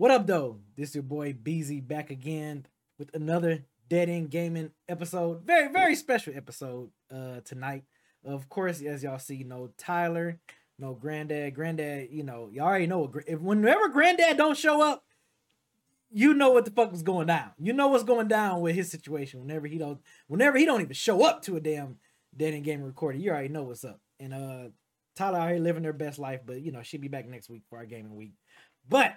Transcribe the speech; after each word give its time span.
What 0.00 0.10
up, 0.10 0.26
though? 0.26 0.56
This 0.78 0.88
is 0.88 0.94
your 0.94 1.02
boy 1.02 1.34
Beezy 1.34 1.82
back 1.82 2.08
again 2.08 2.64
with 2.98 3.14
another 3.14 3.66
Dead 3.86 4.08
End 4.08 4.30
Gaming 4.30 4.70
episode. 4.88 5.42
Very, 5.42 5.70
very 5.70 5.94
special 5.94 6.32
episode 6.34 6.88
uh 7.14 7.40
tonight. 7.44 7.84
Of 8.24 8.48
course, 8.48 8.80
as 8.80 9.02
y'all 9.02 9.18
see, 9.18 9.44
no 9.44 9.72
Tyler, 9.76 10.38
no 10.78 10.94
Granddad. 10.94 11.54
Granddad, 11.54 12.08
you 12.10 12.22
know, 12.22 12.48
y'all 12.50 12.64
already 12.64 12.86
know 12.86 13.12
if 13.26 13.40
whenever 13.40 13.90
Granddad 13.90 14.38
don't 14.38 14.56
show 14.56 14.80
up, 14.80 15.04
you 16.10 16.32
know 16.32 16.52
what 16.52 16.64
the 16.64 16.70
fuck 16.70 16.92
was 16.92 17.02
going 17.02 17.26
down. 17.26 17.50
You 17.58 17.74
know 17.74 17.88
what's 17.88 18.02
going 18.02 18.28
down 18.28 18.62
with 18.62 18.76
his 18.76 18.90
situation. 18.90 19.40
Whenever 19.40 19.66
he 19.66 19.76
don't, 19.76 20.00
whenever 20.28 20.56
he 20.56 20.64
don't 20.64 20.80
even 20.80 20.94
show 20.94 21.26
up 21.26 21.42
to 21.42 21.56
a 21.56 21.60
damn 21.60 21.98
Dead 22.34 22.54
End 22.54 22.64
Gaming 22.64 22.86
recording, 22.86 23.20
you 23.20 23.32
already 23.32 23.48
know 23.48 23.64
what's 23.64 23.84
up. 23.84 24.00
And 24.18 24.32
uh 24.32 24.70
Tyler 25.14 25.40
out 25.40 25.50
here 25.50 25.58
living 25.58 25.82
their 25.82 25.92
best 25.92 26.18
life, 26.18 26.40
but 26.46 26.62
you 26.62 26.72
know 26.72 26.80
she'll 26.80 27.02
be 27.02 27.08
back 27.08 27.28
next 27.28 27.50
week 27.50 27.64
for 27.68 27.76
our 27.76 27.84
gaming 27.84 28.16
week. 28.16 28.32
But 28.88 29.14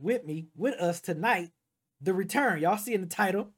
with 0.00 0.24
me, 0.24 0.48
with 0.56 0.74
us 0.80 1.00
tonight, 1.00 1.50
the 2.00 2.14
return. 2.14 2.60
Y'all 2.60 2.78
see 2.78 2.94
in 2.94 3.02
the 3.02 3.06
title, 3.06 3.48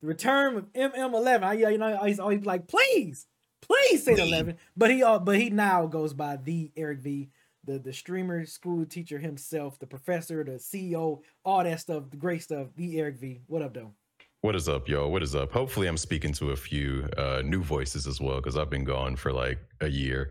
the 0.00 0.08
return 0.08 0.56
of 0.56 0.72
MM11. 0.72 1.42
I, 1.42 1.52
you 1.54 1.78
know, 1.78 2.04
he's 2.04 2.20
always 2.20 2.44
like, 2.44 2.68
please, 2.68 3.26
please 3.62 4.04
say 4.04 4.14
the 4.14 4.22
11. 4.22 4.56
But 4.76 4.90
he, 4.90 5.02
uh, 5.02 5.18
but 5.18 5.36
he 5.36 5.50
now 5.50 5.86
goes 5.86 6.12
by 6.12 6.36
the 6.36 6.70
Eric 6.76 7.00
V, 7.00 7.30
the 7.64 7.78
the 7.78 7.92
streamer, 7.92 8.44
school 8.46 8.84
teacher 8.84 9.18
himself, 9.18 9.78
the 9.78 9.86
professor, 9.86 10.44
the 10.44 10.52
CEO, 10.52 11.20
all 11.44 11.64
that 11.64 11.80
stuff, 11.80 12.10
the 12.10 12.16
great 12.16 12.42
stuff. 12.42 12.68
The 12.76 12.98
Eric 12.98 13.16
V. 13.16 13.40
What 13.46 13.62
up, 13.62 13.74
though? 13.74 13.94
What 14.40 14.54
is 14.54 14.68
up, 14.68 14.88
y'all? 14.88 15.10
What 15.10 15.24
is 15.24 15.34
up? 15.34 15.50
Hopefully, 15.50 15.88
I'm 15.88 15.96
speaking 15.96 16.32
to 16.34 16.52
a 16.52 16.56
few 16.56 17.08
uh, 17.16 17.42
new 17.44 17.62
voices 17.62 18.06
as 18.06 18.20
well 18.20 18.36
because 18.36 18.56
I've 18.56 18.70
been 18.70 18.84
gone 18.84 19.16
for 19.16 19.32
like 19.32 19.58
a 19.80 19.88
year. 19.88 20.30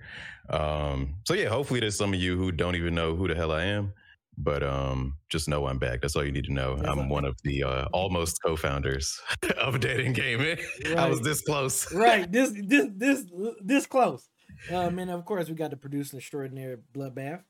Um, 0.49 1.15
so 1.25 1.33
yeah, 1.33 1.49
hopefully 1.49 1.81
there's 1.81 1.97
some 1.97 2.13
of 2.13 2.19
you 2.19 2.37
who 2.37 2.53
don't 2.53 2.75
even 2.75 2.95
know 2.95 3.15
who 3.15 3.27
the 3.27 3.35
hell 3.35 3.51
I 3.51 3.65
am 3.65 3.91
but 4.37 4.63
um, 4.63 5.17
just 5.29 5.49
know 5.49 5.65
I'm 5.65 5.79
back. 5.79 6.01
That's 6.01 6.15
all 6.15 6.23
you 6.23 6.31
need 6.31 6.45
to 6.45 6.53
know. 6.53 6.79
I'm 6.85 7.09
one 7.09 7.25
of 7.25 7.35
the 7.43 7.63
uh, 7.63 7.85
almost 7.91 8.39
co-founders 8.43 9.19
of 9.57 9.79
Dead 9.79 9.99
End 9.99 10.15
Gaming. 10.15 10.57
Right. 10.85 10.97
I 10.97 11.09
was 11.09 11.21
this 11.21 11.41
close. 11.41 11.91
right, 11.93 12.31
this 12.31 12.53
this 12.65 12.87
this 12.95 13.25
this 13.61 13.85
close. 13.85 14.29
Um, 14.71 14.99
and 14.99 15.11
of 15.11 15.25
course 15.25 15.49
we 15.49 15.55
got 15.55 15.71
to 15.71 15.77
produce 15.77 16.13
an 16.13 16.19
extraordinary 16.19 16.77
Bloodbath. 16.93 17.43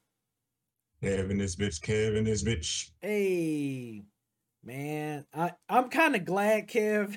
Kevin 1.04 1.38
this 1.38 1.56
bitch, 1.56 1.82
Kevin 1.82 2.24
this 2.24 2.44
bitch. 2.44 2.90
Hey, 3.02 4.04
man, 4.64 5.26
I 5.34 5.52
I'm 5.70 5.90
kind 5.90 6.16
of 6.16 6.26
glad, 6.26 6.68
Kev, 6.68 7.16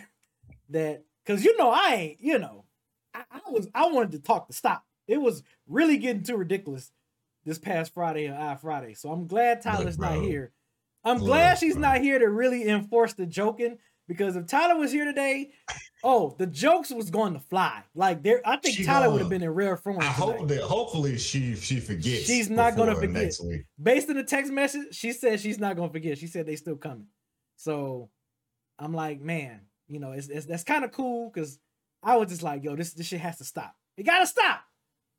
that 0.71 1.05
because 1.25 1.45
you 1.45 1.57
know 1.57 1.71
I 1.71 1.95
ain't, 1.95 2.21
you 2.21 2.39
know, 2.39 2.65
I, 3.15 3.23
I 3.31 3.51
was 3.51 3.69
I 3.75 3.87
wanted 3.87 4.13
to 4.13 4.19
talk 4.19 4.49
to 4.49 4.53
stop. 4.53 4.85
It 5.07 5.19
was 5.21 5.43
really 5.67 5.97
getting 5.97 6.23
too 6.23 6.37
ridiculous 6.37 6.91
this 7.45 7.59
past 7.59 7.95
Friday 7.95 8.27
and 8.27 8.37
I 8.37 8.55
Friday. 8.57 8.95
So 8.95 9.11
I'm 9.11 9.27
glad 9.27 9.63
Tyler's 9.63 9.99
Look, 9.99 10.11
not 10.11 10.23
here. 10.23 10.53
I'm 11.05 11.19
Look, 11.19 11.27
glad 11.27 11.59
she's 11.59 11.75
bro. 11.75 11.83
not 11.83 12.01
here 12.01 12.19
to 12.19 12.29
really 12.29 12.69
enforce 12.69 13.15
the 13.15 13.27
joking 13.27 13.79
because 14.07 14.37
if 14.37 14.47
Tyler 14.47 14.77
was 14.77 14.91
here 14.91 15.05
today, 15.05 15.51
oh, 16.03 16.35
the 16.39 16.47
jokes 16.47 16.91
was 16.91 17.11
going 17.11 17.35
to 17.35 17.41
fly. 17.41 17.85
Like 17.95 18.23
there, 18.23 18.41
I 18.45 18.57
think 18.57 18.77
She 18.77 18.85
Tyler 18.85 19.11
would 19.11 19.21
have 19.21 19.31
been 19.31 19.43
in 19.43 19.51
rare 19.51 19.77
form. 19.77 20.01
I 20.01 20.07
hope 20.07 20.49
that 20.49 20.63
hopefully 20.63 21.17
she 21.17 21.55
she 21.55 21.81
forgets. 21.81 22.27
She's 22.27 22.51
not 22.51 22.77
gonna 22.77 22.97
forget. 22.97 23.33
Based 23.81 24.11
on 24.11 24.17
the 24.17 24.25
text 24.25 24.53
message, 24.53 24.95
she 24.95 25.13
said 25.13 25.41
she's 25.41 25.59
not 25.59 25.77
gonna 25.77 25.93
forget. 25.93 26.19
She 26.19 26.27
said 26.27 26.47
they 26.47 26.57
still 26.57 26.77
coming. 26.77 27.07
So 27.57 28.11
I'm 28.79 28.95
like, 28.95 29.21
man, 29.21 29.61
you 29.87 30.01
know, 30.01 30.13
it's, 30.13 30.29
it's 30.29 30.47
that's 30.47 30.65
kind 30.65 30.85
of 30.85 30.93
cool 30.93 31.31
because 31.33 31.59
I 32.03 32.17
was 32.17 32.31
just 32.31 32.43
like, 32.43 32.65
yo, 32.65 32.77
this 32.77 32.93
this 32.95 33.07
shit 33.07 33.21
has 33.21 33.39
to 33.39 33.45
stop. 33.45 33.75
It 33.97 34.05
gotta 34.05 34.27
stop. 34.27 34.63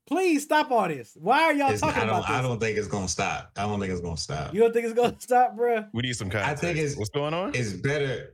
Please 0.07 0.43
stop 0.43 0.71
all 0.71 0.87
this. 0.87 1.15
Why 1.19 1.43
are 1.43 1.53
y'all 1.53 1.67
It's- 1.67 1.79
talking 1.81 1.97
I 2.01 2.05
don't 2.05 2.09
about 2.19 2.27
this? 2.27 2.37
I 2.37 2.41
don't 2.41 2.59
think 2.59 2.77
it's 2.77 2.87
gonna 2.87 3.07
stop. 3.07 3.51
I 3.55 3.63
don't 3.63 3.79
think 3.79 3.91
it's 3.93 4.01
gonna 4.01 4.17
stop. 4.17 4.53
You 4.53 4.59
don't 4.61 4.73
think 4.73 4.85
it's 4.85 4.93
gonna 4.95 5.15
stop, 5.19 5.55
bruh? 5.55 5.87
We 5.93 6.01
need 6.01 6.15
some 6.15 6.27
I 6.29 6.31
context. 6.31 6.61
think 6.63 6.77
it's 6.77 6.97
What's 6.97 7.09
going 7.11 7.33
on? 7.33 7.55
It's 7.55 7.73
better. 7.73 8.33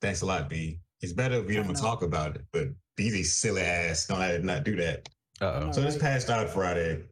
Thanks 0.00 0.20
a 0.22 0.26
lot, 0.26 0.48
B. 0.48 0.78
It's 1.00 1.12
better 1.12 1.36
if 1.36 1.46
we 1.46 1.54
don't 1.56 1.74
talk 1.74 2.02
about 2.02 2.36
it. 2.36 2.44
But 2.52 2.68
BZ 2.96 3.24
silly 3.24 3.62
ass 3.62 4.06
don't 4.06 4.20
have 4.20 4.44
not 4.44 4.64
do 4.64 4.76
that. 4.76 5.08
Uh-oh. 5.40 5.72
So 5.72 5.80
this 5.82 5.98
past 5.98 6.30
out 6.30 6.48
Friday, 6.50 7.04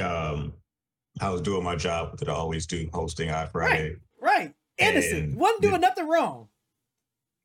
um, 0.00 0.54
I 1.20 1.30
was 1.30 1.40
doing 1.42 1.64
my 1.64 1.76
job 1.76 2.18
that 2.18 2.28
I 2.28 2.32
always 2.32 2.66
do, 2.66 2.88
hosting 2.92 3.28
Out 3.30 3.50
Friday. 3.52 3.96
Right. 4.20 4.54
Innocent. 4.78 5.24
And 5.30 5.36
Wasn't 5.36 5.60
doing 5.62 5.74
the- 5.74 5.78
nothing 5.88 6.06
wrong. 6.08 6.48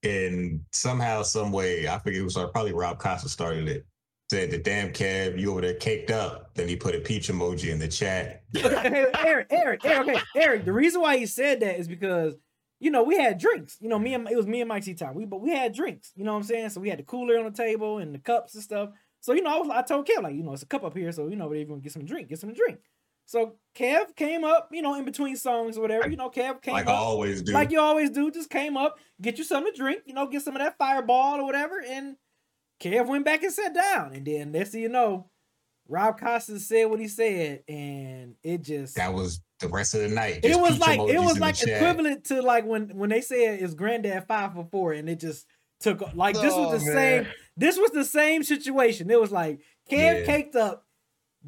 and 0.04 0.64
somehow, 0.74 1.24
some 1.24 1.52
way, 1.52 1.88
I 1.88 1.98
forget 1.98 2.20
it 2.20 2.24
was 2.24 2.34
probably 2.34 2.74
Rob 2.74 3.00
Costa 3.00 3.30
started 3.30 3.68
it. 3.70 3.86
Said 4.34 4.50
the 4.50 4.58
damn 4.58 4.90
Kev, 4.90 5.40
you 5.40 5.52
over 5.52 5.62
there 5.62 5.76
caked 5.76 6.10
up. 6.10 6.56
Then 6.56 6.68
he 6.68 6.76
put 6.76 6.96
a 6.96 7.00
peach 7.00 7.28
emoji 7.28 7.70
in 7.72 7.78
the 7.78 7.88
chat. 7.88 8.42
Okay, 8.58 8.90
hey, 8.90 9.06
Eric, 9.24 9.48
Eric, 9.52 9.86
Eric, 9.86 10.08
okay, 10.08 10.22
Eric. 10.36 10.66
The 10.66 10.74
reason 10.74 11.02
why 11.02 11.18
he 11.18 11.28
said 11.28 11.60
that 11.60 11.78
is 11.78 11.88
because 11.88 12.34
you 12.80 12.90
know 12.90 13.04
we 13.04 13.16
had 13.16 13.38
drinks. 13.38 13.78
You 13.80 13.90
know, 13.90 14.00
me 14.00 14.16
and 14.16 14.28
it 14.28 14.36
was 14.36 14.48
me 14.48 14.62
and 14.62 14.68
Mike 14.68 14.86
T 14.86 14.96
time. 14.96 15.14
We 15.14 15.26
but 15.26 15.40
we 15.40 15.52
had 15.52 15.72
drinks. 15.72 16.14
You 16.16 16.24
know 16.24 16.32
what 16.32 16.40
I'm 16.40 16.46
saying? 16.46 16.70
So 16.70 16.82
we 16.82 16.90
had 16.90 16.98
the 16.98 17.04
cooler 17.04 17.38
on 17.38 17.46
the 17.46 17.52
table 17.52 18.00
and 18.00 18.12
the 18.12 18.18
cups 18.18 18.56
and 18.56 18.64
stuff. 18.64 18.90
So 19.20 19.34
you 19.34 19.44
know, 19.44 19.56
I 19.56 19.60
was 19.60 19.70
I 19.70 19.84
told 19.84 20.08
Kev 20.08 20.24
like 20.24 20.34
you 20.34 20.42
know 20.42 20.54
it's 20.54 20.64
a 20.64 20.66
cup 20.66 20.84
up 20.84 20.98
here, 20.98 21.12
so 21.12 21.28
you 21.28 21.36
know 21.36 21.52
if 21.52 21.60
you 21.60 21.68
want 21.68 21.84
get 21.84 21.92
some 21.92 22.04
drink, 22.04 22.30
get 22.30 22.40
some 22.40 22.56
drink. 22.56 22.80
So 23.28 23.54
Kev 23.76 24.16
came 24.16 24.44
up, 24.44 24.70
you 24.72 24.82
know, 24.82 24.96
in 24.96 25.06
between 25.06 25.36
songs 25.36 25.78
or 25.78 25.82
whatever. 25.82 26.10
You 26.10 26.18
know, 26.18 26.32
Kev 26.32 26.60
came 26.64 26.74
like 26.74 26.88
I 26.88 26.94
always 26.94 27.44
do. 27.44 27.54
like 27.54 27.70
you 27.70 27.80
always 27.80 28.10
do. 28.10 28.32
Just 28.32 28.50
came 28.50 28.78
up, 28.78 28.98
get 29.22 29.38
you 29.38 29.44
something 29.44 29.72
to 29.74 29.78
drink. 29.78 30.02
You 30.08 30.16
know, 30.16 30.26
get 30.26 30.42
some 30.42 30.56
of 30.56 30.62
that 30.64 30.80
fireball 30.80 31.40
or 31.40 31.46
whatever. 31.46 31.80
And 31.88 32.16
Kev 32.84 33.08
went 33.08 33.26
back 33.26 33.44
and 33.44 33.54
sat 33.54 33.74
down. 33.74 34.14
And 34.14 34.26
then 34.26 34.52
next 34.52 34.72
thing 34.72 34.82
you 34.82 34.90
know, 34.90 35.30
Rob 35.88 36.20
Costas 36.20 36.68
said 36.68 36.86
what 36.86 37.00
he 37.00 37.08
said, 37.08 37.64
and 37.68 38.36
it 38.44 38.62
just 38.62 38.96
that 38.96 39.14
was 39.14 39.42
the 39.60 39.68
rest 39.68 39.94
of 39.94 40.02
the 40.02 40.10
night. 40.10 40.40
it 40.44 40.60
was 40.60 40.80
like 40.80 41.00
it 41.00 41.20
was 41.20 41.34
in 41.34 41.40
the 41.40 41.46
like 41.46 41.56
chat. 41.56 41.70
equivalent 41.70 42.26
to 42.26 42.42
like 42.42 42.66
when 42.66 42.90
when 42.98 43.10
they 43.10 43.22
said 43.22 43.60
is 43.60 43.76
granddad 43.76 44.28
five 44.28 44.54
for 44.54 44.68
four 44.72 44.92
and 44.94 45.10
it 45.10 45.20
just 45.20 45.46
took 45.80 46.02
like 46.16 46.36
this 46.36 46.54
Oh, 46.54 46.70
was 46.70 46.84
the 46.84 46.94
man. 46.94 47.24
same 47.26 47.34
this 47.58 47.78
was 47.78 47.92
the 47.92 48.06
same 48.06 48.44
situation 48.44 49.10
it 49.12 49.20
was 49.20 49.32
like 49.32 49.60
Kev 49.90 50.20
Yeah. 50.20 50.26
caked 50.26 50.56
up 50.56 50.83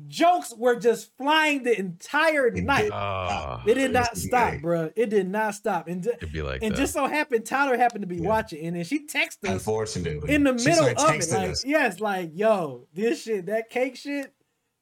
jokes 0.08 0.54
were 0.58 0.76
just 0.76 1.16
flying 1.18 1.64
the 1.64 1.78
entire 1.80 2.48
It 2.48 2.64
night 2.64 2.84
did 2.84 2.92
Ah, 2.94 3.64
it 3.66 3.76
did 3.76 3.92
not 3.92 4.18
stop 4.18 4.50
great. 4.52 4.62
bruh. 4.64 4.94
it 4.96 5.10
did 5.10 5.30
not 5.30 5.56
stop 5.56 5.88
and, 5.88 6.04
ju- 6.04 6.12
it'd 6.18 6.34
be 6.34 6.42
like 6.42 6.62
and 6.64 6.76
just 6.76 6.92
so 6.94 7.08
happened 7.08 7.46
Tyler 7.46 7.78
happened 7.78 8.02
to 8.02 8.08
be 8.08 8.18
Yeah. 8.18 8.28
watching 8.28 8.66
and 8.66 8.76
then 8.76 8.84
she 8.84 9.06
texted 9.08 9.46
us 9.46 9.52
Unfortunately, 9.52 10.34
in 10.34 10.44
the 10.44 10.54
middle 10.54 10.86
of 10.86 10.92
it 10.92 10.98
like 10.98 11.22
us. 11.22 11.64
yes 11.66 12.00
like 12.02 12.32
yo 12.34 12.88
this 12.94 13.24
shit 13.24 13.46
that 13.46 13.70
cake 13.70 13.96
shit 13.96 14.34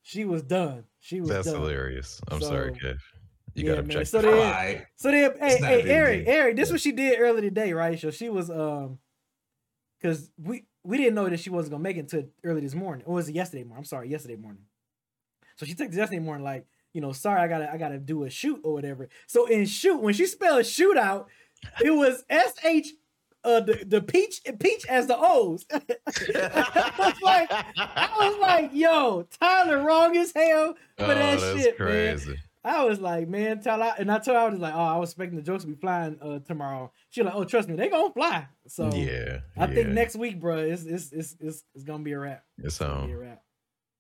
she 0.02 0.26
was 0.26 0.42
done 0.42 0.86
she 1.00 1.20
was 1.22 1.30
That's 1.30 1.48
done 1.52 1.60
hilarious. 1.62 2.20
I'm 2.30 2.42
sorry, 2.42 2.74
So, 2.82 2.88
Kev. 2.88 2.98
You 3.56 3.66
yeah, 3.66 3.70
gotta 3.72 3.82
man. 3.84 3.90
check. 3.98 4.08
So 4.08 4.22
that 4.22 4.32
then- 4.32 4.78
out. 4.78 4.84
So 4.96 5.12
then, 5.12 5.32
hey, 5.40 5.48
It's 5.54 5.62
not 5.62 5.74
a 5.74 5.82
hey, 5.82 5.90
Eric, 5.90 6.26
deal. 6.26 6.34
Eric, 6.34 6.56
this 6.56 6.70
Yeah. 6.70 6.74
what 6.74 6.82
she 6.82 6.92
did 6.94 7.20
earlier 7.20 7.42
today, 7.42 7.74
right? 7.74 8.00
So 8.00 8.10
she 8.10 8.30
was 8.30 8.50
um, 8.50 9.00
because 10.02 10.32
we 10.38 10.66
we 10.84 10.98
didn't 10.98 11.16
know 11.16 11.30
that 11.30 11.40
she 11.40 11.50
wasn't 11.50 11.72
gonna 11.72 11.84
make 11.84 11.98
it 11.98 12.00
until 12.02 12.24
early 12.44 12.62
this 12.62 12.74
morning, 12.74 13.06
or 13.06 13.16
was 13.16 13.30
it 13.30 13.36
yesterday 13.36 13.64
morning? 13.64 13.80
I'm 13.80 13.86
sorry, 13.86 14.10
yesterday 14.10 14.38
morning. 14.38 14.64
So 15.64 15.68
she 15.68 15.76
texted 15.76 15.96
yesterday 15.96 16.20
morning 16.20 16.44
like, 16.44 16.66
you 16.92 17.00
know, 17.00 17.14
sorry, 17.14 17.40
I 17.42 17.48
gotta 17.48 17.72
I 17.72 17.78
gotta 17.78 17.98
do 17.98 18.24
a 18.24 18.30
shoot 18.30 18.60
or 18.64 18.74
whatever. 18.74 19.08
So 19.28 19.46
in 19.46 19.66
shoot, 19.66 19.98
when 20.02 20.14
she 20.14 20.26
spelled 20.26 20.64
shootout, 20.64 21.28
it 21.84 21.92
was 21.92 22.24
S 22.30 22.54
H 22.66 22.90
uh 23.46 23.62
the, 23.62 23.84
the 23.86 24.02
peach 24.02 24.42
peach 24.60 24.86
as 24.88 25.08
the 25.08 25.16
O's. 25.18 25.66
I 25.72 26.92
was 27.00 27.22
like, 27.22 27.50
I 27.52 28.10
was 28.20 28.38
like, 28.42 28.72
yo, 28.74 29.26
Tyler 29.40 29.82
wrong 29.84 30.18
as 30.18 30.34
hell 30.36 30.74
for 30.98 31.06
oh, 31.06 31.08
that 31.08 31.40
that's 31.40 31.64
shit, 31.64 31.78
crazy. 31.78 32.30
man. 32.32 32.38
I 32.66 32.84
was 32.86 33.00
like, 33.00 33.28
man, 33.28 33.62
Tyler, 33.62 33.94
and 33.98 34.10
I 34.12 34.20
told 34.20 34.36
her 34.38 34.44
I 34.44 34.50
was 34.50 34.60
like, 34.60 34.74
oh, 34.74 34.80
I 34.80 34.98
was 34.98 35.10
expecting 35.12 35.38
the 35.38 35.44
jokes 35.44 35.64
to 35.64 35.70
be 35.70 35.76
flying 35.76 36.18
uh 36.22 36.40
tomorrow. 36.40 36.92
She 37.10 37.24
like, 37.24 37.36
oh, 37.36 37.46
trust 37.46 37.70
me, 37.70 37.76
they 37.76 37.88
gonna 37.90 38.14
fly. 38.14 38.48
So 38.68 38.94
yeah, 38.94 39.40
I 39.58 39.68
think 39.68 39.90
next 39.90 40.18
week, 40.18 40.42
bro, 40.42 40.58
it's 40.58 40.84
it's 40.84 41.14
it's 41.14 41.36
it's, 41.40 41.64
it's 41.74 41.84
gonna 41.86 42.04
be 42.04 42.12
a 42.12 42.20
wrap. 42.20 42.44
It's 42.58 42.80
Gonna 42.80 43.08
be 43.08 43.14
a 43.14 43.16
on. 43.16 43.22
wrap. 43.22 43.42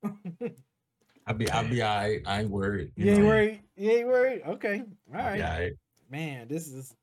I'll 1.25 1.33
be, 1.35 1.49
I'll 1.49 1.67
be 1.67 1.81
all 1.81 1.95
right. 1.97 2.21
I 2.25 2.41
ain't 2.41 2.49
worried. 2.49 2.91
You 2.95 3.11
ain't 3.11 3.19
know? 3.21 3.27
worried? 3.27 3.61
You 3.75 3.91
ain't 3.91 4.07
worried? 4.07 4.41
Okay. 4.47 4.83
All 5.13 5.19
I'll 5.19 5.25
right. 5.25 5.35
be 5.35 5.43
all 5.43 5.49
right. 5.49 5.73
Man, 6.09 6.47
this 6.47 6.67
is 6.67 6.93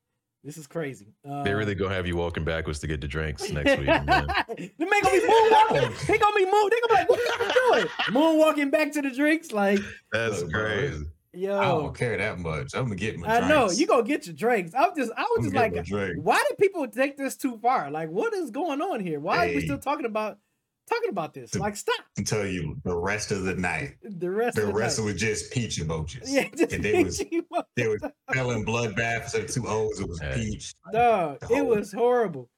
this 0.43 0.57
is 0.57 0.65
crazy. 0.67 1.13
Uh, 1.27 1.43
They 1.43 1.53
really 1.53 1.75
gonna 1.75 1.93
have 1.93 2.07
you 2.07 2.15
walking 2.15 2.43
backwards 2.43 2.79
to 2.79 2.87
get 2.87 3.01
the 3.01 3.07
drinks 3.07 3.49
next 3.51 3.77
week. 3.77 3.87
Man. 3.87 4.05
the 4.07 4.71
man 4.79 5.01
gonna 5.03 5.21
be 5.21 5.27
moonwalking. 5.27 6.07
they 6.07 6.17
gonna 6.17 6.35
be 6.35 6.45
moon. 6.45 6.69
They 6.69 6.79
gonna 6.79 6.87
be 6.87 6.93
like, 6.93 7.09
what 7.09 7.19
are 7.19 7.45
you 7.45 7.53
doing? 7.71 7.87
Moonwalking 8.09 8.71
back 8.71 8.91
to 8.93 9.01
the 9.01 9.11
drinks, 9.11 9.51
like, 9.51 9.79
That's 10.11 10.41
Look, 10.41 10.51
bro, 10.51 10.63
crazy. 10.63 11.05
I 11.35 11.37
don't 11.65 11.97
care 11.97 12.17
that 12.17 12.39
much. 12.39 12.73
I'm 12.75 12.85
gonna 12.85 12.95
get 12.95 13.17
my. 13.17 13.37
I 13.37 13.47
know 13.47 13.69
you 13.71 13.87
gonna 13.87 14.03
get 14.03 14.25
your 14.25 14.35
drinks. 14.35 14.73
I 14.73 14.81
was 14.87 14.97
just, 14.97 15.11
I 15.15 15.21
was 15.21 15.37
I'm 15.37 15.43
just 15.43 15.55
like, 15.55 15.73
get 15.73 15.89
my 15.89 15.99
drink. 15.99 16.19
why 16.25 16.43
did 16.49 16.57
people 16.57 16.87
take 16.87 17.17
this 17.17 17.37
too 17.37 17.57
far? 17.61 17.89
Like, 17.91 18.09
what 18.09 18.33
is 18.33 18.51
going 18.51 18.81
on 18.81 18.99
here? 18.99 19.19
Why 19.19 19.47
are 19.47 19.53
we 19.53 19.61
still 19.61 19.77
talking 19.77 20.05
about 20.05 20.39
talking 20.87 21.09
about 21.09 21.33
this? 21.33 21.51
The- 21.51 21.59
Like, 21.59 21.75
stop. 21.75 21.99
I 22.17 22.23
tell 22.23 22.45
you, 22.45 22.77
the 22.83 22.95
rest 22.95 23.31
of 23.31 23.43
the 23.43 23.55
night, 23.55 23.95
The 24.03 24.29
rest 24.29 24.55
the 24.55 24.63
of 24.63 24.67
the 24.69 24.73
rest 24.73 24.99
night. 24.99 25.05
was 25.05 25.15
just 25.15 25.51
peach 25.51 25.77
emojis. 25.79 26.23
yeah, 26.25 26.47
just 26.55 26.73
and 26.73 26.83
they 26.83 27.03
was 27.03 27.17
peachy 27.19 27.41
mo- 27.51 27.63
they 27.75 27.87
was 27.87 28.01
spelling 28.29 28.65
bloodbath 28.65 29.31
to 29.31 29.41
the 29.41 29.47
two 29.47 29.67
O's. 29.67 29.99
It 29.99 30.07
was 30.07 30.19
Hey. 30.19 30.33
peach. 30.35 30.73
Dog, 30.91 31.39
the 31.41 31.55
it 31.55 31.65
was 31.65 31.91
horrible. 31.91 32.49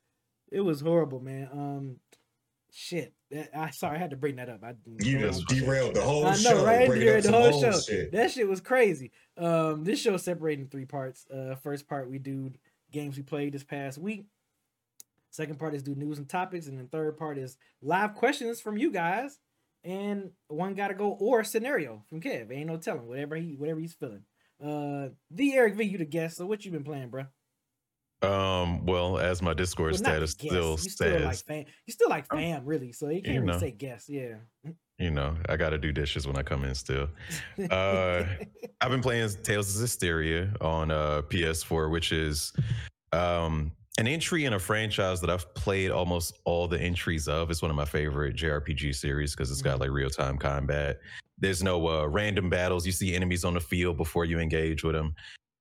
It 0.52 0.62
was 0.62 0.82
horrible, 0.82 1.20
man. 1.20 1.50
Um, 1.52 2.00
shit. 2.72 3.14
That- 3.32 3.50
I 3.58 3.72
sorry, 3.72 3.96
I 3.98 4.00
had 4.00 4.12
to 4.12 4.16
bring 4.18 4.36
that 4.38 4.50
up. 4.50 4.64
I 4.64 4.76
You 5.00 5.20
just 5.20 5.48
derailed 5.48 5.96
the 5.96 6.02
whole 6.02 6.26
I 6.26 6.32
know, 6.32 6.38
show. 6.38 6.66
right? 6.66 6.88
bringing 6.88 7.08
Derailed 7.08 7.24
the 7.26 7.32
whole 7.32 7.60
show. 7.62 7.80
Shit. 7.80 8.12
That 8.12 8.32
shit 8.32 8.48
was 8.48 8.62
crazy. 8.62 9.12
Um, 9.38 9.84
this 9.84 10.00
show 10.00 10.16
separated 10.18 10.62
in 10.64 10.68
three 10.70 10.86
parts. 10.86 11.26
Uh, 11.30 11.56
first 11.56 11.88
part 11.88 12.10
we 12.10 12.20
do 12.20 12.52
games 12.92 13.18
we 13.18 13.24
played 13.24 13.54
this 13.54 13.64
past 13.64 13.98
week. 13.98 14.28
Second 15.34 15.58
part 15.58 15.74
is 15.74 15.82
do 15.82 15.96
news 15.96 16.20
and 16.20 16.30
topics, 16.30 16.68
and 16.68 16.78
then 16.78 16.88
third 16.90 17.18
part 17.18 17.40
is 17.40 17.58
live 17.82 18.14
questions 18.14 18.62
from 18.62 18.78
you 18.78 18.92
guys, 18.92 19.40
and 19.84 20.30
one 20.48 20.76
gotta 20.76 20.94
go 20.94 21.18
or 21.20 21.44
scenario 21.44 22.04
from 22.08 22.22
Kev. 22.22 22.52
Ain't 22.52 22.68
no 22.68 22.78
telling 22.78 23.08
whatever 23.08 23.36
he 23.36 23.56
whatever 23.56 23.80
he's 23.80 23.96
feeling. 23.96 24.22
Uh, 24.64 25.10
the 25.32 25.54
Eric 25.56 25.74
V, 25.74 25.86
you 25.86 25.98
the 25.98 26.06
guest. 26.06 26.38
So 26.38 26.46
what 26.46 26.64
you 26.64 26.72
been 26.72 26.84
playing, 26.84 27.10
bro? 27.10 27.26
Um, 28.22 28.86
well, 28.86 29.18
as 29.18 29.42
my 29.42 29.56
Discord 29.56 29.94
Well, 29.94 29.98
status 29.98 30.32
still 30.32 30.78
still 30.78 31.20
like 31.22 31.34
says, 31.34 31.42
fam. 31.42 31.66
You 31.88 31.94
still 31.94 32.10
like 32.10 32.28
fam, 32.30 32.64
really. 32.64 32.92
So 32.92 33.10
you 33.10 33.24
can't 33.24 33.34
You 33.34 33.42
really 33.42 33.54
know. 33.54 33.60
say 33.60 33.72
guest. 33.72 34.10
Yeah. 34.10 34.36
you 35.00 35.10
know, 35.10 35.36
I 35.50 35.58
gotta 35.58 35.80
do 35.80 35.92
dishes 35.92 36.28
when 36.28 36.38
I 36.38 36.44
come 36.44 36.64
in 36.64 36.76
still. 36.76 37.10
Uh, 37.72 38.24
I've 38.82 38.92
been 38.92 39.02
playing 39.02 39.30
Tales 39.42 39.76
of 39.76 39.84
Vesperia 39.90 40.56
on 40.62 40.92
uh, 40.92 41.24
PS4, 41.28 41.90
which 41.92 42.12
is 42.12 42.54
um, 43.12 43.72
an 44.00 44.08
entry 44.08 44.46
in 44.46 44.54
a 44.54 44.60
franchise 44.60 45.22
that 45.22 45.30
I've 45.30 45.54
played 45.54 45.92
almost 45.92 46.40
all 46.46 46.68
the 46.68 46.82
entries 46.82 47.28
of. 47.28 47.52
It's 47.52 47.62
one 47.62 47.70
of 47.72 47.78
my 47.78 47.86
favorite 47.86 48.36
JRPG 48.36 48.96
series 48.96 49.36
because 49.36 49.52
it's 49.52 49.62
got 49.62 49.80
like 49.80 49.92
real 49.92 50.10
time 50.10 50.38
combat. 50.38 51.00
There's 51.38 51.62
no 51.62 51.88
uh, 51.88 52.06
random 52.08 52.50
battles. 52.50 52.86
You 52.86 52.92
see 52.92 53.16
enemies 53.16 53.44
on 53.46 53.54
the 53.54 53.60
field 53.60 53.98
before 53.98 54.26
you 54.26 54.40
engage 54.40 54.84
with 54.84 54.96
them. 54.96 55.14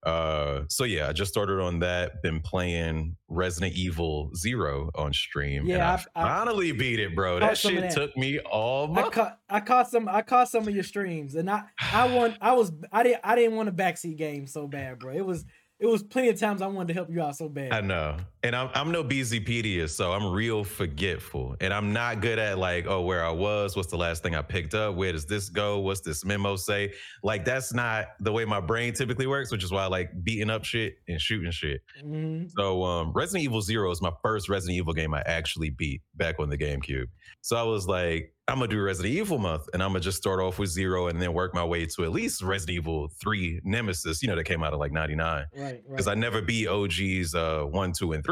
Uh, 0.04 0.62
so 0.68 0.82
yeah, 0.84 1.08
I 1.08 1.12
just 1.12 1.30
started 1.30 1.60
on 1.60 1.78
that. 1.80 2.22
Been 2.22 2.40
playing 2.40 3.16
Resident 3.28 3.74
Evil 3.74 4.30
Zero 4.34 4.90
on 4.96 5.12
stream. 5.12 5.60
and 5.60 5.68
Yeah, 5.68 5.98
I, 6.16 6.20
I- 6.20 6.24
I- 6.24 6.38
finally 6.44 6.72
beat 6.72 6.98
it, 7.00 7.14
bro. 7.14 7.38
That 7.38 7.56
shit 7.56 7.80
that. 7.82 7.92
took 7.92 8.16
me 8.16 8.40
all 8.40 8.86
I 8.90 9.02
month. 9.02 9.12
caught 9.12 9.38
I 9.48 9.60
caught 9.60 9.88
some 9.90 10.08
I 10.08 10.22
caught 10.22 10.48
some 10.48 10.66
of 10.66 10.74
your 10.74 10.82
streams 10.84 11.34
and 11.36 11.48
I 11.48 11.64
I 11.92 12.08
want 12.16 12.36
I 12.40 12.52
was 12.52 12.72
I 12.90 13.02
didn't 13.04 13.20
I 13.22 13.36
didn't 13.36 13.54
want 13.56 13.68
a 13.68 13.72
backseat 13.72 14.16
game 14.16 14.46
so 14.48 14.66
bad, 14.66 14.98
bro. 14.98 15.12
It 15.12 15.24
was 15.24 15.44
it 15.82 15.86
was 15.86 16.04
plenty 16.04 16.28
of 16.28 16.38
times 16.38 16.62
I 16.62 16.68
wanted 16.68 16.88
to 16.88 16.94
help 16.94 17.10
you 17.10 17.20
out 17.20 17.36
so 17.36 17.48
bad. 17.48 17.72
I 17.72 17.80
know. 17.80 18.16
And 18.44 18.56
I'm 18.56 18.70
I'm 18.74 18.90
no 18.90 19.04
BZpedia, 19.04 19.88
so 19.88 20.12
I'm 20.12 20.32
real 20.32 20.64
forgetful. 20.64 21.54
And 21.60 21.72
I'm 21.72 21.92
not 21.92 22.20
good 22.20 22.40
at 22.40 22.58
like, 22.58 22.86
oh, 22.88 23.02
where 23.02 23.24
I 23.24 23.30
was, 23.30 23.76
what's 23.76 23.88
the 23.90 23.96
last 23.96 24.24
thing 24.24 24.34
I 24.34 24.42
picked 24.42 24.74
up? 24.74 24.96
Where 24.96 25.12
does 25.12 25.26
this 25.26 25.48
go? 25.48 25.78
What's 25.78 26.00
this 26.00 26.24
memo 26.24 26.56
say? 26.56 26.92
Like 27.22 27.44
that's 27.44 27.72
not 27.72 28.06
the 28.18 28.32
way 28.32 28.44
my 28.44 28.58
brain 28.60 28.94
typically 28.94 29.28
works, 29.28 29.52
which 29.52 29.62
is 29.62 29.70
why 29.70 29.84
I 29.84 29.86
like 29.86 30.10
beating 30.24 30.50
up 30.50 30.64
shit 30.64 30.96
and 31.06 31.20
shooting 31.20 31.52
shit. 31.52 31.82
Mhm. 32.04 32.50
So 32.56 32.82
um 32.82 33.12
Resident 33.12 33.44
Evil 33.44 33.62
Zero 33.62 33.90
is 33.92 34.02
my 34.02 34.12
first 34.22 34.48
Resident 34.48 34.76
Evil 34.76 34.92
game 34.92 35.14
I 35.14 35.22
actually 35.24 35.70
beat 35.70 36.02
back 36.16 36.40
on 36.40 36.50
the 36.50 36.58
GameCube. 36.58 37.06
So 37.42 37.56
I 37.56 37.62
was 37.62 37.86
like, 37.86 38.34
I'm 38.48 38.56
gonna 38.58 38.66
do 38.68 38.82
Resident 38.82 39.14
Evil 39.14 39.38
month 39.38 39.68
and 39.72 39.80
I'm 39.80 39.90
gonna 39.90 40.00
just 40.00 40.18
start 40.18 40.40
off 40.40 40.58
with 40.58 40.68
zero 40.68 41.06
and 41.06 41.22
then 41.22 41.32
work 41.32 41.54
my 41.54 41.64
way 41.64 41.86
to 41.86 42.02
at 42.04 42.10
least 42.10 42.42
Resident 42.42 42.74
Evil 42.76 43.08
3 43.22 43.60
Nemesis, 43.62 44.20
you 44.20 44.28
know, 44.28 44.34
that 44.34 44.44
came 44.44 44.64
out 44.64 44.72
of 44.72 44.80
like 44.80 44.90
99. 44.90 45.46
Right, 45.56 45.80
Because 45.88 46.06
right. 46.08 46.16
I 46.16 46.20
never 46.20 46.42
beat 46.42 46.66
OG's 46.66 47.36
uh 47.36 47.62
one, 47.62 47.92
two, 47.92 48.12
and 48.12 48.24
three. 48.24 48.31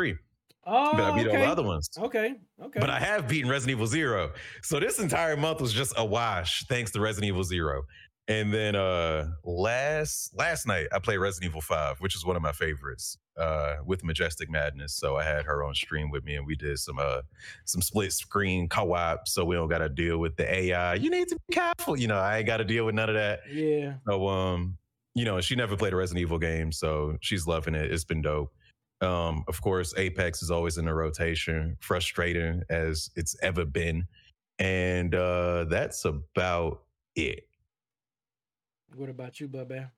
Oh, 0.66 0.92
But 0.92 1.00
I 1.00 1.16
beat 1.16 1.26
all 1.28 1.34
the 1.34 1.44
other 1.44 1.62
ones. 1.62 1.88
Okay, 1.98 2.34
okay. 2.62 2.80
But 2.80 2.90
I 2.90 2.98
have 3.00 3.28
beaten 3.28 3.50
Resident 3.50 3.76
Evil 3.76 3.86
Zero. 3.86 4.32
So 4.62 4.80
this 4.80 4.98
entire 4.98 5.36
month 5.36 5.60
was 5.60 5.72
just 5.72 5.92
a 5.96 6.04
wash 6.04 6.64
thanks 6.68 6.90
to 6.92 7.00
Resident 7.00 7.28
Evil 7.28 7.44
Zero. 7.44 7.82
And 8.28 8.54
then 8.54 8.76
uh 8.76 9.30
last 9.44 10.30
last 10.36 10.66
night 10.66 10.86
I 10.92 11.00
played 11.00 11.16
Resident 11.18 11.50
Evil 11.50 11.60
5, 11.62 12.00
which 12.00 12.14
is 12.14 12.24
one 12.24 12.36
of 12.36 12.42
my 12.42 12.52
favorites, 12.52 13.18
uh, 13.36 13.76
with 13.84 14.04
Majestic 14.04 14.48
Madness. 14.48 14.94
So 14.94 15.16
I 15.16 15.24
had 15.24 15.44
her 15.46 15.64
on 15.64 15.74
stream 15.74 16.10
with 16.10 16.24
me 16.24 16.36
and 16.36 16.46
we 16.46 16.54
did 16.54 16.78
some 16.78 16.98
uh 17.00 17.22
some 17.64 17.82
split 17.82 18.12
screen 18.12 18.68
co-op 18.68 19.26
so 19.26 19.44
we 19.44 19.56
don't 19.56 19.68
gotta 19.68 19.88
deal 19.88 20.18
with 20.18 20.36
the 20.36 20.52
AI. 20.54 20.94
You 20.94 21.10
need 21.10 21.26
to 21.28 21.36
be 21.48 21.54
careful. 21.54 21.98
You 21.98 22.06
know, 22.06 22.18
I 22.18 22.38
ain't 22.38 22.46
gotta 22.46 22.64
deal 22.64 22.86
with 22.86 22.94
none 22.94 23.08
of 23.08 23.16
that. 23.16 23.40
yeah. 23.52 23.94
So 24.06 24.28
um, 24.28 24.76
you 25.14 25.24
know, 25.24 25.40
she 25.40 25.56
never 25.56 25.76
played 25.76 25.92
a 25.92 25.96
Resident 25.96 26.22
Evil 26.22 26.38
game, 26.38 26.70
so 26.70 27.16
she's 27.20 27.48
loving 27.48 27.74
it. 27.74 27.90
It's 27.90 28.04
been 28.04 28.22
dope. 28.22 28.52
Um, 29.00 29.44
of 29.48 29.60
course, 29.62 29.94
Apex 29.96 30.42
is 30.42 30.50
always 30.50 30.76
in 30.78 30.84
the 30.84 30.94
rotation, 30.94 31.76
frustrating 31.80 32.62
as 32.68 33.10
it's 33.16 33.34
ever 33.42 33.64
been. 33.64 34.06
And 34.58 35.14
uh 35.14 35.64
that's 35.64 36.04
about 36.04 36.82
it. 37.16 37.44
What 38.94 39.08
about 39.08 39.40
you, 39.40 39.48
Bubba? 39.48 39.90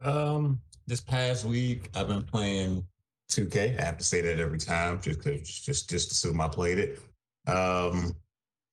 Um, 0.00 0.60
this 0.86 1.00
past 1.00 1.44
week 1.44 1.90
I've 1.96 2.06
been 2.08 2.22
playing 2.22 2.86
2K. 3.32 3.78
I 3.80 3.84
have 3.84 3.96
to 3.98 4.04
say 4.04 4.20
that 4.20 4.38
every 4.38 4.58
time, 4.58 5.00
just 5.00 5.22
'cause- 5.22 5.40
just 5.48 5.90
just 5.90 6.08
to 6.08 6.12
assume 6.12 6.40
I 6.40 6.48
played 6.48 6.78
it. 6.78 7.00
Um, 7.48 8.14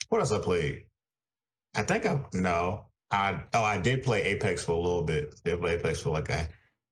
what 0.10 0.20
else 0.22 0.32
I 0.32 0.40
played? 0.40 0.86
I 1.76 1.82
think 1.84 2.06
I 2.06 2.24
no. 2.34 2.86
I 3.10 3.42
oh 3.54 3.64
I 3.64 3.80
did 3.80 4.04
play 4.04 4.22
Apex 4.24 4.64
for 4.64 4.74
a 4.74 4.80
little 4.80 5.04
bit. 5.04 5.34
Did 5.44 5.60
play 5.62 5.76
Apex 5.76 6.00
for 6.02 6.10
like 6.12 6.30
a 6.30 6.48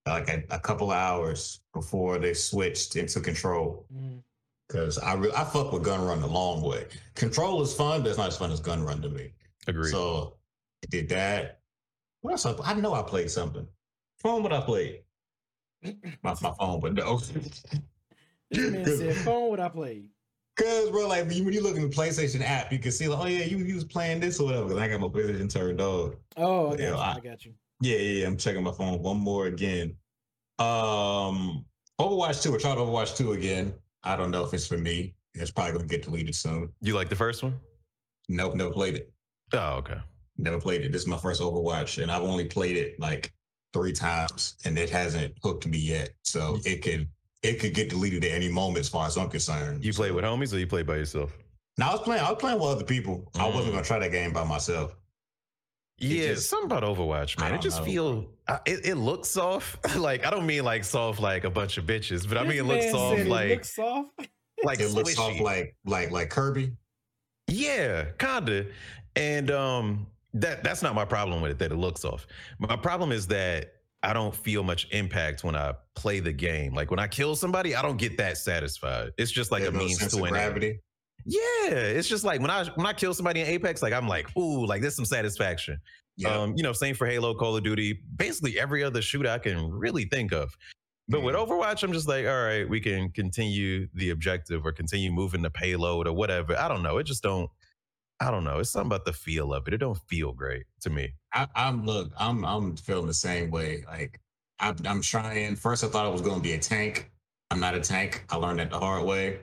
like 0.08 0.30
a, 0.30 0.44
a 0.50 0.60
couple 0.60 0.92
of 0.92 0.98
hours 0.98 1.62
before 1.74 2.18
they 2.20 2.34
switched 2.34 2.96
into 2.96 3.20
Control. 3.20 3.86
Mm. 3.96 4.22
Cause 4.70 4.98
I 4.98 5.16
re- 5.16 5.32
I 5.36 5.44
fuck 5.44 5.74
with 5.74 5.84
Gun 5.84 6.02
Run 6.02 6.22
the 6.22 6.28
long 6.28 6.62
way. 6.62 6.86
Control 7.16 7.62
is 7.62 7.74
fun, 7.74 8.02
but 8.04 8.10
it's 8.10 8.18
not 8.18 8.30
as 8.30 8.38
fun 8.38 8.52
as 8.52 8.62
Gun 8.62 8.84
Run 8.84 9.02
to 9.02 9.10
me. 9.10 9.34
Agreed. 9.68 9.92
So 9.92 10.38
I 10.84 10.88
did 10.90 11.10
that. 11.10 11.60
What 12.22 12.32
else? 12.32 12.46
I, 12.46 12.56
I 12.64 12.74
know 12.76 12.94
I 12.94 13.02
played 13.04 13.30
something. 13.30 13.68
Phone, 14.20 14.44
what 14.44 14.54
I 14.54 14.62
played? 14.62 15.02
My, 16.24 16.36
my 16.42 16.54
phone, 16.60 16.80
but 16.80 16.94
no. 16.94 17.20
This 18.52 18.70
man 18.72 18.86
said, 18.86 19.16
"Phone 19.18 19.50
what 19.50 19.60
I 19.62 19.70
played." 19.70 20.10
Cause 20.58 20.90
bro, 20.90 21.08
like 21.08 21.26
when 21.26 21.38
you, 21.38 21.44
when 21.46 21.54
you 21.54 21.62
look 21.62 21.76
in 21.78 21.82
the 21.84 21.88
PlayStation 21.96 22.42
app, 22.44 22.72
you 22.72 22.80
can 22.80 22.92
see 22.92 23.08
like, 23.08 23.20
oh 23.20 23.26
yeah, 23.28 23.46
you, 23.46 23.58
you 23.60 23.76
was 23.76 23.86
playing 23.86 24.20
this 24.20 24.40
or 24.42 24.46
whatever. 24.46 24.68
'Cause 24.70 24.78
I 24.78 24.88
got 24.90 25.00
my 25.00 25.08
PlayStation 25.08 25.50
turned 25.50 25.80
on. 25.82 26.16
Oh, 26.38 26.68
I 26.68 26.70
got 26.72 26.80
Yeah, 26.80 26.90
you. 26.90 26.96
I- 26.96 27.14
I 27.16 27.20
got 27.22 27.46
you. 27.46 27.54
Yeah, 27.82 27.98
yeah, 27.98 28.20
yeah. 28.22 28.28
I'm 28.28 28.38
checking 28.38 28.64
my 28.64 28.72
phone. 28.72 29.02
One 29.02 29.18
more 29.18 29.48
again. 29.48 29.96
Um, 30.60 31.66
Overwatch 32.00 32.42
two. 32.44 32.54
I 32.56 32.58
tried 32.58 32.78
Overwatch 32.78 33.16
two 33.18 33.34
again. 33.34 33.74
I 34.04 34.16
don't 34.16 34.32
know 34.32 34.46
if 34.46 34.54
it's 34.54 34.68
for 34.68 34.78
me. 34.78 35.14
It's 35.34 35.52
probably 35.52 35.74
gonna 35.74 35.86
get 35.88 36.04
deleted 36.04 36.36
soon. 36.36 36.70
you 36.82 36.94
like 36.94 37.10
the 37.10 37.16
first 37.16 37.42
one? 37.44 37.56
Nope, 38.30 38.56
never 38.56 38.72
played 38.72 38.96
it. 38.96 39.12
Oh, 39.54 39.76
okay. 39.78 39.98
Never 40.38 40.60
played 40.60 40.82
it. 40.82 40.92
This 40.92 41.02
is 41.04 41.08
my 41.08 41.18
first 41.18 41.42
Overwatch, 41.42 42.02
and 42.02 42.12
I've 42.12 42.24
only 42.24 42.46
played 42.46 42.78
it 42.78 43.00
like 43.00 43.32
three 43.74 43.94
times, 43.94 44.56
and 44.66 44.78
it 44.78 44.90
hasn't 44.90 45.34
hooked 45.44 45.68
me 45.68 45.78
yet. 45.78 46.12
So 46.24 46.58
it 46.66 46.82
could 46.84 47.08
it 47.44 47.60
could 47.60 47.74
get 47.74 47.90
deleted 47.90 48.24
at 48.24 48.32
any 48.32 48.50
moment, 48.50 48.80
as 48.80 48.90
far 48.90 49.08
as 49.08 49.18
I'm 49.18 49.30
concerned. 49.30 49.84
You 49.84 49.94
play 49.94 50.12
with 50.12 50.24
homies 50.26 50.54
or 50.54 50.60
you 50.60 50.68
play 50.68 50.84
by 50.84 50.98
yourself? 50.98 51.36
No, 51.78 51.88
I 51.88 51.92
was 51.94 52.02
playing. 52.02 52.22
I 52.24 52.30
was 52.32 52.40
playing 52.40 52.60
with 52.60 52.68
other 52.70 52.84
people. 52.84 53.32
I 53.36 53.48
wasn't 53.48 53.68
Mm. 53.68 53.72
gonna 53.74 53.84
try 53.86 54.00
that 54.00 54.12
game 54.12 54.34
by 54.34 54.44
myself. 54.44 54.96
It 56.00 56.08
Yeah, 56.08 56.28
just- 56.34 56.50
something 56.50 56.66
about 56.76 56.84
Overwatch, 56.84 57.36
I 57.40 57.46
man. 57.50 57.56
It 57.56 57.62
just 57.62 57.80
know. 57.80 57.86
feel 57.86 58.26
uh, 58.48 58.58
it, 58.66 58.86
it 58.86 58.96
looks 58.96 59.30
soft. 59.30 59.96
like 59.98 60.26
I 60.26 60.30
don't 60.30 60.46
mean 60.46 60.64
like 60.64 60.84
soft 60.84 61.20
like 61.20 61.44
a 61.44 61.50
bunch 61.50 61.78
of 61.78 61.86
bitches, 61.86 62.28
but 62.28 62.38
I 62.38 62.42
mean 62.42 62.50
This 62.52 62.60
it 62.60 62.64
looks 62.64 62.84
man 62.86 62.92
soft 62.94 63.18
said 63.18 63.28
it 63.28 63.30
like 63.30 63.50
looks 63.50 63.76
soft. 63.76 64.10
like 64.64 64.80
It 64.80 64.90
looks 64.90 65.16
soft 65.16 65.40
like 65.40 65.76
like 65.86 66.12
like 66.12 66.30
Kirby. 66.30 66.74
Yeah, 67.48 68.06
kinda. 68.18 68.68
And 69.16 69.52
um 69.52 70.08
that 70.34 70.64
that's 70.64 70.82
not 70.82 70.96
my 70.96 71.06
problem 71.06 71.42
with 71.42 71.52
it 71.52 71.60
that 71.60 71.72
it 71.72 71.76
looks 71.78 72.06
off. 72.06 72.26
My 72.60 72.76
problem 72.78 73.12
is 73.12 73.28
that 73.28 73.74
I 74.04 74.14
don't 74.14 74.34
feel 74.34 74.64
much 74.64 74.88
impact 74.92 75.44
when 75.44 75.56
I 75.56 75.74
play 75.96 76.20
the 76.22 76.32
game. 76.32 76.74
Like 76.74 76.90
when 76.90 77.00
I 77.00 77.08
kill 77.08 77.36
somebody, 77.36 77.76
I 77.76 77.82
don't 77.84 77.98
get 77.98 78.18
that 78.18 78.38
satisfied. 78.38 79.12
It's 79.18 79.30
just 79.32 79.52
like 79.52 79.62
There's 79.64 79.74
a 79.76 79.78
no 79.78 79.84
means 79.84 80.00
sense 80.00 80.14
to 80.14 80.24
of 80.24 80.32
an 80.32 80.36
end. 80.36 80.80
Yeah, 81.26 81.70
it's 81.70 82.08
just 82.08 82.24
like 82.24 82.42
when 82.42 82.50
I 82.50 82.66
when 82.76 82.86
I 82.86 82.94
kill 82.94 83.14
somebody 83.14 83.42
in 83.42 83.48
Apex, 83.48 83.82
like 83.82 83.94
I'm 83.94 84.08
like, 84.08 84.36
ooh, 84.38 84.66
like 84.66 84.82
there's 84.82 84.96
some 84.96 85.06
satisfaction. 85.06 85.80
Yeah. 86.18 86.30
Um, 86.30 86.54
you 86.56 86.64
know, 86.64 86.74
same 86.74 86.96
for 86.96 87.08
Halo, 87.08 87.34
Call 87.34 87.58
of 87.58 87.64
Duty, 87.64 88.00
basically 88.16 88.60
every 88.60 88.84
other 88.84 89.02
shoot 89.02 89.26
I 89.26 89.40
can 89.40 89.72
really 89.72 90.06
think 90.06 90.34
of. 90.34 90.56
But 91.08 91.24
with 91.24 91.36
Overwatch, 91.36 91.84
I'm 91.84 91.92
just 91.92 92.08
like, 92.08 92.26
all 92.26 92.44
right, 92.44 92.68
we 92.68 92.80
can 92.80 93.10
continue 93.10 93.88
the 93.96 94.12
objective 94.12 94.66
or 94.66 94.72
continue 94.72 95.12
moving 95.12 95.42
the 95.42 95.50
payload 95.50 96.08
or 96.08 96.14
whatever. 96.14 96.58
I 96.58 96.70
don't 96.70 96.84
know. 96.84 96.98
It 97.00 97.04
just 97.04 97.24
don't. 97.24 97.50
I 98.22 98.30
don't 98.30 98.44
know. 98.44 98.60
It's 98.60 98.70
something 98.70 98.88
about 98.88 99.06
the 99.06 99.14
feel 99.14 99.52
of 99.52 99.68
it. 99.68 99.74
It 99.74 99.78
don't 99.78 99.98
feel 100.08 100.32
great 100.32 100.66
to 100.82 100.90
me. 100.90 101.16
I, 101.34 101.48
I'm 101.56 101.86
look, 101.86 102.12
I'm 102.18 102.46
I'm 102.46 102.78
feeling 102.78 103.08
the 103.08 103.14
same 103.14 103.50
way. 103.52 103.84
Like 103.88 104.20
I'm, 104.60 104.78
I'm 104.86 105.02
trying. 105.02 105.56
First, 105.56 105.84
I 105.84 105.88
thought 105.88 106.06
I 106.06 106.10
was 106.10 106.22
going 106.22 106.38
to 106.38 106.42
be 106.42 106.54
a 106.54 106.60
tank. 106.60 107.12
I'm 107.50 107.60
not 107.60 107.76
a 107.76 107.82
tank. 107.82 108.24
I 108.30 108.38
learned 108.38 108.60
that 108.60 108.70
the 108.70 108.80
hard 108.80 109.06
way. 109.06 109.40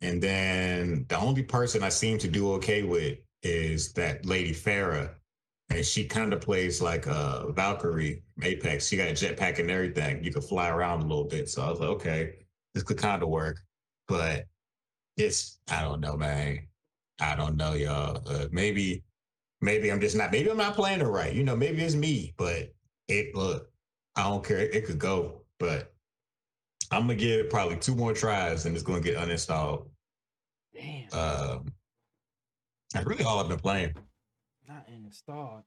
And 0.00 0.22
then 0.22 1.06
the 1.08 1.18
only 1.18 1.42
person 1.42 1.82
I 1.82 1.88
seem 1.88 2.18
to 2.18 2.28
do 2.28 2.52
okay 2.54 2.82
with 2.82 3.18
is 3.42 3.92
that 3.94 4.26
lady 4.26 4.52
Pharah, 4.52 5.10
and 5.70 5.84
she 5.84 6.04
kind 6.04 6.32
of 6.32 6.40
plays 6.40 6.80
like 6.80 7.06
a 7.06 7.46
Valkyrie 7.54 8.22
Apex. 8.42 8.86
She 8.86 8.96
got 8.96 9.08
a 9.08 9.12
jetpack 9.12 9.58
and 9.58 9.70
everything. 9.70 10.22
You 10.22 10.32
could 10.32 10.44
fly 10.44 10.68
around 10.68 11.02
a 11.02 11.06
little 11.06 11.24
bit. 11.24 11.48
So 11.48 11.62
I 11.62 11.70
was 11.70 11.80
like, 11.80 11.88
okay, 11.90 12.34
this 12.74 12.82
could 12.82 12.98
kind 12.98 13.22
of 13.22 13.28
work. 13.28 13.58
But 14.06 14.46
it's 15.16 15.58
I 15.70 15.82
don't 15.82 16.00
know, 16.00 16.16
man. 16.16 16.66
I 17.20 17.34
don't 17.34 17.56
know, 17.56 17.72
y'all. 17.72 18.22
Uh, 18.28 18.46
maybe 18.50 19.02
maybe 19.60 19.90
I'm 19.90 20.00
just 20.00 20.16
not 20.16 20.30
maybe 20.30 20.50
I'm 20.50 20.56
not 20.56 20.74
playing 20.74 21.00
it 21.00 21.04
right. 21.04 21.32
You 21.32 21.42
know, 21.42 21.56
maybe 21.56 21.82
it's 21.82 21.94
me, 21.94 22.34
but 22.36 22.72
it 23.08 23.34
look, 23.34 23.70
I 24.14 24.24
don't 24.24 24.44
care. 24.44 24.58
It, 24.58 24.86
could 24.86 24.98
go, 24.98 25.42
but 25.58 25.94
I'm 26.90 27.02
gonna 27.02 27.14
give 27.16 27.40
it 27.40 27.50
probably 27.50 27.76
two 27.76 27.94
more 27.94 28.12
tries 28.12 28.66
and 28.66 28.74
it's 28.74 28.84
gonna 28.84 29.00
get 29.00 29.16
uninstalled. 29.16 29.88
Damn, 30.74 31.12
Um 31.12 31.66
that's 32.92 33.04
really 33.06 33.24
all 33.24 33.40
I've 33.40 33.48
been 33.48 33.58
playing. 33.58 33.94
not 34.68 34.86
installed. 34.88 35.62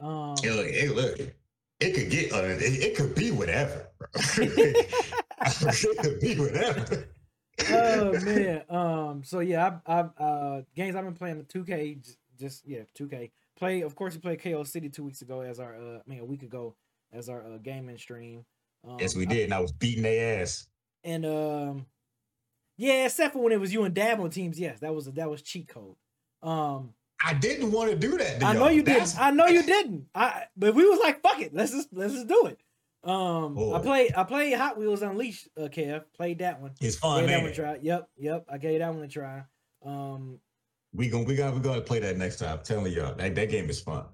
Um, 0.00 0.34
It 0.44 0.52
look, 0.52 0.66
it 0.66 0.94
look, 0.94 1.34
it 1.80 1.92
could 1.94 2.10
get 2.10 2.32
un- 2.32 2.50
it, 2.60 2.62
it 2.82 2.96
could 2.96 3.14
be 3.14 3.30
whatever. 3.30 3.88
it 4.36 5.98
could 6.02 6.20
be 6.20 6.36
whatever. 6.38 7.08
oh 7.70 8.12
man. 8.20 8.62
Um. 8.68 9.22
So 9.24 9.40
yeah, 9.40 9.78
I, 9.86 9.92
I 9.92 10.00
uh 10.22 10.62
games 10.76 10.94
I've 10.96 11.04
been 11.04 11.14
playing 11.14 11.38
the 11.38 11.44
2K. 11.44 12.04
j- 12.04 12.12
Just 12.38 12.66
yeah, 12.66 12.82
2K. 12.98 13.30
Play. 13.56 13.80
Of 13.80 13.96
course, 13.96 14.14
we 14.14 14.20
played 14.20 14.40
KO 14.42 14.62
City 14.64 14.88
two 14.88 15.04
weeks 15.04 15.22
ago 15.22 15.40
as 15.40 15.58
our. 15.58 15.74
Uh, 15.74 15.96
I 15.98 16.02
mean, 16.06 16.20
a 16.20 16.24
week 16.24 16.42
ago 16.42 16.76
as 17.12 17.28
our 17.28 17.42
uh, 17.42 17.58
gaming 17.58 17.98
stream. 17.98 18.44
Um, 18.86 18.96
Yes, 19.00 19.14
we 19.16 19.26
I- 19.26 19.30
did, 19.30 19.44
and 19.44 19.54
I 19.54 19.60
was 19.60 19.72
beating 19.72 20.02
their 20.02 20.40
ass. 20.42 20.66
and 21.04 21.24
um, 21.26 21.86
yeah, 22.76 23.06
except 23.06 23.32
for 23.34 23.40
when 23.42 23.52
it 23.52 23.60
was 23.60 23.72
you 23.72 23.84
and 23.84 23.94
Dab 23.94 24.20
on 24.20 24.30
teams. 24.30 24.58
Yes, 24.58 24.80
that 24.80 24.94
was 24.94 25.06
that 25.06 25.30
was 25.30 25.42
cheat 25.42 25.68
code. 25.68 25.96
Um, 26.42 26.94
I 27.24 27.34
didn't 27.34 27.72
want 27.72 27.90
to 27.90 27.96
do 27.96 28.16
that. 28.18 28.42
I 28.44 28.52
know 28.52 28.60
y'all. 28.66 28.70
you 28.72 28.82
That's- 28.82 29.12
didn't. 29.12 29.24
I 29.24 29.30
know 29.32 29.46
you 29.46 29.62
didn't. 29.64 30.06
I 30.14 30.44
but 30.56 30.74
we 30.74 30.88
was 30.88 31.00
like, 31.00 31.20
fuck 31.22 31.40
it, 31.40 31.52
let's 31.54 31.72
just 31.72 31.88
let's 31.92 32.14
just 32.14 32.28
do 32.28 32.46
it. 32.46 32.60
Um, 33.08 33.58
I 33.74 33.78
played 33.80 34.14
I 34.14 34.22
played 34.24 34.54
Hot 34.54 34.78
Wheels 34.78 35.02
Unleashed. 35.02 35.48
Uh, 35.56 35.62
Kev 35.68 36.04
played 36.16 36.38
that 36.40 36.60
one. 36.60 36.72
It's 36.80 36.96
fun, 36.96 37.20
Gave 37.20 37.28
that 37.28 37.34
man. 37.36 37.44
one 37.44 37.52
try. 37.52 37.78
Yep, 37.80 38.08
yep. 38.18 38.44
I 38.50 38.58
gave 38.58 38.78
that 38.80 38.94
one 38.94 39.02
a 39.04 39.08
try. 39.08 39.42
Um, 39.84 40.38
We 40.92 41.08
gonna 41.08 41.24
we 41.24 41.34
gotta 41.36 41.54
we 41.56 41.60
gonna 41.60 41.80
play 41.80 42.00
that 42.00 42.16
next 42.16 42.36
time. 42.38 42.58
I'm 42.58 42.64
telling 42.64 42.92
y'all 42.92 43.14
that, 43.14 43.34
that 43.34 43.50
game 43.50 43.68
is 43.70 43.80
fun. 43.80 44.04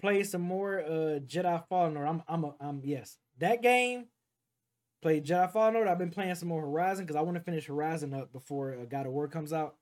Play 0.00 0.22
some 0.24 0.42
more 0.42 0.80
uh 0.80 1.18
Jedi 1.20 1.66
Fallen 1.68 1.96
Order. 1.96 2.08
I'm 2.08 2.22
I'm 2.28 2.44
a, 2.44 2.54
I'm 2.60 2.80
yes. 2.84 3.18
That 3.42 3.60
game 3.60 4.06
played 5.02 5.24
Jedi 5.26 5.50
Fallen 5.52 5.74
Order. 5.74 5.90
I've 5.90 5.98
been 5.98 6.10
playing 6.10 6.34
some 6.36 6.48
more 6.48 6.62
Horizon 6.62 7.04
because 7.04 7.16
I 7.16 7.22
want 7.22 7.36
to 7.36 7.42
finish 7.42 7.66
Horizon 7.66 8.14
up 8.14 8.32
before 8.32 8.72
uh, 8.74 8.84
God 8.84 9.06
of 9.06 9.12
War 9.12 9.26
comes 9.26 9.52
out. 9.52 9.74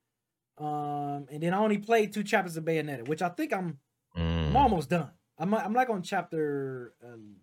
Um, 0.56 1.26
and 1.30 1.42
then 1.42 1.52
I 1.52 1.58
only 1.58 1.76
played 1.76 2.12
two 2.14 2.22
chapters 2.22 2.56
of 2.56 2.64
Bayonetta, 2.64 3.06
which 3.06 3.20
I 3.22 3.28
think 3.28 3.52
I'm 3.52 3.78
I'm 4.16 4.52
Mm. 4.52 4.54
almost 4.56 4.88
done. 4.90 5.10
I'm 5.38 5.52
I'm 5.54 5.74
like 5.74 5.90
on 5.90 6.02
chapter 6.02 6.94
um, 7.04 7.36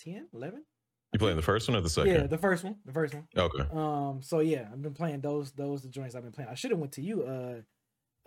10, 0.00 0.28
11? 0.34 0.64
You 1.12 1.18
playing 1.20 1.36
the 1.36 1.42
first 1.42 1.68
one 1.68 1.76
or 1.78 1.80
the 1.82 1.88
second? 1.88 2.12
Yeah, 2.12 2.26
the 2.26 2.36
first 2.36 2.64
one, 2.64 2.76
the 2.84 2.92
first 2.92 3.14
one. 3.14 3.26
okay. 3.36 3.64
Um, 3.72 4.20
so 4.22 4.40
yeah, 4.40 4.68
I've 4.72 4.82
been 4.82 4.92
playing 4.92 5.20
those 5.20 5.52
those 5.52 5.82
the 5.82 5.88
joints 5.88 6.14
I've 6.16 6.24
been 6.24 6.32
playing. 6.32 6.50
I 6.50 6.54
should 6.54 6.72
have 6.72 6.80
went 6.80 6.92
to 6.94 7.02
you, 7.02 7.22
uh, 7.22 7.60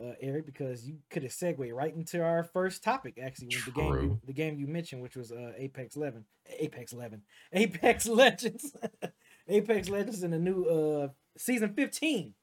uh, 0.02 0.14
Eric, 0.22 0.46
because 0.46 0.88
you 0.88 0.98
could 1.10 1.24
have 1.24 1.32
segued 1.32 1.72
right 1.72 1.94
into 1.96 2.22
our 2.24 2.44
first 2.44 2.84
topic. 2.84 3.18
Actually, 3.22 3.48
with 3.48 3.66
the 3.66 3.72
game 3.72 3.94
you, 3.94 4.20
the 4.26 4.34
game 4.34 4.58
you 4.58 4.68
mentioned, 4.68 5.02
which 5.02 5.16
was 5.16 5.32
uh, 5.32 5.52
Apex 5.58 5.96
Eleven, 5.96 6.26
Apex 6.60 6.94
Eleven, 6.94 7.22
Apex 7.54 8.08
Legends, 8.08 8.76
Apex 9.48 9.90
Legends 9.90 10.24
in 10.24 10.32
the 10.32 10.40
new 10.40 10.64
uh 10.66 11.08
season 11.38 11.74
fifteen, 11.74 12.34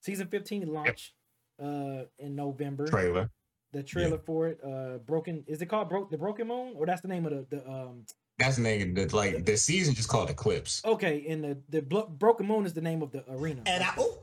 season 0.00 0.28
fifteen 0.28 0.72
launch 0.72 1.14
uh 1.62 2.02
in 2.18 2.34
November. 2.36 2.86
Trailer. 2.86 3.30
The 3.72 3.82
trailer 3.82 4.18
for 4.18 4.46
it, 4.48 4.60
uh, 4.64 4.98
broken. 4.98 5.44
Is 5.46 5.60
it 5.60 5.66
called 5.66 5.88
broke 5.90 6.10
the 6.10 6.16
Broken 6.16 6.48
Moon, 6.48 6.74
or 6.76 6.86
that's 6.86 7.02
the 7.02 7.08
name 7.08 7.26
of 7.26 7.32
the 7.32 7.56
the 7.56 7.68
um 7.68 8.06
That's 8.38 8.56
the 8.56 8.62
name. 8.62 8.94
That's 8.94 9.12
like 9.12 9.44
the 9.44 9.56
season 9.56 9.94
just 9.94 10.08
called 10.08 10.30
Eclipse. 10.30 10.80
Okay, 10.84 11.26
and 11.28 11.44
the 11.44 11.58
the 11.68 11.82
Blo- 11.82 12.06
Broken 12.06 12.46
Moon 12.46 12.64
is 12.64 12.72
the 12.72 12.80
name 12.80 13.02
of 13.02 13.10
the 13.10 13.24
arena. 13.30 13.62
And 13.66 13.82
I, 13.84 13.92
oh, 13.98 14.18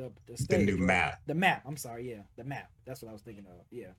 the 0.00 0.12
the, 0.26 0.46
the 0.48 0.58
new 0.58 0.78
map. 0.78 1.20
The 1.26 1.34
map. 1.34 1.62
I'm 1.66 1.76
sorry. 1.76 2.10
Yeah, 2.10 2.22
the 2.36 2.44
map. 2.44 2.70
That's 2.86 3.02
what 3.02 3.10
I 3.10 3.12
was 3.12 3.22
thinking 3.22 3.46
of. 3.46 3.66
Yeah. 3.70 3.92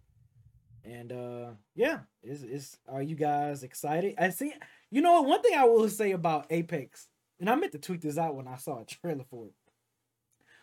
And 0.83 1.11
uh 1.11 1.51
yeah, 1.75 1.99
is 2.23 2.43
is 2.43 2.77
are 2.87 3.03
you 3.03 3.15
guys 3.15 3.63
excited? 3.63 4.15
I 4.17 4.29
see. 4.29 4.53
You 4.89 5.01
know 5.01 5.13
what? 5.13 5.25
One 5.25 5.41
thing 5.41 5.57
I 5.57 5.65
will 5.65 5.87
say 5.89 6.11
about 6.11 6.47
Apex, 6.49 7.07
and 7.39 7.49
I 7.49 7.55
meant 7.55 7.73
to 7.73 7.79
tweet 7.79 8.01
this 8.01 8.17
out 8.17 8.35
when 8.35 8.47
I 8.47 8.57
saw 8.57 8.81
a 8.81 8.85
trailer 8.85 9.25
for 9.29 9.47
it. 9.47 9.53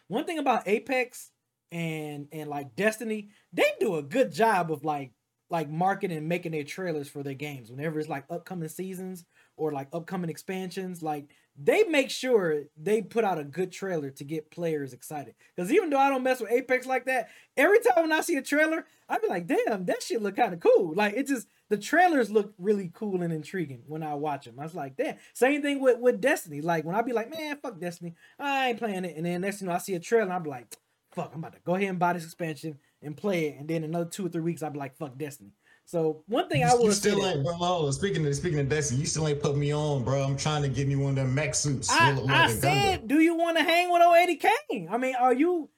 One 0.08 0.24
thing 0.24 0.38
about 0.38 0.66
Apex 0.66 1.30
and 1.70 2.26
and 2.32 2.50
like 2.50 2.74
Destiny, 2.74 3.28
they 3.52 3.70
do 3.78 3.96
a 3.96 4.02
good 4.02 4.32
job 4.32 4.72
of 4.72 4.84
like 4.84 5.12
like 5.50 5.70
marketing 5.70 6.18
and 6.18 6.28
making 6.28 6.52
their 6.52 6.64
trailers 6.64 7.08
for 7.08 7.22
their 7.22 7.34
games 7.34 7.70
whenever 7.70 7.98
it's 7.98 8.08
like 8.08 8.24
upcoming 8.28 8.68
seasons 8.68 9.24
or 9.58 9.72
like 9.72 9.88
upcoming 9.92 10.30
expansions 10.30 11.02
like 11.02 11.28
they 11.60 11.82
make 11.84 12.08
sure 12.08 12.62
they 12.76 13.02
put 13.02 13.24
out 13.24 13.38
a 13.38 13.44
good 13.44 13.72
trailer 13.72 14.10
to 14.10 14.22
get 14.22 14.50
players 14.50 14.92
excited. 14.92 15.34
Because 15.54 15.72
even 15.72 15.90
though 15.90 15.98
i 15.98 16.08
don't 16.08 16.22
mess 16.22 16.40
with 16.40 16.52
apex 16.52 16.86
like 16.86 17.06
that 17.06 17.28
every 17.56 17.80
time 17.80 18.04
when 18.04 18.12
i 18.12 18.20
see 18.20 18.36
a 18.36 18.42
trailer 18.42 18.86
i 19.08 19.18
be 19.18 19.26
like 19.26 19.46
damn 19.46 19.84
that 19.86 20.02
shit 20.02 20.22
look 20.22 20.36
kind 20.36 20.54
of 20.54 20.60
cool. 20.60 20.94
Like 20.94 21.14
it 21.14 21.26
just 21.26 21.48
the 21.68 21.76
trailers 21.76 22.30
look 22.30 22.54
really 22.58 22.90
cool 22.94 23.22
and 23.22 23.32
intriguing 23.32 23.82
when 23.86 24.02
i 24.02 24.14
watch 24.14 24.46
them 24.46 24.58
i 24.58 24.62
was 24.62 24.74
like 24.74 24.96
damn. 24.96 25.16
Same 25.34 25.60
thing 25.60 25.80
with 25.80 25.98
with 25.98 26.20
destiny. 26.20 26.60
Like 26.60 26.84
when 26.84 26.94
i 26.94 27.02
be 27.02 27.12
like 27.12 27.30
man 27.30 27.58
fuck 27.60 27.80
destiny. 27.80 28.14
I 28.38 28.70
ain't 28.70 28.78
playing 28.78 29.04
it. 29.04 29.16
And 29.16 29.26
then 29.26 29.40
next 29.40 29.60
you 29.60 29.66
know, 29.66 29.74
i 29.74 29.78
see 29.78 29.94
a 29.94 30.00
trailer 30.00 30.32
i'm 30.32 30.44
like 30.44 30.76
fuck 31.10 31.32
i'm 31.32 31.40
about 31.40 31.54
to 31.54 31.60
go 31.64 31.74
ahead 31.74 31.88
and 31.88 31.98
buy 31.98 32.12
this 32.12 32.24
expansion 32.24 32.78
and 33.02 33.16
play 33.16 33.48
it. 33.48 33.58
And 33.58 33.68
then 33.68 33.82
another 33.82 34.08
two 34.08 34.26
or 34.26 34.28
three 34.28 34.42
weeks 34.42 34.62
i'll 34.62 34.70
be 34.70 34.78
like 34.78 34.96
fuck 34.96 35.18
destiny 35.18 35.52
so 35.88 36.22
one 36.26 36.48
thing 36.50 36.62
You, 36.62 36.68
i 36.68 36.74
will 36.74 36.84
you 36.84 36.92
still 36.92 37.26
ain't, 37.26 37.42
bro. 37.42 37.54
hold 37.54 37.94
Speaking 37.94 38.26
of 38.26 38.34
speaking 38.34 38.58
of 38.58 38.68
Destiny, 38.68 39.00
you 39.00 39.06
still 39.06 39.26
ain't 39.26 39.40
put 39.40 39.56
me 39.56 39.72
on, 39.72 40.04
bro. 40.04 40.22
I'm 40.22 40.36
trying 40.36 40.60
to 40.62 40.68
get 40.68 40.86
me 40.86 40.96
one 40.96 41.10
of 41.10 41.16
them 41.16 41.34
mech 41.34 41.54
suits. 41.54 41.88
I, 41.90 42.10
I 42.28 42.48
said, 42.48 43.02
Gundam. 43.02 43.08
do 43.08 43.20
you 43.20 43.34
want 43.36 43.56
to 43.56 43.62
hang 43.64 43.90
with 43.90 44.02
080 44.02 44.36
Kane? 44.36 44.88
I 44.90 44.98
mean, 44.98 45.14
are 45.14 45.32
you 45.32 45.70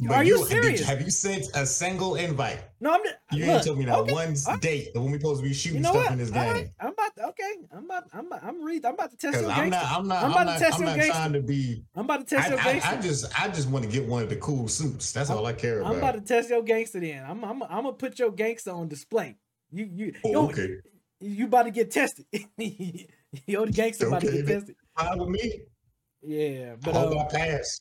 But 0.00 0.16
are 0.18 0.24
you 0.24 0.36
did 0.36 0.48
serious? 0.48 0.86
have 0.86 1.00
you 1.00 1.10
sent 1.10 1.46
a 1.54 1.64
single 1.64 2.16
invite? 2.16 2.60
no, 2.80 2.92
I'm 2.92 3.02
just, 3.02 3.16
You 3.32 3.44
look, 3.46 3.54
ain't 3.56 3.64
told 3.64 3.78
me 3.78 3.86
that 3.86 3.98
okay, 4.00 4.12
one 4.12 4.34
right, 4.46 4.60
date 4.60 4.88
when 4.94 5.10
we 5.12 5.18
supposed 5.18 5.40
to 5.40 5.44
be 5.44 5.48
You 5.48 5.54
shooting 5.54 5.82
know 5.82 5.92
stuff 5.92 6.04
what? 6.04 6.12
in 6.12 6.18
this 6.18 6.30
All 6.30 6.36
right, 6.36 6.54
game. 6.56 6.70
I'm 6.80 6.94
about. 7.98 8.10
I'm 8.12 8.26
about 8.26 8.44
I'm 8.44 8.64
read 8.64 8.84
I'm 8.84 8.94
about 8.94 9.10
to 9.10 9.16
test 9.16 9.40
your 9.40 9.50
I'm 9.50 9.70
gangster. 9.70 9.88
not, 9.88 9.98
I'm 9.98 10.08
not, 10.08 10.18
I'm 10.18 10.24
I'm 10.24 10.30
about 10.32 10.46
not, 10.46 10.58
to 10.58 10.64
test 10.64 10.74
I'm 10.74 10.80
your 10.80 10.88
not 10.90 10.96
gangster. 10.96 11.12
trying 11.12 11.32
to 11.34 11.42
be. 11.42 11.84
I'm 11.94 12.04
about 12.04 12.26
to 12.28 12.36
test 12.36 12.46
I, 12.46 12.50
your 12.50 12.60
I, 12.60 12.64
gangster. 12.64 12.88
I 12.90 12.96
just, 13.00 13.40
I 13.42 13.48
just 13.48 13.68
want 13.70 13.84
to 13.84 13.90
get 13.90 14.06
one 14.06 14.22
of 14.22 14.28
the 14.28 14.36
cool 14.36 14.68
suits. 14.68 15.12
That's 15.12 15.30
all 15.30 15.44
I 15.46 15.52
care 15.52 15.80
about. 15.80 15.92
I'm 15.92 15.98
about. 15.98 16.14
to 16.14 16.20
test 16.20 16.50
your 16.50 16.62
gangster 16.62 17.00
then. 17.00 17.24
I'm 17.24 17.44
I'm 17.44 17.62
I'm 17.64 17.68
gonna 17.84 17.92
put 17.92 18.18
your 18.18 18.30
gangster 18.30 18.70
on 18.70 18.88
display. 18.88 19.36
You 19.70 19.88
you 19.92 20.14
Oh, 20.24 20.30
yo, 20.32 20.44
okay, 20.48 20.68
you 21.20 21.46
about 21.46 21.64
to 21.64 21.70
get 21.70 21.90
tested. 21.90 22.24
yo, 23.46 23.66
the 23.66 23.72
gangster 23.72 24.06
about 24.08 24.22
to 24.22 24.32
get 24.32 24.46
tested. 24.46 24.76
fine 24.98 25.18
with 25.18 25.28
me. 25.28 25.60
Yeah, 26.22 26.76
but 26.80 26.94
Hope 26.94 27.16
uh, 27.16 27.20
I 27.20 27.24
pass. 27.26 27.80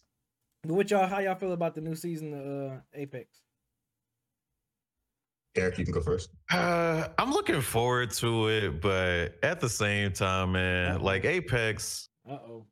what 0.64 0.92
y'all 0.92 1.08
how 1.08 1.20
y'all 1.20 1.36
feel 1.36 1.54
about 1.54 1.76
the 1.76 1.82
new 1.82 1.96
season 1.96 2.34
of 2.34 2.72
uh, 2.72 2.76
Apex? 2.94 3.42
Eric, 5.58 5.78
you 5.78 5.86
can 5.86 5.94
go 5.94 6.02
first. 6.02 6.30
Uh, 6.52 7.08
I'm 7.18 7.32
looking 7.32 7.62
forward 7.62 8.12
to 8.12 8.48
it, 8.50 8.82
but 8.82 9.36
at 9.44 9.60
the 9.60 9.70
same 9.70 10.12
time, 10.14 10.54
man, 10.54 10.96
Uh-oh. 10.98 11.04
like 11.04 11.26
Apex, 11.26 12.10
Uh 12.30 12.34
oh. 12.34 12.66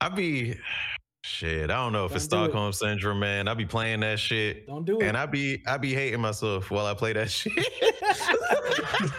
I 0.00 0.08
be 0.10 0.56
shit. 1.24 1.70
I 1.70 1.74
don't 1.76 1.92
know 1.92 2.04
if 2.04 2.14
it's 2.14 2.28
Don't 2.28 2.40
do 2.40 2.44
it. 2.44 2.48
Stockholm 2.50 2.72
syndrome, 2.72 3.18
man. 3.18 3.48
I 3.48 3.54
be 3.54 3.64
playing 3.66 4.00
that 4.00 4.20
shit, 4.20 4.66
Don't 4.66 4.84
do 4.84 5.00
it. 5.00 5.04
and 5.06 5.16
I 5.16 5.26
be 5.26 5.62
I 5.66 5.76
be 5.78 5.94
hating 5.94 6.20
myself 6.20 6.70
while 6.70 6.86
I 6.86 6.94
play 6.94 7.12
that 7.14 7.30
shit. 7.30 7.52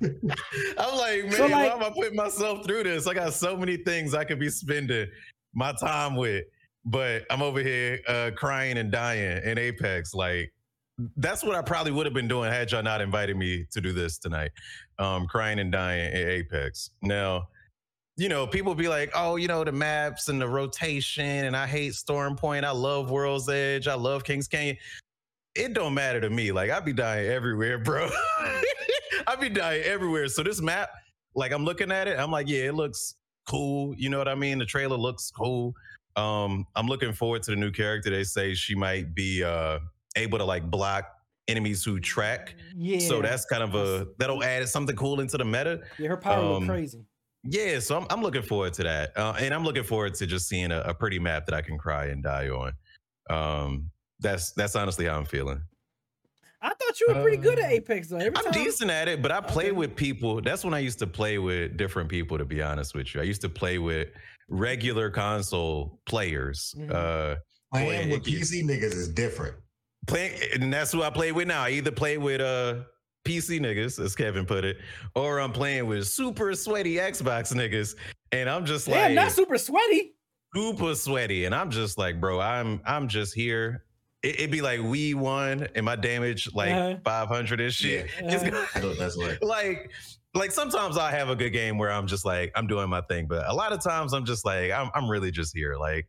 I'm 0.78 0.98
like, 0.98 1.24
man, 1.24 1.32
So, 1.34 1.44
like- 1.44 1.52
why 1.52 1.66
am 1.68 1.84
I 1.84 1.90
putting 1.90 2.16
myself 2.16 2.66
through 2.66 2.84
this? 2.84 3.08
I 3.08 3.14
got 3.14 3.34
so 3.34 3.58
many 3.58 3.78
things 3.78 4.14
I 4.14 4.24
could 4.24 4.40
be 4.40 4.50
spending 4.50 5.08
my 5.54 5.74
time 5.74 6.16
with, 6.16 6.46
but 6.86 7.24
I'm 7.30 7.42
over 7.42 7.60
here 7.62 8.00
uh, 8.08 8.32
crying 8.36 8.78
and 8.78 8.92
dying 8.92 9.42
in 9.44 9.58
Apex. 9.58 10.14
Like, 10.14 10.52
that's 11.16 11.44
what 11.44 11.56
I 11.56 11.62
probably 11.62 11.92
would 11.92 12.06
have 12.06 12.14
been 12.14 12.28
doing 12.28 12.52
had 12.52 12.72
y'all 12.72 12.84
not 12.84 13.02
invited 13.02 13.38
me 13.38 13.66
to 13.72 13.82
do 13.82 13.94
this 13.94 14.18
tonight. 14.18 14.52
Um, 14.98 15.28
crying 15.28 15.60
and 15.60 15.72
dying 15.72 16.12
in 16.12 16.28
Apex. 16.28 16.90
Now, 17.02 17.50
you 18.16 18.30
know, 18.30 18.48
people 18.48 18.74
be 18.74 18.88
like, 18.88 19.12
oh, 19.14 19.36
you 19.36 19.48
know, 19.48 19.64
the 19.64 19.72
maps 19.72 20.28
and 20.28 20.42
the 20.42 20.48
rotation, 20.48 21.46
and 21.46 21.56
I 21.56 21.68
hate 21.68 21.94
Storm 21.94 22.36
Point. 22.36 22.66
I 22.66 22.72
love 22.72 23.12
World's 23.12 23.48
Edge. 23.48 23.88
I 23.88 23.94
love 23.94 24.24
Kings 24.24 24.48
Canyon. 24.48 24.78
It 25.54 25.74
don't 25.74 25.94
matter 25.94 26.20
to 26.22 26.30
me. 26.30 26.52
Like 26.52 26.72
I 26.72 26.80
be 26.80 26.94
dying 26.94 27.28
everywhere, 27.28 27.78
bro. 27.84 28.10
I 29.28 29.36
be 29.36 29.50
dying 29.50 29.84
everywhere. 29.84 30.28
So 30.30 30.42
this 30.42 30.62
map, 30.62 30.90
like 31.36 31.52
I'm 31.52 31.64
looking 31.64 31.92
at 31.92 32.08
it, 32.08 32.18
I'm 32.18 32.32
like, 32.32 32.48
yeah, 32.50 32.66
it 32.66 32.74
looks 32.74 33.16
cool. 33.48 33.94
You 33.96 34.10
know 34.10 34.18
what 34.18 34.28
I 34.28 34.36
mean? 34.36 34.58
The 34.58 34.66
trailer 34.66 34.98
looks 34.98 35.30
cool. 35.30 35.74
Um, 36.16 36.66
I'm 36.76 36.88
looking 36.88 37.14
forward 37.14 37.44
to 37.44 37.52
the 37.52 37.58
new 37.58 37.72
character. 37.72 38.10
They 38.10 38.24
say 38.24 38.56
she 38.56 38.74
might 38.74 39.14
be 39.14 39.44
uh 39.44 39.78
able 40.18 40.38
to 40.38 40.46
like 40.46 40.70
block 40.70 41.06
enemies 41.48 41.84
who 41.84 42.00
track. 42.00 42.56
Yeah. 42.76 43.00
So 43.00 43.22
that's 43.22 43.46
kind 43.46 43.64
of 43.64 43.76
a 43.76 44.08
that'll 44.18 44.44
add 44.44 44.68
something 44.68 44.96
cool 44.96 45.20
into 45.22 45.38
the 45.38 45.46
meta. 45.46 45.82
yeah, 45.98 46.10
her 46.10 46.18
power 46.18 46.44
look 46.44 46.62
um, 46.64 46.68
crazy. 46.68 47.06
Yeah, 47.44 47.80
so 47.80 47.98
I'm 47.98 48.06
I'm 48.10 48.22
looking 48.22 48.42
forward 48.42 48.74
to 48.74 48.84
that, 48.84 49.18
uh, 49.18 49.34
and 49.40 49.54
I'm 49.54 49.64
looking 49.64 49.84
forward 49.84 50.16
to 50.16 50.26
just 50.28 50.50
seeing 50.50 50.72
a, 50.72 50.82
a 50.82 50.94
pretty 50.94 51.20
map 51.20 51.46
that 51.46 51.56
I 51.56 51.62
can 51.62 51.78
cry 51.78 52.08
and 52.08 52.22
die 52.22 52.50
on. 52.50 52.74
Um, 53.30 53.90
that's 54.20 54.52
that's 54.52 54.76
honestly 54.76 55.06
how 55.06 55.18
I'm 55.18 55.26
feeling. 55.26 55.62
I 56.62 56.70
thought 56.70 57.00
you 57.00 57.08
were 57.14 57.22
pretty 57.22 57.38
good 57.38 57.60
at 57.60 57.66
uh, 57.66 57.76
Apex 57.76 58.10
though. 58.10 58.18
Every 58.18 58.36
I'm 58.36 58.46
time, 58.46 58.64
decent 58.64 58.90
at 58.92 59.08
it, 59.08 59.22
but 59.22 59.32
I 59.32 59.40
play 59.40 59.66
Okay. 59.66 59.72
with 59.74 59.96
people. 59.96 60.42
That's 60.42 60.66
when 60.66 60.74
I 60.74 60.80
used 60.80 60.98
to 61.00 61.08
play 61.08 61.38
with 61.38 61.78
different 61.78 62.10
people. 62.10 62.38
To 62.38 62.46
be 62.46 62.62
honest 62.62 62.96
with 62.96 63.14
you, 63.14 63.22
I 63.22 63.26
used 63.26 63.42
to 63.42 63.50
play 63.50 63.78
with 63.78 64.10
regular 64.50 65.10
console 65.12 66.00
players. 66.06 66.74
Mhm. 66.78 66.92
Uh, 66.94 67.36
Playing 67.72 68.10
with 68.10 68.24
PC 68.24 68.64
niggas 68.64 68.94
is 68.94 69.10
different. 69.10 69.56
Playing, 70.08 70.40
and 70.54 70.74
that's 70.74 70.92
who 70.92 71.04
I 71.04 71.10
play 71.10 71.32
with 71.32 71.48
now. 71.48 71.64
I 71.64 71.70
either 71.72 71.92
play 71.92 72.18
with 72.18 72.42
uh 72.42 72.84
PC 73.26 73.60
niggas, 73.60 74.04
as 74.04 74.16
Kevin 74.16 74.46
put 74.46 74.64
it, 74.66 74.78
or 75.16 75.40
I'm 75.40 75.52
playing 75.52 75.86
with 75.88 76.08
super 76.08 76.54
sweaty 76.56 76.96
Xbox 76.96 77.54
niggas, 77.54 77.96
and 78.32 78.50
I'm 78.50 78.66
just 78.66 78.88
Damn, 78.88 78.96
like 78.96 79.14
not 79.14 79.32
super 79.32 79.58
sweaty. 79.58 80.14
super 80.56 80.96
sweaty, 80.96 81.46
and 81.46 81.54
I'm 81.54 81.70
just 81.70 81.98
like, 81.98 82.20
bro, 82.22 82.40
I'm 82.40 82.82
I'm 82.86 83.08
just 83.08 83.34
here. 83.36 83.84
It, 84.24 84.36
it'd 84.40 84.52
be 84.52 84.62
like 84.62 84.82
we 84.82 85.14
won, 85.14 85.68
and 85.76 85.86
my 85.86 85.96
damage 85.96 86.50
like 86.56 86.72
Uh-huh. 86.72 86.96
500 87.04 87.60
and 87.62 87.74
shit. 87.74 88.10
It's 88.20 88.42
Uh-huh. 88.44 88.50
gonna- 88.50 88.68
I 88.76 88.80
know 88.80 88.94
that's 88.96 89.18
like 89.42 89.92
like 90.34 90.52
sometimes 90.52 90.98
I 90.98 91.12
have 91.12 91.30
a 91.30 91.36
good 91.36 91.50
game 91.52 91.78
where 91.78 91.92
I'm 91.92 92.06
just 92.08 92.24
like 92.26 92.52
I'm 92.56 92.68
doing 92.68 92.90
my 92.90 93.02
thing, 93.02 93.28
but 93.28 93.48
a 93.48 93.54
lot 93.54 93.74
of 93.74 93.82
times 93.84 94.14
I'm 94.14 94.26
just 94.26 94.46
like 94.46 94.72
I'm 94.72 94.90
I'm 94.96 95.10
really 95.10 95.32
just 95.32 95.56
here. 95.56 95.76
Like 95.78 96.08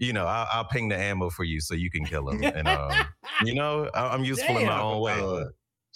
you 0.00 0.12
know, 0.12 0.24
I'll, 0.26 0.48
I'll 0.52 0.64
ping 0.64 0.88
the 0.88 0.96
ammo 0.96 1.30
for 1.30 1.44
you 1.44 1.60
so 1.60 1.74
you 1.74 1.90
can 1.90 2.04
kill 2.04 2.28
him, 2.30 2.42
and 2.42 2.66
um, 2.66 3.06
you 3.44 3.54
know, 3.54 3.88
I- 3.94 4.08
I'm 4.08 4.24
useful 4.24 4.58
in 4.58 4.66
my 4.66 4.80
own 4.80 5.00
way. 5.00 5.20
Uh, 5.20 5.44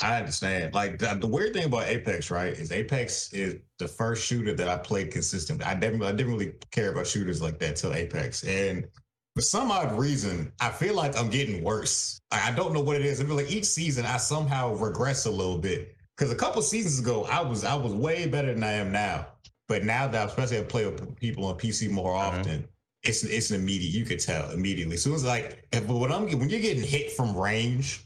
I 0.00 0.18
understand. 0.18 0.74
Like 0.74 0.98
the, 0.98 1.14
the 1.14 1.26
weird 1.26 1.52
thing 1.54 1.64
about 1.66 1.86
Apex, 1.86 2.30
right, 2.30 2.52
is 2.52 2.70
Apex 2.72 3.32
is 3.32 3.56
the 3.78 3.86
first 3.88 4.24
shooter 4.26 4.52
that 4.54 4.68
I 4.68 4.76
played 4.76 5.12
consistently. 5.12 5.64
I 5.64 5.74
didn't, 5.74 6.02
I 6.02 6.10
didn't 6.12 6.32
really 6.32 6.52
care 6.70 6.90
about 6.92 7.06
shooters 7.06 7.40
like 7.42 7.58
that 7.60 7.76
till 7.76 7.94
Apex, 7.94 8.44
and 8.44 8.86
for 9.34 9.40
some 9.42 9.70
odd 9.72 9.92
reason, 9.98 10.52
I 10.60 10.70
feel 10.70 10.94
like 10.94 11.16
I'm 11.18 11.28
getting 11.28 11.64
worse. 11.64 12.20
I, 12.30 12.50
I 12.50 12.52
don't 12.54 12.72
know 12.72 12.80
what 12.80 12.96
it 12.96 13.04
is. 13.04 13.20
I 13.20 13.24
feel 13.24 13.34
like 13.36 13.50
each 13.50 13.64
season 13.64 14.04
I 14.06 14.16
somehow 14.18 14.74
regress 14.74 15.26
a 15.26 15.30
little 15.30 15.58
bit. 15.58 15.96
Because 16.16 16.30
a 16.32 16.36
couple 16.36 16.62
seasons 16.62 17.00
ago, 17.00 17.24
I 17.24 17.40
was 17.42 17.64
I 17.64 17.74
was 17.74 17.92
way 17.92 18.26
better 18.28 18.54
than 18.54 18.62
I 18.62 18.72
am 18.72 18.92
now. 18.92 19.26
But 19.66 19.82
now 19.82 20.06
that 20.06 20.20
I 20.22 20.24
especially 20.26 20.58
I 20.58 20.62
play 20.62 20.84
with 20.86 21.16
people 21.16 21.46
on 21.46 21.56
PC 21.56 21.90
more 21.90 22.14
Uh-huh. 22.14 22.38
often, 22.38 22.68
it's 23.04 23.22
it's 23.24 23.50
an 23.50 23.60
immediate. 23.60 23.92
You 23.92 24.04
could 24.04 24.20
tell 24.20 24.50
immediately. 24.50 24.96
So 24.96 25.10
soon 25.10 25.14
as 25.14 25.24
like, 25.24 25.66
but 25.70 25.88
when 25.88 26.10
I'm 26.10 26.26
when 26.38 26.48
you're 26.48 26.60
getting 26.60 26.82
hit 26.82 27.12
from 27.12 27.36
range, 27.36 28.04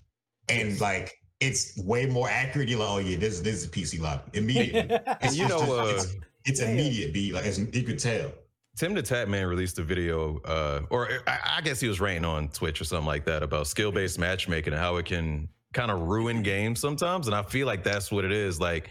and 0.49 0.81
like 0.81 1.15
it's 1.41 1.79
way 1.79 2.07
more 2.07 2.29
accurate, 2.29 2.69
you're 2.69 2.81
like, 2.81 2.89
oh 2.91 2.99
yeah, 2.99 3.17
this 3.17 3.41
this 3.41 3.55
is 3.57 3.65
a 3.67 3.69
PC 3.69 4.01
lobby 4.01 4.23
immediately. 4.35 4.99
And 5.21 5.35
you 5.35 5.49
know, 5.49 5.61
uh, 5.61 5.95
it's, 5.95 6.17
it's 6.45 6.61
immediate. 6.61 7.13
Be 7.13 7.33
like 7.33 7.45
it's, 7.45 7.59
you 7.59 7.83
could 7.83 7.99
tell. 7.99 8.33
TimTheTatman 8.79 9.49
released 9.49 9.79
a 9.81 9.83
video, 9.83 10.39
uh, 10.45 10.83
or 10.91 11.09
I, 11.27 11.39
I 11.57 11.61
guess 11.63 11.81
he 11.81 11.89
was 11.89 12.01
ranting 12.01 12.25
on 12.25 12.49
Twitch 12.49 12.81
or 12.81 12.85
something 12.85 13.07
like 13.07 13.25
that 13.25 13.43
about 13.43 13.67
skill 13.67 13.91
based 13.91 14.19
matchmaking 14.19 14.73
and 14.73 14.81
how 14.81 14.97
it 14.97 15.07
can 15.07 15.49
kind 15.73 15.91
of 15.91 16.03
ruin 16.03 16.43
games 16.43 16.81
sometimes. 16.81 17.27
And 17.27 17.35
I 17.35 17.43
feel 17.43 17.67
like 17.67 17.83
that's 17.83 18.13
what 18.13 18.25
it 18.25 18.31
is. 18.31 18.61
Like, 18.61 18.91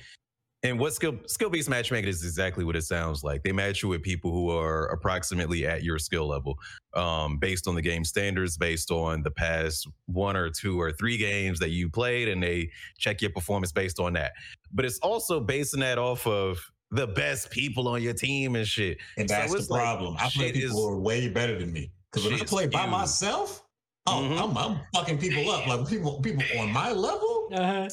and 0.63 0.79
what 0.79 0.93
skill 0.93 1.15
skill 1.27 1.49
based 1.49 1.69
matchmaking 1.69 2.09
is 2.09 2.23
exactly 2.23 2.63
what 2.63 2.75
it 2.75 2.81
sounds 2.83 3.23
like. 3.23 3.43
They 3.43 3.51
match 3.51 3.83
you 3.83 3.89
with 3.89 4.01
people 4.01 4.31
who 4.31 4.49
are 4.49 4.85
approximately 4.87 5.65
at 5.67 5.83
your 5.83 5.99
skill 5.99 6.27
level, 6.27 6.55
um, 6.95 7.37
based 7.37 7.67
on 7.67 7.75
the 7.75 7.81
game 7.81 8.03
standards, 8.03 8.57
based 8.57 8.89
on 8.91 9.21
the 9.23 9.31
past 9.31 9.87
one 10.07 10.35
or 10.35 10.49
two 10.49 10.79
or 10.79 10.91
three 10.91 11.17
games 11.17 11.59
that 11.59 11.69
you 11.69 11.89
played, 11.89 12.27
and 12.27 12.41
they 12.41 12.69
check 12.97 13.21
your 13.21 13.31
performance 13.31 13.71
based 13.71 13.99
on 13.99 14.13
that. 14.13 14.31
But 14.73 14.85
it's 14.85 14.99
also 14.99 15.39
basing 15.39 15.81
that 15.81 15.97
off 15.97 16.25
of 16.25 16.59
the 16.91 17.05
best 17.07 17.51
people 17.51 17.87
on 17.87 18.01
your 18.01 18.13
team 18.13 18.55
and 18.55 18.65
shit. 18.65 18.97
And 19.17 19.29
So 19.29 19.35
that's 19.35 19.67
the 19.67 19.73
like, 19.73 19.81
problem. 19.81 20.15
I 20.17 20.29
play 20.29 20.45
shit 20.47 20.53
people 20.55 20.69
is- 20.69 20.73
who 20.73 20.87
are 20.87 20.97
way 20.99 21.27
better 21.29 21.59
than 21.59 21.71
me. 21.71 21.91
Because 22.11 22.31
when 22.31 22.39
I 22.41 22.43
play 22.45 22.65
by 22.67 22.81
huge. 22.81 22.91
myself, 22.91 23.63
oh, 24.07 24.11
Mhm. 24.23 24.41
I'm, 24.41 24.57
I'm 24.57 24.79
fucking 24.95 25.17
people 25.17 25.49
up. 25.51 25.67
Like 25.67 25.87
people, 25.89 26.21
people 26.21 26.43
on 26.59 26.71
my 26.71 26.91
level, 26.93 27.49
Uh-huh. 27.53 27.89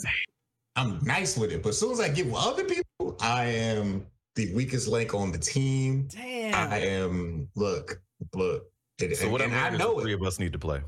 I'm 0.77 0.99
nice 1.05 1.37
with 1.37 1.53
it. 1.53 1.63
But 1.63 1.71
as 1.71 1.79
soon 1.79 1.93
as 1.93 2.01
I 2.01 2.09
get 2.09 2.27
with 2.27 2.35
other 2.37 2.65
people, 2.65 3.17
I 3.21 3.45
am 3.47 4.07
the 4.35 4.53
weakest 4.55 4.89
link 4.89 5.15
on 5.15 5.31
the 5.31 5.39
team. 5.39 6.09
Damn. 6.11 6.73
I 6.73 6.79
am 6.79 7.49
look, 7.55 8.01
look. 8.35 8.65
And, 9.01 9.17
So 9.17 9.29
what 9.31 9.43
I'm 9.43 9.53
and 9.53 9.75
I 9.75 9.77
know 9.79 10.01
three 10.01 10.13
it. 10.13 10.17
of 10.17 10.23
us 10.23 10.39
need 10.39 10.53
to 10.53 10.59
play. 10.59 10.81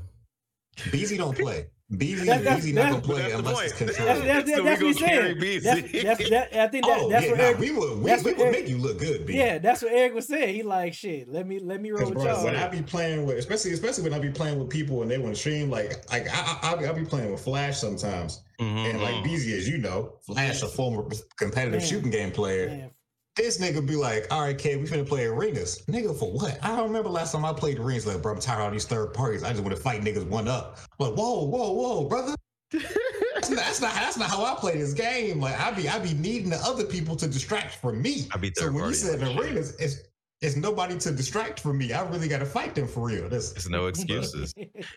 BZ 0.77 1.17
don't 1.17 1.37
play. 1.37 1.67
BZ, 1.89 2.25
That- 2.25 2.43
that's- 2.43 2.65
BZ 2.65 2.73
not 2.73 2.89
gonna 2.91 3.01
play 3.01 3.21
that's 3.21 3.31
the 3.31 3.37
unless 3.39 3.53
point. 3.55 3.65
it's 3.71 3.79
That's, 3.79 3.95
controlled. 3.97 4.25
that's, 4.27 4.49
So 4.51 4.57
we 4.63 4.69
that's 4.69 4.81
what 4.81 4.87
he's 4.87 4.99
gonna 4.99 5.07
carry 5.11 5.27
saying. 5.27 5.37
BZ. 5.39 5.63
That's, 5.63 6.03
that's, 6.03 6.29
that, 6.29 6.53
I 6.59 6.67
think 6.67 6.85
that, 6.85 6.99
oh, 6.99 7.09
that's 7.09 7.23
yeah, 7.25 7.31
what 7.31 7.37
nah, 7.37 7.43
Eric, 7.45 7.59
we 7.59 7.71
would, 7.71 7.97
we, 7.99 8.09
that's 8.09 8.23
we 8.25 8.31
would 8.33 8.41
Eric- 8.41 8.51
make 8.51 8.67
you 8.67 8.77
look 8.77 8.99
good, 8.99 9.25
B. 9.25 9.37
yeah, 9.37 9.57
that's 9.57 9.81
what 9.81 9.93
Eric 9.93 10.13
was 10.13 10.27
saying. 10.27 10.53
He 10.53 10.63
like, 10.63 10.93
shit, 10.93 11.29
let 11.29 11.47
me 11.47 11.59
let 11.59 11.81
me 11.81 11.91
roll 11.91 11.99
Because 12.09 12.15
with 12.15 12.23
bro, 12.25 12.33
y'all. 12.33 12.43
when 12.43 12.55
I 12.57 12.67
be 12.67 12.81
playing 12.81 13.25
with, 13.25 13.37
especially 13.37 13.71
especially 13.71 14.03
when 14.03 14.13
I 14.13 14.19
be 14.19 14.29
playing 14.31 14.59
with 14.59 14.69
people 14.69 15.01
and 15.01 15.09
they 15.09 15.17
want 15.17 15.33
to 15.35 15.39
stream, 15.39 15.69
like 15.69 15.93
like 16.11 16.27
I, 16.27 16.33
I, 16.41 16.59
I'll, 16.71 16.77
be, 16.77 16.85
I'll 16.87 16.93
be 16.93 17.05
playing 17.05 17.31
with 17.31 17.41
Flash 17.41 17.77
sometimes, 17.79 18.41
Mhm, 18.59 18.89
and 18.89 19.01
like 19.01 19.15
mhm. 19.15 19.23
BZ, 19.27 19.57
as 19.57 19.69
you 19.69 19.77
know, 19.77 20.15
Flash, 20.25 20.63
a 20.63 20.67
former 20.67 21.05
competitive 21.37 21.79
Man. 21.79 21.87
shooting 21.89 22.11
game 22.11 22.31
player. 22.31 22.67
Man, 22.67 22.89
This 23.37 23.59
nigga 23.59 23.85
be 23.85 23.95
like, 23.95 24.25
all 24.31 24.41
right, 24.41 24.57
K, 24.57 24.77
we 24.77 24.87
finna 24.87 25.07
play 25.07 25.25
arenas. 25.25 25.83
Nigga, 25.87 26.17
for 26.17 26.31
what? 26.31 26.57
I 26.63 26.75
don't 26.75 26.87
remember 26.87 27.09
last 27.09 27.33
time 27.33 27.45
I 27.45 27.53
played 27.53 27.77
arenas. 27.77 28.07
Like, 28.07 28.21
bro, 28.21 28.33
I'm 28.33 28.39
tired 28.39 28.59
of 28.59 28.65
all 28.65 28.71
these 28.71 28.85
third 28.85 29.13
parties. 29.13 29.43
I 29.43 29.51
just 29.51 29.61
want 29.63 29.75
to 29.75 29.81
fight 29.81 30.01
niggas 30.01 30.27
one 30.27 30.47
up. 30.47 30.79
Like, 30.99 31.13
whoa, 31.13 31.43
whoa, 31.43 31.71
whoa, 31.71 32.05
brother. 32.05 32.33
That's 32.71 33.49
not, 33.51 33.59
that's 33.59 33.81
not 33.81 33.93
that's 33.93 34.17
not 34.17 34.29
how 34.29 34.43
I 34.43 34.55
play 34.55 34.77
this 34.77 34.93
game. 34.93 35.39
Like, 35.39 35.57
I 35.59 35.71
be 35.71 35.87
I 35.87 35.99
be 35.99 36.13
needing 36.15 36.49
the 36.49 36.57
other 36.57 36.83
people 36.83 37.15
to 37.17 37.27
distract 37.27 37.75
from 37.75 38.01
me. 38.01 38.27
I 38.33 38.37
be 38.37 38.51
So 38.55 38.65
third 38.65 38.73
when 38.73 38.85
you 38.85 38.93
said 38.93 39.21
arenas, 39.21 39.75
it's 39.79 39.99
it's 40.41 40.55
nobody 40.55 40.97
to 40.97 41.11
distract 41.11 41.59
from 41.59 41.77
me. 41.77 41.93
I 41.93 42.01
really 42.09 42.27
got 42.27 42.39
to 42.39 42.45
fight 42.45 42.75
them 42.75 42.87
for 42.87 43.05
real. 43.07 43.29
That's 43.29 43.53
There's 43.53 43.69
no 43.69 43.85
excuses. 43.85 44.53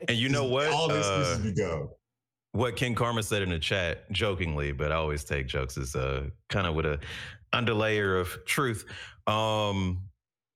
And 0.09 0.17
you 0.17 0.31
know 0.31 0.45
what? 0.45 0.69
All 0.69 0.89
the 0.89 0.95
Uh, 0.95 0.99
excuses 0.99 1.39
be 1.45 1.53
go. 1.53 1.97
what 2.53 2.75
King 2.77 2.95
Karma 2.95 3.23
said 3.23 3.43
in 3.43 3.51
the 3.51 3.59
chat, 3.59 4.11
jokingly, 4.11 4.73
but 4.73 4.91
I 4.91 4.97
always 4.97 5.23
take 5.25 5.47
jokes 5.47 5.77
as 5.79 5.95
uh, 5.95 6.25
kind 6.49 6.67
of 6.67 6.75
with 6.75 6.87
a 6.87 6.99
underlayer 7.53 8.21
of 8.21 8.39
truth. 8.47 8.85
Um, 9.27 10.03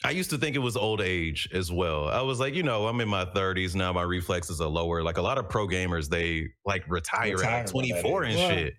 I 0.04 0.10
used 0.10 0.28
to 0.30 0.38
think 0.38 0.54
it 0.54 0.60
was 0.60 0.76
old 0.76 1.00
age 1.00 1.48
as 1.52 1.72
well. 1.72 2.08
I 2.08 2.20
was 2.20 2.38
like, 2.38 2.54
you 2.54 2.62
know, 2.62 2.86
I'm 2.86 3.00
in 3.00 3.08
my 3.08 3.24
30s 3.24 3.74
now. 3.74 3.92
My 3.92 4.02
reflexes 4.02 4.60
are 4.60 4.68
lower. 4.68 5.02
Like 5.02 5.16
a 5.16 5.22
lot 5.22 5.38
of 5.38 5.48
pro 5.48 5.66
gamers, 5.66 6.08
they 6.08 6.48
like 6.66 6.84
retire, 6.88 7.36
Retire 7.36 7.60
at 7.60 7.66
that 7.66 7.72
24 7.72 8.24
and 8.24 8.32
age. 8.34 8.48
shit 8.50 8.74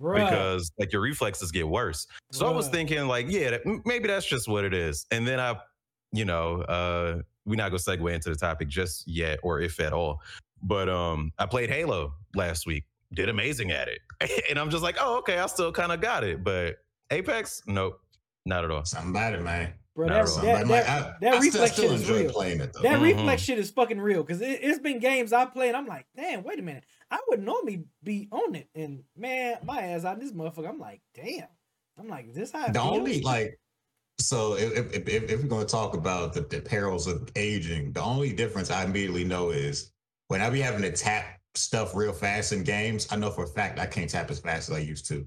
Bruh. 0.00 0.14
because 0.14 0.72
like 0.78 0.90
your 0.90 1.02
reflexes 1.02 1.50
get 1.50 1.68
worse. 1.68 2.06
So 2.32 2.46
I 2.46 2.50
was 2.50 2.68
thinking, 2.68 3.06
like, 3.06 3.26
yeah, 3.28 3.50
that, 3.50 3.82
maybe 3.84 4.08
that's 4.08 4.24
just 4.24 4.48
what 4.48 4.64
it 4.64 4.72
is. 4.72 5.04
And 5.10 5.28
then 5.28 5.38
I, 5.38 5.56
you 6.12 6.24
know, 6.24 6.62
uh, 6.62 7.20
we're 7.44 7.56
not 7.56 7.68
gonna 7.70 7.78
segue 7.78 8.14
into 8.14 8.30
the 8.30 8.36
topic 8.36 8.68
just 8.68 9.06
yet, 9.06 9.38
or 9.42 9.60
if 9.60 9.80
at 9.80 9.92
all. 9.92 10.22
But 10.62 10.88
um, 10.88 11.32
I 11.38 11.44
played 11.46 11.68
Halo 11.68 12.14
last 12.34 12.66
week, 12.66 12.84
did 13.12 13.28
amazing 13.28 13.70
at 13.70 13.88
it, 13.88 14.00
and 14.48 14.58
I'm 14.58 14.70
just 14.70 14.82
like, 14.82 14.96
oh, 14.98 15.18
okay, 15.18 15.38
I 15.38 15.46
still 15.46 15.72
kind 15.72 15.92
of 15.92 16.00
got 16.00 16.24
it. 16.24 16.42
But 16.42 16.76
Apex, 17.10 17.62
nope, 17.66 18.00
not 18.46 18.64
at 18.64 18.70
all. 18.70 18.84
Something 18.84 19.10
about 19.10 19.34
it, 19.34 19.42
man. 19.42 19.74
Bro, 19.96 20.08
that, 20.08 20.14
at 20.16 20.20
that, 20.22 20.28
Something 20.28 20.52
that, 20.52 20.62
about 20.64 21.08
it. 21.08 21.14
that 21.20 21.34
I, 21.34 21.36
I 21.36 21.40
still, 21.40 21.52
reflex 21.52 21.72
still 21.72 21.90
shit 21.90 22.00
is 22.00 22.10
real. 22.10 22.32
playing 22.32 22.60
it 22.60 22.72
though. 22.72 22.82
That 22.82 23.00
Mhm. 23.00 23.02
reflex 23.02 23.42
shit 23.42 23.58
is 23.58 23.70
fucking 23.72 24.00
real 24.00 24.22
because 24.22 24.40
it, 24.40 24.60
it's 24.62 24.78
been 24.78 25.00
games 25.00 25.32
I 25.32 25.44
play 25.46 25.68
and 25.68 25.76
I'm 25.76 25.86
like, 25.86 26.06
damn, 26.16 26.44
wait 26.44 26.58
a 26.58 26.62
minute. 26.62 26.84
I 27.10 27.18
would 27.28 27.42
normally 27.42 27.84
be 28.02 28.28
on 28.30 28.54
it. 28.54 28.68
And 28.74 29.02
man, 29.16 29.56
my 29.64 29.80
ass 29.82 30.04
out 30.04 30.20
this 30.20 30.32
motherfucker. 30.32 30.68
I'm 30.68 30.78
like, 30.78 31.00
damn. 31.14 31.48
I'm 31.98 32.08
like, 32.08 32.28
is 32.28 32.36
this 32.36 32.52
how 32.52 32.66
it 32.66 32.72
the 32.72 32.80
feels? 32.80 32.96
only 32.98 33.20
like 33.22 33.58
so 34.20 34.54
if 34.54 34.94
if, 34.94 35.08
if, 35.08 35.30
if 35.30 35.42
we're 35.42 35.48
going 35.48 35.66
to 35.66 35.70
talk 35.70 35.94
about 35.94 36.32
the, 36.34 36.42
the 36.42 36.60
perils 36.60 37.06
of 37.06 37.28
aging 37.36 37.90
the 37.92 38.02
only 38.02 38.32
difference 38.34 38.70
i 38.70 38.84
immediately 38.84 39.24
know 39.24 39.48
is 39.48 39.92
when 40.28 40.42
i 40.42 40.50
be 40.50 40.60
having 40.60 40.82
to 40.82 40.92
tap 40.92 41.40
stuff 41.54 41.94
real 41.94 42.12
fast 42.12 42.52
in 42.52 42.62
games 42.62 43.08
i 43.10 43.16
know 43.16 43.30
for 43.30 43.44
a 43.44 43.46
fact 43.46 43.78
i 43.78 43.86
can't 43.86 44.10
tap 44.10 44.30
as 44.30 44.38
fast 44.38 44.68
as 44.68 44.76
i 44.76 44.78
used 44.78 45.06
to 45.06 45.26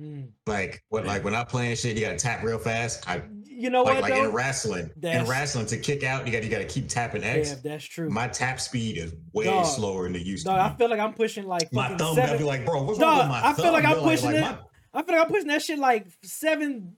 Mm. 0.00 0.28
like 0.46 0.84
what 0.90 1.04
like 1.06 1.24
when 1.24 1.34
i'm 1.34 1.46
playing 1.46 1.74
shit 1.74 1.96
you 1.96 2.04
gotta 2.04 2.16
tap 2.16 2.44
real 2.44 2.58
fast 2.58 3.08
i 3.08 3.20
You 3.44 3.68
know 3.70 3.82
like, 3.82 3.94
what 3.94 4.02
like 4.04 4.12
though? 4.14 4.26
in 4.26 4.32
wrestling 4.32 4.90
in 5.02 5.26
wrestling 5.26 5.66
to 5.66 5.76
kick 5.76 6.04
out 6.04 6.24
you 6.24 6.32
gotta 6.32 6.44
you 6.44 6.50
gotta 6.50 6.64
keep 6.64 6.88
tapping 6.88 7.24
x 7.24 7.48
yeah, 7.50 7.54
that's 7.64 7.84
true. 7.84 8.08
my 8.08 8.28
tap 8.28 8.60
speed 8.60 8.96
is 8.96 9.12
way 9.32 9.44
Dog. 9.46 9.66
slower 9.66 10.04
than 10.04 10.14
it 10.14 10.22
used 10.24 10.46
Dog, 10.46 10.56
to 10.56 10.62
I 10.62 10.76
feel 10.78 10.88
like 10.88 11.00
I'm 11.00 11.14
pushing 11.14 11.46
like 11.48 11.72
my 11.72 11.96
thumb 11.96 12.14
seven. 12.14 12.38
be 12.38 12.44
like 12.44 12.64
bro 12.64 12.82
what's 12.84 12.98
Dog, 13.00 13.08
wrong 13.08 13.18
with 13.18 13.28
my 13.42 13.48
I 13.48 13.52
feel 13.54 13.64
thumb? 13.64 13.74
like 13.74 13.84
I'm 13.84 13.98
pushing 13.98 14.30
it. 14.34 14.40
my- 14.40 14.58
I 14.94 15.02
feel 15.02 15.16
like 15.16 15.24
I'm 15.26 15.30
pushing 15.32 15.48
that 15.48 15.62
shit 15.62 15.78
like 15.80 16.06
seven. 16.22 16.94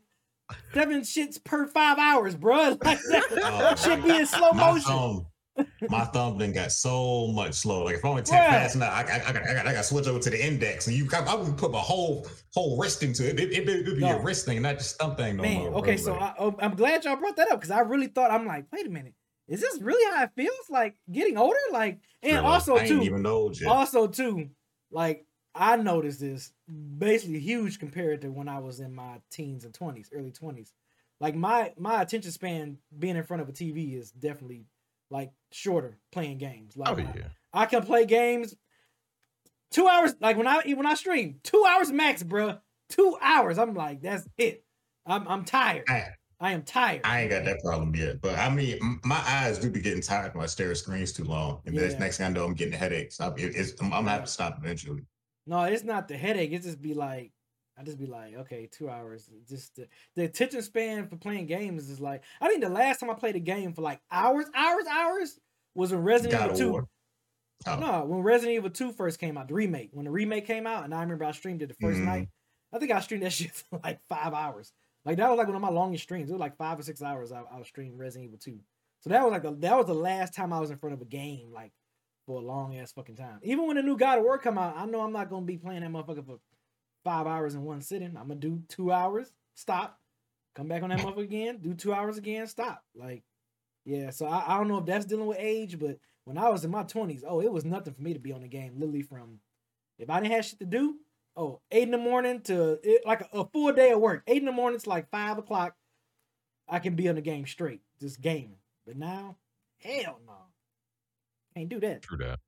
seven 0.75 1.01
shits 1.03 1.43
per 1.43 1.67
five 1.67 1.99
hours, 1.99 2.35
bro. 2.37 2.77
Like 2.85 2.99
that 3.11 3.25
Oh, 3.45 3.75
should 3.77 4.05
be 4.05 4.11
in 4.17 4.27
slow 4.27 4.53
motion. 4.53 4.83
thumb, 4.83 5.27
my 5.89 6.05
thumb 6.07 6.39
then 6.39 6.53
got 6.53 6.73
so 6.73 7.29
much 7.29 7.55
slower. 7.55 7.85
Like 7.85 7.97
if 7.97 8.05
I 8.05 8.09
only 8.09 8.23
tap 8.23 8.51
fast 8.51 8.77
enough, 8.77 8.93
I, 8.93 9.01
I, 9.03 9.29
I, 9.29 9.33
got, 9.33 9.43
I, 9.49 9.55
got, 9.55 9.67
I 9.67 9.73
got 9.73 9.79
to 9.79 9.83
switch 9.85 10.07
over 10.07 10.19
to 10.19 10.31
the 10.31 10.45
index. 10.47 10.87
And 10.87 10.97
you, 10.97 11.09
I, 11.13 11.21
I 11.21 11.35
would 11.35 11.57
put 11.57 11.71
my 11.73 11.79
whole 11.79 12.27
whole 12.55 12.79
wrist 12.79 13.03
into 13.03 13.29
it. 13.29 13.39
It, 13.39 13.53
it, 13.53 13.69
it, 13.69 13.87
would 13.87 13.97
be 13.97 14.01
No. 14.01 14.19
a 14.19 14.23
wrist 14.23 14.47
thing, 14.47 14.63
not 14.63 14.79
just 14.79 14.99
thumb 14.99 15.17
thing 15.17 15.37
no 15.37 15.43
Man, 15.43 15.57
more. 15.71 15.75
okay, 15.81 15.97
bro. 15.97 16.05
so 16.05 16.15
I, 16.15 16.35
oh, 16.39 16.55
I'm 16.61 16.75
glad 16.75 17.05
y'all 17.05 17.17
brought 17.17 17.37
that 17.37 17.51
up 17.51 17.61
because 17.61 17.71
I 17.71 17.81
really 17.81 18.07
thought 18.09 18.31
I'm 18.31 18.47
like, 18.47 18.67
wait 18.73 18.87
a 18.87 18.91
minute, 18.91 19.15
is 19.49 19.61
this 19.61 19.81
really 19.81 20.15
how 20.15 20.23
it 20.25 20.31
feels? 20.37 20.71
Like 20.71 20.97
getting 21.11 21.37
older, 21.37 21.59
like, 21.73 21.99
and 22.23 22.39
also 22.47 22.77
I 22.77 22.81
ain't 22.81 22.89
too, 22.89 23.03
even 23.03 23.23
know 23.23 23.51
yet. 23.53 23.69
also 23.71 24.07
too, 24.07 24.51
like 24.91 25.27
I 25.55 25.77
noticed 25.77 26.21
this 26.21 26.53
basically 26.99 27.41
huge 27.41 27.79
compared 27.81 28.21
to 28.23 28.29
when 28.31 28.49
I 28.49 28.61
was 28.61 28.79
in 28.81 28.95
my 28.95 29.21
teens 29.31 29.65
and 29.65 29.75
twenties, 29.75 30.11
early 30.15 30.31
twenties. 30.31 30.73
Like 31.21 31.35
my 31.35 31.73
my 31.77 32.01
attention 32.01 32.31
span 32.31 32.79
being 32.97 33.17
in 33.17 33.25
front 33.25 33.43
of 33.43 33.49
a 33.49 33.53
TV 33.53 33.99
is 33.99 34.11
definitely 34.13 34.67
like 35.11 35.33
shorter 35.53 35.99
playing 36.13 36.39
games. 36.39 36.77
Like 36.77 36.97
Oh 36.97 36.99
yeah. 36.99 37.29
I 37.53 37.67
can 37.67 37.85
play 37.85 38.07
games 38.07 38.55
two 39.71 39.87
hours. 39.87 40.15
Like 40.21 40.37
when 40.37 40.47
I 40.47 40.61
when 40.75 40.87
I 40.87 40.95
stream, 40.95 41.41
two 41.43 41.65
hours 41.69 41.93
max, 41.93 42.23
bro. 42.23 42.59
Two 42.89 43.17
hours. 43.21 43.59
I'm 43.59 43.75
like, 43.75 44.03
that's 44.03 44.27
it. 44.37 44.65
I'm 45.07 45.27
I'm 45.29 45.45
tired. 45.45 45.85
I, 45.89 46.07
I 46.41 46.53
am 46.53 46.63
tired. 46.63 47.03
I 47.05 47.23
ain't 47.23 47.31
got 47.31 47.45
that 47.45 47.61
problem 47.65 47.95
yet. 47.95 48.21
But 48.21 48.39
I 48.39 48.49
mean, 48.51 49.01
my 49.05 49.23
eyes 49.27 49.59
do 49.59 49.71
be 49.71 49.81
getting 49.81 50.03
tired 50.03 50.35
when 50.35 50.43
I 50.43 50.47
stare 50.47 50.71
at 50.71 50.77
screens 50.79 51.13
too 51.13 51.25
long. 51.25 51.61
And 51.67 51.75
Yeah. 51.75 51.83
that's 51.83 51.99
next 52.01 52.17
thing 52.17 52.27
I 52.27 52.31
know, 52.31 52.45
I'm 52.45 52.55
getting 52.55 52.73
headaches. 52.73 53.21
I, 53.21 53.29
it, 53.29 53.55
it's, 53.55 53.81
I'm, 53.81 53.93
I'm 53.93 54.05
gonna 54.05 54.11
have 54.11 54.25
to 54.25 54.31
stop 54.31 54.59
eventually. 54.59 55.03
No, 55.47 55.63
it's 55.65 55.85
not 55.85 56.09
the 56.09 56.17
headache. 56.17 56.53
It 56.53 56.63
just 56.63 56.81
be 56.81 56.95
like, 56.95 57.33
I 57.81 57.83
just 57.83 57.99
be 57.99 58.07
like, 58.07 58.35
okay, 58.35 58.69
two 58.71 58.91
hours. 58.91 59.31
Just 59.49 59.77
the, 59.77 59.89
the 60.15 60.25
attention 60.25 60.61
span 60.61 61.09
for 61.09 61.17
playing 61.17 61.47
games 61.47 61.89
is 61.89 61.99
like, 61.99 62.23
I 62.41 62.49
think 62.49 62.61
the 62.63 62.69
last 62.69 63.01
time 63.01 63.09
I 63.09 63.15
played 63.15 63.37
a 63.37 63.41
game 63.41 63.73
for 63.73 63.81
like 63.81 64.01
hours, 64.11 64.45
hours, 64.55 64.85
hours 64.87 65.39
was 65.75 65.91
when 65.91 66.03
Resident 66.03 66.39
God 66.39 66.45
Evil 66.51 66.59
2. 66.59 66.71
War. 66.73 66.89
Oh. 67.67 67.77
No, 67.77 68.05
when 68.05 68.21
Resident 68.21 68.57
Evil 68.57 68.71
2 68.71 68.93
first 68.93 69.19
came 69.19 69.39
out, 69.39 69.49
the 69.49 69.55
remake. 69.55 69.91
When 69.93 70.05
the 70.05 70.11
remake 70.11 70.47
came 70.47 70.67
out, 70.67 70.85
and 70.85 70.95
I 70.95 71.01
remember 71.01 71.25
I 71.25 71.33
streamed 71.33 71.63
it 71.63 71.69
the 71.69 71.75
1st 71.75 72.01
Mhm. 72.01 72.05
night. 72.05 72.29
I 72.73 72.79
think 72.79 72.91
I 72.91 73.01
streamed 73.01 73.23
that 73.25 73.33
shit 73.33 73.51
for 73.53 73.81
like 73.83 74.01
five 74.09 74.35
hours. 74.35 74.73
Like 75.07 75.17
that 75.17 75.31
was 75.31 75.39
like 75.39 75.47
one 75.47 75.57
of 75.57 75.63
my 75.63 75.71
longest 75.71 76.03
streams. 76.05 76.29
It 76.29 76.35
was 76.35 76.41
like 76.41 76.59
five 76.59 76.79
or 76.79 76.83
six 76.83 77.01
hours 77.01 77.33
I, 77.33 77.41
I 77.51 77.59
was 77.59 77.67
streaming 77.69 77.97
Resident 77.97 78.27
Evil 78.27 78.39
2. 78.39 78.59
So 79.01 79.09
that 79.11 79.23
was 79.23 79.33
like 79.33 79.43
the, 79.43 79.53
that 79.67 79.77
was 79.79 79.87
the 79.87 79.95
last 79.95 80.35
time 80.35 80.53
I 80.53 80.61
was 80.61 80.71
in 80.71 80.77
front 80.77 80.93
of 80.93 81.01
a 81.01 81.07
game 81.07 81.51
like 81.51 81.73
for 82.27 82.39
a 82.41 82.45
long 82.45 82.77
ass 82.77 82.93
fucking 82.93 83.17
time. 83.17 83.39
Even 83.43 83.67
when 83.67 83.77
the 83.77 83.83
new 83.83 83.97
God 83.97 84.19
of 84.19 84.25
War 84.25 84.37
come 84.37 84.59
out, 84.59 84.77
I 84.77 84.85
know 84.85 85.01
I'm 85.01 85.13
not 85.13 85.31
gonna 85.31 85.47
be 85.47 85.57
playing 85.57 85.81
that 85.81 85.91
motherfucker 85.91 86.27
for 86.27 86.39
five 87.05 87.27
hours 87.27 87.55
in 87.55 87.65
one 87.65 87.81
sitting. 87.81 88.17
I'm 88.17 88.29
gonna 88.29 88.37
do 88.37 88.63
two 88.69 88.93
hours, 88.93 89.33
stop, 89.55 89.99
come 90.55 90.69
back 90.69 90.83
on 90.83 90.91
that 90.91 91.01
motherfucker 91.01 91.23
again, 91.23 91.59
do 91.59 91.75
two 91.75 91.93
hours 91.93 92.19
again, 92.19 92.47
stop. 92.47 92.85
Like, 92.95 93.23
yeah. 93.85 94.11
So 94.11 94.27
I, 94.27 94.55
I 94.55 94.59
don't 94.59 94.69
know 94.69 94.79
if 94.79 94.87
that's 94.87 95.07
dealing 95.07 95.27
with 95.27 95.39
age, 95.39 95.79
but 95.79 95.99
when 96.25 96.39
I 96.39 96.49
was 96.49 96.65
in 96.65 96.71
my 96.71 96.83
twenties, 96.83 97.25
oh, 97.27 97.41
it 97.41 97.53
was 97.53 97.65
nothing 97.65 97.95
for 97.95 98.03
me 98.03 98.13
to 98.13 98.21
be 98.21 98.33
on 98.33 98.43
the 98.43 98.49
game. 98.49 98.75
Literally 98.75 99.03
from 99.03 99.41
if 99.99 100.11
I 100.11 100.21
didn't 100.21 100.33
have 100.33 100.45
shit 100.45 100.61
to 100.61 100.67
do, 100.67 100.97
oh, 101.37 101.61
eight 101.71 101.85
in 101.85 101.91
the 101.91 101.99
morning 101.99 102.41
to 102.43 102.79
it, 102.83 103.07
like 103.07 103.23
a, 103.33 103.41
a 103.41 103.45
full 103.47 103.73
day 103.73 103.93
of 103.93 104.01
work. 104.01 104.23
Eight 104.27 104.39
in 104.39 104.47
the 104.47 104.53
morning 104.53 104.79
to 104.79 104.89
like 104.89 105.11
five 105.11 105.39
o'clock, 105.39 105.75
I 106.69 106.79
can 106.79 106.95
be 106.95 107.09
on 107.09 107.17
the 107.17 107.23
game 107.23 107.47
straight, 107.47 107.81
just 108.01 108.21
gaming. 108.21 108.59
But 108.87 108.97
now, 108.97 109.37
hell 109.79 110.21
no, 110.27 110.35
can't 111.55 111.69
do 111.69 111.81
that. 111.81 112.03
True 112.03 112.19
that. 112.19 112.39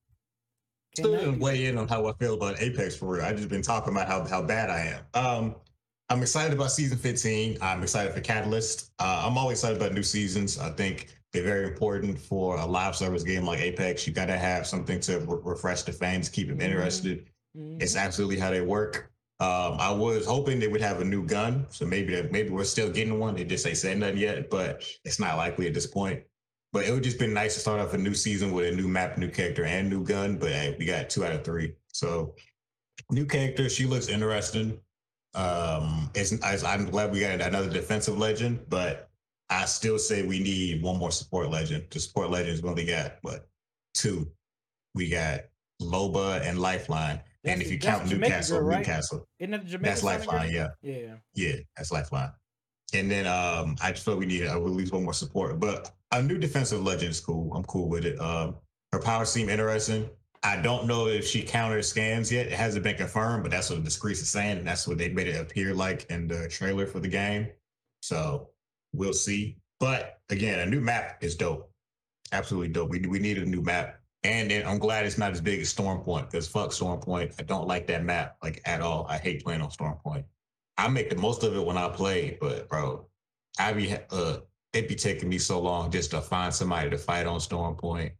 Still 0.95 1.17
didn't 1.17 1.39
weigh 1.39 1.67
in 1.67 1.79
on 1.79 1.89
how 1.89 2.07
I 2.07 2.13
feel 2.15 2.35
about 2.35 2.61
Apex 2.61 2.95
for 2.97 3.07
real. 3.15 3.25
I've 3.25 3.37
just 3.37 3.49
been 3.49 3.63
talking 3.63 3.93
about 3.95 4.09
how, 4.09 4.27
how 4.27 4.43
bad 4.43 4.69
I 4.69 4.99
am. 4.99 5.05
Um, 5.15 5.57
I'm 6.11 6.21
excited 6.21 6.53
about 6.53 6.71
season 6.71 6.99
15. 6.99 7.59
I'm 7.63 7.83
excited 7.83 8.13
for 8.13 8.21
Catalyst. 8.21 8.93
Uh, 8.99 9.25
I'm 9.27 9.39
always 9.39 9.59
excited 9.59 9.79
about 9.79 9.95
new 9.95 10.03
seasons. 10.03 10.59
I 10.59 10.69
think 10.71 11.09
they're 11.33 11.43
very 11.43 11.67
important 11.67 12.19
for 12.19 12.57
a 12.59 12.67
live 12.67 12.95
service 12.95 13.23
game 13.23 13.47
like 13.47 13.61
Apex. 13.61 14.07
You 14.07 14.13
got 14.13 14.27
to 14.27 14.37
have 14.37 14.67
something 14.67 15.01
to 15.01 15.21
re- 15.21 15.39
refresh 15.43 15.83
the 15.83 15.93
fans, 15.93 16.29
keep 16.29 16.49
them 16.49 16.59
Mhm. 16.59 16.65
interested. 16.65 17.27
Mhm. 17.57 17.83
It's 17.83 17.97
absolutely 17.97 18.39
how 18.39 18.51
they 18.51 18.61
work. 18.61 19.11
Um, 19.41 19.77
I 19.81 19.91
was 19.91 20.27
hoping 20.27 20.59
they 20.61 20.69
would 20.69 20.83
have 20.83 21.01
a 21.01 21.05
new 21.05 21.25
gun, 21.25 21.67
so 21.71 21.87
maybe 21.87 22.23
maybe 22.31 22.51
we're 22.51 22.65
still 22.65 22.91
getting 22.91 23.19
one. 23.19 23.35
They 23.35 23.45
just 23.45 23.67
ain't 23.67 23.79
said 23.79 23.99
nothing 23.99 24.19
yet, 24.19 24.51
but 24.51 24.85
it's 25.05 25.19
not 25.19 25.39
likely 25.39 25.67
at 25.67 25.75
this 25.75 25.87
point. 25.87 26.23
But 26.73 26.87
it 26.87 26.93
would 26.93 27.03
just 27.03 27.19
been 27.19 27.35
nice 27.35 27.55
to 27.55 27.61
start 27.61 27.81
off 27.81 27.93
a 27.93 27.99
new 27.99 28.15
season 28.15 28.53
with 28.53 28.73
a 28.73 28.77
new 28.77 28.89
map, 28.89 29.19
new 29.19 29.29
character, 29.29 29.65
and 29.65 29.91
new 29.91 30.03
gun. 30.03 30.39
But 30.39 30.53
hey, 30.53 30.75
we 30.79 30.87
got 30.87 31.11
two 31.11 31.25
out 31.25 31.33
of 31.33 31.45
three, 31.45 31.75
so 31.89 32.35
new 33.11 33.27
character. 33.27 33.69
She 33.69 33.85
looks 33.85 34.09
interesting. 34.09 34.81
Um, 35.35 36.11
it's, 36.15 36.33
it's 36.33 36.65
I'm 36.65 36.87
glad 36.91 37.13
we 37.13 37.21
got 37.21 37.41
another 37.41 37.69
defensive 37.71 38.17
legend, 38.19 38.61
but 38.69 39.11
I 39.51 39.67
still 39.67 39.99
say 39.99 40.23
we 40.27 40.39
need 40.41 40.83
one 40.83 40.99
more 40.99 41.11
support 41.11 41.51
legend. 41.51 41.85
The 41.91 42.01
support 42.01 42.31
legends 42.31 42.63
we 42.63 42.71
only 42.71 42.87
got 42.87 43.17
what 43.23 43.49
two? 43.95 44.31
We 44.95 45.11
got 45.11 45.41
Loba 45.81 46.41
and 46.43 46.59
Lifeline. 46.59 47.21
That's 47.45 47.55
and 47.55 47.63
if 47.63 47.71
you 47.71 47.79
count 47.79 48.09
Newcastle, 48.09 48.59
girl, 48.61 48.69
right? 48.69 48.79
Newcastle, 48.79 49.27
Isn't 49.39 49.51
that 49.51 49.65
the 49.65 49.71
Jamaican 49.71 49.83
that's 49.83 50.01
sounding 50.01 50.29
girl? 50.29 50.37
Lifeline. 50.39 50.55
Yeah, 50.55 50.69
Yeah. 50.83 51.15
yeah, 51.35 51.57
that's 51.77 51.91
Lifeline. 51.91 52.31
And 52.95 53.11
then 53.11 53.27
um, 53.27 53.77
I 53.83 53.91
just 53.93 54.05
feel 54.05 54.17
we 54.17 54.27
need 54.27 54.43
at 54.43 54.63
least 54.63 54.93
one 54.93 55.05
more 55.05 55.15
support. 55.15 55.59
But 55.59 55.91
a 56.13 56.23
new 56.23 56.39
defensive 56.39 56.83
legend 56.83 57.11
is 57.11 57.21
cool. 57.21 57.53
I'm 57.55 57.65
cool 57.65 57.89
with 57.89 58.05
it. 58.05 58.21
Um, 58.21 58.57
her 58.93 58.99
powers 58.99 59.31
seem 59.31 59.49
interesting. 59.49 60.09
I 60.45 60.61
don't 60.61 60.87
know 60.87 61.07
if 61.07 61.27
she 61.27 61.43
counters 61.43 61.89
scans 61.89 62.31
yet. 62.31 62.47
It 62.47 62.53
hasn't 62.53 62.85
been 62.85 62.97
confirmed, 62.97 63.45
but 63.45 63.53
that's 63.53 63.71
what 63.71 63.79
the 63.79 63.85
Discreet 63.85 64.19
is 64.19 64.29
saying, 64.29 64.59
and 64.59 64.67
that's 64.67 64.89
what 64.89 64.99
they 64.99 65.09
made 65.09 65.29
it 65.29 65.41
appear 65.41 65.73
like 65.73 66.07
in 66.11 66.27
the 66.27 66.49
trailer 66.49 66.87
for 66.87 66.99
the 66.99 67.09
game. 67.09 67.49
So 68.01 68.51
we'll 68.93 69.13
see. 69.13 69.57
But 69.79 70.19
again, 70.31 70.59
a 70.59 70.67
new 70.67 70.81
map 70.81 71.19
is 71.23 71.37
dope. 71.37 71.71
Absolutely 72.33 72.69
dope. 72.69 72.91
We 72.91 73.01
we 73.01 73.19
need 73.19 73.39
a 73.39 73.45
new 73.45 73.63
map. 73.63 74.01
And 74.25 74.51
then 74.51 74.67
I'm 74.67 74.79
glad 74.79 75.05
it's 75.05 75.19
not 75.19 75.33
as 75.33 75.41
big 75.41 75.61
as 75.61 75.69
Storm 75.69 76.01
Point 76.01 76.31
because 76.31 76.49
fuck 76.49 76.73
Storm 76.73 77.01
Point. 77.01 77.33
I 77.39 77.43
don't 77.43 77.67
like 77.67 77.87
that 77.89 78.05
map 78.05 78.37
like 78.43 78.61
at 78.65 78.81
all. 78.81 79.07
I 79.09 79.19
hate 79.19 79.45
playing 79.45 79.63
on 79.63 79.71
Storm 79.71 79.99
Point. 80.05 80.25
I 80.77 80.89
make 80.89 81.11
the 81.11 81.17
most 81.17 81.43
of 81.43 81.57
it 81.57 81.65
when 81.65 81.77
I 81.77 81.89
play, 81.89 82.39
but 82.41 82.69
bro, 82.69 83.07
I 83.59 83.73
be 83.73 83.97
uh 84.11 84.39
it 84.73 84.89
be 84.89 84.95
taking 84.95 85.29
me 85.29 85.39
so 85.39 85.61
long 85.61 85.91
just 85.91 86.11
to 86.13 86.21
find 86.21 86.53
somebody 86.53 86.91
to 86.91 86.99
fight 86.99 87.27
on 87.27 87.41
Storm 87.41 87.75
Point. 87.77 88.13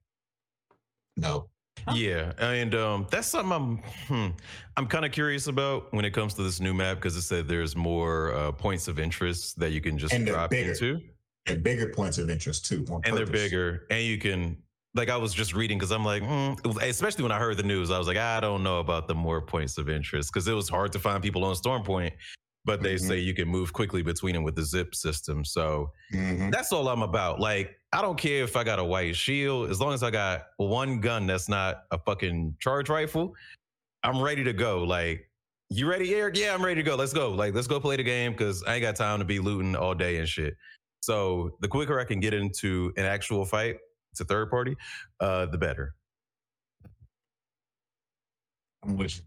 No. 1.17 1.49
Yeah, 1.95 2.33
and 2.39 2.75
um, 2.75 3.07
that's 3.11 3.27
something 3.29 3.51
I'm 3.53 3.77
hmm, 4.07 4.37
I'm 4.77 4.87
kind 4.87 5.05
of 5.05 5.11
curious 5.11 5.47
about 5.47 5.93
when 5.93 6.05
it 6.05 6.13
comes 6.13 6.35
to 6.35 6.43
this 6.43 6.61
new 6.61 6.75
map 6.75 6.99
because 6.99 7.17
it 7.17 7.23
said 7.23 7.49
there's 7.49 7.75
more 7.75 8.35
uh, 8.35 8.53
points 8.53 8.89
of 8.89 8.99
interest 8.99 9.59
that 9.59 9.71
you 9.73 9.81
can 9.81 9.97
just 9.99 10.13
And 10.13 10.27
drop 10.27 10.51
bigger. 10.51 10.73
into, 10.73 11.01
And 11.47 11.63
bigger 11.63 11.89
points 11.89 12.19
of 12.19 12.29
interest 12.31 12.67
too. 12.67 12.85
on 12.91 13.01
and 13.05 13.17
they're 13.17 13.27
bigger, 13.27 13.87
and 13.91 14.05
you 14.05 14.19
can 14.19 14.59
like 14.95 15.09
I 15.09 15.17
was 15.17 15.33
just 15.33 15.55
reading 15.55 15.79
because 15.79 15.91
I'm 15.91 16.05
like, 16.05 16.23
hmm, 16.23 16.53
especially 16.83 17.23
when 17.23 17.33
I 17.33 17.39
heard 17.39 17.57
the 17.57 17.63
news, 17.63 17.91
I 17.91 17.99
was 17.99 18.07
like, 18.07 18.19
I 18.19 18.39
don't 18.39 18.63
know 18.63 18.79
about 18.79 19.09
the 19.09 19.15
more 19.15 19.41
points 19.41 19.79
of 19.79 19.89
interest 19.89 20.31
because 20.33 20.47
it 20.47 20.53
was 20.53 20.69
hard 20.69 20.93
to 20.93 20.99
find 20.99 21.23
people 21.23 21.43
on 21.43 21.57
Storm 21.57 21.83
Point, 21.83 22.13
but 22.65 22.83
they 22.83 22.95
Mhm. 22.95 23.09
say 23.09 23.19
you 23.19 23.35
can 23.35 23.49
move 23.49 23.73
quickly 23.73 24.03
between 24.03 24.35
them 24.35 24.45
with 24.45 24.55
the 24.57 24.63
zip 24.63 24.95
system, 24.95 25.45
so. 25.45 25.93
Mhm. 26.13 26.51
That's 26.53 26.73
all 26.73 26.89
I'm 26.89 27.03
about. 27.03 27.41
Like, 27.41 27.79
I 27.93 28.01
don't 28.03 28.19
care 28.19 28.45
if 28.45 28.57
I 28.57 28.65
got 28.65 28.79
a 28.79 28.85
white 28.85 29.17
shield, 29.17 29.71
as 29.71 29.81
long 29.81 29.93
as 29.93 30.03
I 30.03 30.11
got 30.11 30.47
one 30.57 31.01
gun 31.01 31.27
that's 31.27 31.49
not 31.49 31.85
a 31.91 31.99
fucking 31.99 32.57
charge 32.61 32.89
rifle, 32.89 33.35
I'm 34.05 34.21
ready 34.21 34.45
to 34.45 34.53
go. 34.53 34.83
Like, 34.85 35.29
you 35.71 35.89
ready, 35.89 36.15
Eric? 36.15 36.37
Yeah, 36.37 36.55
I'm 36.55 36.65
ready 36.65 36.83
to 36.83 36.89
go. 36.89 36.97
Let's 36.97 37.13
go. 37.13 37.31
Like, 37.31 37.55
let's 37.55 37.67
go 37.67 37.81
play 37.81 37.97
the 37.97 38.03
game 38.03 38.33
because 38.33 38.63
I 38.65 38.75
ain't 38.75 38.83
got 38.83 38.97
time 38.97 39.19
to 39.19 39.25
be 39.25 39.39
looting 39.39 39.75
all 39.77 39.95
day 39.95 40.19
and 40.19 40.29
shit. 40.29 40.55
So 41.03 41.57
the 41.61 41.69
quicker 41.69 41.99
I 41.99 42.05
can 42.05 42.21
get 42.21 42.33
into 42.35 42.93
an 42.97 43.05
actual 43.05 43.45
fight, 43.45 43.77
it's 44.13 44.21
a 44.21 44.25
third 44.25 44.51
party, 44.51 44.77
uh, 45.21 45.47
the 45.47 45.59
better. 45.59 45.95
I'm 48.85 48.97
with 48.97 49.17
you. 49.17 49.23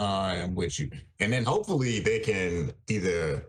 I 0.00 0.36
am 0.36 0.54
with 0.54 0.78
you. 0.78 0.90
And 1.20 1.32
then 1.32 1.44
hopefully 1.44 2.00
they 2.00 2.20
can 2.20 2.72
either 2.88 3.46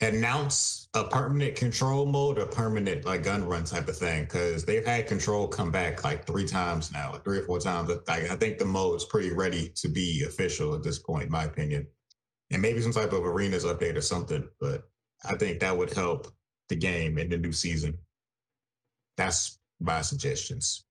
announce 0.00 0.88
a 0.94 1.04
permanent 1.04 1.54
control 1.54 2.04
mode 2.04 2.38
or 2.38 2.46
permanent 2.46 3.04
like 3.04 3.22
gun 3.22 3.44
run 3.44 3.64
type 3.64 3.86
of 3.86 3.96
thing 3.96 4.24
because 4.24 4.64
they've 4.64 4.84
had 4.84 5.06
control 5.06 5.46
come 5.46 5.70
back 5.70 6.02
like 6.02 6.26
three 6.26 6.46
times 6.46 6.92
now, 6.92 7.12
like 7.12 7.22
three 7.22 7.38
or 7.38 7.44
four 7.44 7.60
times. 7.60 7.90
I, 8.08 8.16
I 8.16 8.36
think 8.36 8.58
the 8.58 8.64
mode's 8.64 9.04
pretty 9.04 9.30
ready 9.30 9.72
to 9.76 9.88
be 9.88 10.24
official 10.26 10.74
at 10.74 10.82
this 10.82 10.98
point, 10.98 11.26
in 11.26 11.30
my 11.30 11.44
opinion. 11.44 11.86
And 12.50 12.60
maybe 12.60 12.82
some 12.82 12.92
type 12.92 13.12
of 13.12 13.24
arenas 13.24 13.64
update 13.64 13.96
or 13.96 14.02
something, 14.02 14.46
but 14.60 14.82
I 15.24 15.36
think 15.36 15.60
that 15.60 15.76
would 15.76 15.94
help 15.94 16.26
the 16.68 16.76
game 16.76 17.16
in 17.18 17.30
the 17.30 17.38
new 17.38 17.52
season. 17.52 17.96
That's 19.16 19.58
my 19.80 20.02
suggestions. 20.02 20.84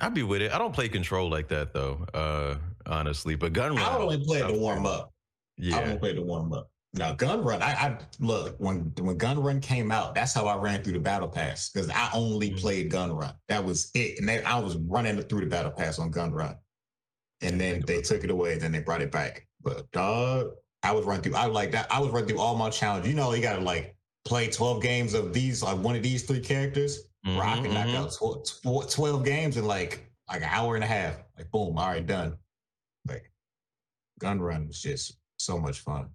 I'd 0.00 0.14
be 0.14 0.22
with 0.22 0.42
it. 0.42 0.52
I 0.52 0.58
don't 0.58 0.72
play 0.74 0.88
control 0.88 1.28
like 1.30 1.48
that 1.48 1.72
though, 1.72 2.04
uh, 2.14 2.56
honestly. 2.86 3.34
But 3.34 3.52
gun 3.52 3.76
run, 3.76 3.84
I 3.84 3.96
only 3.96 4.24
play 4.24 4.40
to 4.40 4.52
warm 4.52 4.86
up. 4.86 5.12
I 5.58 5.62
Yeah. 5.62 5.88
won't 5.88 6.00
play 6.00 6.14
to 6.14 6.22
warm 6.22 6.52
up. 6.52 6.70
Now, 6.92 7.12
Gun 7.12 7.44
Run, 7.44 7.62
I, 7.62 7.72
I 7.72 7.98
look 8.18 8.56
when 8.58 8.92
when 8.98 9.16
Gun 9.16 9.40
Run 9.40 9.60
came 9.60 9.92
out. 9.92 10.12
That's 10.12 10.34
how 10.34 10.46
I 10.46 10.56
ran 10.56 10.82
through 10.82 10.94
the 10.94 10.98
battle 10.98 11.28
pass 11.28 11.68
because 11.68 11.88
I 11.88 12.10
only 12.12 12.50
Mhm. 12.50 12.60
played 12.60 12.90
Gun 12.90 13.12
Run. 13.12 13.32
That 13.46 13.64
was 13.64 13.92
it, 13.94 14.18
and 14.18 14.28
then 14.28 14.44
I 14.44 14.58
was 14.58 14.76
running 14.76 15.22
through 15.22 15.40
the 15.42 15.46
battle 15.46 15.70
pass 15.70 16.00
on 16.00 16.10
Gun 16.10 16.32
Run, 16.32 16.56
and 17.42 17.60
then 17.60 17.84
they 17.86 18.00
took 18.02 18.24
it 18.24 18.30
away. 18.30 18.58
Then 18.58 18.72
they 18.72 18.80
brought 18.80 19.02
it 19.02 19.12
back. 19.12 19.46
But 19.62 19.88
dog, 19.92 20.50
I 20.82 20.90
would 20.92 21.04
run 21.04 21.20
through. 21.22 21.36
I 21.36 21.46
like 21.46 21.70
that. 21.72 21.86
I 21.92 22.00
would 22.00 22.12
run 22.12 22.26
through 22.26 22.40
all 22.40 22.56
my 22.56 22.70
challenges. 22.70 23.08
You 23.08 23.16
know, 23.16 23.32
you 23.34 23.42
gotta 23.42 23.60
like 23.62 23.94
play 24.24 24.48
twelve 24.50 24.82
games 24.82 25.14
of 25.14 25.32
these, 25.32 25.62
like 25.62 25.78
one 25.78 25.94
of 25.94 26.02
these 26.02 26.24
three 26.24 26.40
characters. 26.40 27.04
Mm-hmm, 27.26 27.36
Bro, 27.36 27.46
I 27.46 27.54
can 27.60 27.74
knock 27.74 27.86
mm-hmm. 27.86 28.74
out 28.74 28.86
tw- 28.86 28.94
12 28.94 29.24
games 29.24 29.56
in 29.56 29.66
like 29.66 30.10
like 30.28 30.42
an 30.42 30.48
hour 30.50 30.74
and 30.74 30.84
a 30.84 30.86
half. 30.86 31.16
Like 31.36 31.50
boom, 31.50 31.76
all 31.76 31.88
right, 31.88 32.06
done. 32.06 32.36
Like 33.06 33.30
gun 34.18 34.40
run 34.40 34.66
was 34.66 34.80
just 34.80 35.18
so 35.38 35.58
much 35.58 35.80
fun. 35.80 36.10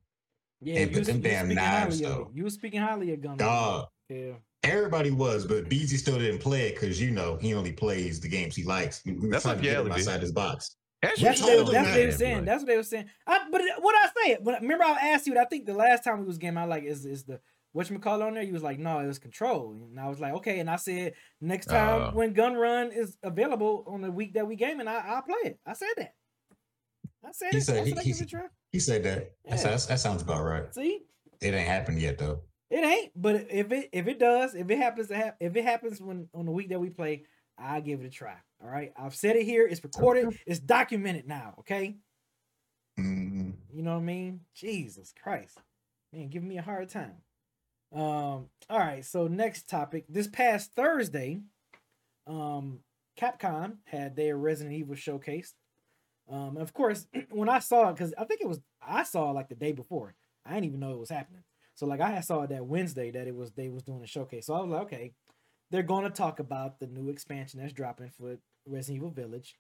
Yeah, 0.61 0.81
and, 0.81 0.93
but 0.93 1.05
them 1.05 1.21
damn 1.21 1.49
knives 1.49 1.99
though. 1.99 2.31
You 2.33 2.43
were 2.43 2.49
speaking 2.49 2.81
highly 2.81 3.13
of 3.13 3.21
gun. 3.21 3.37
Dog. 3.37 3.87
Yeah. 4.09 4.33
Everybody 4.63 5.11
was, 5.11 5.45
but 5.45 5.69
Beezy 5.69 5.97
still 5.97 6.17
didn't 6.17 6.39
play 6.39 6.69
it 6.69 6.75
because 6.75 6.99
you 6.99 7.11
know 7.11 7.37
he 7.39 7.53
only 7.53 7.71
plays 7.71 8.19
the 8.19 8.27
games 8.27 8.55
he 8.55 8.63
likes. 8.63 9.03
That's 9.05 9.45
like 9.45 9.61
yeah, 9.61 9.81
outside 9.81 10.21
his 10.21 10.31
box. 10.31 10.75
That's, 11.03 11.21
that's, 11.21 11.41
what, 11.41 11.67
they, 11.67 11.71
that's 11.71 11.87
what 11.87 11.93
they 11.93 12.05
were 12.07 12.11
saying. 12.11 12.45
That's 12.45 12.61
what 12.61 12.67
they 12.67 12.77
were 12.77 12.83
saying. 12.83 13.05
I, 13.27 13.45
but 13.51 13.61
what 13.79 13.95
I 13.95 14.09
say, 14.23 14.37
but 14.41 14.59
remember 14.61 14.85
I 14.85 15.09
asked 15.09 15.27
you. 15.27 15.37
I 15.37 15.45
think 15.45 15.67
the 15.67 15.73
last 15.75 16.03
time 16.03 16.19
we 16.19 16.25
was 16.25 16.39
game, 16.39 16.57
I 16.57 16.65
like 16.65 16.83
is 16.83 17.05
is 17.05 17.25
the 17.25 17.39
what 17.75 17.89
you 17.89 17.99
call 17.99 18.23
on 18.23 18.35
there? 18.35 18.43
You 18.43 18.53
was 18.53 18.63
like, 18.63 18.79
no, 18.79 18.99
it 18.99 19.07
was 19.07 19.19
control. 19.19 19.71
And 19.71 19.99
I 19.99 20.07
was 20.07 20.21
like, 20.21 20.33
okay. 20.35 20.59
And 20.59 20.69
I 20.69 20.77
said, 20.77 21.13
next 21.41 21.65
time 21.65 22.03
uh, 22.03 22.11
when 22.11 22.31
Gun 22.31 22.53
Run 22.53 22.93
is 22.93 23.17
available 23.21 23.83
on 23.85 23.99
the 24.01 24.09
week 24.09 24.35
that 24.35 24.47
we 24.47 24.55
game, 24.55 24.79
and 24.79 24.87
I, 24.87 25.03
I'll 25.05 25.21
play 25.23 25.35
it. 25.43 25.59
I 25.65 25.73
said 25.73 25.89
that. 25.97 26.13
I 27.25 27.31
said 27.33 27.51
he 27.51 27.57
it. 27.57 27.63
Said, 27.63 27.85
he, 27.85 27.91
he, 27.91 28.13
he, 28.71 28.79
said 28.79 29.03
that. 29.03 29.31
Yeah. 29.43 29.57
That, 29.57 29.87
that 29.89 29.99
sounds 29.99 30.21
about 30.21 30.45
right. 30.45 30.73
See, 30.73 31.01
it 31.41 31.53
ain't 31.53 31.67
happened 31.67 31.99
yet 31.99 32.17
though. 32.17 32.39
It 32.69 32.85
ain't. 32.85 33.11
But 33.13 33.47
if 33.49 33.69
it 33.73 33.89
if 33.91 34.07
it 34.07 34.19
does, 34.19 34.55
if 34.55 34.69
it 34.69 34.77
happens 34.77 35.09
to 35.09 35.15
have, 35.17 35.33
if 35.41 35.57
it 35.57 35.65
happens 35.65 35.99
when 35.99 36.29
on 36.33 36.45
the 36.45 36.53
week 36.53 36.69
that 36.69 36.79
we 36.79 36.89
play, 36.89 37.25
I'll 37.59 37.81
give 37.81 37.99
it 37.99 38.05
a 38.05 38.09
try. 38.09 38.37
All 38.63 38.69
right. 38.69 38.93
I've 38.97 39.15
said 39.15 39.35
it 39.35 39.43
here. 39.43 39.67
It's 39.67 39.83
recorded. 39.83 40.39
It's 40.47 40.61
documented 40.61 41.27
now. 41.27 41.55
Okay. 41.59 41.97
Mm-hmm. 42.97 43.49
You 43.73 43.83
know 43.83 43.95
what 43.95 44.01
I 44.01 44.03
mean? 44.03 44.39
Jesus 44.55 45.13
Christ, 45.21 45.57
man, 46.13 46.29
giving 46.29 46.47
me 46.47 46.57
a 46.57 46.61
hard 46.61 46.87
time. 46.87 47.15
Um, 47.95 48.49
all 48.69 48.79
right, 48.79 49.05
so 49.05 49.27
next 49.27 49.69
topic. 49.69 50.03
This 50.09 50.27
past 50.27 50.73
Thursday, 50.75 51.39
um, 52.27 52.79
Capcom 53.17 53.77
had 53.85 54.17
their 54.17 54.37
Resident 54.37 54.75
Evil 54.75 54.95
showcase. 54.95 55.53
Um, 56.29 56.57
of 56.57 56.73
course, 56.73 57.07
when 57.31 57.47
I 57.47 57.59
saw 57.59 57.89
it, 57.89 57.93
because 57.93 58.13
I 58.17 58.25
think 58.25 58.41
it 58.41 58.47
was 58.49 58.59
I 58.85 59.03
saw 59.03 59.29
it 59.29 59.33
like 59.33 59.47
the 59.47 59.55
day 59.55 59.71
before. 59.71 60.13
I 60.45 60.53
didn't 60.53 60.65
even 60.65 60.79
know 60.81 60.91
it 60.91 60.99
was 60.99 61.09
happening. 61.09 61.43
So 61.75 61.85
like 61.85 62.01
I 62.01 62.19
saw 62.21 62.43
it 62.43 62.49
that 62.49 62.65
Wednesday 62.65 63.11
that 63.11 63.27
it 63.27 63.35
was 63.35 63.51
they 63.51 63.69
was 63.69 63.83
doing 63.83 64.03
a 64.03 64.07
showcase. 64.07 64.47
So 64.47 64.53
I 64.53 64.61
was 64.61 64.69
like, 64.69 64.81
okay, 64.83 65.13
they're 65.71 65.83
gonna 65.83 66.09
talk 66.09 66.39
about 66.39 66.79
the 66.79 66.87
new 66.87 67.09
expansion 67.09 67.61
that's 67.61 67.73
dropping 67.73 68.09
for 68.09 68.37
Resident 68.65 68.97
Evil 68.97 69.11
Village. 69.11 69.55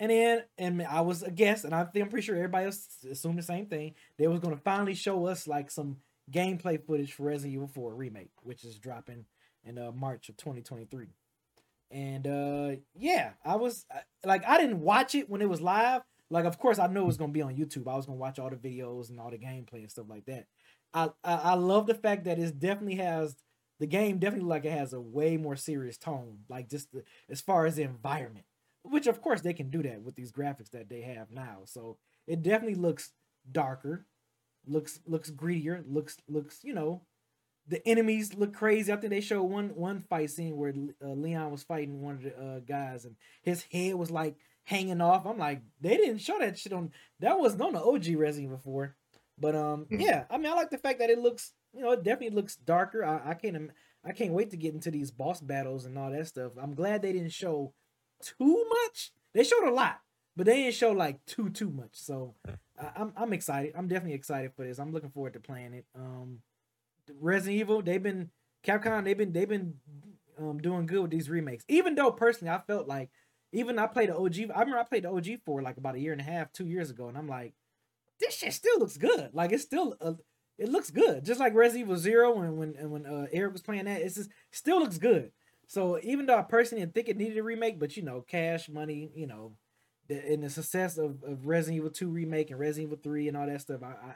And 0.00 0.10
then 0.10 0.42
and 0.58 0.82
I 0.82 1.02
was 1.02 1.22
a 1.22 1.30
guest, 1.30 1.64
and 1.64 1.74
I 1.74 1.84
think 1.84 2.04
I'm 2.04 2.10
pretty 2.10 2.26
sure 2.26 2.34
everybody 2.34 2.66
else 2.66 2.88
assumed 3.08 3.38
the 3.38 3.42
same 3.42 3.66
thing. 3.66 3.94
They 4.18 4.26
was 4.26 4.40
gonna 4.40 4.56
finally 4.56 4.94
show 4.94 5.26
us 5.26 5.46
like 5.46 5.70
some 5.70 5.98
gameplay 6.30 6.84
footage 6.84 7.12
for 7.12 7.24
Resident 7.24 7.54
Evil 7.54 7.68
4 7.68 7.94
remake, 7.94 8.30
which 8.42 8.64
is 8.64 8.78
dropping 8.78 9.26
in 9.64 9.78
uh, 9.78 9.92
March 9.92 10.28
of 10.28 10.36
2023. 10.36 11.08
And 11.90 12.26
uh, 12.26 12.76
yeah, 12.94 13.32
I 13.44 13.56
was 13.56 13.86
like, 14.24 14.46
I 14.46 14.58
didn't 14.58 14.80
watch 14.80 15.14
it 15.14 15.30
when 15.30 15.40
it 15.40 15.48
was 15.48 15.60
live. 15.60 16.02
Like, 16.28 16.44
of 16.44 16.58
course, 16.58 16.78
I 16.80 16.88
knew 16.88 17.02
it 17.02 17.06
was 17.06 17.16
gonna 17.16 17.32
be 17.32 17.42
on 17.42 17.56
YouTube. 17.56 17.88
I 17.88 17.94
was 17.94 18.06
gonna 18.06 18.18
watch 18.18 18.38
all 18.38 18.50
the 18.50 18.56
videos 18.56 19.10
and 19.10 19.20
all 19.20 19.30
the 19.30 19.38
gameplay 19.38 19.80
and 19.80 19.90
stuff 19.90 20.06
like 20.08 20.26
that. 20.26 20.46
I 20.92 21.10
I, 21.22 21.34
I 21.34 21.54
love 21.54 21.86
the 21.86 21.94
fact 21.94 22.24
that 22.24 22.38
it 22.38 22.58
definitely 22.58 22.96
has 22.96 23.36
the 23.78 23.86
game 23.86 24.18
definitely 24.18 24.48
like 24.48 24.64
it 24.64 24.72
has 24.72 24.92
a 24.92 25.00
way 25.00 25.36
more 25.36 25.56
serious 25.56 25.98
tone, 25.98 26.38
like 26.48 26.68
just 26.68 26.92
the, 26.92 27.04
as 27.28 27.40
far 27.40 27.66
as 27.66 27.76
the 27.76 27.82
environment, 27.82 28.46
which 28.82 29.06
of 29.06 29.20
course 29.20 29.42
they 29.42 29.52
can 29.52 29.70
do 29.70 29.82
that 29.82 30.02
with 30.02 30.14
these 30.16 30.32
graphics 30.32 30.70
that 30.70 30.88
they 30.88 31.02
have 31.02 31.30
now. 31.30 31.60
So 31.64 31.98
it 32.26 32.42
definitely 32.42 32.76
looks 32.76 33.12
darker 33.50 34.06
looks 34.66 35.00
looks 35.06 35.30
greedier, 35.30 35.84
looks 35.88 36.16
looks 36.28 36.60
you 36.62 36.74
know, 36.74 37.02
the 37.68 37.86
enemies 37.86 38.34
look 38.34 38.54
crazy. 38.54 38.92
I 38.92 38.96
think 38.96 39.10
they 39.10 39.20
showed 39.20 39.44
one 39.44 39.70
one 39.70 40.00
fight 40.00 40.30
scene 40.30 40.56
where 40.56 40.74
uh, 41.04 41.08
Leon 41.08 41.50
was 41.50 41.62
fighting 41.62 42.02
one 42.02 42.16
of 42.16 42.22
the 42.22 42.38
uh, 42.38 42.58
guys 42.60 43.04
and 43.04 43.16
his 43.42 43.64
head 43.72 43.94
was 43.94 44.10
like 44.10 44.36
hanging 44.64 45.00
off. 45.00 45.26
I'm 45.26 45.38
like, 45.38 45.62
they 45.80 45.96
didn't 45.96 46.18
show 46.18 46.38
that 46.38 46.58
shit 46.58 46.72
on 46.72 46.92
that 47.20 47.38
wasn't 47.38 47.62
on 47.62 47.72
the 47.72 47.82
OG 47.82 48.16
Resident 48.16 48.52
before. 48.52 48.96
But 49.38 49.54
um, 49.54 49.84
mm-hmm. 49.84 50.00
yeah, 50.00 50.24
I 50.30 50.38
mean, 50.38 50.46
I 50.46 50.54
like 50.54 50.70
the 50.70 50.78
fact 50.78 50.98
that 51.00 51.10
it 51.10 51.18
looks, 51.18 51.52
you 51.74 51.82
know, 51.82 51.92
it 51.92 52.02
definitely 52.02 52.36
looks 52.36 52.56
darker. 52.56 53.04
I, 53.04 53.30
I 53.30 53.34
can't, 53.34 53.70
I 54.04 54.12
can't 54.12 54.32
wait 54.32 54.50
to 54.50 54.56
get 54.56 54.74
into 54.74 54.90
these 54.90 55.10
boss 55.10 55.40
battles 55.40 55.84
and 55.84 55.98
all 55.98 56.10
that 56.10 56.26
stuff. 56.26 56.52
I'm 56.60 56.74
glad 56.74 57.02
they 57.02 57.12
didn't 57.12 57.32
show 57.32 57.74
too 58.22 58.64
much. 58.68 59.12
They 59.34 59.44
showed 59.44 59.68
a 59.68 59.72
lot, 59.72 60.00
but 60.36 60.46
they 60.46 60.62
didn't 60.62 60.74
show 60.74 60.92
like 60.92 61.24
too 61.26 61.50
too 61.50 61.70
much. 61.70 61.90
So 61.92 62.34
I, 62.78 63.00
am 63.00 63.12
I'm 63.16 63.32
excited. 63.32 63.72
I'm 63.76 63.88
definitely 63.88 64.14
excited 64.14 64.52
for 64.54 64.64
this. 64.66 64.78
I'm 64.78 64.92
looking 64.92 65.10
forward 65.10 65.34
to 65.34 65.40
playing 65.40 65.74
it. 65.74 65.86
Um, 65.94 66.40
Resident 67.20 67.60
Evil, 67.60 67.82
they've 67.82 68.02
been 68.02 68.30
Capcom, 68.64 69.04
they've 69.04 69.16
been 69.16 69.32
they've 69.32 69.48
been 69.48 69.74
um 70.38 70.58
doing 70.58 70.86
good 70.86 71.02
with 71.02 71.10
these 71.10 71.30
remakes. 71.30 71.64
Even 71.68 71.94
though 71.94 72.10
personally, 72.10 72.52
I 72.52 72.60
felt 72.66 72.88
like 72.88 73.10
even 73.52 73.78
I 73.78 73.86
played 73.86 74.10
the 74.10 74.16
OG. 74.16 74.50
I 74.54 74.60
remember 74.60 74.78
I 74.78 74.84
played 74.84 75.04
the 75.04 75.10
OG 75.10 75.40
for 75.44 75.62
like 75.62 75.76
about 75.76 75.94
a 75.94 76.00
year 76.00 76.12
and 76.12 76.20
a 76.20 76.24
half, 76.24 76.52
two 76.52 76.66
years 76.66 76.90
ago, 76.90 77.08
and 77.08 77.16
I'm 77.16 77.28
like, 77.28 77.54
this 78.20 78.36
shit 78.36 78.52
still 78.52 78.78
looks 78.78 78.96
good. 78.96 79.30
Like 79.32 79.52
it's 79.52 79.62
still 79.62 79.96
uh, 80.00 80.14
it 80.58 80.68
looks 80.68 80.90
good, 80.90 81.24
just 81.24 81.40
like 81.40 81.54
Resident 81.54 81.86
Evil 81.86 81.96
Zero 81.96 82.34
when 82.34 82.56
when 82.56 82.74
and 82.78 82.90
when 82.90 83.06
uh, 83.06 83.26
Eric 83.32 83.52
was 83.52 83.62
playing 83.62 83.84
that. 83.84 84.02
It's 84.02 84.16
just 84.16 84.30
still 84.50 84.80
looks 84.80 84.98
good. 84.98 85.32
So 85.68 85.98
even 86.02 86.26
though 86.26 86.38
I 86.38 86.42
personally 86.42 86.82
didn't 86.82 86.94
think 86.94 87.08
it 87.08 87.16
needed 87.16 87.38
a 87.38 87.42
remake, 87.42 87.78
but 87.78 87.96
you 87.96 88.02
know, 88.02 88.20
cash 88.20 88.68
money, 88.68 89.10
you 89.14 89.26
know, 89.26 89.56
the, 90.08 90.32
in 90.32 90.40
the 90.40 90.50
success 90.50 90.98
of, 90.98 91.22
of 91.24 91.46
Resident 91.46 91.78
Evil 91.78 91.90
2 91.90 92.08
remake 92.08 92.50
and 92.50 92.58
Resident 92.58 92.92
Evil 92.92 92.98
3 93.02 93.28
and 93.28 93.36
all 93.36 93.46
that 93.46 93.60
stuff, 93.60 93.82
I, 93.82 93.86
I 93.86 94.14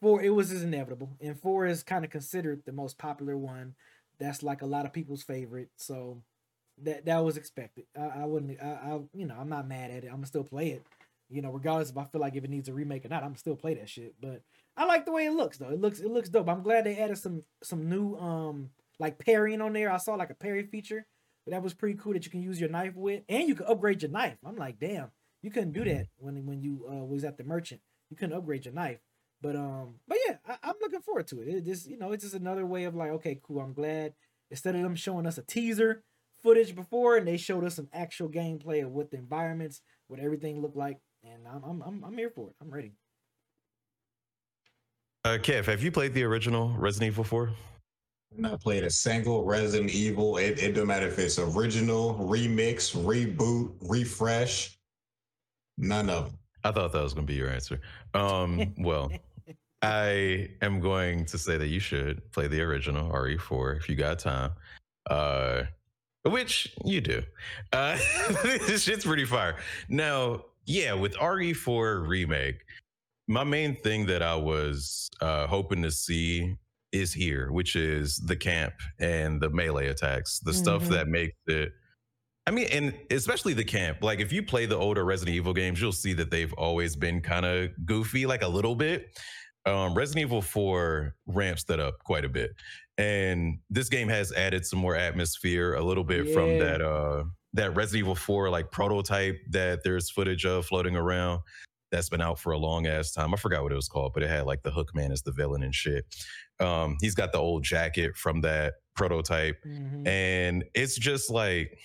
four 0.00 0.22
it 0.22 0.30
was 0.30 0.50
just 0.50 0.64
inevitable. 0.64 1.16
And 1.20 1.40
four 1.40 1.66
is 1.66 1.82
kind 1.82 2.04
of 2.04 2.10
considered 2.10 2.62
the 2.64 2.72
most 2.72 2.98
popular 2.98 3.36
one. 3.36 3.74
That's 4.18 4.42
like 4.42 4.62
a 4.62 4.66
lot 4.66 4.86
of 4.86 4.92
people's 4.92 5.22
favorite. 5.22 5.70
So 5.76 6.22
that 6.82 7.06
that 7.06 7.24
was 7.24 7.36
expected. 7.36 7.84
I, 7.98 8.22
I 8.22 8.24
wouldn't 8.24 8.60
I, 8.62 8.66
I 8.66 9.00
you 9.14 9.26
know, 9.26 9.36
I'm 9.38 9.48
not 9.48 9.68
mad 9.68 9.90
at 9.90 10.04
it. 10.04 10.08
I'm 10.08 10.16
gonna 10.16 10.26
still 10.26 10.44
play 10.44 10.70
it. 10.70 10.86
You 11.28 11.42
know, 11.42 11.50
regardless 11.50 11.90
if 11.90 11.98
I 11.98 12.04
feel 12.04 12.20
like 12.20 12.36
if 12.36 12.44
it 12.44 12.50
needs 12.50 12.68
a 12.68 12.72
remake 12.72 13.04
or 13.04 13.08
not, 13.08 13.24
I'm 13.24 13.36
still 13.36 13.56
play 13.56 13.74
that 13.74 13.88
shit. 13.88 14.14
But 14.20 14.42
I 14.76 14.84
like 14.84 15.04
the 15.04 15.12
way 15.12 15.26
it 15.26 15.32
looks 15.32 15.58
though. 15.58 15.70
It 15.70 15.80
looks 15.80 16.00
it 16.00 16.10
looks 16.10 16.28
dope. 16.28 16.48
I'm 16.48 16.62
glad 16.62 16.84
they 16.84 16.98
added 16.98 17.18
some 17.18 17.42
some 17.62 17.88
new 17.88 18.16
um 18.16 18.70
like 18.98 19.18
parrying 19.18 19.60
on 19.60 19.72
there. 19.72 19.90
I 19.90 19.96
saw 19.98 20.14
like 20.14 20.30
a 20.30 20.34
parry 20.34 20.64
feature. 20.64 21.06
But 21.44 21.52
that 21.52 21.62
was 21.62 21.74
pretty 21.74 21.96
cool 21.96 22.12
that 22.14 22.24
you 22.24 22.30
can 22.30 22.42
use 22.42 22.58
your 22.60 22.68
knife 22.68 22.96
with 22.96 23.22
and 23.28 23.48
you 23.48 23.54
can 23.54 23.66
upgrade 23.66 24.02
your 24.02 24.10
knife. 24.10 24.36
I'm 24.44 24.56
like, 24.56 24.80
damn, 24.80 25.12
you 25.46 25.52
couldn't 25.52 25.70
do 25.70 25.84
that 25.84 26.08
when 26.18 26.44
when 26.44 26.60
you 26.60 26.84
uh, 26.90 27.04
was 27.04 27.22
at 27.22 27.38
the 27.38 27.44
merchant. 27.44 27.80
You 28.10 28.16
couldn't 28.16 28.36
upgrade 28.36 28.64
your 28.64 28.74
knife. 28.74 28.98
But 29.40 29.54
um, 29.54 30.00
but 30.08 30.18
yeah, 30.26 30.38
I, 30.44 30.70
am 30.70 30.74
looking 30.80 31.00
forward 31.00 31.28
to 31.28 31.40
it. 31.40 31.46
It 31.46 31.64
just 31.64 31.88
you 31.88 31.96
know, 31.96 32.10
it's 32.10 32.24
just 32.24 32.34
another 32.34 32.66
way 32.66 32.82
of 32.82 32.96
like, 32.96 33.10
okay, 33.12 33.38
cool. 33.40 33.60
I'm 33.60 33.72
glad 33.72 34.14
instead 34.50 34.74
of 34.74 34.82
them 34.82 34.96
showing 34.96 35.24
us 35.24 35.38
a 35.38 35.42
teaser 35.42 36.02
footage 36.42 36.74
before, 36.74 37.16
and 37.16 37.28
they 37.28 37.36
showed 37.36 37.62
us 37.62 37.76
some 37.76 37.88
actual 37.92 38.28
gameplay 38.28 38.84
of 38.84 38.90
what 38.90 39.12
the 39.12 39.18
environments, 39.18 39.82
what 40.08 40.18
everything 40.18 40.60
looked 40.60 40.76
like, 40.76 40.98
and 41.22 41.46
I'm 41.46 41.62
I'm 41.62 41.80
I'm, 41.80 42.04
I'm 42.04 42.18
here 42.18 42.30
for 42.30 42.50
it. 42.50 42.56
I'm 42.60 42.70
ready. 42.70 42.94
Uh, 45.24 45.38
Kev, 45.38 45.66
have 45.66 45.80
you 45.80 45.92
played 45.92 46.12
the 46.12 46.24
original 46.24 46.74
Resident 46.76 47.12
Evil 47.12 47.24
4? 47.24 47.50
not 48.38 48.60
played 48.60 48.84
a 48.84 48.90
single 48.90 49.44
Resident 49.44 49.90
Evil. 49.90 50.36
It, 50.36 50.62
it 50.62 50.74
don't 50.74 50.88
matter 50.88 51.06
if 51.06 51.18
it's 51.18 51.38
original, 51.38 52.14
remix, 52.14 52.94
reboot, 52.94 53.72
refresh. 53.80 54.75
None 55.78 56.10
of 56.10 56.26
them. 56.26 56.38
I 56.64 56.72
thought 56.72 56.92
that 56.92 57.02
was 57.02 57.14
going 57.14 57.26
to 57.26 57.32
be 57.32 57.38
your 57.38 57.50
answer. 57.50 57.80
Um, 58.14 58.74
well, 58.78 59.10
I 59.82 60.50
am 60.62 60.80
going 60.80 61.24
to 61.26 61.38
say 61.38 61.56
that 61.56 61.68
you 61.68 61.80
should 61.80 62.30
play 62.32 62.48
the 62.48 62.60
original 62.60 63.10
RE4 63.10 63.76
if 63.76 63.88
you 63.88 63.94
got 63.94 64.18
time. 64.18 64.52
Uh, 65.08 65.64
which 66.24 66.74
you 66.84 67.00
do. 67.00 67.22
Uh, 67.72 67.96
this 68.42 68.82
shit's 68.82 69.04
pretty 69.04 69.24
fire. 69.24 69.56
Now, 69.88 70.44
yeah, 70.64 70.92
with 70.92 71.14
RE4 71.14 72.06
remake, 72.06 72.64
my 73.28 73.44
main 73.44 73.76
thing 73.76 74.06
that 74.06 74.22
I 74.22 74.34
was 74.34 75.08
uh, 75.20 75.46
hoping 75.46 75.82
to 75.82 75.90
see 75.90 76.56
is 76.92 77.12
here, 77.12 77.52
which 77.52 77.76
is 77.76 78.16
the 78.18 78.36
camp 78.36 78.74
and 78.98 79.40
the 79.40 79.50
melee 79.50 79.88
attacks, 79.88 80.40
the 80.40 80.50
mm-hmm. 80.50 80.62
stuff 80.62 80.88
that 80.88 81.08
makes 81.08 81.36
it 81.46 81.72
I 82.46 82.52
mean, 82.52 82.68
and 82.70 82.94
especially 83.10 83.54
the 83.54 83.64
camp. 83.64 83.98
Like, 84.02 84.20
if 84.20 84.32
you 84.32 84.42
play 84.42 84.66
the 84.66 84.76
older 84.76 85.04
Resident 85.04 85.34
Evil 85.34 85.52
games, 85.52 85.80
you'll 85.80 85.92
see 85.92 86.12
that 86.14 86.30
they've 86.30 86.52
always 86.52 86.94
been 86.94 87.20
kind 87.20 87.44
of 87.44 87.70
goofy, 87.84 88.26
like 88.26 88.42
a 88.42 88.48
little 88.48 88.76
bit. 88.76 89.18
Um, 89.66 89.94
Resident 89.94 90.26
Evil 90.26 90.42
4 90.42 91.14
ramps 91.26 91.64
that 91.64 91.80
up 91.80 91.98
quite 92.04 92.24
a 92.24 92.28
bit. 92.28 92.52
And 92.98 93.58
this 93.68 93.88
game 93.88 94.08
has 94.08 94.32
added 94.32 94.64
some 94.64 94.78
more 94.78 94.94
atmosphere 94.94 95.74
a 95.74 95.82
little 95.82 96.04
bit 96.04 96.26
yeah. 96.26 96.32
from 96.32 96.58
that 96.58 96.80
uh 96.80 97.24
that 97.52 97.74
Resident 97.74 98.00
Evil 98.00 98.14
4 98.14 98.48
like 98.48 98.70
prototype 98.70 99.38
that 99.50 99.82
there's 99.82 100.10
footage 100.10 100.44
of 100.46 100.66
floating 100.66 100.94
around 100.94 101.40
that's 101.90 102.08
been 102.08 102.20
out 102.20 102.38
for 102.38 102.52
a 102.52 102.58
long 102.58 102.86
ass 102.86 103.12
time. 103.12 103.32
I 103.32 103.36
forgot 103.36 103.62
what 103.62 103.72
it 103.72 103.76
was 103.76 103.88
called, 103.88 104.12
but 104.12 104.22
it 104.22 104.28
had 104.28 104.44
like 104.44 104.62
the 104.62 104.70
Hookman 104.70 105.12
as 105.12 105.22
the 105.22 105.32
villain 105.32 105.62
and 105.62 105.74
shit. 105.74 106.04
Um, 106.60 106.96
he's 107.00 107.14
got 107.14 107.32
the 107.32 107.38
old 107.38 107.64
jacket 107.64 108.16
from 108.16 108.40
that 108.42 108.74
prototype. 108.94 109.56
Mm-hmm. 109.66 110.06
And 110.06 110.64
it's 110.74 110.96
just 110.96 111.30
like 111.30 111.78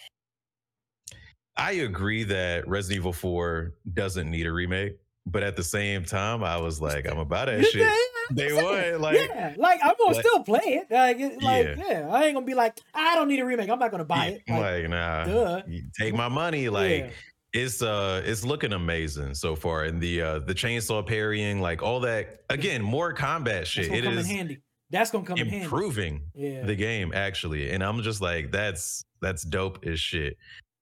I 1.61 1.71
agree 1.73 2.23
that 2.23 2.67
Resident 2.67 2.97
Evil 3.01 3.13
4 3.13 3.73
doesn't 3.93 4.29
need 4.29 4.45
a 4.47 4.51
remake. 4.51 4.97
but 5.27 5.43
at 5.43 5.55
the 5.55 5.63
same 5.63 6.03
time, 6.03 6.43
I 6.43 6.57
was 6.57 6.81
like, 6.81 7.07
I'm 7.07 7.19
about 7.19 7.45
that 7.45 7.63
shit. 7.71 7.87
Day 8.33 8.55
yeah, 8.55 8.63
one, 8.93 9.01
like, 9.01 9.17
yeah, 9.19 9.53
like 9.57 9.79
I'm 9.83 9.93
gonna 9.99 10.15
like- 10.15 10.25
still 10.25 10.43
play 10.43 10.59
it. 10.81 10.87
Like, 10.89 11.19
it, 11.19 11.43
like 11.43 11.65
Yeah. 11.67 11.75
yeah. 11.77 12.09
I 12.09 12.23
ain't 12.25 12.33
gonna 12.33 12.45
be 12.45 12.55
like, 12.55 12.77
I 12.93 13.15
don't 13.15 13.27
need 13.27 13.39
a 13.39 13.45
remake. 13.45 13.69
I'm 13.69 13.77
not 13.77 13.91
gonna 13.91 14.05
buy 14.05 14.27
it. 14.27 14.41
Like, 14.49 14.59
like, 14.59 14.89
nah, 14.89 15.25
duh. 15.25 15.61
take 15.99 16.15
my 16.15 16.27
money. 16.29 16.69
Like, 16.69 16.89
yeah. 16.89 17.09
it's 17.53 17.81
uh 17.83 18.21
it's 18.25 18.43
looking 18.45 18.71
amazing 18.73 19.35
so 19.35 19.55
far 19.55 19.83
and 19.83 20.01
the 20.01 20.21
uh 20.21 20.39
the 20.39 20.55
chainsaw 20.55 21.05
parrying 21.05 21.59
like 21.61 21.83
all 21.83 21.99
that 21.99 22.41
again 22.49 22.81
more 22.81 23.11
combat 23.13 23.55
that's 23.59 23.69
shit 23.69 23.89
come 24.03 24.17
in 24.17 24.25
handy. 24.25 24.57
That's 24.89 25.11
gonna 25.11 25.25
come 25.25 25.37
in 25.37 25.47
handy. 25.49 25.63
improving 25.65 26.21
the 26.33 26.75
game 26.75 27.11
actually 27.13 27.71
and 27.71 27.83
i'm 27.83 28.01
just 28.01 28.21
like 28.21 28.51
that's 28.51 29.03
that's 29.21 29.43
dope 29.43 29.85
as 29.85 29.99
shit 29.99 30.37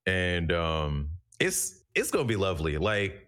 and 0.09 0.51
um 0.51 1.09
it's 1.39 1.83
it's 1.95 2.11
gonna 2.11 2.25
be 2.25 2.35
lovely 2.35 2.77
like 2.77 3.25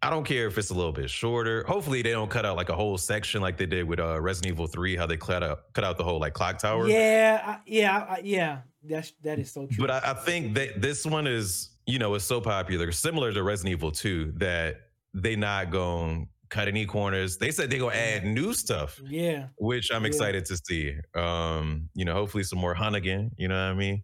I 0.00 0.08
don't 0.08 0.24
care 0.24 0.46
if 0.46 0.56
it's 0.56 0.70
a 0.70 0.74
little 0.74 0.92
bit 0.92 1.10
shorter. 1.10 1.62
Hopefully, 1.64 2.00
they 2.00 2.12
don't 2.12 2.30
cut 2.30 2.46
out 2.46 2.56
like 2.56 2.70
a 2.70 2.74
whole 2.74 2.96
section 2.96 3.42
like 3.42 3.58
they 3.58 3.66
did 3.66 3.86
with 3.86 4.00
uh, 4.00 4.18
Resident 4.18 4.54
Evil 4.54 4.66
Three, 4.66 4.96
how 4.96 5.04
they 5.06 5.18
cut 5.18 5.42
out 5.42 5.74
cut 5.74 5.84
out 5.84 5.98
the 5.98 6.04
whole 6.04 6.18
like 6.18 6.32
clock 6.32 6.56
tower. 6.56 6.88
Yeah, 6.88 7.42
I, 7.44 7.58
yeah, 7.66 8.06
I, 8.08 8.20
yeah. 8.24 8.60
That's 8.82 9.12
that 9.24 9.38
is 9.38 9.52
so 9.52 9.66
true. 9.66 9.86
But 9.86 9.90
I, 9.90 10.12
I 10.12 10.14
think 10.14 10.54
that 10.54 10.80
this 10.80 11.04
one 11.04 11.26
is, 11.26 11.68
you 11.86 11.98
know, 11.98 12.14
is 12.14 12.24
so 12.24 12.40
popular, 12.40 12.90
similar 12.92 13.30
to 13.30 13.42
Resident 13.42 13.72
Evil 13.72 13.90
2, 13.90 14.32
that 14.36 14.88
they 15.12 15.36
not 15.36 15.70
gonna 15.70 16.24
cut 16.48 16.68
any 16.68 16.86
corners. 16.86 17.36
They 17.36 17.50
said 17.50 17.68
they 17.68 17.78
gonna 17.78 17.94
add 17.94 18.24
new 18.24 18.54
stuff, 18.54 18.98
yeah, 19.04 19.48
which 19.58 19.90
I'm 19.92 20.04
Yeah. 20.04 20.08
excited 20.08 20.46
to 20.46 20.56
see. 20.56 20.94
Um, 21.14 21.90
you 21.92 22.06
know, 22.06 22.14
hopefully 22.14 22.44
some 22.44 22.58
more 22.58 22.72
hunt 22.72 22.96
again. 22.96 23.32
You 23.36 23.48
know 23.48 23.54
what 23.66 23.72
I 23.72 23.74
mean? 23.74 24.02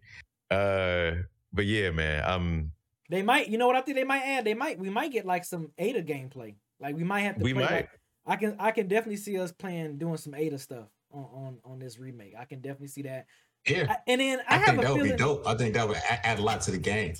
Uh, 0.51 1.11
but 1.55 1.65
yeah, 1.65 1.91
man, 1.91 2.23
I'm 2.25 2.71
they 3.09 3.21
might. 3.21 3.49
You 3.49 3.57
know 3.57 3.67
what 3.67 3.75
I 3.75 3.81
think 3.81 3.97
they 3.97 4.03
might 4.03 4.23
add? 4.23 4.45
They 4.45 4.53
might. 4.53 4.79
We 4.79 4.89
might 4.89 5.11
get 5.11 5.25
like 5.25 5.45
some 5.45 5.71
Ada 5.77 6.03
gameplay. 6.03 6.55
Like 6.79 6.95
we 6.95 7.03
might 7.03 7.21
have 7.21 7.37
to. 7.37 7.43
we 7.43 7.53
play, 7.53 7.63
might. 7.63 7.71
like- 7.71 7.89
I 8.27 8.35
can. 8.37 8.55
I 8.59 8.71
can 8.71 8.87
definitely 8.87 9.17
see 9.17 9.39
us 9.39 9.51
playing 9.51 9.97
doing 9.97 10.17
some 10.17 10.33
Ada 10.33 10.57
stuff 10.57 10.87
on 11.11 11.23
on 11.23 11.57
on 11.63 11.79
this 11.79 11.99
remake. 11.99 12.33
I 12.37 12.45
can 12.45 12.59
definitely 12.59 12.87
see 12.87 13.03
that. 13.03 13.27
Yeah, 13.67 13.85
I- 13.89 13.97
and 14.07 14.21
then 14.21 14.39
I, 14.47 14.55
I, 14.55 14.57
have 14.57 14.65
think 14.67 14.79
a 14.79 14.81
that 14.81 14.93
would 14.95 15.03
be 15.03 15.15
dope. 15.15 15.47
I 15.47 15.55
think 15.55 15.75
that 15.75 15.87
would 15.87 15.97
add 16.09 16.39
a 16.39 16.41
lot 16.41 16.61
to 16.61 16.71
the 16.71 16.77
game. 16.77 17.13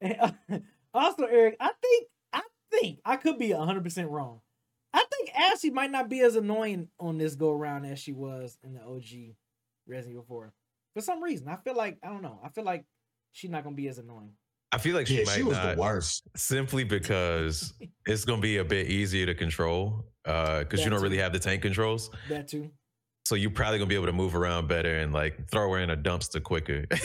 also, 0.94 1.24
Eric, 1.24 1.56
I 1.60 1.70
think 1.80 2.08
I 2.32 2.42
think 2.70 3.00
I 3.04 3.16
could 3.16 3.38
be 3.38 3.52
hundred 3.52 3.84
percent 3.84 4.10
wrong. 4.10 4.40
I 4.94 5.04
think 5.10 5.30
Ashley 5.34 5.70
might 5.70 5.90
not 5.90 6.08
be 6.08 6.20
as 6.20 6.36
annoying 6.36 6.88
on 7.00 7.18
this 7.18 7.34
go 7.34 7.50
around 7.50 7.84
as 7.84 7.98
she 7.98 8.12
was 8.12 8.58
in 8.62 8.74
the 8.74 8.80
OG 8.80 9.34
Resident 9.88 10.12
Evil 10.12 10.24
4. 10.28 10.52
For 10.94 11.00
some 11.00 11.20
reason, 11.22 11.48
I 11.48 11.56
feel 11.56 11.74
like 11.74 11.98
I 12.02 12.08
don't 12.08 12.22
know. 12.22 12.38
I 12.44 12.48
feel 12.48 12.64
like 12.64 12.84
she's 13.34 13.50
not 13.50 13.62
gonna 13.64 13.76
be 13.76 13.88
as 13.88 13.98
annoying. 13.98 14.32
I 14.72 14.78
feel 14.78 14.96
like 14.96 15.06
she 15.06 15.18
Yeah, 15.18 15.24
might 15.26 15.36
she 15.36 15.42
was 15.42 15.56
not 15.56 15.76
the 15.76 15.80
worst. 15.80 16.22
simply 16.36 16.82
because 16.84 17.74
it's 18.06 18.24
gonna 18.24 18.40
be 18.40 18.56
a 18.56 18.64
bit 18.64 18.88
easier 18.88 19.26
to 19.26 19.34
control. 19.34 20.06
Uh, 20.24 20.60
because 20.60 20.82
you 20.82 20.88
don't 20.90 20.98
too. 21.00 21.04
really 21.04 21.18
have 21.18 21.32
the 21.34 21.38
tank 21.38 21.60
controls. 21.62 22.10
That 22.30 22.48
too. 22.48 22.70
So 23.26 23.34
you're 23.34 23.50
probably 23.50 23.78
gonna 23.78 23.88
be 23.88 23.94
able 23.94 24.06
to 24.06 24.12
move 24.12 24.34
around 24.34 24.68
better 24.68 24.98
and 24.98 25.12
like 25.12 25.48
throw 25.50 25.70
her 25.72 25.78
in 25.80 25.90
a 25.90 25.96
dumpster 25.96 26.42
quicker. 26.42 26.86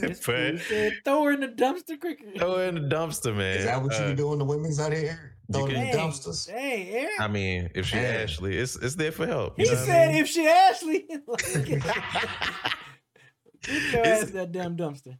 But 0.00 0.16
said, 0.16 0.92
throw 1.04 1.22
her 1.22 1.30
in 1.32 1.38
the 1.40 1.46
dumpster 1.48 1.98
quicker. 2.00 2.24
throw 2.36 2.56
her 2.56 2.64
in 2.64 2.74
the 2.74 2.80
dumpster, 2.94 3.34
man. 3.34 3.58
Is 3.58 3.64
that 3.64 3.80
what 3.80 3.92
you 3.92 3.98
Uh, 4.04 4.08
be 4.10 4.16
doing 4.16 4.40
to 4.40 4.44
women's 4.44 4.80
out 4.80 4.92
here? 4.92 5.36
you 5.48 5.54
Throwing 5.54 5.70
in 5.76 5.86
Hey, 5.86 5.92
dumpsters. 5.96 6.50
hey, 6.50 6.88
Eric. 6.90 7.20
I 7.20 7.28
mean, 7.28 7.70
if 7.76 7.86
she 7.86 7.96
Yeah. 7.98 8.02
Ashley, 8.24 8.58
it's 8.58 8.74
it's 8.74 8.96
there 8.96 9.12
for 9.12 9.24
help. 9.24 9.56
he 9.56 9.62
you 9.62 9.68
know 9.70 9.74
what 9.76 9.82
I 9.82 9.86
said 9.86 10.08
mean? 10.12 10.22
if 10.22 10.28
she 10.28 10.46
Ashley, 10.48 11.06
like, 11.28 11.44
get 11.64 11.68
your 13.68 14.00
It's- 14.00 14.22
ass 14.24 14.30
that 14.32 14.52
damn 14.52 14.76
dumpster. 14.76 15.16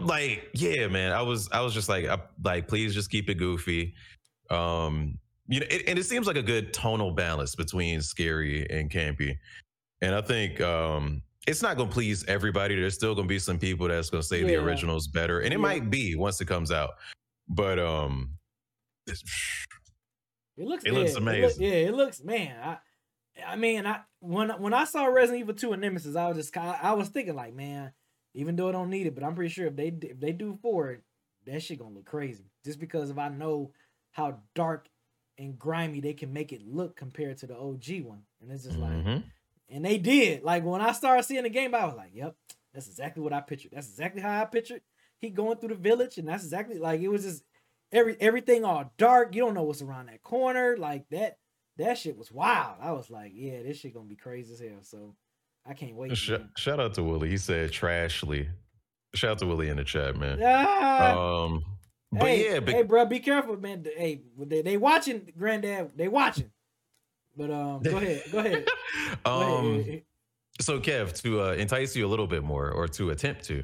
Like 0.00 0.48
yeah 0.54 0.86
man 0.88 1.12
i 1.12 1.20
was 1.22 1.48
i 1.52 1.60
was 1.60 1.74
just 1.74 1.88
like 1.88 2.06
I, 2.06 2.18
like 2.44 2.68
please 2.68 2.94
just 2.94 3.10
keep 3.10 3.28
it 3.28 3.34
goofy 3.34 3.94
um 4.50 5.18
you 5.48 5.60
know 5.60 5.66
it, 5.70 5.84
and 5.88 5.98
it 5.98 6.04
seems 6.04 6.26
like 6.26 6.36
a 6.36 6.42
good 6.42 6.72
tonal 6.72 7.12
balance 7.12 7.54
between 7.54 8.00
scary 8.02 8.66
and 8.70 8.90
campy 8.90 9.36
and 10.02 10.14
i 10.14 10.20
think 10.20 10.60
um 10.60 11.22
it's 11.46 11.62
not 11.62 11.78
to 11.78 11.86
please 11.86 12.24
everybody 12.26 12.76
there's 12.76 12.94
still 12.94 13.16
to 13.16 13.22
be 13.22 13.38
some 13.38 13.58
people 13.58 13.88
that's 13.88 14.10
to 14.10 14.22
say 14.22 14.42
the 14.42 14.52
Yeah. 14.52 14.58
original's 14.58 15.08
better 15.08 15.40
and 15.40 15.48
it 15.52 15.56
Yeah. 15.58 15.62
might 15.62 15.90
be 15.90 16.14
once 16.16 16.40
it 16.40 16.46
comes 16.46 16.70
out 16.70 16.90
but 17.48 17.78
um 17.78 18.30
It 19.06 20.66
looks. 20.66 20.84
It 20.84 20.92
looks 20.92 21.12
yeah, 21.12 21.18
look- 21.18 21.22
amazing. 21.22 21.62
yeah, 21.64 21.70
it 21.72 21.94
looks. 21.94 22.22
Man, 22.22 22.56
I, 22.62 22.78
I 23.46 23.56
mean, 23.56 23.86
I 23.86 24.00
when 24.20 24.50
when 24.60 24.74
I 24.74 24.84
saw 24.84 25.04
Resident 25.06 25.40
Evil 25.42 25.54
Two 25.54 25.72
and 25.72 25.80
Nemesis, 25.80 26.16
I 26.16 26.26
was 26.28 26.36
just 26.36 26.52
kind. 26.52 26.76
I 26.82 26.92
was 26.94 27.08
thinking 27.08 27.36
like, 27.36 27.54
man, 27.54 27.92
even 28.38 28.54
though 28.56 28.68
I 28.68 28.72
don't 28.72 28.90
need 28.90 29.06
it, 29.06 29.14
but 29.14 29.24
I'm 29.24 29.34
pretty 29.34 29.52
sure 29.52 29.66
if 29.66 29.76
they 29.76 29.88
if 29.88 30.20
they 30.20 30.32
do 30.32 30.58
four, 30.62 30.98
that 31.46 31.62
shit 31.62 31.78
gonna 31.80 31.94
look 31.94 32.04
crazy. 32.06 32.44
Just 32.64 32.78
because 32.78 33.10
if 33.10 33.18
I 33.18 33.28
know 33.28 33.72
how 34.12 34.38
dark 34.54 34.88
and 35.38 35.58
grimy 35.58 36.00
they 36.00 36.14
can 36.14 36.32
make 36.32 36.52
it 36.52 36.62
look 36.66 36.96
compared 36.96 37.38
to 37.38 37.46
the 37.46 37.56
OG 37.56 38.02
one, 38.02 38.22
and 38.40 38.50
it's 38.52 38.64
just 38.64 38.78
like, 38.78 38.92
Mhm. 39.04 39.24
and 39.68 39.84
they 39.84 39.98
did. 39.98 40.42
Like 40.42 40.64
when 40.64 40.80
I 40.80 40.92
started 40.92 41.24
seeing 41.24 41.42
the 41.42 41.48
game, 41.50 41.74
I 41.74 41.84
was 41.84 41.96
like, 41.96 42.14
yep, 42.14 42.36
that's 42.72 42.86
exactly 42.86 43.22
what 43.22 43.32
I 43.32 43.40
pictured. 43.40 43.72
That's 43.72 43.88
exactly 43.88 44.22
how 44.22 44.40
I 44.40 44.44
pictured. 44.44 44.82
He 45.20 45.30
going 45.30 45.58
through 45.58 45.70
the 45.70 45.74
village, 45.74 46.16
and 46.18 46.28
that's 46.28 46.44
exactly 46.44 46.78
like 46.78 47.00
it 47.00 47.08
was 47.08 47.24
just 47.24 47.42
every 47.90 48.16
everything 48.20 48.64
all 48.64 48.92
dark. 48.98 49.34
You 49.34 49.42
don't 49.42 49.54
know 49.54 49.64
what's 49.64 49.82
around 49.82 50.06
that 50.06 50.22
corner. 50.22 50.76
Like 50.76 51.08
that 51.10 51.38
that 51.76 51.98
shit 51.98 52.16
was 52.16 52.30
wild. 52.32 52.76
I 52.80 52.92
was 52.92 53.10
like, 53.10 53.32
yeah, 53.34 53.62
this 53.62 53.78
shit 53.78 53.94
gonna 53.94 54.06
be 54.06 54.16
crazy 54.16 54.52
as 54.52 54.60
hell. 54.60 54.82
So 54.82 55.16
I 55.68 55.74
can't 55.74 55.94
wait. 55.94 56.16
Sh- 56.16 56.32
shout 56.56 56.80
out 56.80 56.94
to 56.94 57.02
willie 57.02 57.28
he 57.28 57.36
said 57.36 57.70
trashly 57.70 58.48
shout 59.14 59.32
out 59.32 59.38
to 59.38 59.46
willie 59.46 59.68
in 59.68 59.76
the 59.76 59.84
chat 59.84 60.16
man 60.16 60.40
Ah, 60.42 61.44
um 61.44 61.64
but 62.12 62.22
hey, 62.28 62.52
yeah 62.52 62.60
but 62.60 62.74
hey, 62.74 62.82
bro, 62.82 63.04
be 63.04 63.18
careful, 63.20 63.58
man. 63.58 63.84
Hey, 63.96 64.22
they, 64.38 64.62
they 64.62 64.76
watching, 64.76 65.30
granddad. 65.36 65.90
They 65.94 66.08
watching. 66.08 66.50
But 67.36 67.50
um, 67.50 67.82
go 67.82 67.98
ahead, 67.98 68.22
go 68.32 68.38
ahead. 68.38 68.66
Go 69.24 69.30
um 69.30 69.80
ahead. 69.80 70.02
So, 70.60 70.80
Kev, 70.80 71.20
to 71.22 71.42
uh, 71.42 71.52
entice 71.52 71.94
you 71.94 72.04
a 72.04 72.08
little 72.08 72.26
bit 72.26 72.42
more, 72.42 72.70
or 72.72 72.88
to 72.88 73.10
attempt 73.10 73.44
to, 73.44 73.62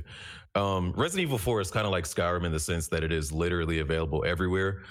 um, 0.55 0.93
Resident 0.97 1.27
Evil 1.27 1.39
4 1.39 1.61
is 1.61 1.71
kind 1.73 1.87
of 1.87 1.91
like 1.91 2.05
Skyrim 2.05 2.45
in 2.45 2.53
the 2.53 2.61
sense 2.61 2.87
that 2.89 3.03
it 3.03 3.11
is 3.11 3.33
literally 3.33 3.81
available 3.81 4.25
everywhere, 4.25 4.83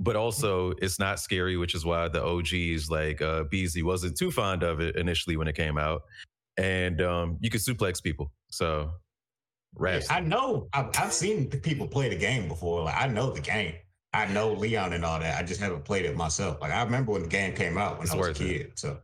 but 0.00 0.16
also 0.16 0.72
it's 0.78 0.98
not 0.98 1.20
scary, 1.20 1.56
which 1.56 1.76
is 1.76 1.84
why 1.84 2.08
the 2.08 2.24
OGs 2.24 2.90
like 2.90 3.22
uh, 3.22 3.44
Beezy 3.44 3.84
wasn't 3.84 4.16
too 4.16 4.32
fond 4.32 4.64
of 4.64 4.80
it 4.80 4.96
initially 4.96 5.36
when 5.36 5.46
it 5.46 5.54
came 5.54 5.78
out. 5.78 6.02
And 6.56 7.00
um, 7.00 7.38
you 7.40 7.50
can 7.50 7.60
suplex 7.60 8.02
people. 8.02 8.32
So, 8.50 8.90
Yeah. 9.80 10.00
I 10.10 10.20
know. 10.20 10.68
I've, 10.72 10.90
I've 10.98 11.12
seen 11.12 11.48
the 11.50 11.56
people 11.58 11.86
play 11.88 12.08
the 12.08 12.16
game 12.16 12.46
before. 12.48 12.82
Like 12.84 12.94
I 12.96 13.06
know 13.08 13.30
the 13.30 13.40
game. 13.40 13.74
I 14.12 14.26
know 14.26 14.52
Leon 14.52 14.92
and 14.92 15.04
all 15.04 15.18
that. 15.18 15.36
I 15.40 15.42
just 15.44 15.60
haven't 15.60 15.84
played 15.84 16.04
it 16.04 16.16
myself. 16.16 16.60
Like 16.60 16.70
I 16.70 16.82
remember 16.84 17.10
when 17.12 17.22
the 17.22 17.28
game 17.28 17.52
came 17.54 17.76
out 17.76 17.94
when 17.98 18.02
It's 18.04 18.12
I 18.12 18.16
was 18.16 18.26
a 18.26 18.30
worth 18.30 18.40
it. 18.40 18.44
kid. 18.44 18.72
So 18.76 19.00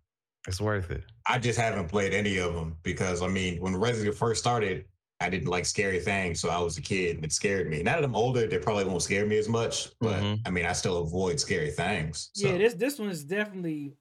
It's 0.47 0.61
worth 0.61 0.91
it. 0.93 1.03
I 1.27 1.39
just 1.41 1.59
haven't 1.59 1.89
played 1.89 2.15
any 2.15 2.39
of 2.39 2.55
them 2.55 2.77
because 2.85 3.21
I 3.21 3.27
mean, 3.27 3.61
when 3.61 3.75
Resident 3.77 4.15
first 4.17 4.41
started, 4.41 4.85
I 5.23 5.29
didn't 5.29 5.49
like 5.49 5.67
scary 5.67 5.99
things, 6.01 6.41
so 6.41 6.49
I 6.49 6.59
was 6.61 6.79
a 6.79 6.81
kid 6.81 7.17
and 7.17 7.25
it 7.25 7.33
scared 7.33 7.69
me. 7.69 7.83
Now 7.83 7.97
that 7.97 8.05
I'm 8.05 8.15
older, 8.15 8.47
they 8.47 8.59
probably 8.59 8.85
won't 8.85 9.03
scare 9.03 9.27
me 9.27 9.37
as 9.39 9.49
much. 9.49 9.89
But 10.01 10.23
Mhm. 10.23 10.41
I 10.47 10.51
mean, 10.51 10.65
I 10.65 10.73
still 10.73 10.99
avoid 10.99 11.41
scary 11.41 11.71
things. 11.71 12.31
So 12.35 12.47
yeah, 12.49 12.59
this 12.59 12.75
this 12.75 12.99
one 13.01 13.11
is 13.11 13.25
definitely 13.25 13.97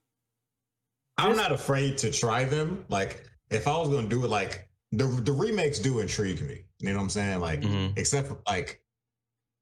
I'm 1.17 1.29
this- 1.31 1.37
not 1.37 1.51
afraid 1.51 1.97
to 1.99 2.11
try 2.11 2.43
them. 2.45 2.85
Like 2.89 3.25
if 3.49 3.67
I 3.67 3.77
was 3.77 3.89
gonna 3.89 4.07
do 4.07 4.23
it, 4.25 4.29
like 4.29 4.69
the 4.91 5.05
the 5.05 5.31
remakes 5.31 5.79
do 5.79 5.99
intrigue 5.99 6.41
me. 6.41 6.65
You 6.79 6.89
know 6.91 6.97
what 6.97 7.03
I'm 7.03 7.09
saying? 7.09 7.39
Like 7.39 7.61
Mhm. 7.61 7.97
except 7.97 8.27
for 8.27 8.41
like. 8.47 8.81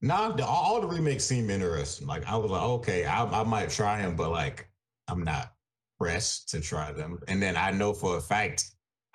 Nah, 0.01 0.29
the, 0.35 0.45
all 0.45 0.75
all 0.75 0.81
the 0.81 0.87
remakes 0.87 1.23
seem 1.23 1.49
interesting. 1.49 2.05
Like 2.05 2.23
I 2.27 2.35
was 2.37 2.51
like, 2.51 2.61
okay, 2.61 3.05
I, 3.05 3.23
I 3.23 3.43
might 3.43 3.71
try 3.71 3.99
them, 4.01 4.15
but 4.15 4.29
like 4.29 4.69
I'm 5.07 5.23
not 5.23 5.53
pressed 5.99 6.49
to 6.49 6.61
try 6.61 6.91
them. 6.91 7.17
And 7.27 7.41
then 7.41 7.57
I 7.57 7.71
know 7.71 7.93
for 7.93 8.17
a 8.17 8.21
fact 8.21 8.65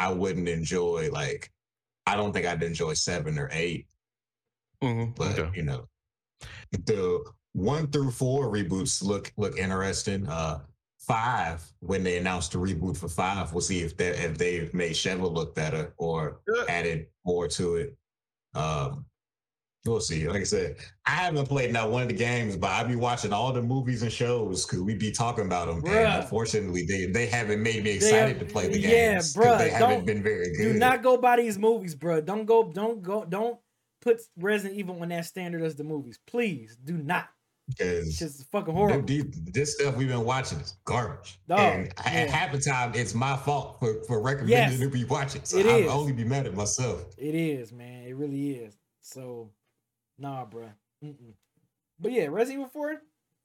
I 0.00 0.12
wouldn't 0.12 0.48
enjoy 0.48 1.08
like 1.12 1.52
I 2.06 2.16
don't 2.16 2.32
think 2.32 2.46
I'd 2.46 2.64
enjoy 2.64 2.94
seven 2.94 3.38
or 3.38 3.48
eight, 3.52 3.87
Mhm. 4.82 5.14
but 5.14 5.38
Okay. 5.38 5.56
you 5.56 5.62
know, 5.62 5.88
the 6.72 7.24
one 7.52 7.87
through 7.92 8.11
four 8.11 8.46
reboots 8.52 9.04
look 9.04 9.32
look 9.37 9.56
interesting. 9.56 10.26
Uh, 10.26 10.64
five 11.06 11.62
when 11.80 12.04
they 12.04 12.16
announced 12.18 12.52
the 12.52 12.58
reboot 12.58 12.96
for 12.96 13.08
five, 13.08 13.53
we'll 13.53 13.61
see 13.61 13.80
if 13.80 13.96
they 13.96 14.09
if 14.11 14.38
they've 14.38 14.72
made 14.74 14.92
Sheva 14.92 15.30
look 15.32 15.55
better 15.55 15.92
or 15.98 16.40
Yeah. 16.46 16.64
added 16.68 17.07
more 17.24 17.48
to 17.48 17.76
it. 17.76 17.96
Um, 18.55 19.05
we'll 19.84 20.00
see. 20.00 20.28
Like 20.28 20.42
I 20.42 20.44
said, 20.44 20.76
I 21.07 21.11
haven't 21.11 21.46
played 21.46 21.72
not 21.72 21.90
one 21.90 22.03
of 22.03 22.09
the 22.09 22.14
games, 22.14 22.57
but 22.57 22.70
I 22.70 22.84
be 22.84 22.94
watching 22.96 23.32
all 23.32 23.53
the 23.53 23.62
movies 23.62 24.03
and 24.03 24.12
shows 24.12 24.64
because 24.64 24.80
we 24.82 24.94
be 24.94 25.11
talking 25.11 25.44
about 25.46 25.66
them. 25.68 25.82
Bruh. 25.82 26.05
And 26.05 26.22
unfortunately, 26.22 26.84
they 26.86 27.07
they 27.07 27.26
haven't 27.26 27.62
made 27.62 27.82
me 27.84 27.92
excited 27.92 28.36
have- 28.36 28.46
to 28.46 28.53
play 28.53 28.68
the 28.68 28.80
games. 28.80 29.34
yeah, 29.36 29.42
bro. 29.42 29.59
they 29.59 29.70
haven't 29.70 30.07
been 30.07 30.22
very 30.22 30.55
good. 30.57 30.72
do 30.72 30.78
not 30.78 31.03
go 31.03 31.16
by 31.16 31.36
these 31.36 31.59
movies, 31.59 31.94
bro. 31.94 32.20
Don't 32.20 32.44
go, 32.46 32.70
don't 32.70 33.03
go, 33.03 33.24
don't 33.24 33.59
put 34.00 34.20
Resident 34.36 34.78
Evil 34.78 35.00
on 35.03 35.09
that 35.09 35.24
standard 35.26 35.62
as 35.62 35.74
the 35.76 35.84
movies. 35.84 36.18
Please 36.26 36.76
do 36.76 36.96
not. 36.98 37.28
It's 37.79 38.18
just 38.18 38.51
fucking 38.51 38.75
horrible. 38.75 39.03
This, 39.07 39.25
this 39.53 39.75
stuff 39.75 39.97
we've 39.97 40.09
been 40.09 40.25
watching 40.25 40.61
is 40.61 40.77
garbage. 40.85 41.39
Dog, 41.49 41.59
and 41.59 41.87
yeah. 41.87 42.12
at 42.12 42.31
half 42.31 42.53
the 42.53 42.61
time, 42.61 42.93
it's 42.95 43.14
my 43.14 43.37
fault 43.37 43.79
for, 43.81 44.03
for 44.05 44.20
recommending 44.20 44.79
Yes, 44.79 44.79
to 44.79 44.89
be 44.89 45.05
watching. 45.05 45.43
So 45.45 45.59
it 45.59 45.66
I'll 45.66 46.01
only 46.01 46.12
be 46.12 46.25
mad 46.25 46.47
at 46.47 46.55
myself. 46.55 47.05
It 47.16 47.35
is, 47.35 47.73
man. 47.73 48.05
It 48.05 48.14
really 48.14 48.53
is. 48.53 48.77
So, 49.01 49.51
nah, 50.18 50.45
bro. 50.45 50.68
Mm-mm. 51.05 51.35
But 51.99 52.12
yeah, 52.12 52.27
Resident 52.27 52.61
Evil 52.61 52.70
4, 52.70 53.03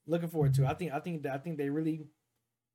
Looking 0.08 0.28
forward 0.30 0.54
to. 0.54 0.64
It. 0.64 0.68
I 0.68 0.74
think 0.74 0.92
I 0.92 1.00
think 1.00 1.26
I 1.26 1.36
think 1.36 1.58
they 1.58 1.68
really, 1.68 2.06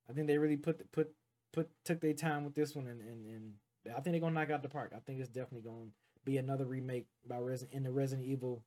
I 0.08 0.14
think 0.14 0.28
they 0.28 0.38
really 0.38 0.56
put 0.56 0.92
put 0.92 1.12
put 1.52 1.68
took 1.84 2.00
their 2.00 2.14
time 2.14 2.46
with 2.46 2.54
this 2.54 2.76
one, 2.76 2.86
and 2.86 3.02
and, 3.02 3.26
and 3.26 3.54
I 3.90 4.00
think 4.00 4.14
they're 4.14 4.20
gonna 4.20 4.40
knock 4.40 4.52
out 4.52 4.62
the 4.62 4.70
park. 4.70 4.94
I 4.96 5.00
think 5.00 5.20
it's 5.20 5.30
definitely 5.30 5.68
gonna 5.68 5.90
be 6.26 6.38
another 6.38 6.66
remake 6.66 7.08
by 7.28 7.38
Resident 7.40 7.76
in 7.76 7.84
the 7.84 7.92
Resident 7.92 8.28
Evil 8.28 8.64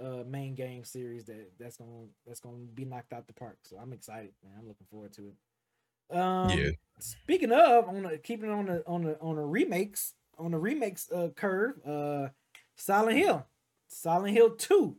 uh 0.00 0.24
main 0.26 0.54
game 0.54 0.84
series 0.84 1.24
that 1.26 1.50
that's 1.58 1.76
gonna 1.76 2.06
that's 2.26 2.40
gonna 2.40 2.58
be 2.74 2.84
knocked 2.84 3.12
out 3.12 3.26
the 3.26 3.32
park. 3.32 3.58
So 3.64 3.76
I'm 3.76 3.92
excited, 3.92 4.32
man. 4.42 4.54
I'm 4.58 4.68
looking 4.68 4.86
forward 4.90 5.12
to 5.14 5.28
it. 5.28 6.16
Um, 6.16 6.50
Yeah. 6.50 6.70
Speaking 6.98 7.52
of, 7.52 7.88
on 7.88 8.02
the, 8.02 8.18
keeping 8.18 8.50
on 8.50 8.66
the 8.66 8.82
on 8.86 9.04
the 9.04 9.18
on 9.20 9.36
the 9.36 9.42
remakes 9.42 10.14
on 10.38 10.50
the 10.52 10.58
remakes 10.58 11.10
uh, 11.10 11.28
curve, 11.34 11.74
uh, 11.86 12.28
Silent 12.76 13.16
Hill, 13.16 13.46
Silent 13.88 14.34
Hill 14.34 14.50
Two. 14.56 14.96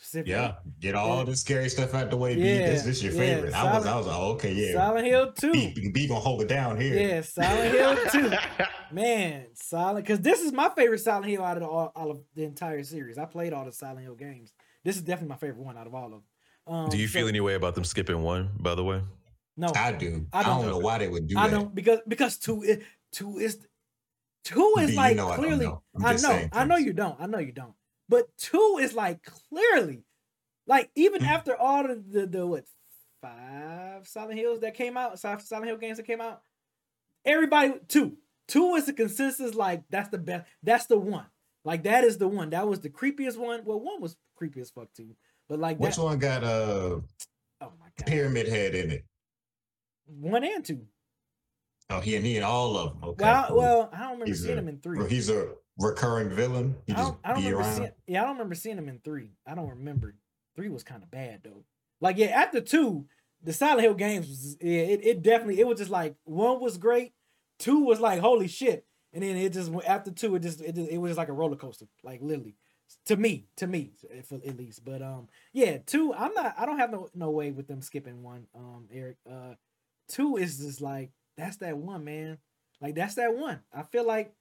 Specifically. 0.00 0.32
Yeah, 0.32 0.54
get 0.80 0.94
all 0.94 1.24
the 1.24 1.36
scary 1.36 1.68
stuff 1.68 1.94
out 1.94 2.10
the 2.10 2.16
way. 2.16 2.34
B. 2.34 2.40
Yeah, 2.42 2.70
This, 2.70 2.82
this 2.84 3.02
your 3.02 3.12
yeah, 3.12 3.18
favorite. 3.18 3.54
I 3.54 3.74
was, 3.76 3.86
I 3.86 3.96
was 3.96 4.06
like, 4.06 4.16
okay, 4.18 4.52
yeah. 4.52 4.72
Silent 4.74 5.06
Hill 5.06 5.32
Two. 5.32 5.52
B, 5.52 5.90
B 5.92 6.06
gonna 6.08 6.20
hold 6.20 6.42
it 6.42 6.48
down 6.48 6.80
here. 6.80 6.94
Yeah, 6.98 7.20
Silent 7.20 7.74
Hill 8.12 8.30
2. 8.30 8.36
Man, 8.94 9.46
Silent 9.54 10.06
because 10.06 10.20
this 10.20 10.40
is 10.40 10.52
my 10.52 10.70
favorite 10.70 10.98
Silent 10.98 11.26
Hill 11.26 11.44
out 11.44 11.56
of 11.58 11.62
the, 11.62 11.68
all, 11.68 11.92
all 11.94 12.10
of 12.10 12.20
the 12.34 12.44
entire 12.44 12.82
series. 12.82 13.18
I 13.18 13.26
played 13.26 13.52
all 13.52 13.64
the 13.64 13.72
Silent 13.72 14.00
Hill 14.00 14.14
games. 14.16 14.52
This 14.84 14.96
is 14.96 15.02
definitely 15.02 15.28
my 15.28 15.36
favorite 15.36 15.64
one 15.64 15.76
out 15.76 15.86
of 15.86 15.94
all 15.94 16.06
of 16.06 16.10
them. 16.12 16.22
Um, 16.66 16.88
Do 16.90 16.96
you 16.96 17.06
so- 17.06 17.18
feel 17.18 17.28
any 17.28 17.40
way 17.40 17.54
about 17.54 17.74
them 17.74 17.84
skipping 17.84 18.22
one? 18.22 18.50
By 18.58 18.74
the 18.74 18.84
way, 18.84 19.02
No, 19.56 19.70
I 19.74 19.92
do. 19.92 20.26
I 20.32 20.40
I 20.40 20.42
don't. 20.42 20.62
don't, 20.62 20.70
know 20.70 20.78
why 20.78 20.98
they 20.98 21.08
would 21.08 21.26
do 21.26 21.38
I 21.38 21.48
that. 21.48 21.54
don't 21.56 21.74
because 21.74 22.00
because 22.08 22.38
two 22.38 22.62
is 22.62 22.78
two 23.12 23.38
is 23.38 23.58
two 24.44 24.74
is 24.78 24.86
B, 24.88 24.92
you 24.92 24.96
like 24.98 25.16
know 25.16 25.30
clearly. 25.32 25.66
I'm 25.66 26.04
I 26.04 26.16
know, 26.16 26.48
I 26.52 26.64
know 26.64 26.76
you 26.76 26.92
don't. 26.92 27.16
I 27.20 27.26
know 27.26 27.38
you 27.38 27.52
don't. 27.52 27.74
But 28.10 28.36
two 28.36 28.78
is 28.82 28.92
like 28.92 29.22
clearly, 29.22 30.04
like 30.66 30.90
even 30.96 31.22
Hmm. 31.22 31.28
after 31.28 31.56
all 31.56 31.86
the 31.86 31.94
the, 32.06 32.26
the 32.26 32.46
what 32.46 32.64
five 33.22 34.06
Silent 34.06 34.38
Hills 34.38 34.60
that 34.60 34.74
came 34.74 34.96
out, 34.96 35.18
Silent 35.18 35.42
Silent 35.42 35.68
Hill 35.68 35.76
games 35.78 35.96
that 35.96 36.06
came 36.06 36.20
out, 36.20 36.42
everybody 37.24 37.74
two 37.88 38.16
two 38.48 38.74
is 38.74 38.86
the 38.86 38.92
consensus. 38.92 39.54
Like 39.54 39.84
that's 39.90 40.08
the 40.10 40.18
best. 40.18 40.46
That's 40.62 40.86
the 40.86 40.98
one. 40.98 41.26
Like 41.64 41.84
that 41.84 42.04
is 42.04 42.18
the 42.18 42.26
one. 42.28 42.50
That 42.50 42.66
was 42.66 42.80
the 42.80 42.90
creepiest 42.90 43.36
one. 43.38 43.62
Well, 43.64 43.78
one 43.80 44.00
was 44.00 44.16
creepy 44.36 44.60
as 44.60 44.70
fuck 44.70 44.92
too. 44.92 45.14
But 45.48 45.58
like 45.60 45.78
Which 45.78 45.96
that, 45.96 46.02
one 46.02 46.18
got 46.18 46.42
uh 46.42 46.48
oh 46.48 47.02
my 47.60 47.88
god, 47.96 48.06
pyramid 48.06 48.48
head 48.48 48.74
in 48.74 48.90
it? 48.90 49.04
one 50.06 50.42
and 50.44 50.64
two. 50.64 50.86
Oh, 51.90 52.00
he 52.00 52.16
and 52.16 52.24
he 52.24 52.36
and 52.36 52.44
all 52.44 52.76
of 52.76 53.00
them. 53.00 53.10
Okay. 53.10 53.24
Well, 53.24 53.46
cool. 53.48 53.56
well, 53.58 53.90
I 53.92 53.98
don't 53.98 54.06
remember 54.12 54.26
He's 54.26 54.42
seeing 54.42 54.56
a- 54.56 54.60
him 54.60 54.68
in 54.68 54.78
three. 54.78 55.08
He's 55.08 55.28
a 55.28 55.52
recurring 55.80 56.30
villain. 56.30 56.76
He 56.86 56.92
I 56.92 56.96
don't, 56.96 57.18
I 57.24 57.28
don't 57.32 57.38
remember 57.38 57.60
around. 57.60 57.76
seeing. 57.76 57.90
Yeah, 58.06 58.22
I 58.22 58.24
don't 58.26 58.34
remember 58.34 58.54
seeing 58.54 58.78
him 58.78 58.88
in 58.88 59.00
three. 59.00 59.32
I 59.46 59.54
don't 59.54 59.70
remember. 59.70 60.14
Three 60.56 60.68
was 60.68 60.82
kind 60.84 61.02
of 61.02 61.10
bad 61.10 61.40
though. 61.42 61.64
Like 62.00 62.16
yeah, 62.18 62.26
after 62.26 62.60
two, 62.60 63.06
the 63.42 63.52
Silent 63.52 63.82
Hill 63.82 63.94
games 63.94 64.28
was 64.28 64.56
yeah, 64.60 64.82
it, 64.82 65.00
it 65.04 65.22
definitely 65.22 65.60
it 65.60 65.66
was 65.66 65.78
just 65.78 65.90
like 65.90 66.14
one 66.24 66.60
was 66.60 66.76
great, 66.76 67.12
two 67.58 67.84
was 67.84 68.00
like 68.00 68.20
holy 68.20 68.48
shit, 68.48 68.84
and 69.12 69.22
then 69.22 69.36
it 69.36 69.52
just 69.52 69.70
went- 69.70 69.88
after 69.88 70.10
two 70.10 70.34
it 70.36 70.42
just 70.42 70.60
it, 70.60 70.74
just, 70.74 70.90
it 70.90 70.98
was 70.98 71.10
just 71.10 71.18
like 71.18 71.28
a 71.28 71.32
roller 71.32 71.56
coaster, 71.56 71.86
like 72.02 72.20
literally. 72.22 72.56
To 73.06 73.16
me, 73.16 73.46
to 73.58 73.68
me, 73.68 73.92
if, 74.10 74.32
at 74.32 74.56
least. 74.56 74.84
But 74.84 75.00
um, 75.00 75.28
yeah, 75.52 75.78
two. 75.78 76.12
I'm 76.12 76.34
not. 76.34 76.56
I 76.58 76.66
don't 76.66 76.80
have 76.80 76.90
no 76.90 77.08
no 77.14 77.30
way 77.30 77.52
with 77.52 77.68
them 77.68 77.82
skipping 77.82 78.24
one. 78.24 78.48
Um, 78.52 78.88
Eric. 78.92 79.16
Uh, 79.30 79.54
two 80.08 80.36
is 80.36 80.58
just 80.58 80.80
like 80.80 81.12
that's 81.36 81.58
that 81.58 81.76
one 81.78 82.04
man. 82.04 82.38
Like 82.80 82.96
that's 82.96 83.14
that 83.14 83.36
one. 83.36 83.60
I 83.72 83.84
feel 83.84 84.04
like 84.04 84.34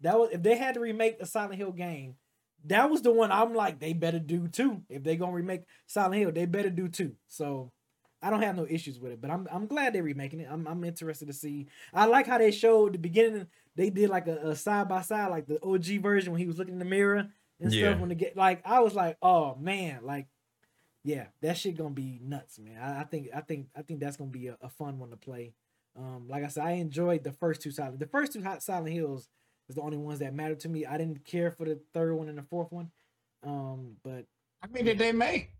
that 0.00 0.18
was 0.18 0.30
if 0.32 0.42
they 0.42 0.56
had 0.56 0.74
to 0.74 0.80
remake 0.80 1.18
the 1.18 1.26
Silent 1.26 1.54
Hill 1.56 1.72
game, 1.72 2.16
that 2.64 2.90
was 2.90 3.02
the 3.02 3.12
one 3.12 3.30
I'm 3.32 3.54
like 3.54 3.78
they 3.78 3.92
better 3.92 4.18
do 4.18 4.48
two. 4.48 4.82
If 4.88 5.02
they 5.02 5.16
gonna 5.16 5.32
remake 5.32 5.62
Silent 5.86 6.16
Hill, 6.16 6.32
they 6.32 6.46
better 6.46 6.70
do 6.70 6.88
two. 6.88 7.14
So 7.28 7.72
I 8.22 8.30
don't 8.30 8.42
have 8.42 8.56
no 8.56 8.66
issues 8.68 8.98
with 8.98 9.12
it, 9.12 9.20
but 9.20 9.30
I'm 9.30 9.46
I'm 9.50 9.66
glad 9.66 9.92
they're 9.92 10.02
remaking 10.02 10.40
it. 10.40 10.48
I'm 10.50 10.66
I'm 10.66 10.82
interested 10.84 11.28
to 11.28 11.34
see. 11.34 11.66
I 11.92 12.06
like 12.06 12.26
how 12.26 12.38
they 12.38 12.50
showed 12.50 12.94
the 12.94 12.98
beginning. 12.98 13.46
They 13.76 13.90
did 13.90 14.08
like 14.10 14.26
a, 14.26 14.50
a 14.50 14.56
side 14.56 14.88
by 14.88 15.02
side, 15.02 15.28
like 15.30 15.46
the 15.46 15.62
OG 15.62 16.02
version 16.02 16.32
when 16.32 16.40
he 16.40 16.46
was 16.46 16.58
looking 16.58 16.74
in 16.74 16.78
the 16.78 16.84
mirror 16.86 17.28
and 17.60 17.72
Yeah. 17.72 17.90
stuff. 17.90 18.00
When 18.00 18.08
the 18.08 18.14
get 18.14 18.36
like 18.36 18.62
I 18.64 18.80
was 18.80 18.94
like, 18.94 19.16
oh 19.22 19.54
man, 19.56 20.00
like 20.02 20.26
yeah, 21.04 21.26
that 21.40 21.56
shit 21.56 21.76
gonna 21.76 21.90
be 21.90 22.18
nuts, 22.22 22.58
man. 22.58 22.78
I, 22.82 23.02
I 23.02 23.04
think 23.04 23.28
I 23.34 23.40
think 23.40 23.68
I 23.76 23.82
think 23.82 24.00
that's 24.00 24.16
gonna 24.16 24.30
be 24.30 24.48
a, 24.48 24.56
a 24.60 24.68
fun 24.68 24.98
one 24.98 25.10
to 25.10 25.16
play. 25.16 25.52
Um, 25.96 26.26
like 26.28 26.42
I 26.44 26.48
said, 26.48 26.64
I 26.64 26.72
enjoyed 26.72 27.22
the 27.22 27.32
first 27.32 27.62
two 27.62 27.70
Silent. 27.70 28.00
The 28.00 28.06
first 28.06 28.32
two 28.32 28.42
Hot 28.42 28.62
Silent 28.62 28.92
Hills 28.92 29.28
is 29.68 29.74
the 29.76 29.82
only 29.82 29.96
ones 29.96 30.18
that 30.20 30.34
mattered 30.34 30.60
to 30.60 30.68
me. 30.68 30.86
I 30.86 30.96
didn't 30.98 31.24
care 31.24 31.50
for 31.50 31.64
the 31.64 31.78
third 31.92 32.14
one 32.14 32.28
and 32.28 32.38
the 32.38 32.42
fourth 32.42 32.70
one. 32.72 32.90
Um, 33.44 33.96
but 34.04 34.24
How 34.62 34.68
many 34.72 34.84
did 34.84 34.98
they 34.98 35.12
make? 35.12 35.50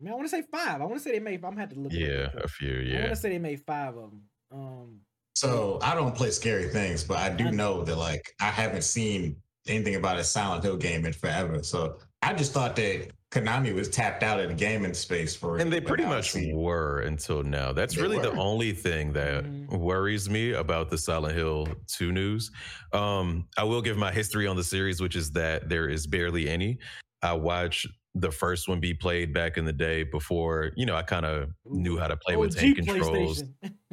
I 0.00 0.04
mean, 0.04 0.12
I 0.12 0.16
want 0.16 0.26
to 0.28 0.36
say 0.36 0.42
five. 0.50 0.80
I 0.80 0.84
want 0.84 0.94
to 0.94 1.00
say 1.00 1.12
they 1.12 1.20
made. 1.20 1.36
I'm 1.44 1.50
gonna 1.52 1.60
have 1.60 1.70
to 1.70 1.78
look. 1.78 1.92
it 1.92 2.26
up 2.26 2.32
yeah, 2.34 2.40
a 2.42 2.48
few, 2.48 2.68
Yeah, 2.68 2.74
I 2.74 2.80
want 2.80 3.04
yeah. 3.04 3.08
to 3.10 3.16
say 3.16 3.28
they 3.30 3.38
made 3.38 3.60
five 3.66 3.96
of 3.96 4.10
them. 4.10 4.22
Um, 4.50 5.00
So 5.34 5.78
I 5.82 5.94
don't 5.94 6.14
play 6.14 6.30
scary 6.30 6.68
things, 6.68 7.04
but 7.04 7.18
I 7.18 7.30
do 7.30 7.46
I- 7.46 7.50
know 7.50 7.84
that 7.84 7.96
like 7.96 8.34
I 8.40 8.46
haven't 8.50 8.82
seen 8.84 9.36
anything 9.68 9.94
about 9.94 10.18
a 10.18 10.24
Silent 10.24 10.64
Hill 10.64 10.76
game 10.76 11.06
in 11.06 11.12
forever. 11.12 11.62
So 11.62 11.98
I 12.22 12.32
just 12.34 12.52
thought 12.52 12.76
that 12.76 13.10
Konami 13.30 13.74
was 13.74 13.88
tapped 13.88 14.22
out 14.22 14.38
of 14.38 14.48
the 14.48 14.54
gaming 14.54 14.94
space 14.94 15.34
for 15.34 15.58
And 15.58 15.72
they 15.72 15.80
pretty 15.80 16.04
much 16.04 16.34
were 16.52 17.00
until 17.00 17.42
now. 17.42 17.72
That's 17.72 17.94
They 17.94 18.02
really 18.02 18.18
the 18.18 18.30
only 18.32 18.72
thing 18.72 19.12
that 19.14 19.44
Mhm. 19.44 19.78
worries 19.80 20.28
me 20.30 20.52
about 20.52 20.90
the 20.90 20.98
Silent 20.98 21.34
Hill 21.34 21.66
2 21.88 22.12
news. 22.12 22.50
Um, 22.92 23.48
I 23.56 23.64
will 23.64 23.82
give 23.82 23.96
my 23.96 24.12
history 24.12 24.46
on 24.46 24.56
the 24.56 24.64
series, 24.64 25.00
which 25.00 25.16
is 25.16 25.30
that 25.32 25.68
there 25.68 25.88
is 25.88 26.06
barely 26.06 26.48
any. 26.48 26.78
I 27.22 27.32
watched 27.32 27.86
the 28.14 28.30
first 28.30 28.68
one 28.68 28.78
be 28.80 28.92
played 28.94 29.32
back 29.32 29.56
in 29.56 29.64
the 29.64 29.72
day 29.72 30.02
before, 30.02 30.72
you 30.76 30.84
know, 30.84 30.94
I 30.94 31.02
kind 31.02 31.24
of 31.24 31.48
knew 31.64 31.98
how 31.98 32.06
to 32.08 32.16
play 32.16 32.36
with 32.36 32.52
OG 32.52 32.60
tank 32.60 32.76
controls. 32.76 33.42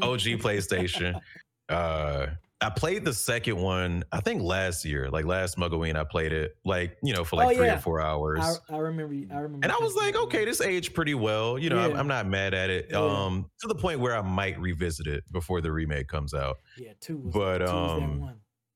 OG 0.02 0.38
PlayStation. 0.38 1.20
Uh, 1.70 2.26
I 2.62 2.70
played 2.70 3.06
the 3.06 3.14
second 3.14 3.56
one, 3.58 4.04
I 4.12 4.20
think 4.20 4.42
last 4.42 4.84
year, 4.84 5.10
like 5.10 5.24
last 5.24 5.58
Muggaween, 5.58 5.96
I 5.96 6.04
played 6.04 6.34
it 6.34 6.58
like, 6.66 6.98
you 7.02 7.14
know, 7.14 7.24
for 7.24 7.38
like 7.38 7.48
Oh, 7.48 7.56
three 7.56 7.68
yeah. 7.68 7.78
or 7.78 7.80
four 7.80 8.02
hours. 8.02 8.60
I, 8.70 8.76
I 8.76 8.78
remember. 8.80 9.14
I 9.34 9.40
remember. 9.40 9.64
And 9.64 9.72
I 9.72 9.78
was 9.80 9.96
like, 9.96 10.16
okay, 10.18 10.44
this 10.44 10.60
aged 10.60 10.94
pretty 10.94 11.14
well. 11.14 11.58
You 11.58 11.70
know, 11.70 11.80
I'm, 11.80 11.92
Yeah. 11.92 12.00
I'm 12.00 12.08
not 12.08 12.28
mad 12.28 12.54
at 12.54 12.70
it. 12.70 12.88
Yeah. 12.92 12.98
Um, 13.00 13.50
to 13.62 13.68
the 13.70 13.76
point 13.76 14.02
where 14.02 14.14
I 14.14 14.22
might 14.22 14.60
revisit 14.60 15.08
it 15.08 15.24
before 15.32 15.62
the 15.62 15.72
remake 15.72 16.10
comes 16.10 16.34
out. 16.34 16.58
Yeah, 16.78 16.92
two 17.00 17.18
was. 17.18 17.34
but, 17.34 17.60
two 17.60 17.64
was 17.64 17.70
that 17.72 18.04
um, 18.04 18.20
one. 18.20 18.36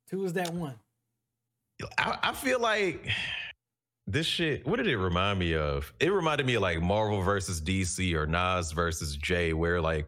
Two 0.10 0.20
was 0.20 0.34
that 0.34 0.54
one. 0.54 0.76
I, 1.98 2.18
I 2.24 2.32
feel 2.34 2.62
like 2.62 3.10
this 4.08 4.26
shit. 4.26 4.66
What 4.66 4.78
did 4.78 4.88
it 4.88 4.98
remind 4.98 5.40
me 5.40 5.56
of? 5.56 5.94
It 6.00 6.10
reminded 6.14 6.46
me 6.46 6.54
of 6.56 6.62
like 6.62 6.82
Marvel 6.82 7.22
versus 7.22 7.60
DC 7.60 8.14
or 8.14 8.26
Nas 8.28 8.72
versus 8.72 9.18
Jay, 9.18 9.52
where 9.52 9.82
like 9.82 10.08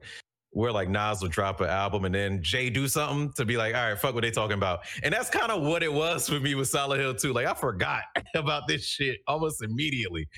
where 0.55 0.71
like 0.71 0.87
Nas 0.87 1.21
would 1.21 1.31
drop 1.33 1.59
an 1.59 1.67
album 1.67 2.05
and 2.05 2.15
then 2.15 2.41
Jay 2.41 2.69
do 2.69 2.87
something 2.87 3.33
to 3.33 3.43
be 3.43 3.57
like, 3.57 3.75
all 3.75 3.89
right, 3.89 3.99
fuck 3.99 4.13
what 4.15 4.21
they 4.21 4.31
talking 4.31 4.55
about. 4.57 4.85
And 5.03 5.13
that's 5.13 5.29
kind 5.29 5.51
of 5.51 5.61
what 5.63 5.83
it 5.83 5.91
was 5.91 6.29
for 6.29 6.39
me 6.39 6.55
with 6.55 6.69
Silent 6.69 7.01
Hill 7.01 7.13
2. 7.13 7.33
Like 7.33 7.45
I 7.45 7.53
forgot 7.53 8.03
about 8.35 8.65
this 8.65 8.85
shit 8.85 9.17
almost 9.27 9.61
immediately. 9.61 10.29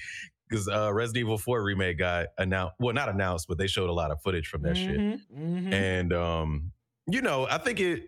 Because 0.50 0.68
uh, 0.68 0.92
Resident 0.92 1.20
Evil 1.26 1.38
4 1.38 1.62
remake 1.62 2.00
got 2.00 2.28
announced. 2.40 2.74
Well, 2.80 2.96
not 2.96 3.10
announced, 3.10 3.48
but 3.48 3.60
they 3.60 3.68
showed 3.68 3.92
a 3.92 3.94
lot 3.94 4.10
of 4.10 4.20
footage 4.24 4.48
from 4.48 4.64
that 4.64 4.76
shit. 4.76 4.98
Mhm, 4.98 5.20
mhm. 5.38 5.74
And 5.74 6.14
um, 6.14 6.72
you 7.06 7.22
know, 7.22 7.46
I 7.48 7.60
think 7.60 7.80
it 7.80 8.06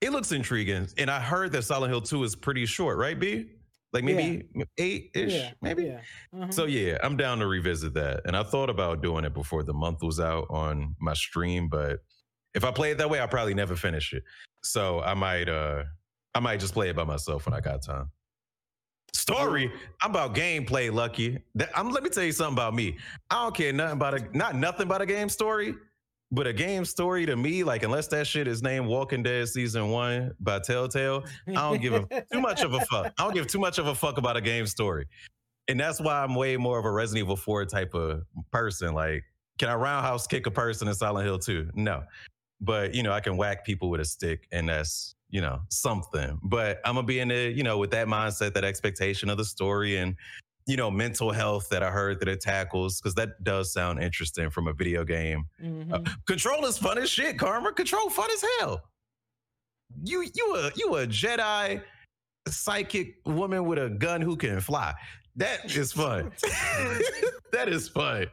it 0.00 0.10
looks 0.10 0.32
intriguing. 0.32 0.88
And 0.98 1.08
I 1.08 1.20
heard 1.20 1.52
that 1.52 1.62
Silent 1.62 1.92
Hill 1.92 2.00
2 2.00 2.24
is 2.24 2.34
pretty 2.34 2.66
short, 2.66 2.98
right, 2.98 3.18
B? 3.18 3.46
Like 3.92 4.04
maybe 4.04 4.48
eight-ish, 4.78 5.32
yeah, 5.32 5.50
maybe. 5.60 5.84
Yeah. 5.84 6.00
uh-huh. 6.34 6.50
So 6.50 6.64
yeah, 6.64 6.96
I'm 7.02 7.16
down 7.16 7.38
to 7.40 7.46
revisit 7.46 7.92
that. 7.94 8.22
And 8.24 8.34
I 8.34 8.42
thought 8.42 8.70
about 8.70 9.02
doing 9.02 9.24
it 9.24 9.34
before 9.34 9.62
the 9.62 9.74
month 9.74 10.02
was 10.02 10.18
out 10.18 10.46
on 10.48 10.96
my 10.98 11.12
stream, 11.12 11.68
but 11.68 11.98
if 12.54 12.64
I 12.64 12.70
play 12.70 12.92
it 12.92 12.98
that 12.98 13.10
way, 13.10 13.20
I'll 13.20 13.28
probably 13.28 13.54
never 13.54 13.76
finish 13.76 14.12
it. 14.14 14.22
So 14.62 15.00
I 15.00 15.14
might 15.14 15.48
uh 15.48 15.84
I 16.34 16.40
might 16.40 16.60
just 16.60 16.72
play 16.72 16.88
it 16.88 16.96
by 16.96 17.04
myself 17.04 17.46
when 17.46 17.54
I 17.54 17.60
got 17.60 17.82
time. 17.82 18.10
Story, 19.14 19.70
I'm 20.02 20.10
about 20.10 20.34
gameplay, 20.34 20.90
Lucky. 20.92 21.38
That, 21.54 21.70
I'm, 21.74 21.90
let 21.90 22.02
me 22.02 22.08
tell 22.08 22.24
you 22.24 22.32
something 22.32 22.54
about 22.54 22.74
me. 22.74 22.96
I 23.30 23.44
don't 23.44 23.54
care 23.54 23.72
nothing 23.72 23.92
about 23.92 24.14
a 24.14 24.36
not 24.36 24.56
nothing 24.56 24.86
about 24.86 25.02
a 25.02 25.06
game 25.06 25.28
story, 25.28 25.74
but 26.32 26.46
a 26.46 26.52
game 26.52 26.86
story 26.86 27.26
to 27.26 27.36
me, 27.36 27.62
like 27.62 27.82
unless 27.82 28.08
that 28.08 28.26
shit 28.26 28.48
is 28.48 28.62
named 28.62 28.86
Walking 28.86 29.22
Dead 29.22 29.46
Season 29.48 29.90
One 29.90 30.32
by 30.40 30.58
Telltale, 30.60 31.24
I 31.46 31.52
don't 31.52 31.80
give 31.80 31.92
a, 31.92 32.24
too 32.32 32.40
much 32.40 32.62
of 32.62 32.72
a 32.72 32.80
fuck. 32.80 33.12
I 33.18 33.24
don't 33.24 33.34
give 33.34 33.46
too 33.46 33.58
much 33.58 33.78
of 33.78 33.86
a 33.86 33.94
fuck 33.94 34.16
about 34.16 34.38
a 34.38 34.40
game 34.40 34.66
story. 34.66 35.06
And 35.68 35.78
that's 35.78 36.00
why 36.00 36.24
I'm 36.24 36.34
way 36.34 36.56
more 36.56 36.78
of 36.78 36.86
a 36.86 36.90
Resident 36.90 37.26
Evil 37.26 37.36
4 37.36 37.66
type 37.66 37.94
of 37.94 38.22
person. 38.50 38.94
Like, 38.94 39.24
can 39.58 39.68
I 39.68 39.74
roundhouse 39.74 40.26
kick 40.26 40.46
a 40.46 40.50
person 40.50 40.88
in 40.88 40.94
Silent 40.94 41.26
Hill 41.26 41.38
2? 41.38 41.70
No. 41.74 42.02
But, 42.62 42.94
you 42.94 43.02
know, 43.02 43.12
I 43.12 43.20
can 43.20 43.36
whack 43.36 43.64
people 43.64 43.90
with 43.90 44.00
a 44.00 44.04
stick 44.04 44.48
and 44.52 44.70
that's, 44.70 45.14
you 45.28 45.42
know, 45.42 45.60
something. 45.68 46.38
But 46.42 46.80
I'm 46.84 46.94
going 46.94 47.04
to 47.04 47.08
be 47.08 47.20
in 47.20 47.28
the, 47.28 47.52
you 47.54 47.62
know, 47.62 47.76
with 47.76 47.90
that 47.90 48.06
mindset, 48.06 48.54
that 48.54 48.64
expectation 48.64 49.28
of 49.28 49.36
the 49.36 49.44
story 49.44 49.98
and, 49.98 50.16
you 50.66 50.76
know, 50.76 50.90
mental 50.90 51.32
health 51.32 51.68
that 51.70 51.82
I 51.82 51.90
heard 51.90 52.20
that 52.20 52.28
it 52.28 52.40
tackles, 52.40 53.00
because 53.00 53.14
that 53.16 53.42
does 53.42 53.72
sound 53.72 54.02
interesting 54.02 54.50
from 54.50 54.68
a 54.68 54.72
video 54.72 55.04
game. 55.04 55.44
Mhm. 55.62 55.92
Uh, 55.92 56.10
Control 56.26 56.64
is 56.66 56.78
fun 56.78 56.98
as 56.98 57.10
shit, 57.10 57.38
Karma. 57.38 57.72
Control 57.72 58.08
fun 58.10 58.30
as 58.30 58.44
hell. 58.60 58.82
You 60.04 60.22
you 60.34 60.54
a 60.56 60.70
you 60.76 60.96
a 60.96 61.06
Jedi 61.06 61.82
psychic 62.48 63.16
woman 63.26 63.64
with 63.66 63.78
a 63.78 63.90
gun 63.90 64.20
who 64.20 64.36
can 64.36 64.60
fly. 64.60 64.94
That 65.36 65.74
is 65.74 65.92
fun. 65.92 66.32
that 67.52 67.68
is 67.68 67.88
fun. 67.88 68.26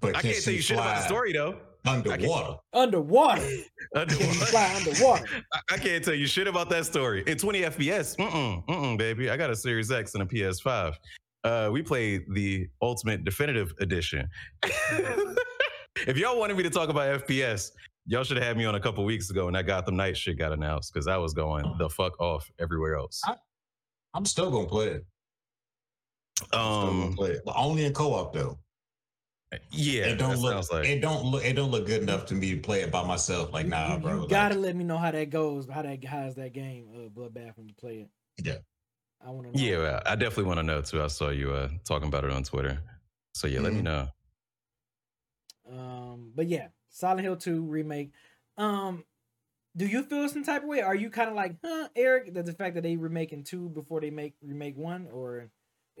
But 0.00 0.16
I 0.16 0.22
can 0.22 0.22
can't 0.22 0.22
tell 0.22 0.32
she 0.32 0.52
you 0.54 0.62
shit 0.62 0.76
about 0.78 0.96
the 0.98 1.06
story 1.06 1.32
though. 1.32 1.58
Underwater. 1.86 2.56
Underwater. 2.72 3.48
Underwater. 3.96 4.32
fly 4.46 4.74
underwater? 4.76 5.26
I- 5.52 5.60
I 5.72 5.76
can't 5.78 6.04
tell 6.04 6.14
you 6.14 6.26
shit 6.26 6.46
about 6.48 6.68
that 6.70 6.86
story. 6.86 7.22
In 7.26 7.38
20 7.38 7.60
FPS, 7.62 8.16
mm-mm, 8.16 8.66
mm-mm, 8.66 8.98
baby. 8.98 9.30
I 9.30 9.36
got 9.36 9.50
a 9.50 9.56
Series 9.56 9.90
X 9.90 10.14
and 10.14 10.22
a 10.22 10.26
PS5. 10.26 10.94
Uh, 11.44 11.68
we 11.72 11.82
played 11.82 12.24
the 12.34 12.68
Ultimate 12.82 13.24
Definitive 13.24 13.72
Edition. 13.80 14.28
if 16.06 16.16
y'all 16.16 16.38
wanted 16.38 16.56
me 16.56 16.62
to 16.64 16.70
talk 16.70 16.88
about 16.88 17.26
FPS, 17.26 17.70
y'all 18.06 18.24
should 18.24 18.36
have 18.36 18.46
had 18.46 18.56
me 18.56 18.64
on 18.64 18.74
a 18.74 18.80
couple 18.80 19.04
weeks 19.04 19.30
ago 19.30 19.44
when 19.44 19.54
that 19.54 19.66
Gotham 19.66 19.96
Knight 19.96 20.16
shit 20.16 20.38
got 20.38 20.52
announced 20.52 20.92
because 20.92 21.06
I 21.06 21.16
was 21.16 21.34
going 21.34 21.64
the 21.78 21.88
fuck 21.88 22.18
off 22.20 22.48
everywhere 22.58 22.96
else. 22.96 23.22
I'm 24.14 24.24
still 24.24 24.50
gonna 24.50 24.66
play 24.66 24.86
it. 24.88 25.06
I'm 26.40 26.46
still 26.46 26.86
gonna 26.86 27.06
Um, 27.06 27.14
play 27.14 27.30
it. 27.32 27.42
But 27.44 27.54
only 27.56 27.84
in 27.84 27.92
co-op 27.92 28.32
though. 28.32 28.58
Yeah, 29.70 30.04
it 30.06 30.16
don't 30.18 30.36
look 30.38 30.70
like 30.72 30.86
it 30.86 31.00
don't 31.00 31.24
look 31.26 31.44
it 31.44 31.54
don't 31.54 31.70
look 31.70 31.86
good 31.86 32.02
enough 32.02 32.26
to 32.26 32.34
me 32.34 32.54
to 32.54 32.60
play 32.60 32.80
it 32.82 32.90
by 32.90 33.04
myself. 33.04 33.52
Like 33.52 33.64
You- 33.64 33.70
nah, 33.70 33.94
you, 33.94 34.00
bro. 34.00 34.12
You 34.14 34.20
like, 34.20 34.28
gotta 34.28 34.54
let 34.56 34.74
me 34.76 34.84
know 34.84 34.98
how 34.98 35.10
that 35.10 35.30
goes. 35.30 35.68
How 35.68 35.82
that 35.82 36.04
how's 36.04 36.34
that 36.36 36.52
game, 36.52 36.88
uh, 36.94 37.08
Bloodbath, 37.08 37.56
when 37.56 37.68
you 37.68 37.74
play 37.74 38.00
it. 38.00 38.10
Yeah. 38.44 38.58
I 39.26 39.30
want 39.30 39.52
to 39.52 39.58
know. 39.58 39.64
yeah, 39.66 40.00
I 40.06 40.14
definitely 40.14 40.44
want 40.44 40.58
to 40.58 40.62
know 40.62 40.80
too. 40.82 41.02
I 41.02 41.06
saw 41.08 41.30
you 41.30 41.52
uh, 41.52 41.68
talking 41.84 42.08
about 42.08 42.24
it 42.24 42.30
on 42.30 42.42
Twitter. 42.44 42.78
So 43.34 43.46
yeah, 43.46 43.60
let 43.60 43.72
me 43.72 43.80
Mhm. 43.80 43.84
know. 43.84 44.08
Um, 45.70 46.32
but 46.34 46.46
yeah, 46.46 46.68
Silent 46.90 47.22
Hill 47.22 47.36
2 47.36 47.62
remake. 47.64 48.12
Um, 48.56 49.04
do 49.76 49.86
you 49.86 50.02
feel 50.04 50.28
some 50.28 50.44
type 50.44 50.62
of 50.62 50.68
way? 50.68 50.80
Are 50.80 50.94
you 50.94 51.10
kind 51.10 51.28
of 51.28 51.34
like, 51.36 51.56
huh, 51.62 51.88
Eric, 51.96 52.34
that 52.34 52.46
the 52.46 52.52
fact 52.52 52.74
that 52.76 52.82
they 52.82 52.96
remaking 52.96 53.44
two 53.44 53.68
before 53.68 54.00
they 54.00 54.10
make 54.10 54.34
remake 54.42 54.76
one, 54.76 55.08
or 55.12 55.40
is- 55.42 55.50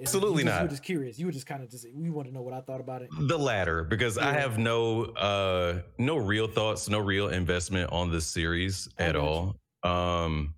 Absolutely 0.00 0.42
you 0.42 0.44
just, 0.44 0.54
You 0.54 0.60
not. 0.60 0.62
were 0.62 0.68
just 0.68 0.82
curious. 0.82 1.18
You 1.18 1.26
were 1.26 1.32
just 1.32 1.46
kind 1.46 1.62
of 1.62 1.70
just 1.70 1.86
you 1.94 2.12
want 2.12 2.28
to 2.28 2.34
know 2.34 2.42
what 2.42 2.52
I 2.54 2.60
thought 2.60 2.80
about 2.80 3.02
it. 3.02 3.08
The 3.18 3.38
latter, 3.38 3.84
because 3.84 4.18
I 4.18 4.32
have 4.32 4.58
no 4.58 5.04
uh 5.16 5.80
no 5.98 6.16
real 6.16 6.46
thoughts, 6.46 6.88
no 6.88 6.98
real 6.98 7.28
investment 7.28 7.90
on 7.92 8.10
this 8.10 8.26
series 8.26 8.88
I 8.98 9.04
at 9.04 9.16
all. 9.16 9.56
Um 9.84 10.54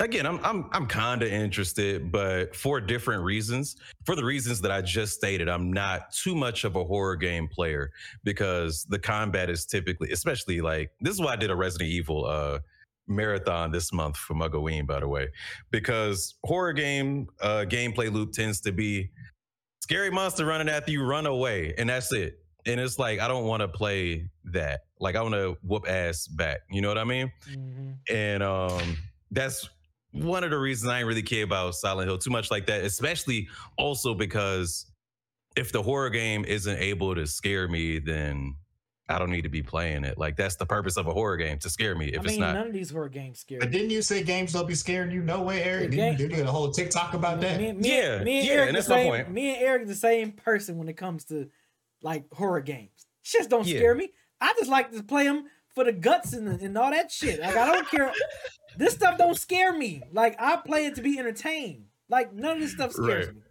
again, 0.00 0.26
I'm 0.26 0.40
I'm 0.44 0.68
I'm 0.72 0.86
kind 0.86 1.22
of 1.22 1.28
interested, 1.30 2.10
but 2.10 2.56
for 2.56 2.80
different 2.80 3.22
reasons. 3.22 3.76
For 4.06 4.16
the 4.16 4.24
reasons 4.24 4.60
that 4.62 4.72
I 4.72 4.80
just 4.82 5.14
stated, 5.14 5.48
I'm 5.48 5.72
not 5.72 6.12
too 6.12 6.34
much 6.34 6.64
of 6.64 6.74
a 6.74 6.82
horror 6.84 7.16
game 7.16 7.46
player 7.46 7.90
because 8.24 8.84
the 8.86 8.98
combat 8.98 9.50
is 9.50 9.66
typically, 9.66 10.10
especially 10.10 10.60
like 10.60 10.90
this 11.00 11.14
is 11.14 11.20
why 11.20 11.34
I 11.34 11.36
did 11.36 11.50
a 11.50 11.54
Resident 11.56 11.90
Evil 11.90 12.24
uh 12.26 12.58
marathon 13.10 13.70
this 13.72 13.92
month 13.92 14.16
for 14.16 14.34
Mugaween, 14.34 14.86
by 14.86 15.00
the 15.00 15.08
way, 15.08 15.28
because 15.70 16.36
horror 16.44 16.72
game 16.72 17.26
uh 17.42 17.64
gameplay 17.68 18.12
loop 18.12 18.32
tends 18.32 18.60
to 18.62 18.72
be 18.72 19.10
scary 19.82 20.10
monster 20.10 20.46
running 20.46 20.68
after 20.68 20.92
you, 20.92 21.02
run 21.04 21.26
away, 21.26 21.74
and 21.76 21.88
that's 21.88 22.12
it. 22.12 22.38
And 22.66 22.78
it's 22.78 22.98
like 22.98 23.20
I 23.20 23.28
don't 23.28 23.44
want 23.44 23.60
to 23.62 23.68
play 23.68 24.30
that. 24.44 24.82
Like 25.00 25.16
I 25.16 25.22
want 25.22 25.34
to 25.34 25.56
whoop 25.62 25.88
ass 25.88 26.26
back. 26.26 26.60
You 26.70 26.80
know 26.80 26.88
what 26.88 26.98
I 26.98 27.04
mean? 27.04 27.32
Mhm. 27.50 27.96
And 28.08 28.42
um, 28.42 28.96
that's 29.30 29.68
one 30.12 30.44
of 30.44 30.50
the 30.50 30.58
reasons 30.58 30.90
I 30.90 30.98
ain't 30.98 31.06
really 31.08 31.22
care 31.22 31.44
about 31.44 31.74
Silent 31.74 32.08
Hill 32.08 32.18
too 32.18 32.30
much 32.30 32.50
like 32.50 32.66
that. 32.66 32.84
Especially 32.84 33.48
also 33.78 34.14
because 34.14 34.86
if 35.56 35.72
the 35.72 35.82
horror 35.82 36.10
game 36.10 36.44
isn't 36.44 36.78
able 36.78 37.14
to 37.14 37.26
scare 37.26 37.66
me, 37.68 37.98
then 37.98 38.54
I 39.10 39.18
don't 39.18 39.30
need 39.30 39.42
to 39.42 39.48
be 39.48 39.62
playing 39.62 40.04
it. 40.04 40.16
Like 40.18 40.36
that's 40.36 40.56
the 40.56 40.64
purpose 40.66 40.96
of 40.96 41.06
a 41.06 41.12
horror 41.12 41.36
game 41.36 41.58
to 41.58 41.68
scare 41.70 41.94
me. 41.96 42.06
If 42.06 42.20
I 42.20 42.24
it's 42.24 42.36
not, 42.38 42.54
none 42.54 42.68
of 42.68 42.72
these 42.72 42.90
horror 42.90 43.08
games 43.08 43.40
scare. 43.40 43.58
But 43.58 43.70
me. 43.70 43.78
didn't 43.78 43.90
you 43.90 44.02
say 44.02 44.22
games 44.22 44.52
don't 44.52 44.68
be 44.68 44.74
scaring 44.74 45.10
you? 45.10 45.22
No 45.22 45.42
way, 45.42 45.62
Eric. 45.62 45.90
The 45.90 45.96
Didn't 45.96 46.20
you 46.20 46.28
game- 46.28 46.38
did 46.38 46.46
a 46.46 46.50
whole 46.52 46.70
TikTok 46.70 47.14
about 47.14 47.40
that? 47.40 47.58
Me, 47.60 47.72
me, 47.72 47.88
Yeah, 47.96 48.22
me 48.22 48.38
and 48.38 48.46
yeah, 48.46 48.52
Eric 48.54 48.68
and 48.68 48.76
the 48.76 48.80
that's 48.80 48.88
my 48.88 48.96
same. 48.96 49.10
point. 49.10 49.30
Me 49.30 49.54
and 49.54 49.62
Eric 49.62 49.86
the 49.86 49.94
same 49.94 50.32
person 50.32 50.78
when 50.78 50.88
it 50.88 50.96
comes 50.96 51.24
to 51.26 51.48
like 52.02 52.24
horror 52.32 52.60
games. 52.60 53.06
Shit 53.22 53.50
don't 53.50 53.66
Yeah. 53.66 53.76
scare 53.78 53.94
me. 53.94 54.10
I 54.40 54.54
just 54.58 54.70
like 54.70 54.92
to 54.92 55.02
play 55.02 55.24
them 55.24 55.44
for 55.74 55.84
the 55.84 55.92
guts 55.92 56.32
and, 56.32 56.48
and 56.60 56.78
all 56.78 56.90
that 56.90 57.10
shit. 57.10 57.40
Like 57.40 57.56
I 57.56 57.72
don't 57.74 57.88
care. 57.90 58.12
this 58.78 58.94
stuff 58.94 59.18
don't 59.18 59.36
scare 59.36 59.72
me. 59.76 60.02
Like 60.12 60.36
I 60.40 60.56
play 60.56 60.86
it 60.86 60.94
to 60.94 61.02
be 61.02 61.18
entertained. 61.18 61.84
Like 62.08 62.32
none 62.32 62.56
of 62.56 62.60
this 62.60 62.72
stuff 62.72 62.92
scares 62.92 63.26
Right. 63.26 63.34
me. 63.36 63.42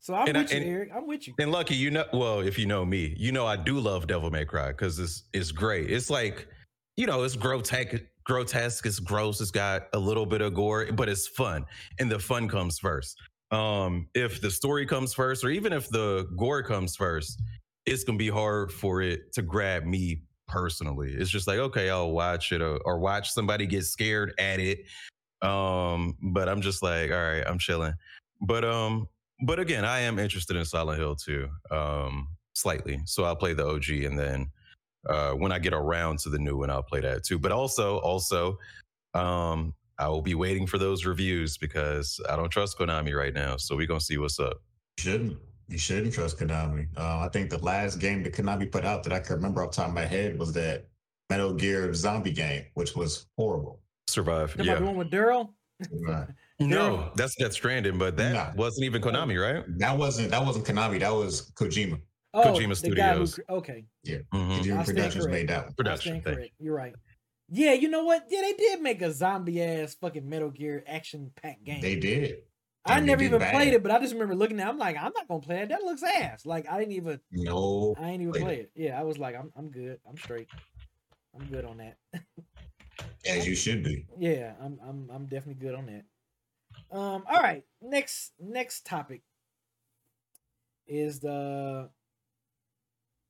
So 0.00 0.14
I'm 0.14 0.28
And 0.28 0.38
I- 0.38 0.42
with 0.42 0.52
you, 0.52 0.60
Eric. 0.60 0.90
I'm 0.94 1.06
with 1.06 1.28
you. 1.28 1.34
And 1.38 1.52
lucky, 1.52 1.74
you 1.74 1.90
know, 1.90 2.06
well, 2.12 2.40
if 2.40 2.58
you 2.58 2.66
know 2.66 2.84
me, 2.84 3.14
you 3.18 3.32
know 3.32 3.46
I 3.46 3.56
do 3.56 3.78
love 3.78 4.06
Devil 4.06 4.30
May 4.30 4.46
Cry 4.46 4.68
because 4.68 4.98
it's 4.98 5.24
it's 5.34 5.52
great. 5.52 5.90
It's 5.90 6.08
like, 6.08 6.48
you 6.96 7.06
know, 7.06 7.22
it's 7.22 7.36
grotesque, 7.36 8.02
grotesque, 8.24 8.86
it's 8.86 8.98
gross, 8.98 9.40
it's 9.42 9.50
got 9.50 9.88
a 9.92 9.98
little 9.98 10.24
bit 10.24 10.40
of 10.40 10.54
gore, 10.54 10.86
but 10.92 11.08
it's 11.10 11.28
fun, 11.28 11.66
and 11.98 12.10
the 12.10 12.18
fun 12.18 12.48
comes 12.48 12.78
first. 12.78 13.18
Um, 13.50 14.08
if 14.14 14.40
the 14.40 14.50
story 14.50 14.86
comes 14.86 15.12
first, 15.12 15.44
or 15.44 15.50
even 15.50 15.72
if 15.72 15.88
the 15.90 16.28
gore 16.36 16.62
comes 16.62 16.96
first, 16.96 17.42
it's 17.84 18.02
gonna 18.04 18.16
be 18.18 18.28
hard 18.28 18.72
for 18.72 19.02
it 19.02 19.32
to 19.34 19.42
grab 19.42 19.84
me 19.84 20.22
personally. 20.48 21.12
It's 21.12 21.30
just 21.30 21.46
like, 21.46 21.58
okay, 21.58 21.90
I'll 21.90 22.12
watch 22.12 22.52
it 22.52 22.62
or, 22.62 22.78
or 22.86 22.98
watch 22.98 23.30
somebody 23.32 23.66
get 23.66 23.84
scared 23.84 24.32
at 24.38 24.60
it. 24.60 24.86
Um, 25.42 26.16
but 26.22 26.48
I'm 26.48 26.60
just 26.62 26.82
like, 26.82 27.10
all 27.10 27.16
right, 27.16 27.42
I'm 27.46 27.58
chilling. 27.58 27.94
But 28.40 28.64
um, 28.64 29.06
but 29.42 29.58
again, 29.58 29.84
I 29.84 30.00
am 30.00 30.18
interested 30.18 30.56
in 30.56 30.64
Silent 30.64 30.98
Hill 30.98 31.16
too, 31.16 31.48
um, 31.70 32.28
slightly. 32.54 33.00
So 33.06 33.24
I'll 33.24 33.36
play 33.36 33.54
the 33.54 33.66
OG, 33.66 33.88
and 34.04 34.18
then 34.18 34.50
uh, 35.08 35.32
when 35.32 35.52
I 35.52 35.58
get 35.58 35.72
around 35.72 36.18
to 36.20 36.28
the 36.28 36.38
new 36.38 36.58
one, 36.58 36.70
I'll 36.70 36.82
play 36.82 37.00
that 37.00 37.24
too. 37.24 37.38
But 37.38 37.52
also, 37.52 37.98
also, 37.98 38.58
um, 39.14 39.74
I 39.98 40.08
will 40.08 40.22
be 40.22 40.34
waiting 40.34 40.66
for 40.66 40.78
those 40.78 41.04
reviews 41.04 41.58
because 41.58 42.20
I 42.28 42.36
don't 42.36 42.50
trust 42.50 42.78
Konami 42.78 43.14
right 43.14 43.34
now. 43.34 43.56
So 43.56 43.76
we're 43.76 43.86
gonna 43.86 44.00
see 44.00 44.18
what's 44.18 44.38
up. 44.40 44.62
You 44.98 45.02
shouldn't. 45.02 45.38
You 45.68 45.78
shouldn't 45.78 46.14
trust 46.14 46.38
Konami. 46.38 46.88
Uh, 46.96 47.20
I 47.20 47.28
think 47.32 47.50
the 47.50 47.58
last 47.58 48.00
game 48.00 48.22
that 48.24 48.32
Konami 48.32 48.70
put 48.70 48.84
out 48.84 49.04
that 49.04 49.12
I 49.12 49.20
can 49.20 49.36
remember 49.36 49.62
off 49.62 49.70
the 49.70 49.76
top 49.76 49.88
of 49.88 49.94
my 49.94 50.04
head 50.04 50.38
was 50.38 50.52
that 50.54 50.86
Metal 51.28 51.54
Gear 51.54 51.94
Zombie 51.94 52.32
game, 52.32 52.64
which 52.74 52.96
was 52.96 53.26
horrible. 53.36 53.80
Survive. 54.08 54.50
Talking 54.50 54.68
about 54.68 54.80
the 54.80 54.86
one 54.86 54.96
with 54.96 55.10
Daryl. 55.10 55.50
Right. 56.06 56.26
No, 56.58 57.10
that's 57.16 57.34
Death 57.36 57.52
Stranding, 57.54 57.96
but 57.98 58.16
that 58.18 58.32
Nah. 58.34 58.52
wasn't 58.54 58.84
even 58.84 59.00
Konami, 59.00 59.40
right? 59.40 59.64
That 59.78 59.96
wasn't 59.96 60.30
that 60.30 60.44
wasn't 60.44 60.66
Konami. 60.66 61.00
That 61.00 61.10
was 61.14 61.50
Kojima. 61.52 62.00
Oh, 62.34 62.42
Kojima 62.42 62.80
the 62.80 62.90
guy 62.94 63.14
who 63.16 63.26
Studios. 63.26 63.34
cre- 63.34 63.40
okay, 63.54 63.84
Mhm. 64.06 64.26
Kojima 64.32 64.58
I 64.58 64.60
stand 64.62 64.86
Productions 64.86 65.26
made 65.28 65.48
that 65.48 65.64
one. 65.64 65.74
Production. 65.74 66.20
stand 66.20 66.36
correct. 66.36 66.52
You're 66.58 66.74
right. 66.76 66.94
Yeah, 67.48 67.72
you 67.72 67.88
know 67.88 68.04
what? 68.04 68.26
Yeah, 68.28 68.42
they 68.42 68.52
did 68.52 68.80
make 68.80 69.02
a 69.02 69.10
zombie 69.12 69.62
ass 69.62 69.96
fucking 70.00 70.28
Metal 70.28 70.50
Gear 70.50 70.84
action 70.86 71.32
pack 71.42 71.62
game. 71.64 71.80
They 71.80 71.96
did. 71.96 72.42
I 72.84 72.98
and 72.98 73.06
never 73.06 73.22
even 73.22 73.40
bad. 73.40 73.52
played 73.52 73.74
it, 73.74 73.82
but 73.82 73.90
I 73.90 73.98
just 73.98 74.12
remember 74.12 74.34
looking 74.34 74.60
at. 74.60 74.66
it. 74.66 74.70
I'm 74.70 74.78
like, 74.78 74.96
I'm 74.96 75.12
not 75.14 75.26
gonna 75.28 75.40
play 75.40 75.60
it. 75.62 75.68
That 75.70 75.82
looks 75.82 76.02
ass. 76.02 76.46
Like 76.46 76.68
I 76.70 76.78
didn't 76.78 76.92
even. 76.92 77.20
No. 77.32 77.94
I 77.98 78.10
ain't 78.10 78.22
even 78.22 78.32
Played 78.32 78.44
play 78.44 78.56
it. 78.60 78.70
Yeah, 78.74 79.00
I 79.00 79.02
was 79.02 79.18
like, 79.18 79.34
I'm, 79.36 79.50
I'm 79.56 79.70
good. 79.70 79.98
I'm 80.08 80.16
straight. 80.16 80.48
I'm 81.38 81.46
good 81.46 81.64
on 81.64 81.78
that. 81.78 81.96
As 83.28 83.46
you 83.46 83.54
should 83.54 83.82
be. 83.84 84.06
yeah, 84.18 84.52
I'm, 84.62 84.78
I'm, 84.86 85.10
I'm 85.12 85.26
definitely 85.26 85.62
good 85.62 85.74
on 85.74 85.86
that. 85.86 86.04
Um, 86.96 87.24
all 87.28 87.40
right. 87.40 87.64
Next, 87.82 88.32
next 88.40 88.86
topic 88.86 89.22
is 90.86 91.20
the 91.20 91.88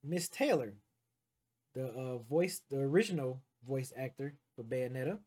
Miss 0.03 0.29
Taylor, 0.29 0.75
the 1.75 1.87
uh 1.87 2.19
voice, 2.19 2.63
the 2.71 2.79
original 2.79 3.43
voice 3.67 3.93
actor 3.97 4.35
for 4.57 4.65
Bayonetta. 4.65 5.19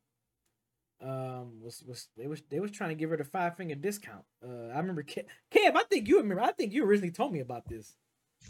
Um, 1.01 1.61
was 1.61 1.83
was 1.85 2.07
they 2.17 2.27
was 2.27 2.41
they 2.49 2.59
was 2.59 2.71
trying 2.71 2.89
to 2.89 2.95
give 2.95 3.09
her 3.09 3.17
the 3.17 3.23
five 3.23 3.57
finger 3.57 3.75
discount. 3.75 4.23
Uh, 4.43 4.67
I 4.73 4.77
remember 4.77 5.03
Kev, 5.03 5.25
Kev. 5.53 5.75
I 5.75 5.83
think 5.83 6.07
you 6.07 6.17
remember. 6.17 6.41
I 6.41 6.51
think 6.53 6.73
you 6.73 6.85
originally 6.85 7.11
told 7.11 7.33
me 7.33 7.39
about 7.39 7.67
this. 7.67 7.95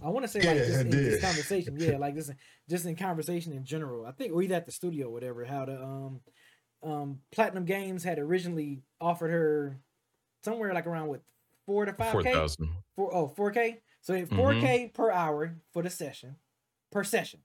I 0.02 0.10
want 0.10 0.24
to 0.26 0.28
say 0.28 0.40
like 0.40 0.58
Yeah, 0.58 0.66
just 0.66 0.78
I 0.78 0.82
in 0.82 0.90
this 0.90 1.22
conversation, 1.22 1.78
yeah, 1.80 1.98
like 2.00 2.16
this, 2.16 2.32
just 2.70 2.86
in 2.86 2.96
conversation 2.96 3.54
in 3.54 3.66
general. 3.66 4.06
I 4.06 4.12
think 4.12 4.34
we 4.34 4.52
at 4.54 4.66
the 4.66 4.72
studio, 4.72 5.08
or 5.08 5.12
whatever. 5.12 5.46
How 5.46 5.66
the 5.66 5.82
um, 5.82 6.22
um, 6.84 7.20
Platinum 7.32 7.66
Games 7.66 8.04
had 8.04 8.20
originally 8.20 8.82
offered 9.00 9.32
her 9.32 9.80
somewhere 10.44 10.74
like 10.74 10.88
around 10.88 11.08
with 11.08 11.22
four 11.66 11.86
to 11.86 11.94
five 11.94 12.12
Four 12.12 12.24
k, 12.24 12.34
thousand. 12.34 12.70
four 12.96 13.14
oh 13.14 13.28
four 13.28 13.52
k. 13.52 13.82
So 14.02 14.26
four 14.26 14.54
k 14.54 14.92
per 14.94 15.12
hour 15.12 15.56
for 15.72 15.82
the 15.84 15.90
session, 15.90 16.36
per 16.92 17.04
session. 17.04 17.40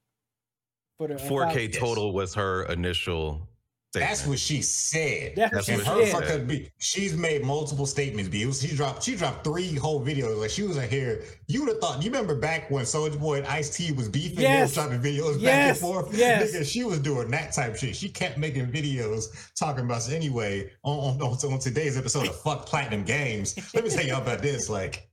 For 0.98 1.06
the 1.06 1.16
Four 1.16 1.46
K 1.52 1.68
total 1.68 2.12
was 2.12 2.34
her 2.34 2.64
initial. 2.64 3.48
That's 3.94 4.26
what 4.26 4.38
she 4.38 4.60
said. 4.60 5.32
That's 5.34 5.52
what 5.52 5.64
That's 5.64 5.66
she 5.66 5.72
And 5.72 5.82
what 5.82 5.96
her 5.98 6.04
she 6.06 6.10
said. 6.12 6.26
said. 6.28 6.48
be, 6.48 6.70
she's 6.78 7.16
made 7.16 7.42
multiple 7.42 7.86
statements. 7.86 8.28
B. 8.28 8.50
She 8.52 8.76
dropped 8.76 9.02
she 9.02 9.16
dropped 9.16 9.44
three 9.44 9.74
whole 9.74 10.04
videos. 10.04 10.38
Like 10.38 10.50
she 10.50 10.62
was 10.62 10.76
like 10.76 10.90
here. 10.90 11.22
You 11.46 11.60
would 11.64 11.70
have 11.70 11.78
thought. 11.80 12.02
You 12.02 12.10
remember 12.10 12.34
back 12.34 12.70
when 12.70 12.84
Soldier 12.84 13.18
Boy 13.18 13.38
and 13.38 13.46
Ice 13.46 13.70
T 13.74 13.92
was 13.92 14.08
beefing? 14.08 14.36
They 14.36 14.42
Yes. 14.42 14.68
was 14.68 14.74
dropping 14.74 15.00
videos 15.00 15.40
yes. 15.40 15.42
back 15.42 15.68
and 15.70 15.78
forth. 15.78 16.14
Yes. 16.14 16.52
Nigga, 16.54 16.70
she 16.70 16.84
was 16.84 16.98
doing 16.98 17.30
that 17.30 17.52
type 17.52 17.76
shit. 17.76 17.96
She 17.96 18.10
kept 18.10 18.36
making 18.36 18.66
videos 18.66 19.24
talking 19.58 19.84
about 19.86 19.98
us 19.98 20.10
anyway. 20.12 20.70
On, 20.82 21.16
on, 21.16 21.22
on, 21.22 21.52
on 21.52 21.58
today's 21.58 21.96
episode 21.96 22.26
of 22.28 22.38
Fuck 22.42 22.66
Platinum 22.66 23.04
Games. 23.04 23.56
Let 23.74 23.84
me 23.84 23.90
tell 23.90 24.04
y'all 24.04 24.20
about 24.22 24.42
this. 24.42 24.68
Like. 24.68 25.07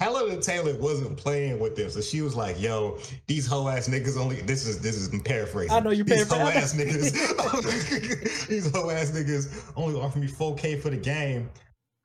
Helena 0.00 0.40
Taylor 0.40 0.74
wasn't 0.74 1.16
playing 1.16 1.60
with 1.60 1.76
them, 1.76 1.88
so 1.90 2.00
she 2.00 2.20
was 2.20 2.34
like, 2.34 2.60
"Yo, 2.60 2.98
these 3.26 3.46
hoe 3.46 3.68
ass 3.68 3.88
niggas 3.88 4.16
only." 4.16 4.40
This 4.42 4.66
is 4.66 4.80
this 4.80 4.96
is 4.96 5.08
paraphrasing. 5.22 5.72
I 5.72 5.80
know 5.80 5.90
you 5.90 6.04
paraphrasing. 6.04 6.46
ass 6.46 6.74
niggas. 6.74 8.46
these 8.48 8.70
hoe 8.70 8.90
ass 8.90 9.10
niggas 9.12 9.72
only 9.76 10.00
offer 10.00 10.18
me 10.18 10.26
4K 10.26 10.80
for 10.80 10.90
the 10.90 10.96
game. 10.96 11.50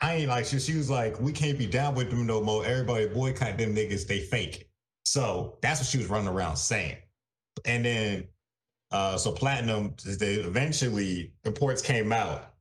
I 0.01 0.15
ain't 0.15 0.29
like 0.29 0.45
she, 0.45 0.59
she 0.59 0.75
was 0.75 0.89
like, 0.89 1.19
we 1.19 1.31
can't 1.31 1.57
be 1.57 1.65
down 1.65 1.95
with 1.95 2.09
them 2.09 2.25
no 2.25 2.41
more. 2.41 2.65
Everybody 2.65 3.07
boycott 3.07 3.57
them 3.57 3.75
niggas. 3.75 4.07
They 4.07 4.19
fake. 4.19 4.69
So 5.03 5.57
that's 5.61 5.79
what 5.79 5.87
she 5.87 5.97
was 5.97 6.07
running 6.07 6.29
around 6.29 6.55
saying. 6.55 6.97
And 7.65 7.83
then, 7.83 8.27
uh, 8.91 9.17
so 9.17 9.31
Platinum, 9.31 9.95
they 10.05 10.35
eventually 10.35 11.33
reports 11.43 11.81
came 11.81 12.13
out 12.13 12.53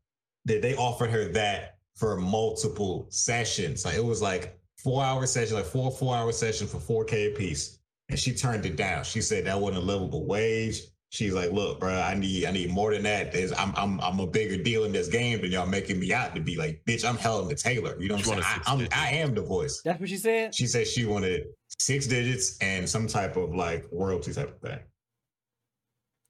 that 0.46 0.62
they 0.62 0.74
offered 0.74 1.10
her 1.10 1.28
that 1.28 1.78
for 1.94 2.16
multiple 2.16 3.06
sessions. 3.10 3.84
Like 3.84 3.96
it 3.96 4.04
was 4.04 4.20
like 4.20 4.58
four 4.88 5.04
hour 5.04 5.26
session, 5.26 5.56
like 5.56 5.66
four 5.66 5.90
four 5.90 6.16
hour 6.16 6.32
session 6.32 6.66
for 6.66 6.78
4K 6.78 7.32
a 7.32 7.36
piece. 7.36 7.78
And 8.08 8.18
she 8.18 8.32
turned 8.34 8.64
it 8.64 8.76
down. 8.76 9.04
She 9.04 9.20
said 9.20 9.44
that 9.44 9.60
wasn't 9.60 9.82
a 9.82 9.86
livable 9.86 10.24
wage. 10.26 10.80
She's 11.10 11.32
like, 11.34 11.52
look, 11.52 11.80
bro, 11.80 11.90
I 11.94 12.14
need 12.14 12.46
I 12.46 12.50
need 12.52 12.70
more 12.70 12.92
than 12.92 13.02
that. 13.02 13.32
There's, 13.32 13.52
I'm 13.52 13.74
I'm 13.76 14.00
I'm 14.00 14.18
a 14.20 14.26
bigger 14.26 14.62
deal 14.62 14.84
in 14.84 14.92
this 14.92 15.08
game 15.08 15.40
than 15.42 15.50
y'all 15.50 15.66
making 15.66 16.00
me 16.00 16.12
out 16.12 16.34
to 16.34 16.40
be. 16.40 16.56
Like, 16.56 16.82
bitch, 16.86 17.06
I'm 17.06 17.16
Helena 17.16 17.54
Taylor. 17.54 18.00
You 18.00 18.08
know 18.08 18.14
what 18.16 18.28
I'm 18.28 18.42
saying? 18.42 18.62
I, 18.66 18.72
I'm, 18.72 18.88
I 18.92 19.10
am 19.16 19.34
the 19.34 19.42
voice. 19.42 19.80
That's 19.84 20.00
what 20.00 20.08
she 20.08 20.16
said. 20.16 20.54
She 20.54 20.66
said 20.66 20.86
she 20.86 21.04
wanted 21.06 21.46
six 21.78 22.06
digits 22.06 22.56
and 22.60 22.88
some 22.88 23.06
type 23.06 23.36
of 23.36 23.54
like 23.54 23.86
royalty 23.92 24.32
type 24.32 24.50
of 24.54 24.60
thing. 24.60 24.78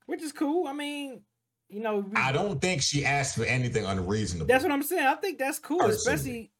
Which 0.06 0.22
is 0.22 0.32
cool. 0.32 0.66
I 0.66 0.72
mean, 0.72 1.22
you 1.68 1.80
know, 1.80 1.98
we- 1.98 2.16
I 2.16 2.32
don't 2.32 2.60
think 2.60 2.82
she 2.82 3.04
asked 3.04 3.36
for 3.36 3.44
anything 3.44 3.84
unreasonable. 3.84 4.46
That's 4.46 4.62
what 4.64 4.72
I'm 4.72 4.82
saying. 4.82 5.06
I 5.06 5.14
think 5.14 5.38
that's 5.38 5.58
cool, 5.58 5.78
Personally. 5.78 5.96
especially 5.96 6.52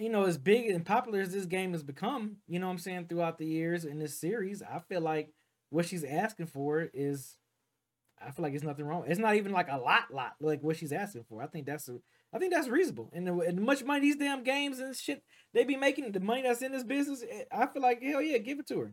you 0.00 0.08
know, 0.08 0.24
as 0.24 0.38
big 0.38 0.68
and 0.70 0.84
popular 0.84 1.20
as 1.20 1.32
this 1.32 1.46
game 1.46 1.72
has 1.72 1.82
become, 1.82 2.36
you 2.48 2.58
know 2.58 2.66
what 2.66 2.72
I'm 2.72 2.78
saying, 2.78 3.06
throughout 3.08 3.38
the 3.38 3.46
years 3.46 3.84
in 3.84 3.98
this 3.98 4.18
series, 4.18 4.62
I 4.62 4.78
feel 4.78 5.00
like 5.00 5.32
what 5.70 5.86
she's 5.86 6.04
asking 6.04 6.46
for 6.46 6.88
is 6.94 7.36
I 8.20 8.30
feel 8.30 8.42
like 8.42 8.54
it's 8.54 8.64
nothing 8.64 8.86
wrong. 8.86 9.04
It's 9.06 9.20
not 9.20 9.36
even 9.36 9.52
like 9.52 9.68
a 9.70 9.78
lot, 9.78 10.12
lot 10.12 10.32
like 10.40 10.62
what 10.62 10.76
she's 10.76 10.92
asking 10.92 11.24
for. 11.28 11.42
I 11.42 11.46
think 11.46 11.66
that's 11.66 11.88
a, 11.88 11.98
I 12.32 12.38
think 12.38 12.52
that's 12.52 12.68
reasonable. 12.68 13.10
And 13.12 13.26
the, 13.26 13.38
and 13.40 13.58
the 13.58 13.62
much 13.62 13.82
money 13.82 14.00
these 14.00 14.16
damn 14.16 14.44
games 14.44 14.78
and 14.78 14.94
shit 14.94 15.22
they 15.54 15.64
be 15.64 15.76
making, 15.76 16.12
the 16.12 16.20
money 16.20 16.42
that's 16.42 16.62
in 16.62 16.72
this 16.72 16.84
business, 16.84 17.24
eh, 17.28 17.44
I 17.52 17.66
feel 17.66 17.82
like 17.82 18.02
hell 18.02 18.22
yeah, 18.22 18.38
give 18.38 18.58
it 18.58 18.68
to 18.68 18.78
her, 18.80 18.92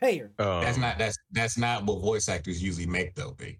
pay 0.00 0.18
her. 0.18 0.32
Um, 0.38 0.62
That's 0.62 0.78
not 0.78 0.98
that's 0.98 1.16
that's 1.32 1.58
not 1.58 1.84
what 1.84 2.00
voice 2.00 2.28
actors 2.28 2.62
usually 2.62 2.86
make 2.86 3.14
though, 3.14 3.32
B. 3.32 3.58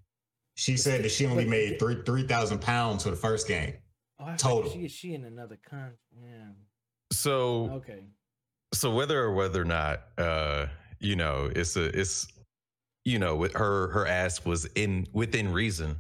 She 0.57 0.76
said 0.76 1.03
that 1.03 1.11
she 1.11 1.26
only 1.26 1.47
made 1.47 1.78
three 1.78 2.03
three 2.07 2.26
thousand 2.26 2.61
pounds 2.61 3.05
for 3.05 3.11
the 3.11 3.16
first 3.16 3.49
game. 3.49 3.74
Oh, 4.19 4.27
I 4.27 4.37
Total. 4.37 4.71
She 4.71 4.85
is 4.85 4.93
she 4.93 5.15
in 5.15 5.25
another 5.25 5.59
country. 5.69 5.97
Yeah. 6.23 6.51
so 7.12 7.71
Okay. 7.73 8.05
so 8.73 8.95
whether 8.95 9.21
or 9.23 9.33
whether 9.35 9.61
or 9.62 9.65
not 9.65 10.03
uh 10.19 10.67
you 11.01 11.17
know 11.17 11.51
it's 11.55 11.77
a 11.77 11.85
it's 11.99 12.27
you 13.05 13.19
know 13.19 13.37
with 13.37 13.53
her 13.55 13.89
her 13.89 14.07
ask 14.07 14.47
was 14.47 14.67
in 14.77 15.07
within 15.12 15.53
reason 15.53 15.97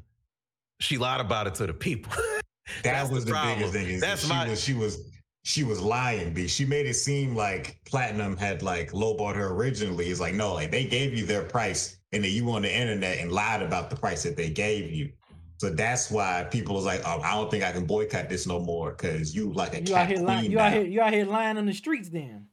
she 0.80 0.96
lied 0.98 1.20
about 1.20 1.46
it 1.46 1.54
to 1.56 1.66
the 1.66 1.74
people 1.74 2.12
That 2.82 3.10
was 3.10 3.24
the 3.24 3.26
the, 3.26 3.32
problem. 3.32 3.58
biggest 3.58 3.74
thing. 3.74 3.86
Is 3.88 4.00
That's 4.00 4.22
she 4.22 4.28
my- 4.28 4.48
was 4.48 4.62
she 4.62 4.72
was 4.74 5.10
she 5.46 5.62
was 5.62 5.78
lying, 5.82 6.32
B. 6.32 6.48
She 6.48 6.64
made 6.64 6.86
it 6.86 6.94
seem 6.94 7.36
like 7.36 7.78
Platinum 7.84 8.34
had 8.38 8.62
like 8.62 8.92
lowballed 8.92 9.34
her 9.36 9.48
originally. 9.52 10.06
It's 10.08 10.18
like, 10.18 10.32
no, 10.32 10.54
like 10.54 10.70
they 10.70 10.86
gave 10.86 11.12
you 11.12 11.26
their 11.26 11.42
price 11.42 11.98
and 12.12 12.24
then 12.24 12.30
you 12.32 12.50
on 12.50 12.62
the 12.62 12.74
internet 12.74 13.18
and 13.18 13.30
lied 13.30 13.60
about 13.60 13.90
the 13.90 13.96
price 13.96 14.22
that 14.22 14.36
they 14.38 14.48
gave 14.48 14.90
you. 14.90 15.12
So 15.58 15.70
that's 15.70 16.10
why 16.10 16.46
people 16.50 16.74
was 16.74 16.84
like, 16.84 17.00
oh, 17.06 17.20
I 17.20 17.32
don't 17.34 17.50
think 17.50 17.62
I 17.64 17.70
can 17.72 17.86
boycott 17.86 18.28
this 18.28 18.46
no 18.46 18.58
more 18.60 18.90
because 18.90 19.34
you 19.34 19.52
like 19.52 19.72
a 19.74 19.82
You 19.82 19.94
out 19.94 19.98
cat 20.00 20.08
here 20.08 20.16
queen 20.16 20.26
lying. 20.26 20.50
You 20.50 20.58
out 20.58 20.72
here. 20.72 20.84
You 20.84 21.00
out 21.00 21.12
here 21.12 21.24
lying 21.24 21.56
on 21.56 21.64
the 21.66 21.72
streets. 21.72 22.08
Then, 22.08 22.46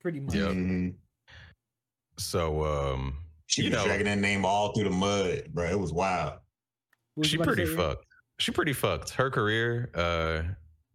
pretty 0.00 0.20
much. 0.20 0.34
Yep. 0.34 0.48
Mhm. 0.50 0.94
so 2.18 2.64
um 2.64 3.14
She 3.46 3.62
was 3.64 3.72
know- 3.72 3.84
dragging 3.84 4.06
that 4.06 4.18
name 4.18 4.44
all 4.44 4.72
through 4.72 4.84
the 4.84 4.90
mud, 4.90 5.44
bro. 5.52 5.70
It 5.70 5.78
was 5.78 5.92
wild. 5.92 6.34
Was 7.16 7.28
she 7.28 7.36
you 7.36 7.42
about 7.42 7.50
to 7.50 7.56
pretty 7.56 7.70
say, 7.70 7.76
Aaron? 7.80 7.90
fucked 7.94 8.06
she 8.38 8.52
pretty 8.52 8.72
fucked 8.72 9.10
her 9.10 9.28
career 9.30 9.90
uh 9.94 10.42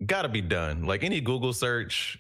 gotta 0.06 0.28
be 0.30 0.42
done 0.42 0.84
like 0.84 1.04
any 1.04 1.22
google 1.22 1.54
search 1.54 2.18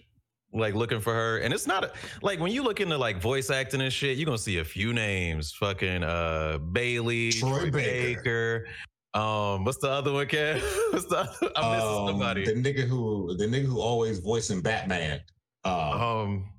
like 0.53 0.75
looking 0.75 0.99
for 0.99 1.13
her 1.13 1.39
and 1.39 1.51
it's 1.53 1.65
not 1.65 1.83
a, 1.83 1.91
like 2.21 2.39
when 2.39 2.51
you 2.51 2.61
look 2.61 2.79
into 2.79 2.95
like 2.97 3.19
voice 3.19 3.49
acting 3.49 3.81
and 3.81 3.91
shit 3.91 4.17
you're 4.17 4.25
gonna 4.25 4.38
see 4.38 4.59
a 4.59 4.63
few 4.63 4.93
names 4.93 5.51
fucking 5.53 6.03
uh 6.03 6.57
bailey 6.73 7.31
Troy 7.31 7.69
troy, 7.69 7.71
Baker. 7.71 8.15
baker. 8.21 8.67
Um 9.16 9.63
what's 9.66 9.78
the 9.80 9.89
other 9.89 10.11
one 10.13 10.28
Kev? 10.28 10.61
what's 10.91 11.05
the 11.05 11.18
other? 11.20 11.51
i'm 11.55 11.72
missing 11.76 11.89
Um, 11.89 12.07
somebody 12.07 12.45
The 12.45 12.53
nigga 12.53 12.88
who 12.88 13.36
the 13.38 13.45
nigga 13.45 13.66
who 13.66 13.80
always 13.82 14.20
voicing 14.20 14.61
Batman. 14.61 15.22
Um, 15.63 15.74
um 15.74 16.49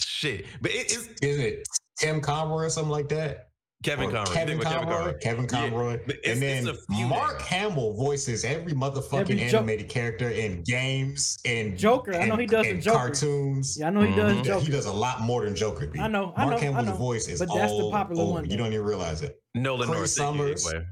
shit 0.00 0.46
but 0.60 0.70
it, 0.72 0.92
it's 0.92 1.08
is 1.22 1.38
it 1.38 1.66
Tim 1.98 2.20
Conroy 2.20 2.64
or 2.64 2.70
something 2.70 2.90
like 2.90 3.08
that? 3.10 3.48
kevin 3.84 4.10
Or 4.10 4.12
conroy 4.24 4.32
Kevin 4.32 4.60
Conroy. 4.60 5.14
Kevin 5.20 5.46
Conroy. 5.48 5.98
but 6.06 6.16
it's- 6.16 6.32
and 6.34 6.42
then 6.42 6.68
it's 6.68 6.78
a 6.78 6.94
few 6.94 7.06
Mark 7.06 7.38
names. 7.38 7.48
Hamill 7.48 7.94
voices 7.94 8.44
every 8.44 8.72
motherfucking 8.74 9.20
Every 9.20 9.48
Jo- 9.48 9.58
animated 9.58 9.88
character 9.88 10.28
in 10.30 10.62
games 10.62 11.38
and 11.44 11.76
Joker. 11.76 12.14
I 12.14 12.26
know 12.26 12.36
he 12.36 12.46
does 12.46 12.64
the 12.66 12.78
Joker. 12.78 12.96
cartoons. 12.98 13.76
Yeah, 13.78 13.88
I 13.88 13.90
know 13.90 14.02
he 14.02 14.14
does 14.14 14.32
Mhm. 14.32 14.36
He, 14.36 14.42
Joker. 14.44 14.58
does, 14.60 14.66
he 14.66 14.72
does 14.72 14.86
a 14.86 14.92
lot 14.92 15.20
more 15.22 15.44
than 15.44 15.56
Joker. 15.56 15.90
I 15.98 16.06
know, 16.06 16.32
I 16.36 16.44
Mark 16.44 16.50
know, 16.52 16.56
I 16.56 16.60
Hamill's 16.60 16.86
know. 16.90 16.94
voice 16.96 17.26
is 17.28 17.40
But 17.40 17.48
that's 17.52 17.72
the 17.72 17.78
all 17.82 17.90
popular 17.90 18.22
over. 18.22 18.32
one, 18.34 18.50
You 18.50 18.56
don't 18.56 18.72
even 18.72 18.84
realize 18.86 19.22
it. 19.22 19.40
nolan 19.56 19.88
Cree 19.88 19.96
north 19.98 20.10
Summers. 20.10 20.64
anyway. 20.68 20.86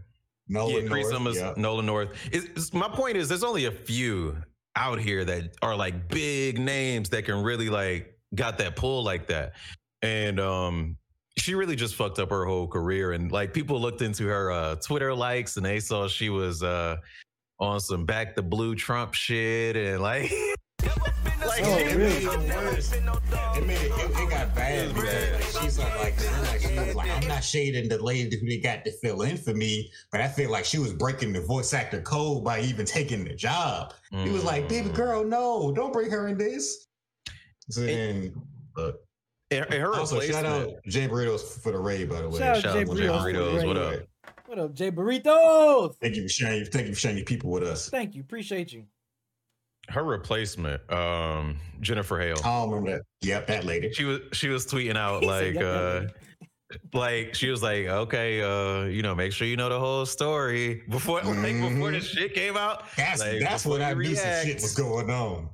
Nolan 0.51 0.83
yeah, 0.83 0.89
Cree 0.91 1.03
North, 1.03 1.13
Summers, 1.13 1.37
yeah. 1.37 1.55
Nolan 1.57 1.87
North. 1.87 2.11
It's, 2.33 2.45
it's- 2.47 2.73
my 2.75 2.89
point 2.89 3.17
is, 3.17 3.29
there's 3.29 3.45
only 3.45 3.67
a 3.67 3.71
few 3.73 4.37
out 4.77 4.99
here 5.01 5.25
that 5.25 5.57
are 5.63 5.75
like 5.77 6.09
big 6.09 6.59
names 6.59 7.09
that 7.11 7.25
can 7.25 7.43
really 7.43 7.69
like 7.69 8.19
got 8.35 8.59
that 8.59 8.77
pull 8.77 9.03
like 9.05 9.27
that, 9.29 9.53
and 10.03 10.39
um, 10.41 10.97
she 11.39 11.55
really 11.55 11.77
just 11.77 11.95
fucked 11.95 12.19
up 12.19 12.31
her 12.31 12.45
whole 12.45 12.67
career. 12.67 13.13
And 13.13 13.31
like 13.33 13.55
people 13.55 13.81
looked 13.81 14.03
into 14.03 14.27
her 14.27 14.51
uh, 14.51 14.75
Twitter 14.77 15.15
likes 15.15 15.57
and 15.57 15.65
they 15.65 15.81
saw 15.81 16.09
she 16.09 16.29
was 16.29 16.63
uh 16.63 16.97
on 17.59 17.79
some 17.81 18.05
back 18.07 18.35
the 18.35 18.43
blue 18.43 18.75
Trump 18.75 19.15
shit 19.15 19.77
and 19.77 20.01
like. 20.03 20.31
like 21.47 21.63
Oh, 21.65 21.77
it 21.79 21.95
really? 21.97 22.27
made 22.27 22.49
it 22.51 22.57
worse. 22.57 22.93
It 22.93 23.67
made 23.67 23.77
it, 23.79 23.91
it, 23.93 24.11
it 24.11 24.31
got 24.31 24.55
bad. 24.55 24.89
It 24.89 24.95
was 24.95 25.03
because. 25.03 25.55
Like, 25.55 25.63
she's 25.65 25.79
like, 25.79 25.99
like, 26.01 26.15
she's 26.19 26.31
like, 26.49 26.61
she 26.61 26.79
was 26.79 26.95
like, 26.95 27.11
I'm 27.11 27.29
not 27.29 27.43
shading 27.45 27.89
the 27.89 28.03
lady 28.03 28.39
who 28.39 28.47
they 28.47 28.59
got 28.59 28.85
to 28.85 28.93
fill 28.93 29.23
in 29.23 29.37
for 29.37 29.53
me, 29.55 29.91
but 30.13 30.21
I 30.21 30.29
feel 30.29 30.51
like 30.51 30.65
she 30.65 30.79
was 30.79 30.93
breaking 30.93 31.33
the 31.33 31.41
voice 31.43 31.75
actor 31.75 32.01
code 32.03 32.45
by 32.45 32.61
even 32.61 32.87
taking 32.87 33.25
the 33.25 33.35
job. 33.35 33.93
He 34.11 34.31
was 34.31 34.45
like, 34.45 34.69
baby 34.69 34.89
Mm. 34.91 34.95
girl, 34.95 35.25
no, 35.25 35.73
don't 35.73 35.93
bring 35.93 36.11
her 36.11 36.29
in 36.29 36.39
this. 36.39 36.87
So 37.71 37.83
then, 37.83 38.33
but 38.75 39.05
And, 39.51 39.65
and 39.67 39.75
her 39.83 39.95
also 39.95 40.21
shout 40.21 40.45
out. 40.47 40.71
Jay 40.87 41.07
Burritos 41.09 41.61
for 41.63 41.73
the 41.73 41.79
raid, 41.79 42.09
by 42.09 42.21
the 42.23 42.29
way. 42.29 42.39
Shout 42.39 42.57
out 42.57 42.63
Shout 42.63 42.75
Jay 42.75 42.81
out 42.83 42.87
to 42.89 42.95
Jay 42.95 43.07
Burritos 43.09 43.33
Burritos. 43.63 43.67
What 43.67 43.77
up? 43.77 44.01
What 44.47 44.59
up, 44.59 44.75
Jay 44.75 44.91
Burritos? 44.91 45.95
Thank 46.01 46.17
you 46.17 46.23
for 46.23 46.29
sharing. 46.29 46.65
Thank 46.65 46.89
you 46.89 46.95
for 46.95 46.99
sharing 47.01 47.17
your 47.19 47.27
people 47.27 47.51
with 47.51 47.63
us. 47.63 47.89
Thank 47.89 48.15
you. 48.17 48.23
Appreciate 48.23 48.73
you. 48.73 48.85
Her 49.91 50.05
replacement, 50.05 50.81
um, 50.93 51.59
Jennifer 51.81 52.19
Hale. 52.21 52.37
Oh, 52.45 52.69
remember 52.69 52.99
that. 52.99 53.03
Yep, 53.23 53.47
that 53.49 53.65
lady. 53.65 53.93
she 53.93 54.05
was 54.05 54.21
she 54.33 54.49
was 54.49 54.65
tweeting 54.67 54.97
out 54.97 55.23
like 55.35 55.57
uh 55.57 56.03
like 56.95 57.35
she 57.35 57.49
was 57.51 57.63
like 57.63 57.87
okay 57.87 58.41
uh 58.43 58.85
you 58.85 59.03
know 59.03 59.15
make 59.15 59.33
sure 59.33 59.47
you 59.49 59.57
know 59.57 59.69
the 59.69 59.79
whole 59.79 60.07
story 60.07 60.83
before 60.89 61.21
like 61.23 61.27
before 61.61 61.91
the 61.91 61.99
Mhm. 61.99 62.03
shit 62.03 62.33
came 62.35 62.57
out 62.57 62.85
That's 62.97 63.21
like, 63.21 63.41
that's 63.41 63.67
what 63.67 63.83
I 63.83 63.91
you 63.91 63.97
knew 63.97 64.15
some 64.15 64.25
shit 64.25 64.45
react. 64.47 64.63
was 64.63 64.75
going 64.75 65.11
on. 65.11 65.51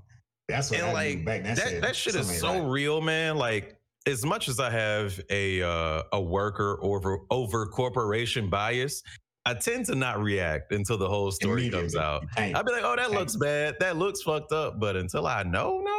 That's 0.49 0.71
what 0.71 0.81
and 0.81 0.89
I 0.91 0.93
like 0.93 1.19
knew 1.19 1.25
back 1.25 1.43
then. 1.43 1.53
I 1.53 1.55
that, 1.55 1.81
that 1.81 1.97
shit 1.97 2.15
is 2.15 2.39
so 2.39 2.53
ain't 2.53 2.65
right. 2.65 2.71
real 2.71 3.01
man 3.01 3.37
like 3.39 3.77
as 4.07 4.25
much 4.25 4.49
as 4.49 4.61
i 4.61 4.71
have 4.71 5.19
a 5.31 5.63
uh 5.63 6.03
a 6.13 6.21
worker 6.21 6.79
over 6.83 7.21
over 7.31 7.67
corporation 7.67 8.49
bias 8.51 9.03
i 9.47 9.55
tend 9.55 9.87
to 9.87 9.95
not 9.95 10.21
react 10.21 10.73
until 10.73 10.99
the 10.99 11.09
whole 11.09 11.31
story 11.31 11.71
comes 11.71 11.97
out. 11.97 12.27
I'd 12.37 12.53
be 12.67 12.73
like 12.73 12.83
oh 12.85 12.97
that 12.97 13.11
looks 13.13 13.37
bad. 13.37 13.77
That 13.81 13.97
looks 13.97 14.21
fucked 14.23 14.53
up. 14.53 14.79
But 14.79 14.97
until 14.97 15.27
i 15.27 15.43
know 15.43 15.81
no 15.81 15.99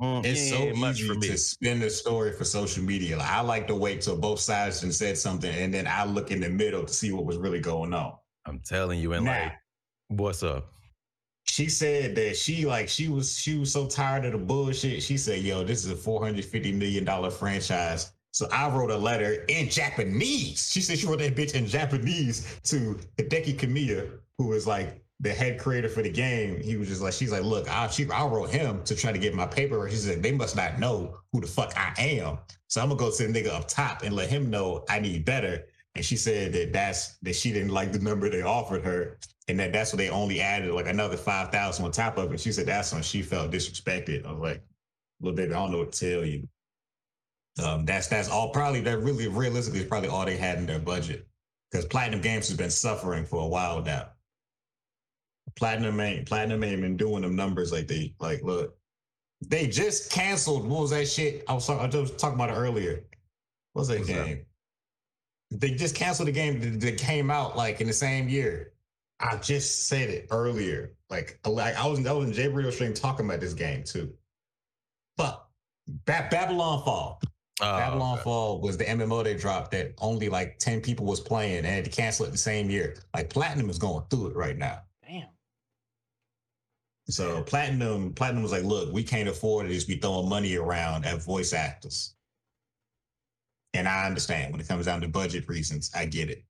mm, 0.00 0.24
It's 0.26 0.50
so 0.50 0.72
much 0.78 1.02
for 1.02 1.14
me. 1.14 1.28
to 1.28 1.38
spin 1.38 1.80
the 1.80 1.88
story 1.90 2.32
for 2.32 2.44
social 2.44 2.82
media. 2.84 3.16
Like, 3.16 3.30
I 3.30 3.40
like 3.40 3.66
to 3.68 3.74
wait 3.74 4.02
till 4.02 4.16
both 4.16 4.40
sides 4.40 4.82
and 4.82 4.94
said 4.94 5.16
something, 5.16 5.50
and 5.54 5.72
then 5.72 5.86
I 5.86 6.04
look 6.04 6.30
in 6.30 6.40
the 6.40 6.48
middle 6.50 6.84
to 6.84 6.92
see 6.92 7.12
what 7.12 7.24
was 7.24 7.36
really 7.36 7.60
going 7.60 7.94
on. 7.94 8.14
i'm 8.46 8.60
telling 8.60 8.98
you 9.00 9.12
and 9.14 9.24
Now, 9.24 9.42
like 9.44 9.52
what's 10.08 10.42
up? 10.42 10.72
She 11.44 11.68
said 11.68 12.14
that 12.16 12.36
she 12.36 12.66
like 12.66 12.88
she 12.88 13.08
was 13.08 13.36
she 13.38 13.58
was 13.58 13.72
so 13.72 13.86
tired 13.86 14.24
of 14.26 14.32
the 14.32 14.38
bullshit. 14.38 15.02
She 15.02 15.16
said, 15.16 15.40
"Yo, 15.42 15.64
this 15.64 15.84
is 15.84 15.90
a 15.90 15.96
four 15.96 16.22
hundred 16.22 16.44
fifty 16.44 16.72
million 16.72 17.04
dollar 17.04 17.30
franchise." 17.30 18.12
So 18.32 18.48
I 18.52 18.68
wrote 18.68 18.90
a 18.90 18.96
letter 18.96 19.44
in 19.48 19.68
Japanese. 19.68 20.70
She 20.70 20.80
said 20.80 20.98
she 20.98 21.06
wrote 21.06 21.18
that 21.20 21.34
bitch 21.34 21.54
in 21.54 21.66
Japanese 21.66 22.60
to 22.64 22.98
Hideki 23.16 23.56
Kamiya, 23.56 24.10
who 24.36 24.48
was 24.48 24.66
like 24.66 25.02
the 25.20 25.30
head 25.30 25.58
creator 25.58 25.88
for 25.88 26.02
the 26.02 26.10
game. 26.10 26.60
He 26.62 26.76
was 26.76 26.88
just 26.88 27.00
like, 27.00 27.12
she's 27.12 27.32
like, 27.32 27.42
look, 27.42 27.68
I 27.68 27.88
she 27.88 28.08
I 28.10 28.24
wrote 28.26 28.50
him 28.50 28.82
to 28.84 28.94
try 28.94 29.12
to 29.12 29.18
get 29.18 29.34
my 29.34 29.46
paper. 29.46 29.88
She 29.90 29.96
said 29.96 30.22
they 30.22 30.32
must 30.32 30.56
not 30.56 30.78
know 30.78 31.16
who 31.32 31.40
the 31.40 31.46
fuck 31.46 31.72
I 31.76 31.92
am. 31.98 32.38
So 32.68 32.80
I'm 32.80 32.88
gonna 32.88 32.98
go 32.98 33.10
to 33.10 33.26
the 33.26 33.32
nigga 33.32 33.48
up 33.48 33.66
top 33.66 34.02
and 34.02 34.14
let 34.14 34.28
him 34.28 34.50
know 34.50 34.84
I 34.88 35.00
need 35.00 35.24
better. 35.24 35.66
And 35.94 36.04
she 36.04 36.16
said 36.16 36.52
that 36.52 36.72
that's 36.72 37.16
that 37.22 37.34
she 37.34 37.52
didn't 37.52 37.70
like 37.70 37.92
the 37.92 37.98
number 37.98 38.30
they 38.30 38.42
offered 38.42 38.84
her, 38.84 39.18
and 39.48 39.58
that 39.58 39.72
that's 39.72 39.92
what 39.92 39.98
they 39.98 40.10
only 40.10 40.40
added 40.40 40.72
like 40.72 40.86
another 40.86 41.16
five 41.16 41.50
thousand 41.50 41.84
on 41.86 41.90
top 41.90 42.18
of 42.18 42.32
it. 42.32 42.38
She 42.38 42.52
said 42.52 42.66
that's 42.66 42.92
when 42.92 43.02
she 43.02 43.22
felt 43.22 43.50
disrespected. 43.50 44.24
I 44.24 44.32
was 44.32 44.40
like, 44.40 44.62
"Little 45.20 45.34
baby, 45.34 45.52
I 45.52 45.58
don't 45.58 45.72
know 45.72 45.78
what 45.78 45.92
to 45.92 46.10
tell 46.10 46.24
you." 46.24 46.46
Um, 47.62 47.84
that's 47.84 48.06
that's 48.06 48.28
all. 48.28 48.50
Probably 48.50 48.80
that 48.82 48.98
really 48.98 49.28
realistically 49.28 49.80
is 49.80 49.86
probably 49.86 50.08
all 50.08 50.24
they 50.24 50.36
had 50.36 50.58
in 50.58 50.66
their 50.66 50.78
budget 50.78 51.26
because 51.70 51.84
Platinum 51.86 52.20
Games 52.20 52.48
has 52.48 52.56
been 52.56 52.70
suffering 52.70 53.24
for 53.24 53.42
a 53.42 53.48
while 53.48 53.82
now. 53.82 54.08
Platinum 55.56 55.98
ain't 56.00 56.26
Platinum 56.26 56.62
ain't 56.62 56.82
been 56.82 56.96
doing 56.96 57.22
them 57.22 57.34
numbers 57.34 57.72
like 57.72 57.88
they 57.88 58.14
like. 58.20 58.42
Look, 58.42 58.76
They 59.46 59.66
just 59.66 60.10
canceled. 60.12 60.66
What 60.68 60.82
was 60.82 60.90
that 60.90 61.06
shit? 61.08 61.44
I 61.48 61.54
was 61.54 61.66
talking, 61.66 61.92
I 61.92 62.00
was 62.00 62.12
talking 62.12 62.36
about 62.36 62.50
it 62.50 62.54
earlier. 62.54 63.04
What 63.72 63.80
was 63.80 63.88
that 63.88 63.98
What's 63.98 64.10
that? 64.10 64.26
game? 64.26 64.44
They 65.50 65.70
just 65.70 65.94
canceled 65.94 66.28
the 66.28 66.32
game 66.32 66.60
that, 66.60 66.80
that 66.80 66.98
came 66.98 67.30
out 67.30 67.56
like 67.56 67.80
in 67.80 67.86
the 67.86 67.92
same 67.92 68.28
year. 68.28 68.72
I 69.20 69.36
just 69.36 69.88
said 69.88 70.10
it 70.10 70.28
earlier. 70.30 70.92
Like, 71.10 71.40
like 71.46 71.74
I 71.76 71.86
was 71.86 72.06
I 72.06 72.12
was 72.12 72.28
in 72.28 72.34
Jay 72.34 72.48
Radio 72.48 72.70
stream 72.70 72.94
talking 72.94 73.26
about 73.26 73.40
this 73.40 73.54
game 73.54 73.82
too. 73.82 74.12
But 75.16 75.44
ba- 76.04 76.28
Babylon 76.30 76.84
Fall. 76.84 77.20
Oh, 77.60 77.76
Babylon 77.76 78.14
okay. 78.14 78.22
Fall 78.22 78.60
was 78.60 78.76
the 78.76 78.84
MMO 78.84 79.24
they 79.24 79.34
dropped 79.34 79.72
that 79.72 79.94
only 79.98 80.28
like 80.28 80.58
10 80.58 80.80
people 80.80 81.06
was 81.06 81.20
playing 81.20 81.58
and 81.58 81.66
had 81.66 81.84
to 81.84 81.90
cancel 81.90 82.24
it 82.26 82.30
the 82.30 82.38
same 82.38 82.70
year. 82.70 82.96
Like 83.14 83.30
Platinum 83.30 83.68
is 83.68 83.78
going 83.78 84.04
through 84.10 84.28
it 84.28 84.36
right 84.36 84.56
now. 84.56 84.82
Damn. 85.06 85.26
So 87.08 87.42
Platinum, 87.42 88.12
Platinum 88.14 88.42
was 88.42 88.52
like, 88.52 88.62
look, 88.62 88.92
we 88.92 89.02
can't 89.02 89.28
afford 89.28 89.66
to 89.66 89.74
just 89.74 89.88
be 89.88 89.96
throwing 89.96 90.28
money 90.28 90.56
around 90.56 91.04
at 91.04 91.22
voice 91.22 91.52
actors. 91.52 92.14
And 93.74 93.88
I 93.88 94.06
understand 94.06 94.52
when 94.52 94.60
it 94.60 94.68
comes 94.68 94.86
down 94.86 95.00
to 95.00 95.08
budget 95.08 95.48
reasons, 95.48 95.90
I 95.94 96.06
get 96.06 96.30
it. 96.30 96.44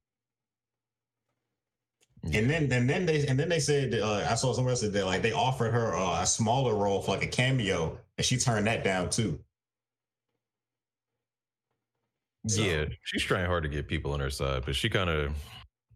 And 2.24 2.50
then 2.50 2.70
and 2.72 2.90
then 2.90 3.06
they 3.06 3.26
and 3.26 3.38
then 3.38 3.48
they 3.48 3.60
said 3.60 3.94
uh, 3.94 4.26
I 4.28 4.34
saw 4.34 4.52
somewhere 4.52 4.72
else 4.72 4.80
that 4.80 5.06
like 5.06 5.22
they 5.22 5.32
offered 5.32 5.72
her 5.72 5.94
uh, 5.94 6.22
a 6.22 6.26
smaller 6.26 6.74
role 6.74 7.00
for 7.00 7.12
like 7.12 7.22
a 7.22 7.28
cameo, 7.28 7.96
and 8.16 8.24
she 8.24 8.36
turned 8.36 8.66
that 8.66 8.82
down 8.82 9.08
too. 9.08 9.38
So- 12.48 12.62
Yeah, 12.62 12.86
she's 13.04 13.22
trying 13.22 13.46
hard 13.46 13.62
to 13.62 13.68
get 13.68 13.86
people 13.88 14.12
on 14.12 14.20
her 14.20 14.30
side, 14.30 14.64
but 14.66 14.74
she 14.74 14.88
kind 14.88 15.10
of 15.10 15.32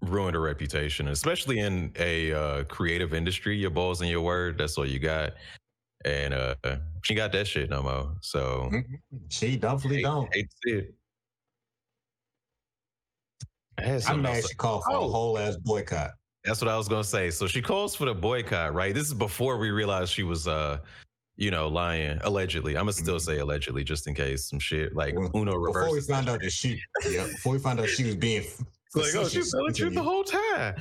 ruined 0.02 0.34
her 0.34 0.40
reputation, 0.40 1.08
especially 1.08 1.60
in 1.60 1.92
a 1.98 2.32
uh, 2.32 2.64
creative 2.64 3.14
industry. 3.14 3.56
Your 3.56 3.70
balls 3.70 4.00
and 4.00 4.10
your 4.10 4.20
word, 4.20 4.58
that's 4.58 4.76
all 4.78 4.86
you 4.86 4.98
got. 4.98 5.34
And 6.04 6.34
uh, 6.34 6.54
she 7.04 7.14
got 7.14 7.30
that 7.32 7.46
shit 7.46 7.70
no 7.70 7.82
more. 7.82 8.12
So 8.20 8.70
She 9.28 9.56
definitely 9.56 9.98
hate, 9.98 10.02
don't. 10.02 10.34
hate 10.34 10.48
it. 10.64 10.94
I'm 14.08 14.22
mad 14.22 14.44
she 14.46 14.54
called 14.54 14.82
for 14.84 14.92
a 14.92 15.00
Oh. 15.00 15.10
whole 15.10 15.38
ass 15.38 15.56
boycott. 15.56 16.10
That's 16.44 16.60
what 16.60 16.68
I 16.68 16.76
was 16.76 16.88
gonna 16.88 17.04
say. 17.04 17.30
So 17.30 17.46
she 17.46 17.62
calls 17.62 17.94
for 17.94 18.04
the 18.04 18.14
boycott, 18.14 18.74
right? 18.74 18.92
This 18.94 19.06
is 19.06 19.14
before 19.14 19.58
we 19.58 19.70
realized 19.70 20.12
she 20.12 20.24
was 20.24 20.46
uh 20.48 20.78
you 21.42 21.50
know, 21.50 21.66
lying 21.66 22.20
allegedly. 22.22 22.76
I'm 22.76 22.82
gonna 22.84 22.92
still 22.92 23.18
say 23.18 23.38
allegedly 23.38 23.82
just 23.82 24.06
in 24.06 24.14
case 24.14 24.48
some 24.48 24.60
shit 24.60 24.94
like 24.94 25.18
Well, 25.18 25.30
Uno 25.34 25.66
Before 25.66 25.90
we 25.90 26.00
found 26.00 26.28
out 26.28 26.40
that 26.40 26.52
she, 26.52 26.80
yeah, 27.10 27.26
before 27.26 27.54
we 27.54 27.58
found 27.58 27.80
out 27.80 27.88
she 27.88 28.04
was 28.04 28.14
being 28.14 28.44
Like, 28.94 29.14
oh, 29.16 29.26
she's 29.26 29.50
telling 29.50 29.68
the 29.68 29.72
truth 29.72 29.94
the 29.94 30.02
whole 30.02 30.22
time. 30.22 30.74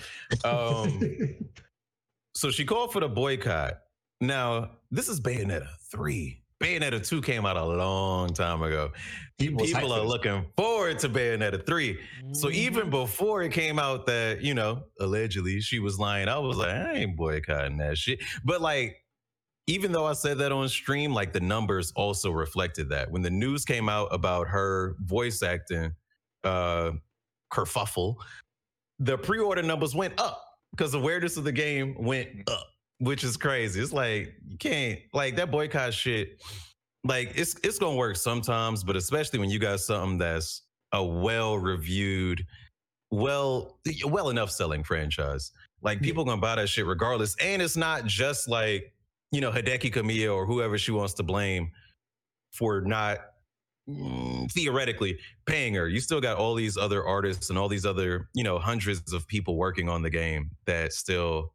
Um, 0.44 1.38
so 2.36 2.52
she 2.52 2.66
called 2.66 2.92
for 2.92 3.00
the 3.00 3.08
boycott. 3.08 3.80
Now, 4.20 4.72
this 4.92 5.08
is 5.08 5.22
Bayonetta 5.22 5.68
3. 5.92 6.42
Bayonetta 6.62 7.08
2 7.08 7.22
came 7.22 7.46
out 7.46 7.56
a 7.56 7.64
long 7.64 8.34
time 8.34 8.62
ago. 8.62 8.92
People, 9.40 9.66
People 9.66 9.94
are 9.94 10.06
looking 10.06 10.46
forward 10.58 11.00
to 11.00 11.10
Bayonetta 11.10 11.66
3. 11.66 11.98
So 12.34 12.52
even 12.52 12.90
before 12.90 13.42
it 13.44 13.54
came 13.54 13.80
out 13.80 14.06
that, 14.08 14.42
you 14.42 14.54
know, 14.54 14.84
allegedly 15.00 15.62
she 15.62 15.80
was 15.80 15.98
lying, 15.98 16.28
I 16.28 16.38
was 16.38 16.58
like, 16.58 16.70
I 16.70 16.94
ain't 16.94 17.16
boycotting 17.16 17.78
that 17.78 17.98
shit. 17.98 18.20
But 18.44 18.62
like, 18.62 19.01
even 19.68 19.92
though 19.92 20.06
I 20.06 20.14
said 20.14 20.38
that 20.40 20.52
on 20.52 20.68
stream, 20.70 21.14
like 21.14 21.34
the 21.34 21.40
numbers 21.40 21.92
also 21.96 22.32
reflected 22.32 22.90
that. 22.90 23.12
When 23.12 23.22
the 23.22 23.30
news 23.30 23.66
came 23.66 23.90
out 23.90 24.08
about 24.12 24.48
her 24.48 24.96
voice 25.02 25.44
acting 25.44 25.94
uh 26.44 26.92
kerfuffle, 27.54 28.16
the 29.00 29.18
pre-order 29.18 29.62
numbers 29.62 29.94
went 29.94 30.20
up 30.20 30.44
because 30.72 30.94
awareness 30.94 31.38
of 31.38 31.44
the 31.44 31.52
game 31.52 31.96
went 32.00 32.30
up, 32.50 32.68
which 33.00 33.24
is 33.24 33.38
crazy. 33.38 33.82
It's 33.82 33.94
like 33.94 34.34
you 34.48 34.58
can't 34.58 35.00
like 35.14 35.36
that 35.36 35.52
boycott 35.52 35.94
shit. 35.94 36.42
Like 37.04 37.34
it's 37.36 37.56
it's 37.64 37.80
gonna 37.80 37.96
work 37.96 38.16
sometimes, 38.16 38.84
but 38.84 38.96
especially 38.96 39.40
when 39.40 39.50
you 39.50 39.60
got 39.60 39.80
something 39.80 40.18
that's 40.18 40.64
a 40.94 41.04
well-reviewed, 41.04 42.46
well, 43.12 43.80
well 44.06 44.30
enough 44.30 44.52
selling 44.52 44.84
franchise. 44.84 45.52
Like 45.82 46.02
people 46.02 46.26
gonna 46.26 46.42
buy 46.42 46.56
that 46.56 46.70
shit 46.70 46.86
regardless. 46.86 47.36
And 47.42 47.62
it's 47.62 47.78
not 47.78 48.06
just 48.06 48.48
like, 48.48 48.94
you 49.32 49.42
know, 49.42 49.52
Hideki 49.52 49.94
Kamiya 49.94 50.34
or 50.34 50.46
whoever 50.46 50.78
she 50.78 50.92
wants 50.92 51.14
to 51.16 51.24
blame 51.24 51.72
for 52.52 52.82
not 52.82 53.20
mm, 53.90 54.52
theoretically 54.52 55.18
paying 55.46 55.74
her. 55.76 55.88
You 55.88 56.00
still 56.02 56.22
got 56.22 56.38
all 56.38 56.54
these 56.54 56.78
other 56.78 57.06
artists 57.06 57.50
and 57.50 57.58
all 57.58 57.70
these 57.70 57.86
other, 57.86 58.28
you 58.34 58.44
know, 58.44 58.60
hundreds 58.60 59.14
of 59.14 59.28
people 59.28 59.56
working 59.56 59.88
on 59.90 60.02
the 60.02 60.10
game 60.10 60.52
that 60.66 60.94
still, 60.94 61.54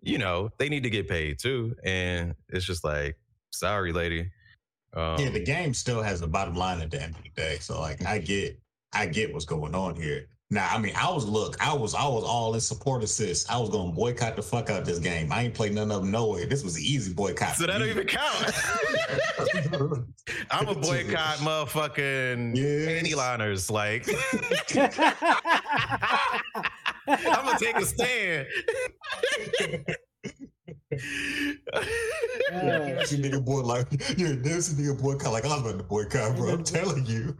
you 0.00 0.18
know, 0.18 0.50
they 0.58 0.68
need 0.68 0.84
to 0.84 0.90
get 0.90 1.08
paid 1.08 1.38
too. 1.38 1.74
And 1.84 2.34
it's 2.48 2.64
just 2.64 2.84
like, 2.84 3.16
sorry, 3.50 3.92
lady. 3.92 4.30
Um, 4.94 5.18
yeah, 5.18 5.30
the 5.30 5.44
game 5.44 5.74
still 5.74 6.02
has 6.02 6.22
a 6.22 6.28
bottom 6.28 6.54
line 6.54 6.80
at 6.80 6.90
the 6.90 7.02
end 7.02 7.16
of 7.16 7.22
the 7.22 7.30
day. 7.30 7.58
So 7.60 7.80
like, 7.80 8.04
I 8.06 8.18
get, 8.18 8.58
I 8.92 9.06
get 9.06 9.32
what's 9.32 9.44
going 9.44 9.74
on 9.74 9.96
here. 9.96 10.28
Now, 10.50 10.66
I 10.72 10.78
mean, 10.78 10.94
I 10.96 11.10
was 11.10 11.26
look, 11.26 11.56
I 11.60 11.74
was, 11.74 11.94
I 11.94 12.08
was 12.08 12.24
all 12.24 12.54
in 12.54 12.60
support 12.60 13.02
of 13.02 13.10
sis. 13.10 13.46
I 13.50 13.58
was 13.58 13.68
going 13.68 13.90
to 13.90 13.94
boycott 13.94 14.34
the 14.34 14.40
fuck 14.42 14.70
out 14.70 14.86
this 14.86 14.98
game. 14.98 15.30
I 15.30 15.42
ain't 15.42 15.52
played 15.52 15.74
none 15.74 15.90
of 15.90 16.00
them 16.00 16.10
nowhere. 16.10 16.46
This 16.46 16.64
was 16.64 16.74
an 16.76 16.82
easy 16.82 17.12
boycott. 17.12 17.56
so 17.56 17.66
that 17.66 17.76
don't 17.78 17.86
even 17.88 18.06
count. 18.06 18.44
I'm 20.50 20.68
a 20.68 20.74
boycott 20.74 21.36
motherfucking 21.38 22.56
Yes. 22.56 22.88
panty 22.88 23.14
liners. 23.14 23.70
Like, 23.70 24.06
I'm 27.06 27.44
gonna 27.44 27.58
take 27.58 27.76
a 27.76 27.84
stand. 27.84 28.46
Uh, 31.74 31.80
This 32.50 33.12
nigga 33.12 33.44
boy 33.44 33.60
like, 33.60 33.86
yeah, 34.16 34.34
this 34.40 34.72
nigga 34.72 34.98
boycott 35.00 35.32
like 35.32 35.44
I 35.44 35.48
was 35.48 35.60
about 35.60 35.76
to 35.78 35.84
boycott, 35.84 36.36
bro. 36.36 36.52
I'm 36.54 36.64
telling 36.64 37.04
you. 37.06 37.36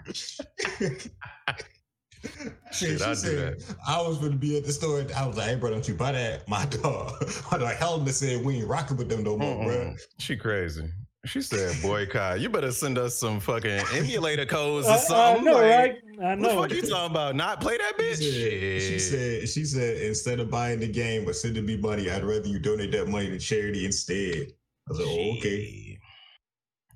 Shit, 2.73 2.99
she 2.99 3.05
I'd 3.05 3.09
do 3.11 3.14
said, 3.14 3.62
I 3.87 4.01
was 4.03 4.19
gonna 4.19 4.37
be 4.37 4.57
at 4.59 4.64
the 4.64 4.73
store. 4.73 5.05
I 5.16 5.27
was 5.27 5.37
like, 5.37 5.49
hey, 5.49 5.55
bro, 5.57 5.71
don't 5.71 5.87
you 5.87 5.95
buy 5.95 6.12
that? 6.12 6.49
My 6.49 6.64
dog. 6.66 7.12
My 7.53 7.59
dog 7.59 7.75
Helena 7.77 8.12
said 8.12 8.45
we 8.45 8.57
ain't 8.57 8.69
rocking 8.69 8.97
with 8.97 9.09
them 9.09 9.23
no 9.23 9.37
more, 9.37 9.64
bro. 9.64 9.77
Mm-mm. 9.77 10.01
She 10.19 10.37
crazy. 10.37 10.89
She 11.25 11.43
said, 11.43 11.77
boycott. 11.83 12.41
You 12.41 12.49
better 12.49 12.71
send 12.73 12.97
us 12.97 13.16
some 13.16 13.41
fucking 13.41 13.81
emulator 13.93 14.47
codes 14.47 14.87
or 14.87 14.93
I, 14.93 14.95
I 14.95 14.99
something. 14.99 15.45
know, 15.45 15.53
like, 15.55 15.62
right? 15.62 15.97
I 16.23 16.35
What 16.35 16.41
the 16.41 16.55
know. 16.55 16.62
fuck 16.62 16.71
you 16.73 16.83
talking 16.83 17.11
about? 17.11 17.35
Not 17.37 17.61
play 17.61 17.77
that 17.77 17.95
She 17.99 18.03
bitch? 18.03 18.16
said, 18.16 18.23
she 18.23 18.89
Shit. 18.89 19.01
said, 19.01 19.49
she 19.49 19.64
said, 19.64 19.97
instead 20.03 20.41
of 20.41 20.51
buying 20.51 20.81
the 20.81 20.89
game 20.89 21.29
or 21.29 21.33
sending 21.33 21.66
me 21.66 21.77
money, 21.77 22.09
I'd 22.11 22.25
rather 22.25 22.47
you 22.49 22.59
donate 22.59 22.93
that 22.93 23.09
money 23.09 23.29
to 23.31 23.39
charity 23.39 23.85
instead. 23.85 24.53
I 24.89 24.91
was 24.91 24.99
like, 25.01 25.09
oh, 25.09 25.37
okay. 25.39 25.88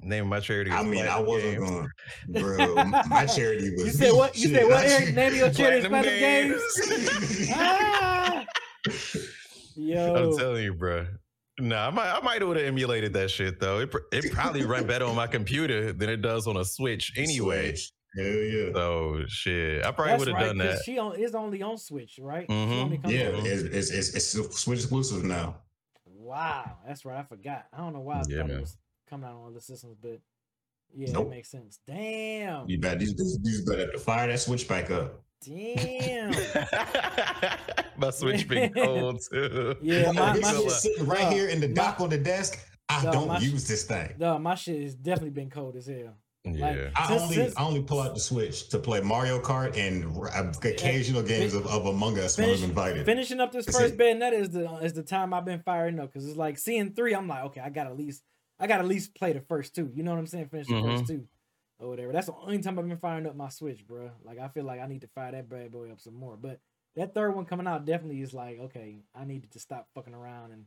Shit. 0.03 0.09
Name 0.09 0.27
my 0.29 0.41
charity. 0.41 0.71
I 0.71 0.83
mean, 0.83 1.07
I 1.07 1.19
wasn't 1.21 1.59
Games. 1.59 1.71
going, 1.71 1.89
bro. 2.29 2.85
My 3.09 3.27
charity 3.27 3.71
was. 3.75 3.87
You 3.87 3.93
said 3.93 4.13
what? 4.13 4.37
You 4.37 4.49
shit, 4.49 4.57
said 4.57 4.69
what? 4.69 4.85
Eric, 4.85 5.15
name 5.15 5.35
your 5.35 5.51
charity 5.51 5.79
is 5.79 5.87
Platinum 5.87 6.19
Platinum 6.19 6.19
Games. 6.21 7.51
ah! 7.53 8.45
I'm 10.17 10.37
telling 10.37 10.65
you, 10.65 10.75
bro. 10.75 11.07
Nah, 11.61 11.87
I 11.89 11.91
might, 11.91 12.11
I 12.11 12.21
might 12.21 12.47
would 12.47 12.57
have 12.57 12.67
emulated 12.67 13.13
that 13.13 13.31
shit 13.31 13.61
though. 13.61 13.81
It, 13.81 13.95
it 14.13 14.33
probably 14.33 14.65
run 14.65 14.87
better 14.87 15.05
on 15.05 15.15
my 15.15 15.27
computer 15.27 15.93
than 15.93 16.09
it 16.09 16.23
does 16.23 16.47
on 16.47 16.57
a 16.57 16.65
Switch 16.65 17.13
anyway. 17.17 17.69
Switch. 17.75 17.93
Hell 18.17 18.25
yeah. 18.27 18.73
So 18.75 19.23
shit, 19.29 19.85
I 19.85 19.91
probably 19.93 20.17
would 20.19 20.29
have 20.29 20.37
right. 20.37 20.47
done 20.47 20.59
'cause 20.59 20.77
that. 20.79 20.85
She 20.85 20.99
on, 20.99 21.17
is 21.17 21.35
only 21.35 21.63
on 21.63 21.79
Switch, 21.79 22.19
right? 22.21 22.47
She 22.49 22.55
Mhm. 22.55 22.83
only 22.83 23.01
Yeah, 23.07 23.29
it's, 23.45 23.63
it's, 23.63 23.91
it's, 23.91 24.15
it's 24.35 24.59
Switch 24.61 24.81
exclusive 24.81 25.25
now. 25.25 25.57
Wow, 26.07 26.79
that's 26.87 27.05
right. 27.05 27.19
I 27.19 27.23
forgot. 27.23 27.67
I 27.73 27.79
don't 27.79 27.93
know 27.93 28.01
why 28.01 28.17
I 28.17 28.23
Yeah, 28.29 28.39
thought 28.39 28.49
man. 28.49 28.57
it 28.59 28.61
was 28.63 28.77
coming 29.13 29.29
out 29.29 29.37
on 29.37 29.51
other 29.51 29.61
systems, 29.61 29.95
but 30.01 30.19
yeah, 30.95 31.13
Nope. 31.13 31.25
that 31.25 31.31
makes 31.31 31.51
sense. 31.51 31.81
Damn, 31.87 32.67
You 32.69 32.79
better, 32.79 32.99
these, 32.99 33.15
these, 33.15 33.39
these 33.43 33.61
better 33.63 33.83
have 33.83 33.93
to 33.93 33.99
fire 33.99 34.27
that 34.29 34.41
Switch 34.41 34.67
back 34.67 34.91
up. 34.91 35.23
damn. 35.45 36.31
my 37.99 38.11
Switch 38.11 38.49
been 38.49 38.73
cold 38.75 39.21
too. 39.31 39.77
Yeah, 39.83 40.13
my, 40.13 40.33
this 40.33 40.43
my 40.43 40.51
shit 40.53 40.63
shit, 40.63 40.71
sitting 40.73 41.07
right 41.07 41.25
uh, 41.25 41.31
here 41.31 41.49
in 41.49 41.61
the 41.61 41.69
dock 41.69 42.01
on 42.01 42.09
the 42.11 42.19
desk. 42.19 42.59
I 42.89 43.05
No, 43.05 43.13
don't 43.13 43.29
my 43.29 43.39
sh- 43.39 43.43
use 43.45 43.69
this 43.69 43.85
thing. 43.85 44.15
no, 44.19 44.39
my 44.39 44.55
shit 44.55 44.83
has 44.83 44.95
definitely 44.95 45.31
been 45.31 45.51
cold 45.51 45.77
as 45.77 45.87
hell. 45.87 46.15
Yeah. 46.45 46.91
I 46.97 47.07
Since- 47.09 47.23
only, 47.23 47.35
since- 47.37 47.55
I 47.57 47.63
only 47.65 47.83
pull 47.83 48.01
out 48.01 48.15
the 48.15 48.21
Switch 48.21 48.69
to 48.71 48.79
play 48.79 49.01
Mario 49.01 49.41
Kart 49.41 49.77
and 49.77 50.05
r- 50.17 50.51
occasional 50.65 51.23
games 51.23 51.55
of, 51.55 51.67
of 51.69 51.87
Among 51.87 52.19
Us 52.19 52.37
when 52.39 52.51
I'm 52.51 52.65
invited. 52.65 53.07
Finishing 53.07 53.41
up 53.41 53.53
this 53.53 53.67
first 53.67 53.95
it. 53.95 53.99
Bayonetta 53.99 54.33
is 54.33 54.51
the 54.51 54.69
is 54.79 54.93
the 54.95 55.05
time 55.05 55.33
I've 55.35 55.45
been 55.45 55.61
firing 55.61 56.01
up 56.01 56.13
because 56.13 56.27
it's 56.27 56.37
like 56.37 56.59
seeing 56.59 56.93
three. 56.95 57.15
I'm 57.15 57.29
like, 57.29 57.45
okay, 57.45 57.61
I 57.61 57.71
got 57.71 57.87
at 57.87 57.97
least 57.97 58.23
I 58.63 58.67
got 58.69 58.77
to 58.77 58.83
at 58.85 58.89
least 58.89 59.15
play 59.15 59.33
the 59.33 59.41
first 59.41 59.75
two. 59.75 59.91
You 59.95 60.03
know 60.05 60.13
what 60.13 60.19
I'm 60.21 60.27
saying? 60.27 60.49
Finish 60.49 60.69
the 60.69 60.75
Mhm. 60.75 60.83
first 60.83 61.07
two 61.09 61.27
or 61.81 61.89
whatever. 61.89 62.13
That's 62.13 62.29
the 62.29 62.35
only 62.35 62.61
time 62.61 62.79
I've 62.79 62.89
been 62.89 62.97
firing 62.97 63.27
up 63.27 63.35
my 63.35 63.49
Switch, 63.49 63.85
bro. 63.87 64.13
Like 64.23 64.39
I 64.39 64.49
feel 64.49 64.65
like 64.65 64.81
I 64.81 64.87
need 64.87 65.01
to 65.01 65.09
fire 65.09 65.33
that 65.33 65.49
bad 65.49 65.73
boy 65.73 65.91
up 65.91 66.01
some 66.01 66.15
more. 66.15 66.37
But 66.37 66.61
that 66.95 67.13
third 67.13 67.33
one 67.35 67.45
coming 67.45 67.67
out 67.67 67.85
definitely 67.85 68.21
is 68.21 68.33
like, 68.33 68.59
okay, 68.61 69.03
I 69.15 69.25
needed 69.25 69.51
to 69.53 69.59
stop 69.59 69.89
fucking 69.95 70.15
around 70.15 70.53
and 70.53 70.67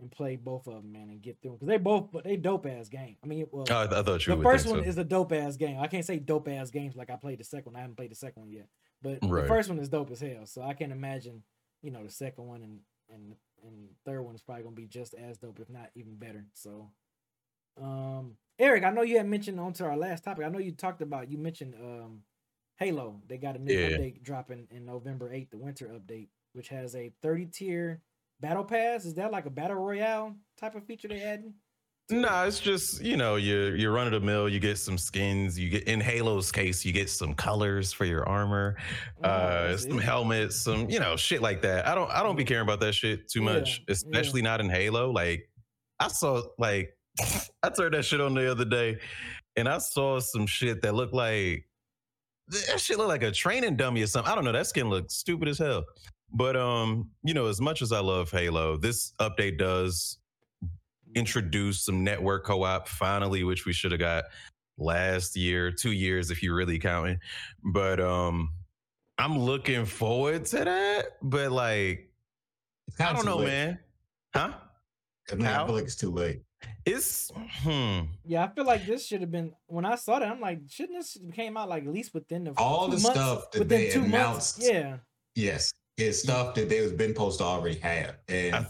and 0.00 0.10
play 0.10 0.36
both 0.36 0.66
of 0.66 0.72
them, 0.82 0.90
man, 0.90 1.10
and 1.10 1.20
get 1.20 1.36
through 1.42 1.50
them 1.50 1.58
because 1.58 1.68
they 1.68 1.76
both, 1.76 2.10
but 2.10 2.24
they 2.24 2.34
dope 2.38 2.64
ass 2.64 2.88
game. 2.88 3.18
I 3.22 3.26
mean, 3.26 3.46
well, 3.52 3.66
Oh, 3.68 3.74
I, 3.74 3.82
I 3.84 4.02
thought 4.02 4.26
you 4.26 4.34
the 4.34 4.42
first 4.42 4.66
one 4.66 4.82
so. 4.82 4.88
is 4.88 4.96
a 4.96 5.04
dope 5.04 5.32
ass 5.32 5.56
game. 5.56 5.78
I 5.78 5.86
can't 5.86 6.04
say 6.04 6.18
dope 6.18 6.48
ass 6.48 6.70
games 6.70 6.96
like 6.96 7.10
I 7.10 7.16
played 7.16 7.38
the 7.38 7.44
second 7.44 7.72
one. 7.74 7.76
I 7.76 7.82
haven't 7.82 7.96
played 7.96 8.10
the 8.10 8.14
second 8.16 8.40
one 8.42 8.50
yet, 8.50 8.68
but 9.02 9.18
Right. 9.22 9.42
the 9.42 9.48
first 9.48 9.68
one 9.68 9.78
is 9.78 9.90
dope 9.90 10.10
as 10.10 10.20
hell. 10.20 10.46
So 10.46 10.62
I 10.62 10.72
can't 10.72 10.92
imagine, 10.92 11.44
you 11.82 11.90
know, 11.90 12.02
the 12.02 12.10
second 12.10 12.46
one 12.46 12.62
and 12.62 12.80
and 13.10 13.36
and 13.64 13.94
third 14.06 14.22
one 14.22 14.34
is 14.34 14.40
probably 14.42 14.64
gonna 14.64 14.74
be 14.74 14.86
just 14.86 15.12
as 15.12 15.36
dope, 15.36 15.60
if 15.60 15.68
not 15.68 15.90
even 15.94 16.16
better. 16.16 16.46
So 16.54 16.90
Um, 17.80 18.36
Eric, 18.58 18.84
I 18.84 18.90
know 18.90 19.02
you 19.02 19.16
had 19.16 19.26
mentioned 19.26 19.58
onto 19.58 19.84
our 19.84 19.96
last 19.96 20.24
topic. 20.24 20.44
I 20.44 20.48
know 20.48 20.58
you 20.58 20.72
talked 20.72 21.02
about 21.02 21.30
you 21.30 21.38
mentioned 21.38 21.74
um 21.74 22.22
Halo. 22.78 23.20
They 23.28 23.38
got 23.38 23.56
a 23.56 23.58
new 23.58 23.72
Yeah. 23.76 23.96
update 23.96 24.22
dropping 24.22 24.66
in 24.70 24.84
November 24.84 25.30
8th, 25.30 25.50
the 25.50 25.58
winter 25.58 25.88
update, 25.88 26.28
which 26.52 26.68
has 26.68 26.94
a 26.96 27.12
30 27.22 27.46
tier 27.46 28.02
battle 28.40 28.64
pass. 28.64 29.04
Is 29.04 29.14
that 29.14 29.30
like 29.32 29.46
a 29.46 29.50
battle 29.50 29.76
royale 29.76 30.36
type 30.58 30.74
of 30.74 30.84
feature 30.84 31.08
they 31.08 31.22
adding? 31.22 31.54
Nah, 32.10 32.44
it's 32.44 32.60
just 32.60 33.00
you 33.00 33.16
know 33.16 33.36
you 33.36 33.72
you 33.74 33.88
run 33.90 34.06
of 34.06 34.12
the 34.12 34.20
mill. 34.20 34.48
You 34.48 34.60
get 34.60 34.76
some 34.76 34.98
skins. 34.98 35.58
You 35.58 35.70
get 35.70 35.84
in 35.84 36.00
Halo's 36.00 36.52
case, 36.52 36.84
you 36.84 36.92
get 36.92 37.08
some 37.08 37.32
colors 37.32 37.92
for 37.92 38.04
your 38.04 38.28
armor, 38.28 38.76
Oh, 39.22 39.28
uh, 39.28 39.76
some 39.78 39.98
it. 39.98 40.02
helmets, 40.02 40.56
some 40.56 40.90
you 40.90 40.98
know 41.00 41.16
shit 41.16 41.40
like 41.40 41.62
that. 41.62 41.86
I 41.86 41.94
don't 41.94 42.10
I 42.10 42.22
don't 42.22 42.36
be 42.36 42.44
caring 42.44 42.64
about 42.64 42.80
that 42.80 42.94
shit 42.94 43.30
too 43.30 43.40
much, 43.40 43.82
yeah. 43.86 43.92
especially 43.92 44.42
not 44.42 44.60
in 44.60 44.68
Halo. 44.68 45.10
Like 45.10 45.48
I 46.00 46.08
saw 46.08 46.42
like 46.58 46.90
I 47.62 47.68
turned 47.70 47.94
that 47.94 48.04
shit 48.04 48.20
on 48.20 48.34
the 48.34 48.50
other 48.50 48.64
day, 48.64 48.98
and 49.56 49.68
I 49.68 49.78
saw 49.78 50.18
some 50.20 50.46
shit 50.46 50.82
that 50.82 50.94
looked 50.94 51.14
like 51.14 51.66
that 52.48 52.80
shit 52.80 52.98
looked 52.98 53.08
like 53.08 53.22
a 53.22 53.30
training 53.30 53.76
dummy 53.76 54.02
or 54.02 54.06
something. 54.06 54.30
I 54.30 54.34
don't 54.34 54.44
know. 54.44 54.52
That 54.52 54.66
skin 54.66 54.90
looked 54.90 55.12
stupid 55.12 55.48
as 55.48 55.58
hell. 55.58 55.84
But 56.32 56.56
um, 56.56 57.10
you 57.22 57.34
know, 57.34 57.46
as 57.46 57.60
much 57.60 57.82
as 57.82 57.92
I 57.92 58.00
love 58.00 58.30
Halo, 58.30 58.76
this 58.76 59.12
update 59.20 59.58
does 59.58 60.18
introduce 61.14 61.84
some 61.84 62.04
network 62.04 62.44
co-op 62.44 62.88
finally, 62.88 63.44
which 63.44 63.66
we 63.66 63.72
should 63.72 63.92
have 63.92 64.00
got 64.00 64.24
last 64.78 65.36
year, 65.36 65.70
two 65.70 65.92
years 65.92 66.30
if 66.30 66.42
you're 66.42 66.54
really 66.54 66.78
counting. 66.78 67.18
But 67.62 68.00
um, 68.00 68.54
I'm 69.18 69.38
looking 69.38 69.84
forward 69.84 70.46
to 70.46 70.64
that. 70.64 71.04
But 71.22 71.52
like, 71.52 72.10
I 72.98 73.12
don't 73.12 73.26
know, 73.26 73.38
late. 73.38 73.46
man. 73.46 73.78
Huh? 74.34 74.52
I, 75.30 75.34
mean, 75.34 75.46
I 75.46 75.64
feel 75.66 75.74
like 75.74 75.84
it's 75.84 75.96
too 75.96 76.10
late. 76.10 76.42
It's 76.84 77.30
hmm. 77.62 78.00
Yeah, 78.24 78.44
I 78.44 78.48
feel 78.48 78.64
like 78.64 78.86
this 78.86 79.06
should 79.06 79.20
have 79.20 79.30
been 79.30 79.52
when 79.66 79.84
I 79.84 79.94
saw 79.94 80.18
that. 80.18 80.28
I'm 80.28 80.40
like, 80.40 80.60
shouldn't 80.68 80.98
this 80.98 81.16
came 81.32 81.56
out 81.56 81.68
like 81.68 81.84
at 81.84 81.92
least 81.92 82.12
within 82.14 82.44
the 82.44 82.52
All 82.56 82.86
two 82.88 82.96
the 82.96 83.02
months- 83.02 83.20
stuff 83.20 83.50
that 83.52 83.58
within 83.60 83.80
they 83.80 83.90
two 83.90 84.06
months? 84.06 84.58
Yeah, 84.60 84.96
Yes, 85.36 85.72
it's 85.96 86.22
stuff 86.22 86.54
that 86.56 86.68
they 86.68 86.80
was 86.80 86.92
been 86.92 87.12
supposed 87.14 87.38
to 87.38 87.44
already 87.44 87.78
have, 87.80 88.16
and 88.28 88.54
I- 88.56 88.66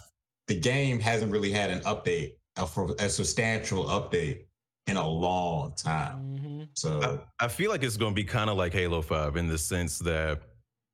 the 0.49 0.59
game 0.61 1.01
hasn't 1.01 1.32
really 1.32 1.51
had 1.53 1.70
an 1.70 1.80
update, 1.80 2.32
a, 2.57 2.66
for- 2.66 2.95
a 2.99 3.09
substantial 3.09 3.84
update, 3.84 4.45
in 4.88 4.97
a 4.97 5.09
long 5.09 5.72
time. 5.76 6.36
hmm 6.36 6.62
So 6.74 7.22
I, 7.40 7.45
I 7.45 7.49
feel 7.49 7.70
like 7.70 7.82
it's 7.84 7.97
going 7.97 8.12
to 8.12 8.14
be 8.16 8.24
kind 8.24 8.51
of 8.51 8.57
like 8.57 8.72
Halo 8.72 9.01
5 9.01 9.36
in 9.36 9.47
the 9.47 9.57
sense 9.57 9.99
that 10.01 10.40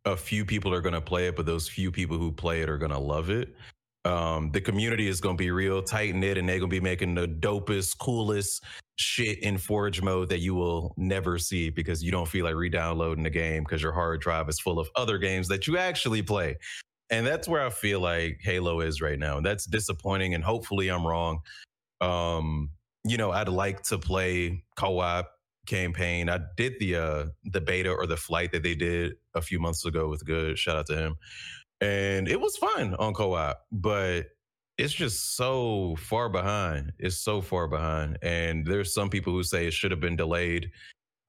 a 0.04 0.14
few 0.16 0.44
people 0.44 0.72
are 0.72 0.80
going 0.82 0.94
to 0.94 1.00
play 1.00 1.26
it, 1.26 1.34
but 1.36 1.46
those 1.46 1.66
few 1.68 1.90
people 1.90 2.18
who 2.18 2.30
play 2.30 2.60
it 2.60 2.68
are 2.68 2.78
going 2.78 2.92
to 2.92 2.98
love 2.98 3.30
it. 3.30 3.54
Um, 4.08 4.50
the 4.52 4.60
community 4.62 5.06
is 5.06 5.20
going 5.20 5.36
to 5.36 5.42
be 5.42 5.50
real 5.50 5.82
tight 5.82 6.14
knit 6.14 6.38
and 6.38 6.48
they're 6.48 6.58
going 6.58 6.70
to 6.70 6.74
be 6.74 6.80
making 6.80 7.14
the 7.14 7.28
dopest, 7.28 7.98
coolest 7.98 8.64
shit 8.96 9.38
in 9.42 9.58
Forge 9.58 10.00
mode 10.00 10.30
that 10.30 10.38
you 10.38 10.54
will 10.54 10.94
never 10.96 11.38
see 11.38 11.68
because 11.68 12.02
you 12.02 12.10
don't 12.10 12.26
feel 12.26 12.46
like 12.46 12.54
re 12.54 12.70
downloading 12.70 13.22
the 13.22 13.30
game 13.30 13.64
because 13.64 13.82
your 13.82 13.92
hard 13.92 14.22
drive 14.22 14.48
is 14.48 14.58
full 14.58 14.78
of 14.78 14.88
other 14.96 15.18
games 15.18 15.46
that 15.48 15.66
you 15.66 15.76
actually 15.76 16.22
play. 16.22 16.56
And 17.10 17.26
that's 17.26 17.46
where 17.46 17.64
I 17.64 17.68
feel 17.68 18.00
like 18.00 18.40
Halo 18.42 18.80
is 18.80 19.02
right 19.02 19.18
now. 19.18 19.40
That's 19.40 19.66
disappointing. 19.66 20.32
And 20.32 20.42
hopefully 20.42 20.88
I'm 20.88 21.06
wrong. 21.06 21.40
Um, 22.00 22.70
you 23.04 23.18
know, 23.18 23.30
I'd 23.30 23.50
like 23.50 23.82
to 23.84 23.98
play 23.98 24.64
co 24.76 25.00
op 25.00 25.30
campaign. 25.66 26.30
I 26.30 26.40
did 26.56 26.74
the 26.80 26.96
uh 26.96 27.24
the 27.44 27.60
beta 27.60 27.90
or 27.90 28.06
the 28.06 28.16
flight 28.16 28.52
that 28.52 28.62
they 28.62 28.74
did 28.74 29.16
a 29.34 29.42
few 29.42 29.60
months 29.60 29.84
ago 29.84 30.08
with 30.08 30.24
good. 30.24 30.58
Shout 30.58 30.76
out 30.76 30.86
to 30.86 30.96
him. 30.96 31.16
And 31.80 32.28
it 32.28 32.40
was 32.40 32.56
fun 32.56 32.94
on 32.96 33.14
co-op, 33.14 33.64
but 33.70 34.26
it's 34.78 34.92
just 34.92 35.36
so 35.36 35.96
far 35.98 36.28
behind. 36.28 36.92
It's 36.98 37.16
so 37.16 37.40
far 37.40 37.68
behind. 37.68 38.18
And 38.22 38.66
there's 38.66 38.94
some 38.94 39.10
people 39.10 39.32
who 39.32 39.42
say 39.42 39.66
it 39.66 39.72
should 39.72 39.90
have 39.90 40.00
been 40.00 40.16
delayed 40.16 40.70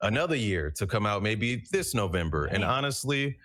another 0.02 0.36
year 0.36 0.72
to 0.72 0.88
come 0.88 1.06
out 1.06 1.24
maybe 1.24 1.64
this 1.72 1.94
November. 1.94 2.46
And 2.46 2.64
honestly, 2.64 3.38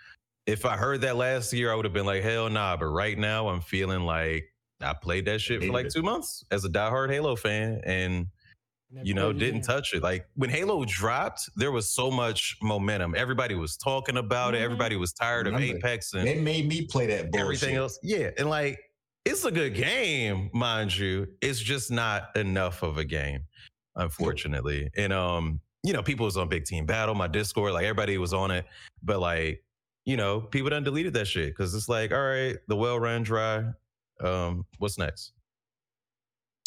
if 0.47 0.65
I 0.65 0.77
heard 0.77 1.01
that 1.01 1.17
last 1.17 1.53
year, 1.53 1.73
I 1.73 1.75
would 1.75 1.85
have 1.85 1.95
been 1.95 2.07
like, 2.07 2.23
hell 2.23 2.49
nah. 2.51 2.77
But 2.77 2.87
right 2.87 3.19
now 3.19 3.49
I'm 3.49 3.61
feeling 3.61 4.03
like 4.03 4.45
I 4.81 4.93
played 4.93 5.25
that 5.27 5.41
shit 5.41 5.63
for 5.63 5.73
like 5.73 5.89
two 5.89 6.03
months 6.03 6.45
as 6.51 6.65
a 6.65 6.69
diehard 6.69 7.11
Halo 7.11 7.35
fan. 7.35 7.81
And 7.85 8.27
Never 8.95 9.07
you 9.07 9.15
know, 9.15 9.33
didn't 9.33 9.57
again. 9.57 9.63
touch 9.63 9.93
it. 9.93 10.03
Like 10.05 10.27
when 10.37 10.51
Halo 10.51 10.85
dropped, 10.85 11.51
there 11.57 11.73
was 11.73 11.89
so 11.91 12.11
much 12.13 12.57
momentum. 12.63 13.15
Everybody 13.17 13.57
was 13.57 13.77
talking 13.77 14.17
about 14.17 14.55
it. 14.55 14.59
Mhm. 14.59 14.65
Everybody 14.65 14.97
was 14.97 15.13
tired 15.13 15.49
of 15.49 15.55
Apex 15.61 16.13
and 16.15 16.25
they 16.27 16.37
made 16.41 16.69
me 16.69 16.87
play 16.87 17.07
that 17.09 17.33
bullshit. 17.33 17.41
everything 17.41 17.75
else. 17.77 17.99
Yeah. 18.05 18.31
And 18.39 18.49
like, 18.49 18.79
it's 19.25 19.45
a 19.45 19.51
good 19.51 19.75
game, 19.75 20.49
mind 20.55 20.97
you. 20.97 21.27
It's 21.41 21.59
just 21.59 21.91
not 21.91 22.37
enough 22.37 22.83
of 22.85 22.99
a 22.99 23.05
game, 23.05 23.41
unfortunately. 23.97 24.91
And 24.97 25.13
um, 25.13 25.61
you 25.83 25.93
know, 25.93 26.03
people 26.03 26.25
was 26.27 26.37
on 26.37 26.49
Big 26.49 26.65
Team 26.65 26.87
Battle, 26.87 27.15
my 27.15 27.27
Discord, 27.27 27.73
like 27.73 27.85
everybody 27.85 28.17
was 28.19 28.33
on 28.33 28.51
it. 28.51 28.65
But 29.03 29.21
like, 29.21 29.63
you 30.05 30.17
know, 30.17 30.41
people 30.41 30.71
done 30.71 30.85
deleted 30.85 31.15
that 31.15 31.27
shit 31.27 31.49
because 31.49 31.75
it's 31.75 31.89
like, 31.89 32.13
all 32.13 32.23
right, 32.27 32.57
the 32.69 32.77
well 32.77 32.99
ran 33.01 33.23
dry. 33.23 33.65
Um, 34.21 34.65
what's 34.79 34.99
next? 34.99 35.33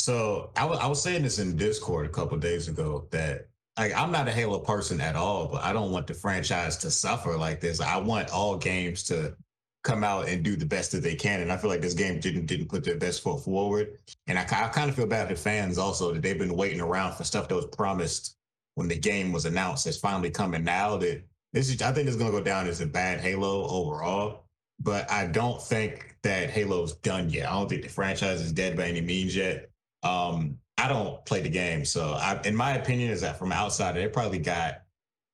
So 0.08 0.52
I 0.56 0.64
wa- 0.64 0.78
I 0.78 0.88
was 0.88 1.04
saying 1.04 1.24
this 1.24 1.38
in 1.38 1.58
Discord 1.58 2.06
a 2.06 2.10
couple 2.10 2.38
days 2.38 2.70
ago 2.70 3.10
that 3.12 3.50
like 3.78 3.94
I'm 3.94 4.10
not 4.10 4.30
a 4.30 4.32
Halo 4.32 4.58
person 4.58 5.02
at 5.02 5.18
all, 5.18 5.50
but 5.50 5.62
I 5.66 5.74
don't 5.74 5.92
want 5.92 6.08
the 6.08 6.14
franchise 6.14 6.78
to 6.78 6.90
suffer 6.90 7.38
like 7.38 7.60
this. 7.60 7.82
I 7.82 7.98
want 7.98 8.30
all 8.30 8.56
games 8.56 9.04
to 9.08 9.36
come 9.84 10.06
out 10.06 10.30
and 10.30 10.44
do 10.44 10.56
the 10.56 10.66
best 10.66 10.94
that 10.94 11.04
they 11.04 11.16
can, 11.16 11.42
and 11.42 11.52
I 11.52 11.58
feel 11.58 11.70
like 11.70 11.82
this 11.82 11.94
game 11.94 12.22
didn't 12.22 12.46
didn't 12.46 12.70
put 12.70 12.86
their 12.86 12.96
best 12.96 13.22
foot 13.22 13.44
forward. 13.44 13.98
And 14.28 14.40
I, 14.40 14.44
I 14.44 14.70
kind 14.70 14.90
of 14.90 14.96
feel 14.96 15.08
bad 15.08 15.28
for 15.28 15.36
fans 15.36 15.78
also 15.78 16.14
that 16.14 16.22
they've 16.22 16.40
been 16.40 16.56
waiting 16.56 16.80
around 16.80 17.16
for 17.16 17.26
stuff 17.26 17.50
that 17.50 17.56
was 17.56 17.66
promised 17.66 18.38
when 18.76 18.88
the 18.88 18.98
game 18.98 19.34
was 19.34 19.44
announced. 19.44 19.84
That's 19.84 19.98
finally 19.98 20.30
coming 20.30 20.64
now. 20.64 20.96
That 20.96 21.22
this 21.52 21.68
is 21.70 21.82
I 21.82 21.92
think 21.92 22.08
it's 22.08 22.16
gonna 22.16 22.32
go 22.32 22.40
down 22.40 22.68
as 22.68 22.80
a 22.80 22.86
bad 22.88 23.20
Halo 23.20 23.68
overall. 23.68 24.46
But 24.80 25.12
I 25.12 25.28
don't 25.28 25.62
think 25.62 26.16
that 26.24 26.50
Halo's 26.50 26.94
done 26.94 27.30
yet. 27.30 27.50
I 27.50 27.56
don't 27.56 27.68
think 27.68 27.84
the 27.84 27.90
franchise 27.90 28.40
is 28.40 28.54
dead 28.54 28.78
by 28.78 28.88
any 28.88 29.02
means 29.02 29.36
yet. 29.36 29.70
Um, 30.08 30.58
I 30.78 30.88
don't 30.88 31.26
play 31.26 31.42
the 31.42 31.50
game, 31.50 31.84
so 31.86 32.14
I, 32.14 32.40
in 32.46 32.56
my 32.56 32.74
opinion, 32.76 33.10
is 33.12 33.22
that 33.22 33.38
from 33.40 33.52
outside, 33.52 33.96
they 33.96 34.08
probably 34.08 34.38
got 34.40 34.84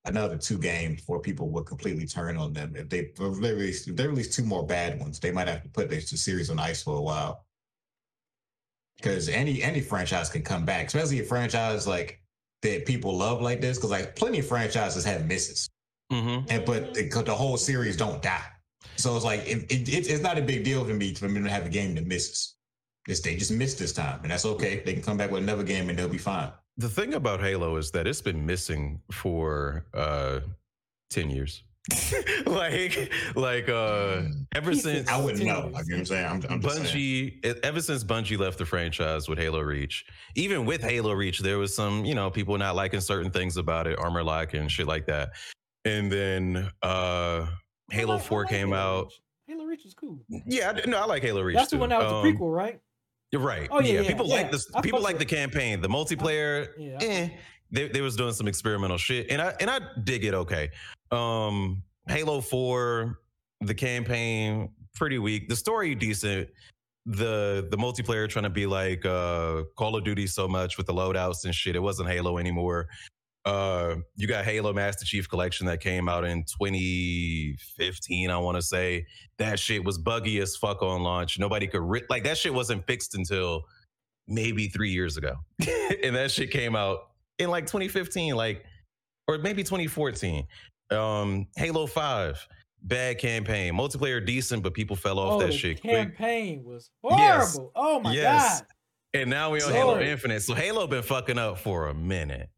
another 0.06 0.38
two 0.38 0.58
games 0.58 0.98
before 1.02 1.20
people 1.20 1.50
would 1.50 1.66
completely 1.66 2.06
turn 2.06 2.38
on 2.38 2.54
them. 2.54 2.76
If 2.76 2.90
they 2.90 3.00
if 3.00 3.16
they 3.18 3.54
release, 3.54 3.88
if 3.88 3.96
they 3.96 4.08
release 4.08 4.34
two 4.36 4.44
more 4.44 4.66
bad 4.66 5.00
ones, 5.00 5.20
they 5.20 5.32
might 5.32 5.48
have 5.48 5.64
to 5.64 5.70
put 5.70 5.90
this 5.90 6.10
series 6.10 6.50
on 6.50 6.60
ice 6.60 6.82
for 6.84 6.98
a 6.98 7.02
while. 7.02 7.46
Because 8.98 9.28
any 9.28 9.62
any 9.62 9.82
franchise 9.82 10.30
can 10.30 10.44
come 10.44 10.66
back, 10.66 10.88
especially 10.88 11.20
a 11.20 11.24
franchise 11.24 11.86
like 11.88 12.22
that 12.62 12.86
people 12.86 13.16
love 13.18 13.42
like 13.42 13.60
this. 13.60 13.78
Because 13.78 13.92
like 13.92 14.16
plenty 14.16 14.40
of 14.40 14.48
franchises 14.48 15.04
have 15.06 15.26
misses, 15.26 15.68
Mm-hmm. 16.12 16.46
and 16.50 16.66
but 16.66 16.94
the, 16.94 17.10
the 17.26 17.34
whole 17.36 17.58
series 17.58 17.98
don't 17.98 18.22
die. 18.22 18.46
So 18.96 19.16
it's 19.16 19.26
like 19.26 19.42
it, 19.42 19.64
it, 19.72 19.90
it- 19.90 20.08
it's 20.10 20.22
not 20.22 20.38
a 20.38 20.42
big 20.42 20.64
deal 20.64 20.86
for 20.86 20.94
me 20.94 21.14
for 21.14 21.28
me 21.28 21.42
to 21.42 21.50
have 21.50 21.66
a 21.66 21.70
game 21.70 21.96
that 21.96 22.08
misses. 22.08 22.56
This 23.08 23.20
they 23.22 23.36
just 23.36 23.52
missed 23.52 23.80
this 23.80 23.92
time, 23.94 24.20
and 24.24 24.32
that's 24.32 24.46
okay. 24.46 24.82
They 24.86 24.94
can 24.94 25.02
come 25.04 25.18
back 25.18 25.30
with 25.32 25.44
another 25.44 25.64
game 25.64 25.90
and 25.90 25.98
they'll 26.00 26.08
be 26.08 26.18
fine. 26.18 26.52
The 26.78 26.90
thing 26.90 27.14
about 27.16 27.40
Halo 27.42 27.76
is 27.78 27.92
that 27.92 28.08
it's 28.08 28.22
been 28.22 28.46
missing 28.46 29.02
for 29.12 29.86
uh 29.94 30.40
10 31.12 31.30
years. 31.30 31.64
like 32.46 33.12
like 33.36 33.68
uh 33.68 34.22
ever 34.56 34.72
Pieces. 34.72 34.84
since 34.84 35.10
I 35.10 35.22
wouldn't 35.22 35.44
know. 35.44 35.70
Like, 35.74 35.86
you 35.86 35.92
know 35.92 35.98
what 35.98 36.00
I'm 36.00 36.06
saying? 36.06 36.26
I'm, 36.26 36.44
I'm 36.50 36.62
just 36.62 36.76
saying. 36.94 37.32
Bungie 37.42 37.46
e- 37.46 37.60
ever 37.62 37.82
since 37.82 38.04
Bungie 38.06 38.38
left 38.40 38.58
the 38.58 38.66
franchise 38.66 39.28
with 39.28 39.38
Halo 39.38 39.60
Reach, 39.60 40.06
even 40.36 40.66
with 40.66 40.82
Halo 40.82 41.12
Reach, 41.12 41.40
there 41.40 41.58
was 41.58 41.76
some, 41.76 42.06
you 42.06 42.16
know, 42.16 42.30
people 42.32 42.58
not 42.58 42.76
liking 42.76 43.02
certain 43.02 43.32
things 43.32 43.58
about 43.58 43.86
it, 43.86 44.00
armor 44.00 44.24
lock 44.24 44.54
and 44.54 44.72
shit 44.72 44.88
like 44.88 45.06
that. 45.08 45.32
And 45.84 46.10
then 46.10 46.70
uh 46.82 47.48
Halo 47.92 48.16
like- 48.16 48.24
4 48.24 48.40
like 48.44 48.50
came 48.50 48.70
Halo 48.70 48.80
out. 49.00 49.04
Reach. 49.06 49.20
Halo 49.48 49.66
Reach 49.66 49.86
is 49.86 49.94
cool. 49.94 50.20
Yeah, 50.48 50.70
I, 50.70 50.74
d- 50.74 50.90
no, 50.90 51.00
I 51.02 51.06
like 51.06 51.22
Halo 51.22 51.42
Reach. 51.42 51.58
That's 51.58 51.72
the 51.72 51.78
one 51.78 51.90
that 51.90 52.00
was 52.02 52.12
Um, 52.14 52.24
the 52.24 52.32
prequel, 52.34 52.56
right? 52.56 52.80
You're 53.34 53.42
right. 53.42 53.68
Oh, 53.72 53.82
yeah, 53.82 53.94
yeah. 53.94 54.02
yeah, 54.02 54.08
People 54.08 54.28
yeah. 54.28 54.36
like 54.36 54.52
this. 54.52 54.68
I 54.76 54.82
People 54.82 55.02
like 55.02 55.18
the 55.18 55.26
campaign. 55.26 55.82
The 55.82 55.90
multiplayer, 55.90 56.68
Yeah, 56.78 56.98
eh, 57.02 57.30
they, 57.72 57.88
they 57.88 58.02
was 58.02 58.16
doing 58.16 58.32
some 58.32 58.48
experimental 58.48 59.00
shit, 59.00 59.26
and 59.32 59.42
I 59.42 59.56
and 59.60 59.72
I 59.72 59.80
dig 60.04 60.24
it. 60.24 60.36
Okay, 60.36 60.70
um, 61.10 61.82
Halo 62.08 62.42
Four, 62.42 63.22
the 63.62 63.74
campaign 63.74 64.70
pretty 64.94 65.18
weak. 65.18 65.50
The 65.50 65.56
story 65.56 65.96
decent. 65.96 66.48
The 67.08 67.68
the 67.72 67.78
multiplayer 67.78 68.30
trying 68.30 68.44
to 68.44 68.52
be 68.52 68.68
like 68.68 69.04
uh, 69.04 69.64
Call 69.80 69.96
of 69.96 70.04
Duty 70.04 70.28
so 70.28 70.48
much 70.48 70.78
with 70.78 70.86
the 70.86 70.94
loadouts 70.94 71.46
and 71.46 71.56
shit. 71.56 71.76
It 71.76 71.82
wasn't 71.82 72.10
Halo 72.10 72.38
anymore. 72.38 72.88
Uh, 73.46 73.96
you 74.16 74.26
got 74.28 74.46
Halo 74.46 74.72
Master 74.72 75.06
Chief 75.06 75.28
Collection 75.30 75.66
that 75.68 75.82
came 75.82 76.08
out 76.08 76.24
in 76.24 76.44
2015, 76.46 78.30
I 78.30 78.38
want 78.38 78.56
to 78.56 78.62
say. 78.62 79.06
That 79.38 79.60
shit 79.60 79.84
was 79.84 79.98
buggy 79.98 80.40
as 80.40 80.56
fuck 80.56 80.82
on 80.82 81.02
launch. 81.04 81.40
Nobody 81.40 81.68
could 81.68 81.82
ri- 81.82 82.04
like 82.10 82.24
that 82.24 82.38
shit 82.38 82.54
wasn't 82.54 82.86
fixed 82.88 83.16
until 83.16 83.64
maybe 84.28 84.68
three 84.68 84.92
years 84.92 85.18
ago, 85.18 85.36
and 86.04 86.16
that 86.16 86.32
shit 86.32 86.52
came 86.52 86.76
out 86.76 87.10
in 87.40 87.50
like 87.50 87.66
2015, 87.66 88.36
like 88.36 88.64
or 89.28 89.38
maybe 89.38 89.64
2014. 89.64 90.46
Um, 90.92 91.48
Halo 91.58 91.86
Five, 91.88 92.46
bad 92.84 93.18
campaign, 93.18 93.74
multiplayer 93.74 94.26
decent, 94.26 94.64
but 94.64 94.74
people 94.74 94.96
fell 94.96 95.20
off 95.20 95.34
oh, 95.34 95.46
that 95.46 95.54
shit 95.54 95.82
quick. 95.82 95.94
campaign 96.16 96.64
was 96.64 96.92
Yes. 97.04 97.56
horrible. 97.56 97.72
Oh 97.76 98.00
my 98.00 98.14
Yes. 98.14 98.62
god. 98.62 98.68
and 99.16 99.30
now 99.30 99.50
we 99.52 99.62
on. 99.62 99.72
Halo 99.72 100.00
Infinite. 100.00 100.42
So 100.44 100.54
Halo 100.54 100.88
been 100.88 101.04
fucking 101.04 101.38
up 101.38 101.58
for 101.60 101.88
a 101.88 101.94
minute. 101.94 102.50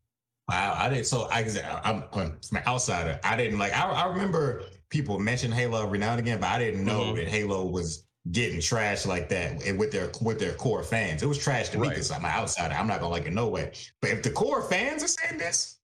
Wow, 0.47 0.75
I 0.77 0.89
didn't. 0.89 1.05
So 1.07 1.27
I, 1.31 1.39
I'm, 1.83 2.03
I'm 2.13 2.37
from 2.41 2.57
an 2.57 2.63
outsider. 2.67 3.19
I 3.23 3.35
didn't 3.35 3.57
like. 3.57 3.73
I, 3.75 3.89
I 3.89 4.07
remember 4.07 4.63
people 4.89 5.17
mention 5.19 5.51
Halo 5.51 5.83
every 5.83 5.97
now 5.97 6.11
and 6.11 6.19
again, 6.19 6.39
but 6.39 6.47
I 6.47 6.59
didn't 6.59 6.85
know 6.85 7.01
Mhm. 7.13 7.15
that 7.15 7.27
Halo 7.27 7.65
was 7.65 8.05
getting 8.31 8.59
trashed 8.59 9.05
like 9.05 9.29
that 9.29 9.57
with 9.77 9.91
their 9.91 10.11
with 10.21 10.39
their 10.39 10.53
core 10.53 10.83
fans. 10.83 11.23
It 11.23 11.27
was 11.27 11.37
trash 11.37 11.69
to 11.69 11.77
me 11.77 11.87
Right. 11.87 11.89
because 11.95 12.11
I'm 12.11 12.25
an 12.25 12.31
outsider. 12.31 12.75
I'm 12.75 12.87
not 12.87 12.99
gonna 12.99 13.11
like 13.11 13.25
it 13.25 13.33
no 13.33 13.47
way. 13.47 13.71
But 14.01 14.11
if 14.11 14.23
the 14.23 14.29
core 14.31 14.61
fans 14.61 15.03
are 15.03 15.07
saying 15.07 15.39
this, 15.39 15.77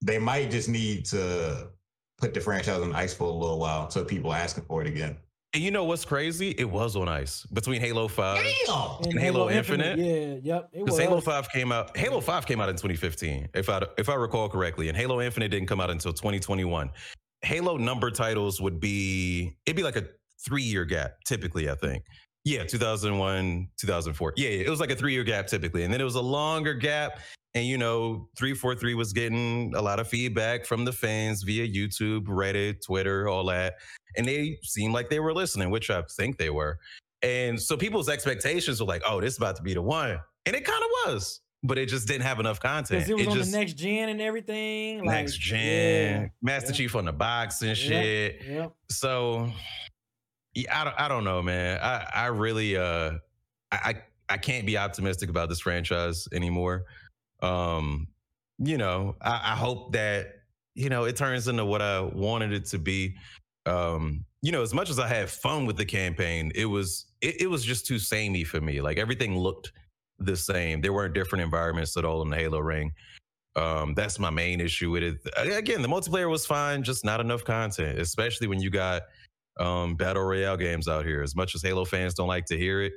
they 0.00 0.18
might 0.18 0.50
just 0.50 0.68
need 0.68 1.04
to 1.06 1.68
put 2.18 2.34
the 2.34 2.40
franchise 2.40 2.80
on 2.80 2.94
ice 2.94 3.12
for 3.14 3.24
a 3.24 3.32
little 3.32 3.58
while 3.58 3.84
until 3.84 4.04
people 4.04 4.30
are 4.30 4.38
asking 4.38 4.64
for 4.64 4.80
it 4.80 4.86
again. 4.86 5.16
And 5.54 5.62
you 5.62 5.70
know 5.70 5.84
what's 5.84 6.04
crazy? 6.04 6.50
It 6.50 6.68
was 6.68 6.96
on 6.96 7.08
ice 7.08 7.46
between 7.52 7.80
Halo 7.80 8.08
5 8.08 8.44
Damn. 8.66 9.10
And 9.10 9.20
Halo 9.20 9.48
Infinite? 9.48 9.98
Yeah, 9.98 10.38
yep. 10.42 10.68
It 10.72 10.84
Because 10.84 10.98
was. 10.98 10.98
Halo 10.98 11.20
5 11.20 11.48
came 11.50 11.70
out 11.70 11.96
Halo 11.96 12.20
5 12.20 12.44
came 12.44 12.60
out 12.60 12.68
in 12.68 12.74
2015, 12.74 13.48
if 13.54 13.68
I 13.68 13.82
if 13.96 14.08
I 14.08 14.14
recall 14.14 14.48
correctly, 14.48 14.88
and 14.88 14.96
Halo 14.96 15.20
Infinite 15.20 15.50
didn't 15.50 15.68
come 15.68 15.80
out 15.80 15.90
until 15.90 16.12
2021. 16.12 16.90
Halo 17.42 17.76
number 17.76 18.10
titles 18.10 18.60
would 18.60 18.80
be 18.80 19.56
it'd 19.64 19.76
be 19.76 19.84
like 19.84 19.96
a 19.96 20.04
three-year 20.44 20.84
gap, 20.84 21.12
typically, 21.24 21.70
I 21.70 21.76
think. 21.76 22.02
Yeah, 22.44 22.64
2001, 22.64 23.68
2004. 23.78 24.34
Yeah, 24.36 24.48
yeah, 24.48 24.66
it 24.66 24.68
was 24.68 24.78
like 24.80 24.90
a 24.90 24.96
three-year 24.96 25.24
gap 25.24 25.46
typically. 25.46 25.84
And 25.84 25.92
then 25.92 26.00
it 26.00 26.04
was 26.04 26.14
a 26.14 26.22
longer 26.22 26.74
gap. 26.74 27.20
And 27.54 27.64
you 27.66 27.78
know, 27.78 28.28
343 28.36 28.94
was 28.94 29.12
getting 29.12 29.72
a 29.76 29.80
lot 29.80 30.00
of 30.00 30.08
feedback 30.08 30.66
from 30.66 30.84
the 30.84 30.92
fans 30.92 31.42
via 31.42 31.66
YouTube, 31.66 32.26
Reddit, 32.26 32.84
Twitter, 32.84 33.28
all 33.28 33.44
that. 33.46 33.74
And 34.16 34.26
they 34.26 34.58
seemed 34.62 34.92
like 34.92 35.08
they 35.08 35.20
were 35.20 35.32
listening, 35.32 35.70
which 35.70 35.88
I 35.88 36.02
think 36.16 36.36
they 36.36 36.50
were. 36.50 36.78
And 37.22 37.60
so 37.60 37.76
people's 37.76 38.08
expectations 38.08 38.80
were 38.80 38.86
like, 38.86 39.02
oh, 39.06 39.20
this 39.20 39.34
is 39.34 39.38
about 39.38 39.56
to 39.56 39.62
be 39.62 39.72
the 39.72 39.82
one. 39.82 40.18
And 40.44 40.54
it 40.54 40.64
kind 40.64 40.82
of 40.82 41.12
was, 41.12 41.40
but 41.62 41.78
it 41.78 41.88
just 41.88 42.06
didn't 42.06 42.24
have 42.24 42.40
enough 42.40 42.60
content. 42.60 43.08
It 43.08 43.16
was 43.16 43.26
on 43.28 43.34
just, 43.36 43.52
the 43.52 43.58
next 43.58 43.72
gen 43.74 44.10
and 44.10 44.20
everything. 44.20 44.98
Like, 44.98 45.20
next 45.20 45.38
gen, 45.38 46.22
yeah, 46.22 46.28
Master 46.42 46.72
yeah. 46.72 46.76
Chief 46.76 46.96
on 46.96 47.06
the 47.06 47.12
box 47.12 47.62
and 47.62 47.74
shit. 47.74 48.42
So 48.90 49.50
yeah, 50.54 50.80
I 50.80 50.84
don't, 50.84 51.00
I 51.00 51.08
don't 51.08 51.24
know, 51.24 51.42
man. 51.42 51.78
I, 51.80 52.06
I 52.14 52.26
really, 52.26 52.76
uh, 52.76 53.12
I, 53.72 53.96
I, 54.28 54.36
can't 54.36 54.66
be 54.66 54.78
optimistic 54.78 55.28
about 55.30 55.48
this 55.48 55.60
franchise 55.60 56.28
anymore. 56.32 56.84
Um, 57.42 58.08
you 58.58 58.78
know, 58.78 59.16
I, 59.20 59.52
I 59.52 59.56
hope 59.56 59.92
that 59.92 60.42
you 60.74 60.88
know 60.88 61.04
it 61.04 61.16
turns 61.16 61.48
into 61.48 61.64
what 61.64 61.82
I 61.82 62.00
wanted 62.00 62.52
it 62.52 62.66
to 62.66 62.78
be. 62.78 63.16
Um, 63.66 64.24
you 64.42 64.52
know, 64.52 64.62
as 64.62 64.74
much 64.74 64.90
as 64.90 64.98
I 64.98 65.08
had 65.08 65.30
fun 65.30 65.66
with 65.66 65.76
the 65.76 65.84
campaign, 65.84 66.52
it 66.54 66.66
was 66.66 67.06
it, 67.20 67.42
it 67.42 67.46
was 67.48 67.64
just 67.64 67.86
too 67.86 67.98
samey 67.98 68.44
for 68.44 68.60
me. 68.60 68.80
Like 68.80 68.98
everything 68.98 69.36
looked 69.36 69.72
the 70.18 70.36
same. 70.36 70.80
There 70.80 70.92
weren't 70.92 71.14
different 71.14 71.42
environments 71.42 71.96
at 71.96 72.04
all 72.04 72.22
in 72.22 72.30
the 72.30 72.36
Halo 72.36 72.60
ring. 72.60 72.92
Um, 73.56 73.94
that's 73.94 74.18
my 74.18 74.30
main 74.30 74.60
issue 74.60 74.90
with 74.90 75.02
it. 75.02 75.18
Again, 75.36 75.80
the 75.80 75.88
multiplayer 75.88 76.28
was 76.28 76.44
fine, 76.44 76.82
just 76.82 77.04
not 77.04 77.20
enough 77.20 77.44
content, 77.44 77.98
especially 77.98 78.48
when 78.48 78.60
you 78.60 78.68
got 78.68 79.02
um, 79.58 79.96
battle 79.96 80.24
royale 80.24 80.56
games 80.56 80.88
out 80.88 81.04
here. 81.04 81.22
As 81.22 81.36
much 81.36 81.54
as 81.54 81.62
Halo 81.62 81.84
fans 81.84 82.14
don't 82.14 82.28
like 82.28 82.46
to 82.46 82.58
hear 82.58 82.82
it, 82.82 82.92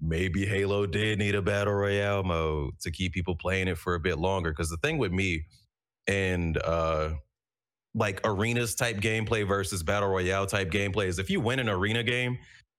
maybe 0.00 0.46
Halo 0.46 0.86
did 0.86 1.18
need 1.18 1.34
a 1.34 1.42
battle 1.42 1.74
royale 1.74 2.22
mode 2.22 2.78
to 2.80 2.90
keep 2.90 3.12
people 3.12 3.36
playing 3.36 3.68
it 3.68 3.78
for 3.78 3.94
a 3.94 4.00
bit 4.00 4.18
longer. 4.18 4.50
Because 4.50 4.70
the 4.70 4.76
thing 4.78 4.98
with 4.98 5.12
me 5.12 5.44
and 6.06 6.58
uh, 6.58 7.10
like 7.94 8.20
arenas 8.24 8.74
type 8.74 8.96
gameplay 8.96 9.46
versus 9.46 9.82
battle 9.82 10.08
royale 10.08 10.46
type 10.46 10.70
gameplay 10.70 11.06
is 11.06 11.18
if 11.18 11.30
you 11.30 11.40
win 11.40 11.58
an 11.58 11.68
arena 11.68 12.02
game, 12.02 12.38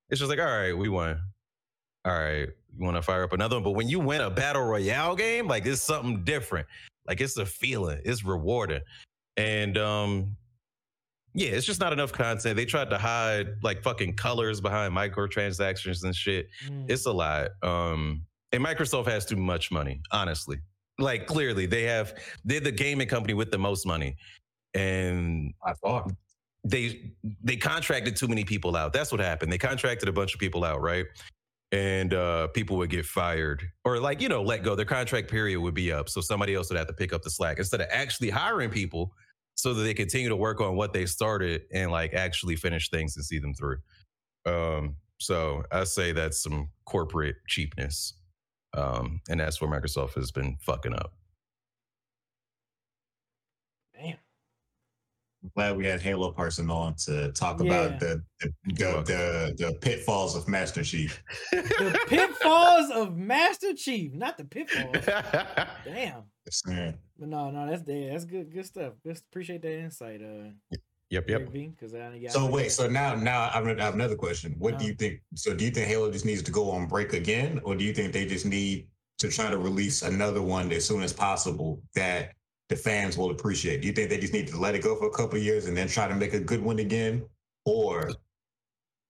it's 0.10 0.20
just 0.20 0.30
like, 0.30 0.40
all 0.40 0.46
right, 0.46 0.74
we 0.74 0.90
won. 0.90 1.20
All 2.04 2.14
right, 2.14 2.50
you 2.78 2.84
want 2.84 2.98
to 2.98 3.02
fire 3.02 3.24
up 3.24 3.34
another 3.34 3.58
one. 3.58 3.64
But 3.64 3.72
when 3.72 3.88
you 3.88 4.00
win 4.00 4.22
a 4.22 4.30
battle 4.30 4.64
royale 4.64 5.16
game, 5.16 5.48
like 5.48 5.66
it's 5.66 5.82
something 5.82 6.24
different. 6.24 6.68
Like 7.08 7.22
it's 7.22 7.38
a 7.38 7.46
feeling, 7.46 8.02
it's 8.04 8.24
rewarding. 8.24 8.82
And 9.38 9.78
um, 9.78 10.36
yeah, 11.34 11.50
it's 11.52 11.66
just 11.66 11.80
not 11.80 11.94
enough 11.94 12.12
content. 12.12 12.56
They 12.58 12.66
tried 12.66 12.90
to 12.90 12.98
hide 12.98 13.48
like 13.64 13.84
fucking 13.84 14.16
colors 14.16 14.62
behind 14.62 14.94
microtransactions 14.96 16.04
and 16.04 16.16
shit. 16.16 16.48
Mm. 16.68 16.90
It's 16.90 17.06
a 17.06 17.12
lot. 17.14 17.52
Um, 17.64 18.24
and 18.52 18.64
Microsoft 18.64 19.08
has 19.08 19.26
too 19.26 19.38
much 19.38 19.72
money, 19.72 20.02
honestly. 20.12 20.58
Like 21.00 21.26
clearly, 21.28 21.66
they 21.66 21.84
have 21.84 22.14
they're 22.44 22.60
the 22.60 22.72
gaming 22.72 23.08
company 23.08 23.34
with 23.34 23.52
the 23.52 23.58
most 23.58 23.86
money, 23.86 24.18
and 24.74 25.54
I 25.66 25.74
thought. 25.74 26.12
they 26.64 27.14
they 27.44 27.58
contracted 27.58 28.16
too 28.16 28.28
many 28.28 28.44
people 28.44 28.76
out. 28.76 28.94
That's 28.94 29.12
what 29.12 29.22
happened. 29.22 29.52
They 29.52 29.58
contracted 29.58 30.10
a 30.10 30.14
bunch 30.14 30.34
of 30.34 30.40
people 30.40 30.64
out, 30.64 30.82
right? 30.82 31.06
And 31.72 32.14
uh, 32.14 32.48
people 32.50 32.78
would 32.78 32.90
get 32.90 33.06
fired 33.06 33.64
or 33.86 34.00
like 34.00 34.22
you 34.22 34.30
know 34.30 34.44
let 34.44 34.64
go. 34.64 34.76
Their 34.76 34.86
contract 34.86 35.32
period 35.32 35.60
would 35.62 35.74
be 35.74 35.92
up, 35.92 36.10
so 36.10 36.22
somebody 36.22 36.54
else 36.56 36.70
would 36.70 36.78
have 36.78 36.88
to 36.88 36.94
pick 36.94 37.14
up 37.14 37.24
the 37.24 37.32
slack 37.32 37.58
instead 37.60 37.82
of 37.82 37.88
actually 37.92 38.30
hiring 38.30 38.70
people 38.70 39.14
so 39.62 39.76
that 39.76 39.84
they 39.84 39.94
continue 39.94 40.28
to 40.28 40.36
work 40.36 40.60
on 40.60 40.76
what 40.76 40.92
they 40.92 41.06
started 41.06 41.62
and 41.72 41.92
like 41.92 42.16
actually 42.16 42.56
finish 42.56 42.90
things 42.90 43.16
and 43.16 43.24
see 43.24 43.38
them 43.38 43.54
through. 43.54 43.78
Um, 44.48 44.96
so 45.20 45.64
I 45.72 45.84
say 45.84 46.14
that's 46.14 46.42
some 46.42 46.70
corporate 46.86 47.36
cheapness, 47.48 48.14
um, 48.74 49.22
and 49.30 49.40
that's 49.40 49.62
where 49.62 49.70
Microsoft 49.70 50.16
has 50.16 50.32
been 50.32 50.58
fucking 50.62 50.94
up. 50.96 51.14
Damn. 53.94 54.16
I'm 55.44 55.52
glad 55.56 55.78
we 55.78 55.86
had 55.86 56.02
Halo 56.02 56.32
person 56.32 56.72
on 56.72 56.96
to 57.06 57.32
talk 57.34 57.60
Yeah. 57.62 57.66
about 57.86 58.00
the 58.00 58.24
the, 58.40 58.52
the, 58.66 58.74
the 58.76 59.56
the 59.58 59.74
pitfalls 59.80 60.36
of 60.36 60.48
Master 60.48 60.84
Chief. 60.84 61.22
The 61.52 62.00
pitfalls 62.08 62.90
of 62.90 63.16
Master 63.16 63.76
Chief, 63.76 64.12
not 64.14 64.38
the 64.40 64.46
pitfalls. 64.46 65.06
Damn. 65.86 66.24
Just 67.22 67.32
saying. 67.32 67.52
But 67.52 67.54
no, 67.54 67.66
no, 67.66 67.70
that's 67.70 67.88
yeah, 67.88 68.12
that's 68.12 68.26
good, 68.26 68.54
good 68.54 68.66
stuff. 68.66 68.94
Just 69.06 69.26
appreciate 69.26 69.62
that 69.62 69.80
insight, 69.80 70.22
uh, 70.22 70.78
yep, 71.10 71.30
yep. 71.30 71.52
Because 71.52 71.94
yeah. 71.94 72.30
So 72.30 72.42
think 72.42 72.54
wait, 72.54 72.72
so 72.72 72.88
now 72.88 73.16
now 73.16 73.50
I 73.54 73.62
have 73.80 73.94
another 73.94 74.16
question. 74.16 74.56
What 74.58 74.80
do 74.80 74.86
Uh. 74.86 74.88
you 74.90 74.94
think? 74.96 75.22
So 75.36 75.54
do 75.54 75.66
you 75.66 75.72
think 75.72 75.88
Halo 75.88 76.12
just 76.12 76.26
needs 76.26 76.42
to 76.44 76.52
go 76.52 76.72
on 76.72 76.88
break 76.88 77.14
again, 77.14 77.60
or 77.64 77.76
do 77.76 77.84
you 77.84 77.94
think 77.94 78.14
they 78.14 78.26
just 78.26 78.46
need 78.46 78.88
to 79.20 79.30
try 79.30 79.50
to 79.50 79.58
release 79.58 80.02
another 80.02 80.42
one 80.42 80.72
as 80.72 80.86
soon 80.86 81.04
as 81.04 81.14
possible 81.14 81.82
that 81.96 82.34
the 82.70 82.76
fans 82.76 83.18
will 83.18 83.32
appreciate? 83.32 83.82
Do 83.82 83.88
you 83.88 83.94
think 83.94 84.10
they 84.10 84.18
just 84.18 84.34
need 84.34 84.48
to 84.48 84.58
let 84.58 84.76
it 84.76 84.82
go 84.82 84.96
for 84.96 85.08
a 85.08 85.12
couple 85.12 85.38
of 85.38 85.44
years 85.44 85.68
and 85.68 85.78
then 85.78 85.88
try 85.88 86.08
to 86.08 86.16
make 86.16 86.34
a 86.34 86.40
good 86.40 86.62
one 86.62 86.80
again, 86.80 87.24
or 87.66 88.10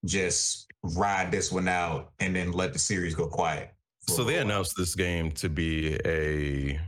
just 0.06 0.68
ride 0.84 1.32
this 1.32 1.52
one 1.52 1.68
out 1.68 2.12
and 2.20 2.36
then 2.36 2.52
let 2.52 2.74
the 2.74 2.80
series 2.80 3.16
go 3.16 3.28
quiet? 3.28 3.74
So 4.08 4.24
they 4.24 4.40
announced 4.40 4.76
this 4.76 4.96
game 4.96 5.32
to 5.34 5.48
be 5.48 5.96
a 6.06 6.80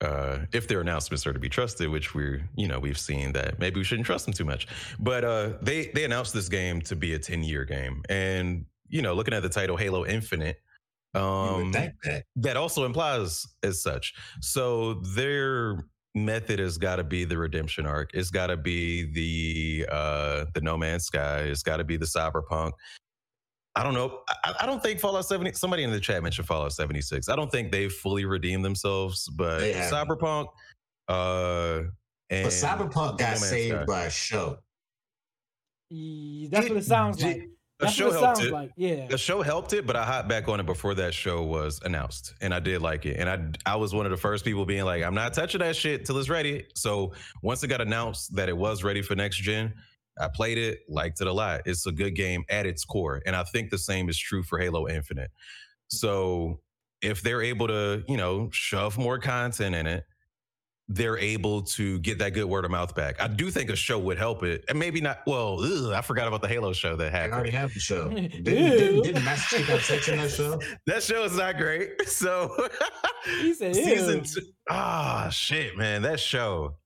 uh, 0.00 0.38
if 0.52 0.66
their 0.66 0.80
announcements 0.80 1.26
are 1.26 1.32
to 1.32 1.38
be 1.38 1.48
trusted, 1.48 1.88
which 1.90 2.14
we're 2.14 2.42
you 2.56 2.66
know 2.66 2.78
we've 2.78 2.98
seen 2.98 3.32
that 3.32 3.58
maybe 3.58 3.78
we 3.78 3.84
shouldn't 3.84 4.06
trust 4.06 4.24
them 4.24 4.34
too 4.34 4.44
much. 4.44 4.66
But 4.98 5.24
uh, 5.24 5.52
they 5.62 5.88
they 5.94 6.04
announced 6.04 6.32
this 6.34 6.48
game 6.48 6.80
to 6.82 6.96
be 6.96 7.14
a 7.14 7.18
ten 7.18 7.42
year 7.42 7.64
game, 7.64 8.02
and 8.08 8.64
you 8.88 9.02
know 9.02 9.14
looking 9.14 9.34
at 9.34 9.42
the 9.42 9.48
title 9.48 9.76
Halo 9.76 10.06
Infinite, 10.06 10.60
um, 11.14 11.72
that. 11.72 12.24
that 12.36 12.56
also 12.56 12.84
implies 12.84 13.46
as 13.62 13.82
such. 13.82 14.14
So 14.40 14.94
their 14.94 15.84
method 16.14 16.58
has 16.58 16.78
got 16.78 16.96
to 16.96 17.04
be 17.04 17.24
the 17.24 17.38
redemption 17.38 17.86
arc. 17.86 18.10
It's 18.14 18.30
got 18.30 18.48
to 18.48 18.56
be 18.56 19.12
the 19.12 19.86
uh 19.90 20.46
the 20.54 20.60
No 20.60 20.76
Man's 20.76 21.04
Sky. 21.04 21.40
It's 21.40 21.62
got 21.62 21.76
to 21.76 21.84
be 21.84 21.96
the 21.96 22.06
cyberpunk. 22.06 22.72
I 23.80 23.82
don't 23.82 23.94
know. 23.94 24.20
I, 24.44 24.54
I 24.60 24.66
don't 24.66 24.82
think 24.82 25.00
Fallout 25.00 25.24
70. 25.24 25.52
Somebody 25.54 25.84
in 25.84 25.90
the 25.90 25.98
chat 26.00 26.22
mentioned 26.22 26.46
Fallout 26.46 26.72
76. 26.74 27.30
I 27.30 27.34
don't 27.36 27.50
think 27.50 27.72
they've 27.72 27.90
fully 27.90 28.26
redeemed 28.26 28.62
themselves, 28.62 29.26
but 29.30 29.60
cyberpunk. 29.62 30.48
Uh, 31.08 31.84
and 32.28 32.44
But 32.44 32.52
Cyberpunk 32.52 33.18
got 33.18 33.20
Man's 33.20 33.48
saved 33.48 33.74
Sky. 33.74 33.84
by 33.86 34.02
a 34.04 34.10
show. 34.10 34.58
Yeah, 35.88 36.48
that's 36.52 36.68
what 36.68 36.76
it 36.78 36.84
sounds 36.84 37.16
did- 37.16 37.24
like. 37.38 37.48
The 37.78 37.86
That's 37.86 37.96
show 37.96 38.08
what 38.08 38.16
it 38.16 38.20
helped 38.20 38.36
sounds 38.36 38.48
it. 38.48 38.52
like. 38.52 38.70
Yeah. 38.76 39.06
The 39.06 39.16
show 39.16 39.40
helped 39.40 39.72
it, 39.72 39.86
but 39.86 39.96
I 39.96 40.04
hopped 40.04 40.28
back 40.28 40.48
on 40.48 40.60
it 40.60 40.66
before 40.66 40.94
that 40.96 41.14
show 41.14 41.42
was 41.42 41.80
announced, 41.82 42.34
and 42.42 42.52
I 42.52 42.60
did 42.60 42.82
like 42.82 43.06
it. 43.06 43.16
And 43.16 43.26
I 43.66 43.72
I 43.72 43.76
was 43.76 43.94
one 43.94 44.04
of 44.04 44.10
the 44.10 44.18
first 44.18 44.44
people 44.44 44.66
being 44.66 44.84
like, 44.84 45.02
I'm 45.02 45.14
not 45.14 45.32
touching 45.32 45.60
that 45.60 45.74
shit 45.76 46.04
till 46.04 46.18
it's 46.18 46.28
ready. 46.28 46.66
So 46.74 47.14
once 47.42 47.64
it 47.64 47.68
got 47.68 47.80
announced 47.80 48.36
that 48.36 48.50
it 48.50 48.56
was 48.58 48.84
ready 48.84 49.00
for 49.00 49.14
next 49.14 49.38
gen, 49.38 49.72
I 50.20 50.28
played 50.28 50.58
it, 50.58 50.80
liked 50.88 51.20
it 51.20 51.26
a 51.26 51.32
lot. 51.32 51.62
It's 51.66 51.86
a 51.86 51.92
good 51.92 52.14
game 52.14 52.44
at 52.48 52.66
its 52.66 52.84
core, 52.84 53.22
and 53.26 53.34
I 53.34 53.42
think 53.44 53.70
the 53.70 53.78
same 53.78 54.08
is 54.08 54.18
true 54.18 54.42
for 54.42 54.58
Halo 54.58 54.88
Infinite. 54.88 55.30
So 55.88 56.60
if 57.02 57.22
they're 57.22 57.42
able 57.42 57.66
to, 57.68 58.04
you 58.06 58.16
know, 58.16 58.48
shove 58.52 58.98
more 58.98 59.18
content 59.18 59.74
in 59.74 59.86
it, 59.86 60.04
they're 60.92 61.18
able 61.18 61.62
to 61.62 62.00
get 62.00 62.18
that 62.18 62.30
good 62.34 62.46
word 62.46 62.64
of 62.64 62.70
mouth 62.72 62.96
back. 62.96 63.20
I 63.22 63.28
do 63.28 63.48
think 63.52 63.70
a 63.70 63.76
show 63.76 63.96
would 64.00 64.18
help 64.18 64.42
it, 64.42 64.64
and 64.68 64.76
maybe 64.76 65.00
not. 65.00 65.20
Well, 65.24 65.60
ugh, 65.62 65.92
I 65.92 66.00
forgot 66.02 66.26
about 66.26 66.42
the 66.42 66.48
Halo 66.48 66.72
show 66.72 66.96
that 66.96 67.12
had. 67.12 67.30
I 67.30 67.32
already 67.32 67.52
have 67.52 67.72
the 67.72 67.78
show. 67.78 68.08
Didn't, 68.10 68.42
didn't, 68.42 69.02
didn't 69.04 69.24
Master 69.24 69.58
Chief 69.58 69.68
have 69.68 69.84
sex 69.84 70.08
in 70.08 70.18
that 70.18 70.30
show? 70.32 70.60
That 70.86 71.02
show 71.04 71.22
is 71.22 71.36
not 71.36 71.56
great. 71.58 71.90
So 72.08 72.68
He 73.40 73.54
said, 73.54 73.76
season 73.76 74.18
"Ew." 74.18 74.24
two. 74.24 74.40
Ah, 74.68 75.28
shit, 75.30 75.76
man. 75.76 76.02
That 76.02 76.18
show. 76.18 76.76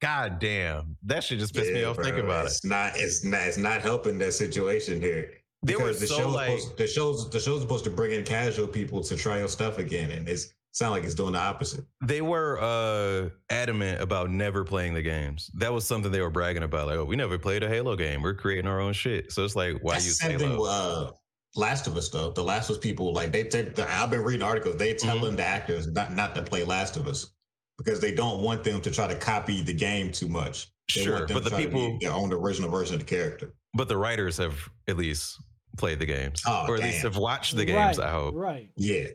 God 0.00 0.38
damn. 0.38 0.96
That 1.04 1.24
shit 1.24 1.38
just 1.38 1.54
pissed 1.54 1.72
me 1.72 1.84
off 1.84 1.96
bro, 1.96 2.04
thinking 2.04 2.24
about 2.24 2.44
it. 2.44 2.48
it's 2.48 2.64
Not, 2.64 2.92
it's 2.96 3.24
not. 3.24 3.40
It's 3.42 3.56
not 3.56 3.80
helping 3.80 4.18
that 4.18 4.32
situation 4.32 5.00
here. 5.00 5.30
They 5.62 5.74
were 5.74 5.84
Because 5.84 6.00
the 6.00 6.06
so 6.06 6.18
show's 6.18 6.34
like 6.34 6.58
supposed, 6.60 6.76
the 6.78 6.86
show's 6.86 7.30
the 7.30 7.40
show's 7.40 7.62
supposed 7.62 7.84
to 7.84 7.90
bring 7.90 8.12
in 8.12 8.24
casual 8.24 8.66
people 8.66 9.02
to 9.02 9.16
try 9.16 9.38
your 9.38 9.48
stuff 9.48 9.78
again, 9.78 10.10
and 10.10 10.28
it's 10.28 10.52
sound 10.72 10.92
like 10.92 11.02
it's 11.04 11.14
doing 11.14 11.32
the 11.32 11.38
opposite. 11.38 11.82
they 12.04 12.20
were 12.20 12.58
uh 12.60 13.30
adamant 13.48 14.00
about 14.02 14.30
never 14.30 14.62
playing 14.64 14.92
the 14.92 15.00
games. 15.02 15.50
That 15.54 15.72
was 15.72 15.86
something 15.86 16.12
they 16.12 16.20
were 16.20 16.30
bragging 16.30 16.62
about. 16.62 16.86
Like, 16.88 16.98
oh, 16.98 17.04
we 17.06 17.16
never 17.16 17.38
played 17.38 17.62
a 17.62 17.68
Halo 17.68 17.96
game. 17.96 18.20
We're 18.20 18.34
creating 18.34 18.66
our 18.66 18.80
own 18.80 18.92
shit. 18.92 19.32
So 19.32 19.44
it's 19.44 19.56
like, 19.56 19.78
why 19.80 19.94
That's 19.94 20.04
the 20.04 20.08
use 20.08 20.18
same 20.18 20.38
thing 20.38 20.58
with 20.58 20.70
uh, 20.70 21.12
Last 21.56 21.86
of 21.86 21.96
Us 21.96 22.10
though. 22.10 22.30
The 22.30 22.44
Last 22.44 22.68
of 22.68 22.76
Us 22.76 22.82
people 22.82 23.14
like 23.14 23.32
they 23.32 23.44
take. 23.44 23.74
The, 23.74 23.90
I've 23.90 24.10
been 24.10 24.22
reading 24.22 24.42
articles. 24.42 24.76
They 24.76 24.92
Mm-hmm. 24.92 25.08
telling 25.08 25.36
the 25.36 25.44
actors 25.44 25.86
not 25.90 26.12
not 26.14 26.34
to 26.34 26.42
play 26.42 26.62
Last 26.64 26.98
of 26.98 27.08
Us 27.08 27.30
because 27.78 28.00
they 28.00 28.12
don't 28.12 28.42
want 28.42 28.64
them 28.64 28.80
to 28.80 28.90
try 28.90 29.06
to 29.06 29.14
copy 29.14 29.62
the 29.62 29.72
game 29.74 30.10
too 30.12 30.28
much. 30.28 30.68
They 30.94 31.02
Sure, 31.02 31.26
but 31.26 31.44
the 31.44 31.50
to 31.50 31.50
try 31.50 31.62
to 31.62 31.68
be 31.68 31.74
people- 31.74 31.98
their 32.00 32.12
own 32.12 32.32
original 32.32 32.70
version 32.70 32.94
of 32.94 33.00
the 33.00 33.06
character. 33.06 33.52
But 33.74 33.88
the 33.88 33.96
writers 33.96 34.36
have 34.38 34.56
at 34.88 34.96
least 34.96 35.38
played 35.76 35.98
the 35.98 36.06
games, 36.06 36.42
Oh, 36.46 36.66
or 36.68 36.76
at 36.76 36.82
least 36.82 37.02
have 37.02 37.16
watched 37.18 37.56
the 37.56 37.64
games. 37.64 37.98
Right, 37.98 38.06
I 38.06 38.10
hope. 38.10 38.34
Right. 38.34 38.70
Yeah, 38.76 39.08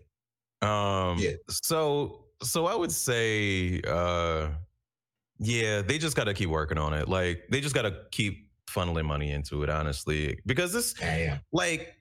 Um, 0.62 1.18
Yeah. 1.18 1.32
So, 1.49 2.26
so 2.43 2.68
I 2.68 2.76
would 2.76 2.91
say, 2.91 3.82
uh, 3.88 4.49
yeah, 5.39 5.82
they 5.82 5.97
just 5.97 6.16
got 6.16 6.26
to 6.26 6.36
keep 6.36 6.49
working 6.49 6.78
on 6.78 6.93
it. 6.93 7.07
Like, 7.09 7.47
they 7.49 7.62
just 7.62 7.74
got 7.74 7.82
to 7.84 7.95
keep 8.12 8.51
funneling 8.70 9.05
money 9.05 9.32
into 9.32 9.64
it, 9.64 9.70
honestly, 9.72 10.39
because 10.45 10.72
this, 10.72 10.93
yeah, 11.01 11.18
yeah. 11.18 11.38
like, 11.51 11.95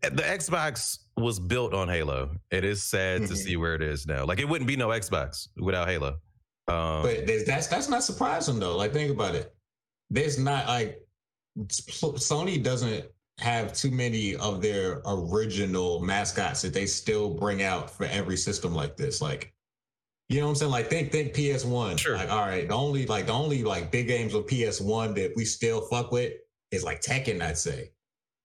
the 0.00 0.22
Xbox 0.22 0.98
was 1.16 1.38
built 1.38 1.74
on 1.74 1.88
Halo. 1.88 2.36
It 2.50 2.64
is 2.64 2.82
sad 2.82 3.22
to 3.26 3.32
Mhm. 3.34 3.36
see 3.36 3.56
where 3.56 3.74
it 3.74 3.82
is 3.82 4.06
now. 4.06 4.24
Like, 4.24 4.38
it 4.38 4.48
wouldn't 4.48 4.68
be 4.68 4.76
no 4.76 4.88
Xbox 4.88 5.48
without 5.56 5.88
Halo. 5.88 6.18
Um, 6.68 7.02
But 7.02 7.26
that's 7.46 7.66
that's 7.66 7.88
not 7.88 8.04
surprising 8.04 8.58
though. 8.60 8.76
Like 8.76 8.92
think 8.92 9.10
about 9.10 9.34
it. 9.34 9.52
There's 10.10 10.38
not 10.38 10.68
like 10.68 11.00
Sony 11.58 12.62
doesn't 12.62 13.04
have 13.38 13.72
too 13.72 13.90
many 13.90 14.36
of 14.36 14.62
their 14.62 15.02
original 15.06 16.00
mascots 16.00 16.62
that 16.62 16.72
they 16.72 16.86
still 16.86 17.30
bring 17.34 17.62
out 17.62 17.90
for 17.90 18.04
every 18.04 18.36
system 18.36 18.74
like 18.74 18.96
this. 18.96 19.20
Like, 19.20 19.52
you 20.28 20.38
know 20.40 20.46
what 20.46 20.50
I'm 20.50 20.56
saying? 20.56 20.70
Like 20.70 20.88
think 20.88 21.12
think 21.12 21.34
PS1. 21.34 21.96
Sure. 21.98 22.16
Like, 22.16 22.30
all 22.30 22.40
right, 22.46 22.68
the 22.68 22.74
only 22.74 23.06
like 23.06 23.26
the 23.26 23.32
only 23.32 23.64
like 23.64 23.90
big 23.90 24.06
games 24.06 24.32
with 24.32 24.46
PS1 24.46 25.14
that 25.16 25.32
we 25.36 25.44
still 25.44 25.80
fuck 25.88 26.12
with 26.12 26.32
is 26.70 26.84
like 26.84 27.02
Tekken, 27.02 27.42
I'd 27.42 27.58
say. 27.58 27.90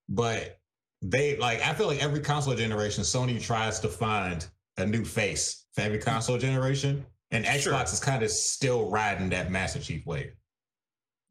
But 0.10 0.57
they 1.02 1.38
like 1.38 1.62
I 1.62 1.74
feel 1.74 1.88
like 1.88 2.02
every 2.04 2.20
console 2.22 2.56
generation, 2.56 3.04
Sony 3.04 3.42
tries 3.42 3.80
to 3.82 3.88
find 3.88 4.46
a 4.78 4.86
new 4.86 5.06
face 5.06 5.66
for 5.74 5.82
every 5.82 6.00
console 6.00 6.38
generation. 6.38 7.06
And 7.32 7.44
Xbox 7.46 7.62
Sure. 7.64 7.82
is 7.84 8.00
kind 8.00 8.24
of 8.24 8.32
still 8.32 8.90
riding 8.90 9.30
that 9.30 9.52
Master 9.52 9.80
Chief 9.80 10.06
wave. 10.06 10.32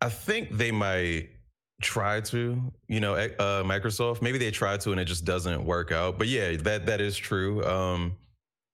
I 0.02 0.10
think 0.10 0.50
they 0.50 0.70
might 0.70 1.30
try 1.80 2.20
to, 2.20 2.60
you 2.86 3.00
know, 3.00 3.14
uh, 3.14 3.62
Microsoft. 3.62 4.20
Maybe 4.20 4.36
they 4.38 4.50
try 4.50 4.76
to 4.76 4.92
and 4.92 5.00
it 5.00 5.06
just 5.06 5.24
doesn't 5.24 5.64
work 5.64 5.92
out. 5.92 6.18
But 6.18 6.28
yeah, 6.28 6.56
that 6.58 6.86
that 6.86 7.00
is 7.00 7.16
true. 7.16 7.64
Um, 7.64 8.16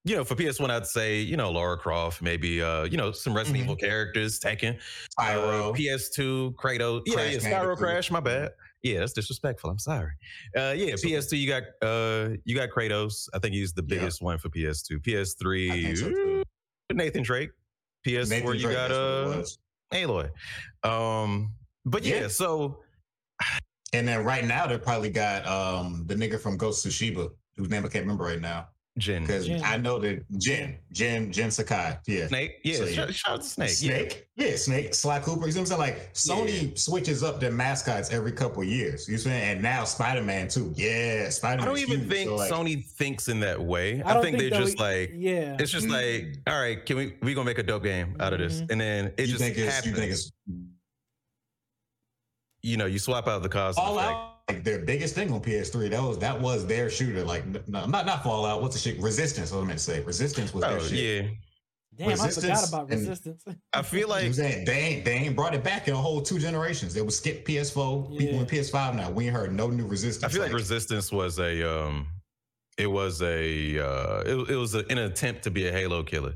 you 0.04 0.16
know, 0.16 0.24
for 0.24 0.34
PS1, 0.34 0.68
I'd 0.68 0.84
say, 0.86 1.20
you 1.20 1.36
know, 1.36 1.52
Laura 1.52 1.76
Croft, 1.78 2.22
maybe, 2.22 2.60
uh, 2.60 2.82
you 2.84 2.96
know, 2.96 3.12
some 3.12 3.34
Resident 3.36 3.60
Mhm. 3.60 3.64
Evil 3.66 3.76
characters, 3.76 4.40
Tekken, 4.40 4.76
Spyro. 5.16 5.70
uh, 5.70 5.72
PS2, 5.72 6.54
Kratos. 6.56 7.02
Yeah, 7.06 7.14
Crash 7.14 7.32
yeah, 7.34 7.38
Spyro 7.38 7.50
Bandicoot. 7.50 7.78
Crash. 7.78 8.10
My 8.10 8.18
bad. 8.18 8.50
Yeah, 8.82 8.98
that's 9.00 9.12
disrespectful. 9.12 9.70
I'm 9.70 9.78
sorry. 9.78 10.12
Uh, 10.56 10.74
yeah, 10.76 10.94
okay. 10.94 10.94
PS2, 10.94 11.38
you 11.38 11.48
got 11.48 11.62
uh, 11.82 12.30
you 12.44 12.56
got 12.56 12.70
Kratos. 12.70 13.28
I 13.32 13.38
think 13.38 13.54
he's 13.54 13.72
the 13.72 13.82
Yeah. 13.82 13.98
biggest 14.00 14.22
one 14.22 14.38
for 14.38 14.48
PS2. 14.48 14.98
PS3, 15.00 15.82
think 15.82 15.96
so. 15.98 16.42
Nathan 16.92 17.22
Drake. 17.22 17.50
PS4, 18.06 18.28
Nathan 18.28 18.54
you 18.54 18.60
Drake, 18.60 18.74
got 18.76 18.90
uh. 18.90 19.42
Aloy. 19.92 20.30
Um, 20.82 21.54
but 21.84 22.02
yeah, 22.04 22.22
Yeah. 22.22 22.28
so 22.28 22.80
And 23.92 24.08
then 24.08 24.24
right 24.24 24.44
now 24.44 24.66
they 24.66 24.78
probably 24.78 25.10
got 25.10 25.46
um 25.46 26.04
the 26.06 26.14
nigga 26.14 26.40
from 26.40 26.56
Ghost 26.56 26.84
of 26.86 26.92
Tsushima, 26.92 27.30
whose 27.56 27.68
name 27.70 27.84
I 27.84 27.88
can't 27.88 28.02
remember 28.04 28.24
right 28.24 28.40
now. 28.40 28.68
Jin. 28.98 29.22
Because 29.22 29.46
Jin. 29.46 29.62
I 29.64 29.78
know 29.78 29.98
that 30.00 30.22
Jin, 30.38 30.76
Jin, 30.92 31.32
Jin 31.32 31.50
Sakai. 31.50 31.98
Yeah. 32.06 32.26
Snake. 32.28 32.58
Yeah, 32.62 32.76
So, 32.76 32.84
yeah. 32.84 32.92
shout, 32.92 33.14
shout 33.14 33.34
out 33.36 33.40
to 33.42 33.48
Snake. 33.48 33.70
Snake, 33.70 34.28
yeah. 34.36 34.54
Snake, 34.56 34.94
Sly 34.94 35.18
Cooper. 35.20 35.46
You 35.46 35.52
see 35.52 35.60
what 35.60 35.72
I'm 35.72 35.78
saying? 35.78 35.80
Like 35.80 36.12
Sony 36.12 36.78
switches 36.78 37.22
up 37.22 37.40
their 37.40 37.50
mascots 37.52 38.10
every 38.12 38.32
couple 38.32 38.60
of 38.62 38.68
years. 38.68 39.08
You 39.08 39.16
see, 39.16 39.30
what 39.30 39.34
I'm 39.36 39.40
saying? 39.40 39.52
and 39.54 39.62
now 39.62 39.84
Spider 39.84 40.20
Man 40.22 40.46
too. 40.48 40.74
Yeah, 40.76 41.30
Spider 41.30 41.62
Yeah. 41.62 41.64
I 41.64 41.68
don't 41.68 41.78
even 41.78 42.06
think 42.08 42.28
Sony 42.30 42.84
thinks 42.84 43.28
in 43.28 43.40
that 43.40 43.58
way. 43.62 44.02
I, 44.02 44.12
don't 44.12 44.22
think, 44.22 44.36
they're 44.38 44.50
just 44.50 44.76
we- 44.78 44.84
like 44.84 45.10
yeah. 45.14 45.56
it's 45.58 45.70
just 45.72 45.86
Mm. 45.86 45.90
like, 46.34 46.36
all 46.54 46.60
right, 46.60 46.84
can 46.84 46.96
we 46.98 47.16
we 47.22 47.32
gonna 47.32 47.46
make 47.46 47.58
a 47.58 47.62
dope 47.62 47.84
game 47.84 48.14
out 48.20 48.34
of 48.34 48.40
this? 48.40 48.60
Mhm. 48.60 48.70
And 48.72 48.80
then 48.82 49.06
it 49.16 49.20
you 49.20 49.26
just 49.28 49.38
think 49.38 49.56
it's 49.56 49.74
happens. 49.74 49.86
you 49.86 49.96
think 49.96 50.12
it's 50.12 50.32
you 52.62 52.76
know, 52.76 52.86
you 52.86 52.98
swap 52.98 53.26
out 53.26 53.42
the 53.42 53.48
cause 53.48 53.76
and 53.76 53.86
effect. 53.86 54.06
Fallout. 54.10 54.31
Like 54.48 54.64
their 54.64 54.80
biggest 54.80 55.14
thing 55.14 55.32
on 55.32 55.40
PS3. 55.40 55.90
That 55.90 56.02
was 56.02 56.18
that 56.18 56.40
was 56.40 56.66
their 56.66 56.90
shooter. 56.90 57.24
Like 57.24 57.46
no, 57.68 57.86
not 57.86 58.06
not 58.06 58.22
Fallout. 58.22 58.60
What's 58.60 58.74
the 58.74 58.80
shit? 58.90 59.00
Resistance. 59.00 59.52
What 59.52 59.62
I 59.62 59.66
meant 59.66 59.78
to 59.78 59.84
say. 59.84 60.02
Resistance 60.02 60.52
was 60.52 60.62
their 60.64 60.78
Oh, 60.78 60.82
shit. 60.82 61.22
yeah. 61.24 61.30
Damn, 61.94 62.08
I 62.08 62.14
forgot 62.14 62.24
Resistance 62.26 62.68
about 62.68 62.90
and- 62.90 63.00
resistance. 63.00 63.44
I 63.74 63.82
feel 63.82 64.00
You 64.00 64.06
know 64.06 64.12
like 64.14 64.34
saying? 64.34 64.64
They 64.64 64.72
ain't 64.78 65.04
they 65.04 65.12
ain't 65.12 65.36
brought 65.36 65.54
it 65.54 65.62
back 65.62 65.86
in 65.88 65.94
a 65.94 65.96
whole 65.98 66.20
two 66.22 66.38
generations. 66.38 66.92
They 66.94 67.02
would 67.02 67.12
skip 67.12 67.46
PS4, 67.46 68.18
people 68.18 68.34
Yeah. 68.34 68.40
in 68.40 68.46
PS5 68.46 68.96
now. 68.96 69.10
We 69.10 69.26
ain't 69.26 69.36
heard 69.36 69.52
no 69.54 69.68
new 69.68 69.86
resistance. 69.86 70.24
I 70.24 70.28
feel 70.34 70.42
like 70.42 70.52
Resistance 70.52 71.12
was 71.12 71.38
a 71.38 71.62
um 71.70 72.06
it 72.78 72.86
was 72.86 73.20
a 73.22 73.78
uh 73.78 74.20
it, 74.22 74.50
it 74.50 74.56
was 74.56 74.74
a, 74.74 74.84
an 74.90 74.98
attempt 74.98 75.44
to 75.44 75.50
be 75.50 75.68
a 75.68 75.72
Halo 75.72 76.02
killer. 76.02 76.34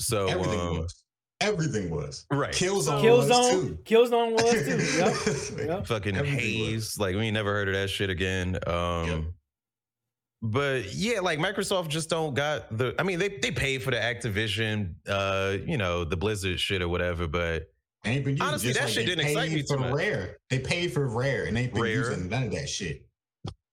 So 0.00 0.26
everything 0.26 0.58
um, 0.60 0.78
was. 0.80 1.04
Everything 1.40 1.90
was. 1.90 2.26
right. 2.30 2.52
Killzone, 2.52 3.02
was 3.16 3.30
Killzone, 3.30 3.50
too. 3.50 3.78
Killzone 3.84 4.32
was 4.32 5.56
too. 5.56 5.58
Yep. 5.58 5.68
Yep. 5.68 5.86
fucking 5.86 6.16
Everything 6.16 6.38
Haze. 6.38 6.98
Like 6.98 7.14
we 7.14 7.22
ain't 7.22 7.34
never 7.34 7.52
heard 7.52 7.68
of 7.68 7.74
that 7.74 7.90
shit 7.90 8.10
again. 8.10 8.58
Um 8.66 9.34
but 10.42 10.94
yeah, 10.94 11.20
like 11.20 11.38
Microsoft 11.38 11.88
just 11.88 12.10
don't 12.10 12.34
got 12.34 12.76
the 12.76 12.94
I 12.98 13.02
mean 13.02 13.18
they 13.18 13.28
they 13.28 13.50
paid 13.50 13.82
for 13.82 13.90
the 13.90 13.96
Activision 13.96 14.94
uh, 15.08 15.56
you 15.64 15.76
know, 15.78 16.04
the 16.04 16.16
Blizzard 16.16 16.60
shit 16.60 16.82
or 16.82 16.88
whatever, 16.88 17.26
but 17.26 17.70
Ain't 18.04 18.24
been 18.24 18.40
Honestly, 18.40 18.68
just 18.68 18.78
that 18.80 18.86
like 18.86 18.94
shit 18.94 19.06
didn't 19.06 19.26
excite 19.26 19.50
me 19.50 19.62
for 19.62 19.74
too 19.74 19.80
much. 19.80 19.92
Rare. 19.92 20.36
They 20.50 20.60
paid 20.60 20.92
for 20.92 21.08
Rare 21.08 21.44
and 21.46 21.58
ain't 21.58 21.72
been 21.72 21.82
Rare. 21.82 21.92
using 21.92 22.28
none 22.28 22.44
of 22.44 22.52
that 22.52 22.68
shit. 22.68 23.07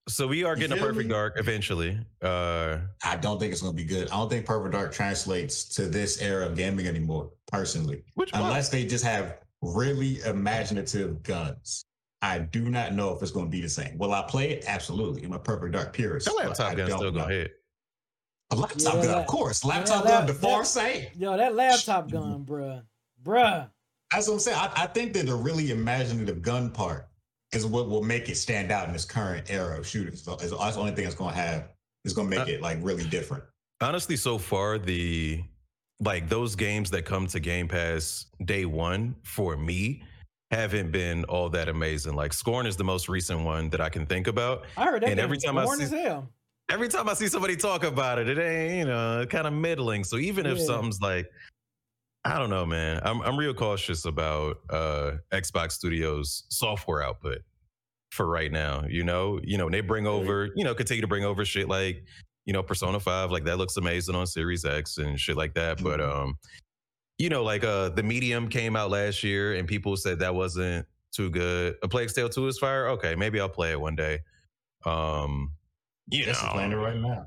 So 0.08 0.26
we 0.26 0.44
are 0.44 0.54
getting 0.56 0.78
a 0.78 0.80
perfect 0.80 1.06
me? 1.08 1.12
dark 1.12 1.34
eventually. 1.38 1.98
Uh 2.22 2.78
I 3.04 3.16
don't 3.16 3.38
think 3.40 3.52
it's 3.52 3.62
gonna 3.62 3.74
be 3.74 3.84
good. 3.84 4.08
I 4.10 4.16
don't 4.16 4.28
think 4.30 4.46
Perfect 4.46 4.72
Dark 4.72 4.92
translates 4.92 5.64
to 5.76 5.86
this 5.86 6.20
era 6.20 6.46
of 6.46 6.56
gaming 6.56 6.86
anymore, 6.86 7.30
personally. 7.50 8.04
which 8.14 8.32
one? 8.32 8.42
Unless 8.42 8.68
they 8.70 8.84
just 8.84 9.04
have 9.04 9.38
really 9.62 10.20
imaginative 10.20 11.22
guns. 11.22 11.84
I 12.22 12.38
do 12.38 12.70
not 12.70 12.94
know 12.94 13.14
if 13.14 13.22
it's 13.22 13.30
going 13.30 13.46
to 13.46 13.50
be 13.50 13.60
the 13.60 13.68
same. 13.68 13.98
Will 13.98 14.12
I 14.14 14.22
play 14.22 14.50
it? 14.50 14.64
Absolutely. 14.66 15.22
I'm 15.24 15.32
a 15.32 15.38
Perfect 15.38 15.72
Dark 15.72 15.92
purist. 15.92 16.26
that 16.26 16.34
laptop 16.34 16.74
gun's 16.76 16.92
still 16.94 17.10
gonna 17.10 17.28
hit. 17.32 17.52
A 18.52 18.56
laptop 18.56 18.80
Yeah, 18.80 18.92
gun, 18.92 19.06
that- 19.08 19.18
of 19.18 19.26
course. 19.26 19.64
Laptop 19.64 20.04
that- 20.04 20.10
gun, 20.10 20.26
the 20.26 20.32
that- 20.32 20.40
far 20.40 20.64
sight. 20.64 21.10
Yo, 21.16 21.36
that 21.36 21.54
laptop 21.54 22.10
gun, 22.10 22.44
bruh. 22.44 22.82
Bruh. 23.22 23.68
That's 24.12 24.28
what 24.28 24.34
I'm 24.34 24.40
saying. 24.40 24.56
I, 24.58 24.72
I 24.84 24.86
think 24.86 25.12
that 25.14 25.26
the 25.26 25.34
really 25.34 25.70
imaginative 25.72 26.40
gun 26.42 26.70
part 26.70 27.08
is 27.56 27.66
what 27.66 27.88
will 27.88 28.02
make 28.02 28.28
it 28.28 28.36
stand 28.36 28.70
out 28.70 28.86
in 28.86 28.92
this 28.92 29.04
current 29.04 29.50
era 29.50 29.78
of 29.78 29.86
shooters. 29.86 30.22
So 30.22 30.34
it's- 30.34 30.50
That's 30.50 30.74
the 30.76 30.80
only 30.80 30.92
thing 30.92 31.06
it's 31.06 31.14
going 31.14 31.34
to 31.34 31.40
have. 31.40 31.68
It's 32.04 32.14
going 32.14 32.30
to 32.30 32.36
make 32.38 32.46
Uh, 32.48 32.52
it 32.52 32.60
like 32.60 32.78
really 32.82 33.04
different. 33.04 33.42
honestly 33.80 34.16
so 34.16 34.38
far 34.38 34.78
the 34.78 35.42
like 36.00 36.28
those 36.28 36.54
games 36.54 36.90
that 36.90 37.04
come 37.04 37.26
to 37.26 37.40
game 37.40 37.68
pass 37.68 38.26
day 38.44 38.64
one 38.64 39.14
for 39.22 39.56
me 39.56 40.02
haven't 40.50 40.90
been 40.92 41.24
all 41.24 41.48
that 41.50 41.68
amazing 41.68 42.14
like 42.14 42.32
scorn 42.32 42.66
is 42.66 42.76
the 42.76 42.84
most 42.84 43.08
recent 43.08 43.40
one 43.40 43.68
that 43.68 43.80
i 43.82 43.88
can 43.90 44.06
think 44.06 44.26
about 44.28 44.64
I 44.78 44.84
heard 44.84 45.02
that 45.02 45.10
And 45.10 45.20
every 45.20 45.36
was 45.36 45.44
time 45.44 45.58
I 45.58 45.66
see- 45.76 45.82
as 45.82 45.90
hell. 45.90 46.28
every 46.70 46.88
time 46.88 47.06
i 47.08 47.14
see 47.14 47.26
somebody 47.28 47.54
talk 47.56 47.84
about 47.84 48.18
it 48.18 48.28
it 48.30 48.38
ain't 48.38 48.78
you 48.78 48.84
know 48.86 49.26
kind 49.28 49.46
of 49.46 49.52
middling 49.52 50.04
so 50.04 50.16
even 50.18 50.46
if 50.46 50.58
something's 50.60 51.00
like 51.02 51.30
i 52.26 52.38
don't 52.38 52.50
know 52.50 52.66
man. 52.66 53.00
I'm, 53.04 53.20
I'm 53.22 53.36
real 53.38 53.54
cautious 53.54 54.04
about 54.04 54.58
uh 54.70 55.12
xbox 55.32 55.72
studios 55.72 56.44
software 56.48 57.02
output 57.02 57.38
for 58.10 58.26
right 58.26 58.50
now 58.52 58.84
you 58.88 59.04
know? 59.04 59.40
You 59.42 59.58
know 59.58 59.68
they 59.68 59.80
bring 59.80 60.06
over 60.06 60.50
you 60.56 60.64
know 60.64 60.74
continue 60.74 61.00
to 61.02 61.06
bring 61.06 61.24
over 61.24 61.44
shit 61.44 61.68
like 61.68 62.04
you 62.44 62.52
know 62.52 62.62
persona 62.62 62.98
5 63.00 63.30
like 63.30 63.44
that 63.44 63.58
looks 63.58 63.76
amazing 63.76 64.14
on 64.14 64.26
series 64.26 64.64
x 64.64 64.98
and 64.98 65.18
shit 65.18 65.36
like 65.36 65.54
that 65.54 65.82
but 65.82 66.00
Mhm. 66.00 66.08
um 66.16 66.38
you 67.18 67.28
know 67.28 67.42
like 67.42 67.64
uh 67.64 67.88
the 67.90 68.02
medium 68.02 68.48
came 68.48 68.76
out 68.76 68.90
last 68.90 69.22
year 69.24 69.54
and 69.54 69.66
people 69.68 69.96
said 69.96 70.18
that 70.20 70.34
wasn't 70.34 70.86
too 71.12 71.30
good. 71.30 71.76
A 71.82 71.88
plague 71.88 72.12
tale 72.12 72.28
2 72.28 72.46
is 72.46 72.58
fire? 72.58 72.88
Okay 72.88 73.14
maybe 73.16 73.40
i'll 73.40 73.48
play 73.48 73.70
it 73.72 73.80
one 73.80 73.96
day. 73.96 74.20
Um 74.84 75.52
you 76.08 76.24
Yes, 76.24 76.42
I'm 76.42 76.50
playing 76.52 76.72
it 76.72 76.76
right 76.76 76.96
now. 76.96 77.26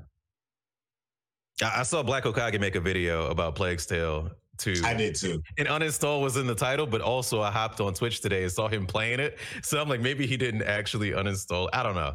I 1.62 1.80
I 1.80 1.82
saw 1.82 2.02
Black 2.02 2.24
Okage 2.24 2.58
make 2.58 2.74
a 2.76 2.80
video 2.80 3.26
about 3.28 3.54
Plague's 3.54 3.84
Tale 3.86 4.30
2. 4.60 4.82
I 4.84 4.94
did 4.94 5.14
too. 5.14 5.42
And 5.58 5.66
uninstall 5.66 6.22
was 6.22 6.36
in 6.36 6.46
the 6.46 6.54
title, 6.54 6.86
but 6.86 7.00
also 7.00 7.40
I 7.40 7.50
hopped 7.50 7.80
on 7.80 7.94
Twitch 7.94 8.20
today 8.20 8.42
and 8.42 8.52
saw 8.52 8.68
him 8.68 8.86
playing 8.86 9.20
it. 9.20 9.38
So 9.62 9.80
I'm 9.80 9.88
like, 9.88 10.00
maybe 10.00 10.26
he 10.26 10.36
didn't 10.36 10.62
actually 10.62 11.10
uninstall. 11.10 11.68
I 11.72 11.82
don't 11.82 11.94
know. 11.94 12.14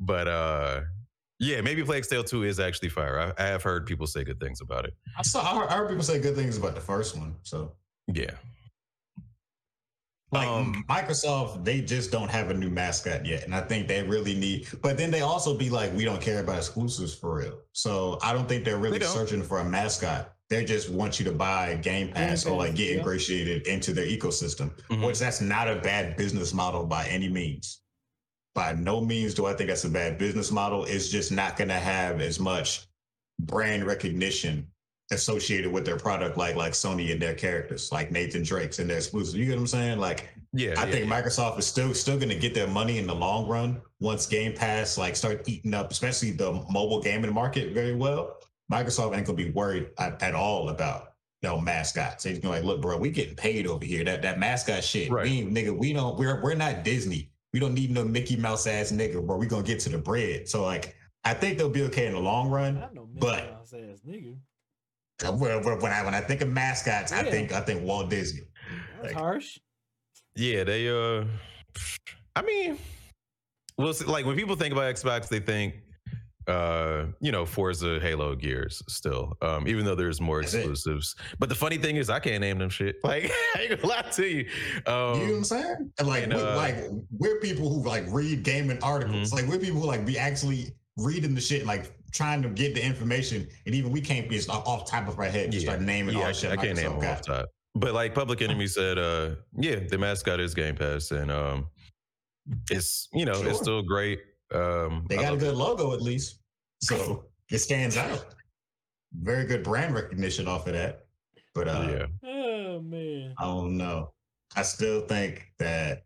But 0.00 0.28
uh 0.28 0.80
yeah, 1.38 1.60
maybe 1.60 1.82
Plague's 1.84 2.08
Tale 2.08 2.24
2 2.24 2.44
is 2.44 2.58
actually 2.58 2.88
fire. 2.88 3.34
I, 3.38 3.42
I 3.42 3.46
have 3.48 3.62
heard 3.62 3.86
people 3.86 4.06
say 4.06 4.24
good 4.24 4.40
things 4.40 4.60
about 4.62 4.86
it. 4.86 4.94
I 5.18 5.22
saw. 5.22 5.42
I 5.42 5.60
heard, 5.60 5.68
I 5.68 5.76
heard 5.76 5.88
people 5.88 6.04
say 6.04 6.18
good 6.18 6.34
things 6.34 6.56
about 6.56 6.74
the 6.74 6.80
first 6.80 7.16
one. 7.16 7.34
So 7.42 7.72
Yeah. 8.12 8.32
Like 10.32 10.48
Um, 10.48 10.84
Microsoft, 10.88 11.64
they 11.64 11.80
just 11.80 12.10
don't 12.10 12.30
have 12.30 12.50
a 12.50 12.54
new 12.54 12.68
mascot 12.68 13.24
yet, 13.24 13.44
and 13.44 13.54
I 13.54 13.60
think 13.60 13.86
they 13.86 14.02
really 14.02 14.34
need. 14.34 14.66
But 14.82 14.96
then 14.96 15.10
they 15.10 15.20
also 15.20 15.56
be 15.56 15.70
like, 15.70 15.94
we 15.94 16.04
don't 16.04 16.20
care 16.20 16.40
about 16.40 16.56
exclusives 16.56 17.14
for 17.14 17.36
real. 17.36 17.58
So 17.72 18.18
I 18.22 18.32
don't 18.32 18.48
think 18.48 18.64
they're 18.64 18.78
really 18.78 18.98
They 18.98 19.06
searching 19.06 19.42
for 19.42 19.60
a 19.60 19.64
mascot. 19.64 20.35
They 20.48 20.64
just 20.64 20.88
want 20.90 21.18
you 21.18 21.24
to 21.24 21.32
buy 21.32 21.74
Game 21.74 22.12
Pass 22.12 22.46
or 22.46 22.56
like 22.56 22.76
get 22.76 22.92
yeah. 22.92 22.98
ingratiated 22.98 23.66
into 23.66 23.92
their 23.92 24.06
ecosystem, 24.06 24.70
Mhm. 24.88 25.04
which 25.06 25.18
that's 25.18 25.40
not 25.40 25.68
a 25.68 25.76
bad 25.76 26.16
business 26.16 26.54
model 26.54 26.86
by 26.86 27.06
any 27.08 27.28
means. 27.28 27.80
By 28.54 28.72
no 28.72 29.00
means 29.00 29.34
do 29.34 29.46
I 29.46 29.54
think 29.54 29.68
that's 29.68 29.84
a 29.84 29.90
bad 29.90 30.18
business 30.18 30.52
model. 30.52 30.84
It's 30.84 31.08
just 31.08 31.32
not 31.32 31.56
going 31.56 31.68
to 31.68 31.74
have 31.74 32.20
as 32.20 32.38
much 32.38 32.86
brand 33.40 33.84
recognition 33.86 34.68
associated 35.12 35.70
with 35.70 35.84
their 35.84 35.96
product, 35.96 36.36
like 36.36 36.54
like 36.56 36.72
Sony 36.72 37.12
and 37.12 37.20
their 37.20 37.34
characters, 37.34 37.90
like 37.92 38.10
Nathan 38.12 38.42
Drake's 38.44 38.78
and 38.78 38.88
their 38.88 38.96
exclusive. 38.98 39.38
You 39.38 39.46
get 39.46 39.54
what 39.56 39.62
I'm 39.62 39.66
saying? 39.66 39.98
Like 39.98 40.28
yeah, 40.52 40.74
I 40.80 40.84
yeah, 40.86 40.90
think 40.92 41.10
yeah. 41.10 41.22
Microsoft 41.22 41.58
is 41.58 41.66
still 41.66 41.92
still 41.92 42.16
going 42.16 42.28
to 42.30 42.38
get 42.38 42.54
their 42.54 42.66
money 42.68 42.98
in 42.98 43.06
the 43.06 43.14
long 43.14 43.46
run 43.48 43.82
once 44.00 44.26
Game 44.26 44.54
Pass 44.54 44.96
like 44.96 45.16
start 45.16 45.48
eating 45.48 45.74
up, 45.74 45.90
especially 45.90 46.30
the 46.30 46.52
mobile 46.70 47.00
gaming 47.02 47.32
market 47.34 47.72
very 47.74 47.94
well. 47.94 48.35
Microsoft 48.72 49.16
ain't 49.16 49.26
gonna 49.26 49.36
be 49.36 49.50
worried 49.50 49.90
at, 49.98 50.20
at 50.22 50.34
all 50.34 50.68
about 50.70 51.12
no 51.42 51.60
mascots. 51.60 52.24
They're 52.24 52.36
gonna 52.38 52.56
like, 52.56 52.64
look, 52.64 52.80
bro, 52.80 52.96
we 52.96 53.10
getting 53.10 53.36
paid 53.36 53.66
over 53.66 53.84
here. 53.84 54.04
That 54.04 54.22
that 54.22 54.38
mascot 54.38 54.82
shit, 54.82 55.10
Right. 55.10 55.24
we 55.24 55.38
ain't, 55.40 55.52
nigga, 55.54 55.76
we 55.76 55.92
don't. 55.92 56.16
We're 56.18 56.42
we're 56.42 56.54
not 56.54 56.82
Disney. 56.82 57.30
We 57.52 57.60
don't 57.60 57.74
need 57.74 57.90
no 57.90 58.04
Mickey 58.04 58.36
Mouse 58.36 58.66
ass 58.66 58.90
nigga, 58.92 59.24
bro. 59.24 59.36
We 59.36 59.46
gonna 59.46 59.62
get 59.62 59.80
to 59.80 59.88
the 59.88 59.98
bread. 59.98 60.48
So 60.48 60.64
like, 60.64 60.96
I 61.24 61.32
think 61.34 61.58
they'll 61.58 61.70
be 61.70 61.82
okay 61.84 62.06
in 62.06 62.12
the 62.12 62.20
long 62.20 62.50
run. 62.50 62.78
I 62.78 62.92
know, 62.92 63.08
But- 63.18 63.50
Mouse 63.52 63.72
ass 63.72 64.00
nigga. 64.06 64.36
When 65.22 65.62
when 65.64 65.92
I 65.92 66.04
when 66.04 66.14
I 66.14 66.20
think 66.20 66.42
of 66.42 66.48
mascots, 66.48 67.12
I 67.12 67.22
think 67.30 67.52
I 67.52 67.60
think 67.60 67.82
Walt 67.82 68.10
Disney. 68.10 68.48
That's 69.00 69.14
Like- 69.14 69.14
harsh. 69.14 69.58
Yeah, 70.34 70.64
they 70.64 70.88
uh 70.88 71.24
I 72.34 72.42
mean 72.42 72.78
well 73.78 73.94
see, 73.94 74.04
like 74.04 74.26
when 74.26 74.36
people 74.36 74.56
think 74.56 74.72
about 74.72 74.94
Xbox, 74.94 75.28
they 75.28 75.40
think 75.40 75.76
uh, 76.48 77.06
you 77.20 77.32
know, 77.32 77.44
Forza, 77.44 77.98
Halo, 78.00 78.34
Gears 78.36 78.82
still. 78.88 79.36
Um, 79.42 79.66
even 79.66 79.84
though 79.84 79.94
there's 79.94 80.20
more 80.20 80.40
That's 80.42 80.54
it. 80.54 80.58
exclusives. 80.58 81.16
But 81.38 81.48
the 81.48 81.54
funny 81.54 81.76
thing 81.76 81.96
is 81.96 82.08
I 82.08 82.20
can't 82.20 82.40
name 82.40 82.58
them 82.58 82.70
shit. 82.70 82.96
Like 83.04 83.30
I 83.56 83.62
ain't 83.62 83.70
gonna 83.80 83.86
lie 83.92 84.02
to 84.02 84.26
you. 84.26 84.36
You 84.38 84.46
know 84.86 85.10
what 85.12 85.20
Um 85.22 85.34
I'm 85.36 85.44
saying? 85.44 85.92
And 85.98 86.08
like, 86.08 86.24
and, 86.24 86.34
uh, 86.34 86.56
like 86.56 86.76
we're 87.10 87.40
people 87.40 87.68
who 87.72 87.82
like 87.88 88.04
read 88.08 88.42
gaming 88.42 88.78
articles. 88.82 89.30
Mm-hmm. 89.30 89.36
Like 89.36 89.46
we're 89.46 89.58
people 89.64 89.80
who 89.80 89.86
like 89.86 90.04
be 90.06 90.18
actually 90.18 90.74
reading 90.96 91.34
the 91.34 91.40
shit, 91.40 91.66
like 91.66 91.92
trying 92.12 92.40
to 92.42 92.48
get 92.48 92.74
the 92.74 92.82
information, 92.84 93.46
and 93.66 93.74
even 93.74 93.90
we 93.92 94.00
can't 94.00 94.28
be 94.28 94.36
just 94.36 94.48
off 94.48 94.88
top 94.88 95.08
of 95.08 95.18
our 95.18 95.24
head 95.26 95.52
just 95.52 95.64
Yeah. 95.66 95.72
start 95.72 95.82
naming 95.84 96.14
yeah, 96.16 96.22
all 96.22 96.28
I, 96.28 96.32
shit. 96.32 96.50
I 96.52 96.56
can't 96.56 96.76
name 96.76 96.92
off 96.92 97.22
top. 97.22 97.46
But 97.74 97.92
like 97.92 98.14
Public 98.14 98.40
Enemy 98.40 98.68
said, 98.68 98.98
uh, 98.98 99.34
yeah, 99.58 99.80
the 99.80 99.98
mascot 99.98 100.40
is 100.40 100.54
Game 100.54 100.76
Pass, 100.76 101.10
and 101.10 101.30
um, 101.30 101.66
it's 102.70 103.08
you 103.12 103.24
know 103.24 103.34
Sure. 103.34 103.48
it's 103.50 103.58
still 103.58 103.82
great. 103.82 104.20
Um, 104.54 105.06
They 105.08 105.16
got 105.16 105.24
a 105.26 105.30
love- 105.30 105.40
good 105.40 105.54
logo 105.56 105.92
at 105.92 106.02
least, 106.02 106.40
so 106.82 107.24
it 107.50 107.58
stands 107.58 107.96
out. 107.96 108.34
Very 109.12 109.44
good 109.46 109.62
brand 109.64 109.94
recognition 109.94 110.46
off 110.48 110.66
of 110.66 110.74
that. 110.74 111.06
But 111.54 111.68
uh, 111.68 112.06
yeah, 112.22 112.30
Oh 112.30 112.80
man. 112.82 113.34
I 113.38 113.44
don't 113.44 113.76
know. 113.76 114.12
I 114.54 114.62
still 114.62 115.00
think 115.06 115.52
that 115.58 116.04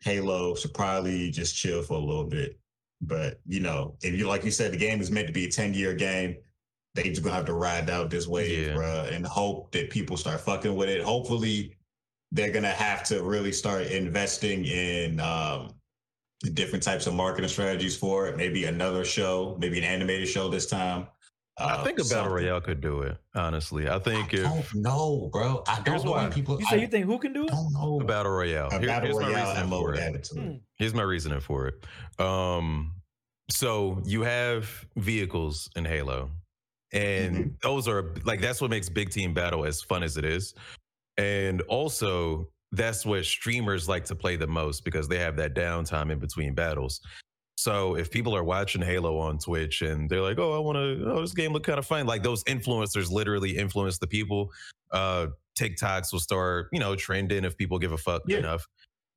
Halo 0.00 0.54
should 0.54 0.74
probably 0.74 1.30
just 1.30 1.54
chill 1.56 1.82
for 1.82 1.94
a 1.94 1.98
little 1.98 2.24
bit. 2.24 2.58
But 3.00 3.40
you 3.46 3.60
know, 3.60 3.96
if 4.02 4.14
you 4.14 4.26
like 4.26 4.44
you 4.44 4.50
said, 4.50 4.72
the 4.72 4.76
game 4.78 5.00
is 5.00 5.10
meant 5.10 5.26
to 5.26 5.32
be 5.32 5.44
a 5.46 5.50
10 5.50 5.74
year 5.74 5.94
game. 5.94 6.36
They 6.94 7.04
just 7.04 7.22
gonna 7.22 7.34
have 7.34 7.44
to 7.46 7.54
ride 7.54 7.90
out 7.90 8.08
this 8.10 8.26
wave, 8.26 8.68
Yeah. 8.68 8.74
bruh, 8.74 9.12
and 9.12 9.26
hope 9.26 9.72
that 9.72 9.90
people 9.90 10.16
start 10.16 10.40
fucking 10.40 10.74
with 10.74 10.88
it. 10.88 11.02
Hopefully, 11.02 11.76
they're 12.32 12.52
gonna 12.52 12.70
have 12.70 13.04
to 13.08 13.22
really 13.22 13.52
start 13.52 13.88
investing 13.88 14.64
in 14.64 15.20
um, 15.20 15.74
different 16.52 16.82
types 16.82 17.06
of 17.06 17.14
marketing 17.14 17.48
strategies 17.48 17.96
for 17.96 18.26
it. 18.28 18.36
Maybe 18.36 18.64
another 18.66 19.04
show, 19.04 19.56
maybe 19.60 19.78
an 19.78 19.84
animated 19.84 20.28
show 20.28 20.48
this 20.48 20.66
time. 20.66 21.06
I 21.56 21.74
Uh, 21.74 21.84
think 21.84 21.98
a 22.00 22.02
battle 22.02 22.08
something. 22.08 22.32
royale 22.32 22.60
could 22.60 22.80
do 22.80 23.02
it. 23.02 23.16
Honestly, 23.36 23.88
I 23.88 23.98
think 24.00 24.34
I 24.34 24.38
if 24.38 24.42
don't 24.72 24.82
know, 24.82 25.28
bro. 25.32 25.62
I 25.68 25.76
don't 25.76 25.86
Here's 25.86 26.04
know 26.04 26.10
why 26.10 26.24
why. 26.24 26.30
people. 26.30 26.58
You 26.60 26.66
say 26.66 26.76
I 26.76 26.80
you 26.80 26.88
think 26.88 27.06
who 27.06 27.18
can 27.18 27.32
do 27.32 27.44
it? 27.44 27.50
don't 27.50 27.72
know. 27.72 28.00
a 28.00 28.04
battle 28.04 28.32
royale, 28.32 28.66
a 28.72 28.78
Here- 28.78 28.88
battle 28.88 29.06
here's 29.06 29.20
my 29.20 29.28
royale 29.28 29.48
reasoning 29.54 29.70
for 29.70 29.94
it. 29.94 30.00
add 30.00 30.14
it 30.16 30.24
to 30.24 30.38
it. 30.38 30.42
Hmm. 30.42 30.52
Here's 30.78 30.94
my 30.94 31.02
reasoning 31.02 31.40
for 31.40 31.68
it. 31.68 32.20
Um, 32.20 32.94
so 33.50 34.02
you 34.04 34.22
have 34.22 34.84
vehicles 34.96 35.70
in 35.76 35.84
Halo, 35.84 36.30
and 36.92 37.36
Mm-hmm. 37.36 37.48
those 37.62 37.86
are 37.86 38.14
like 38.24 38.40
that's 38.40 38.60
what 38.60 38.70
makes 38.70 38.88
big 38.88 39.10
team 39.10 39.32
battle 39.32 39.64
as 39.64 39.80
fun 39.80 40.02
as 40.02 40.16
it 40.16 40.24
is, 40.24 40.54
and 41.18 41.60
also 41.62 42.48
that's 42.76 43.04
what 43.06 43.24
streamers 43.24 43.88
like 43.88 44.04
to 44.06 44.14
play 44.14 44.36
the 44.36 44.46
most 44.46 44.84
because 44.84 45.08
they 45.08 45.18
have 45.18 45.36
that 45.36 45.54
downtime 45.54 46.10
in 46.10 46.18
between 46.18 46.54
battles. 46.54 47.00
So 47.56 47.94
if 47.96 48.10
people 48.10 48.34
are 48.34 48.42
watching 48.44 48.82
Halo 48.82 49.16
on 49.18 49.38
Twitch 49.38 49.82
and 49.82 50.08
they're 50.10 50.20
like, 50.20 50.38
"Oh, 50.38 50.54
I 50.54 50.58
want 50.58 50.76
to, 50.76 51.04
oh, 51.12 51.20
this 51.20 51.32
game 51.32 51.52
look 51.52 51.62
kind 51.64 51.78
of 51.78 51.86
fun," 51.86 52.06
like 52.06 52.22
those 52.22 52.42
influencers 52.44 53.10
literally 53.10 53.56
influence 53.56 53.98
the 53.98 54.06
people. 54.08 54.50
Uh, 54.90 55.28
TikToks 55.58 56.12
will 56.12 56.20
start, 56.20 56.68
you 56.72 56.80
know, 56.80 56.96
trending 56.96 57.44
if 57.44 57.56
people 57.56 57.78
give 57.78 57.92
a 57.92 57.98
fuck 57.98 58.22
Yeah. 58.26 58.38
enough, 58.38 58.66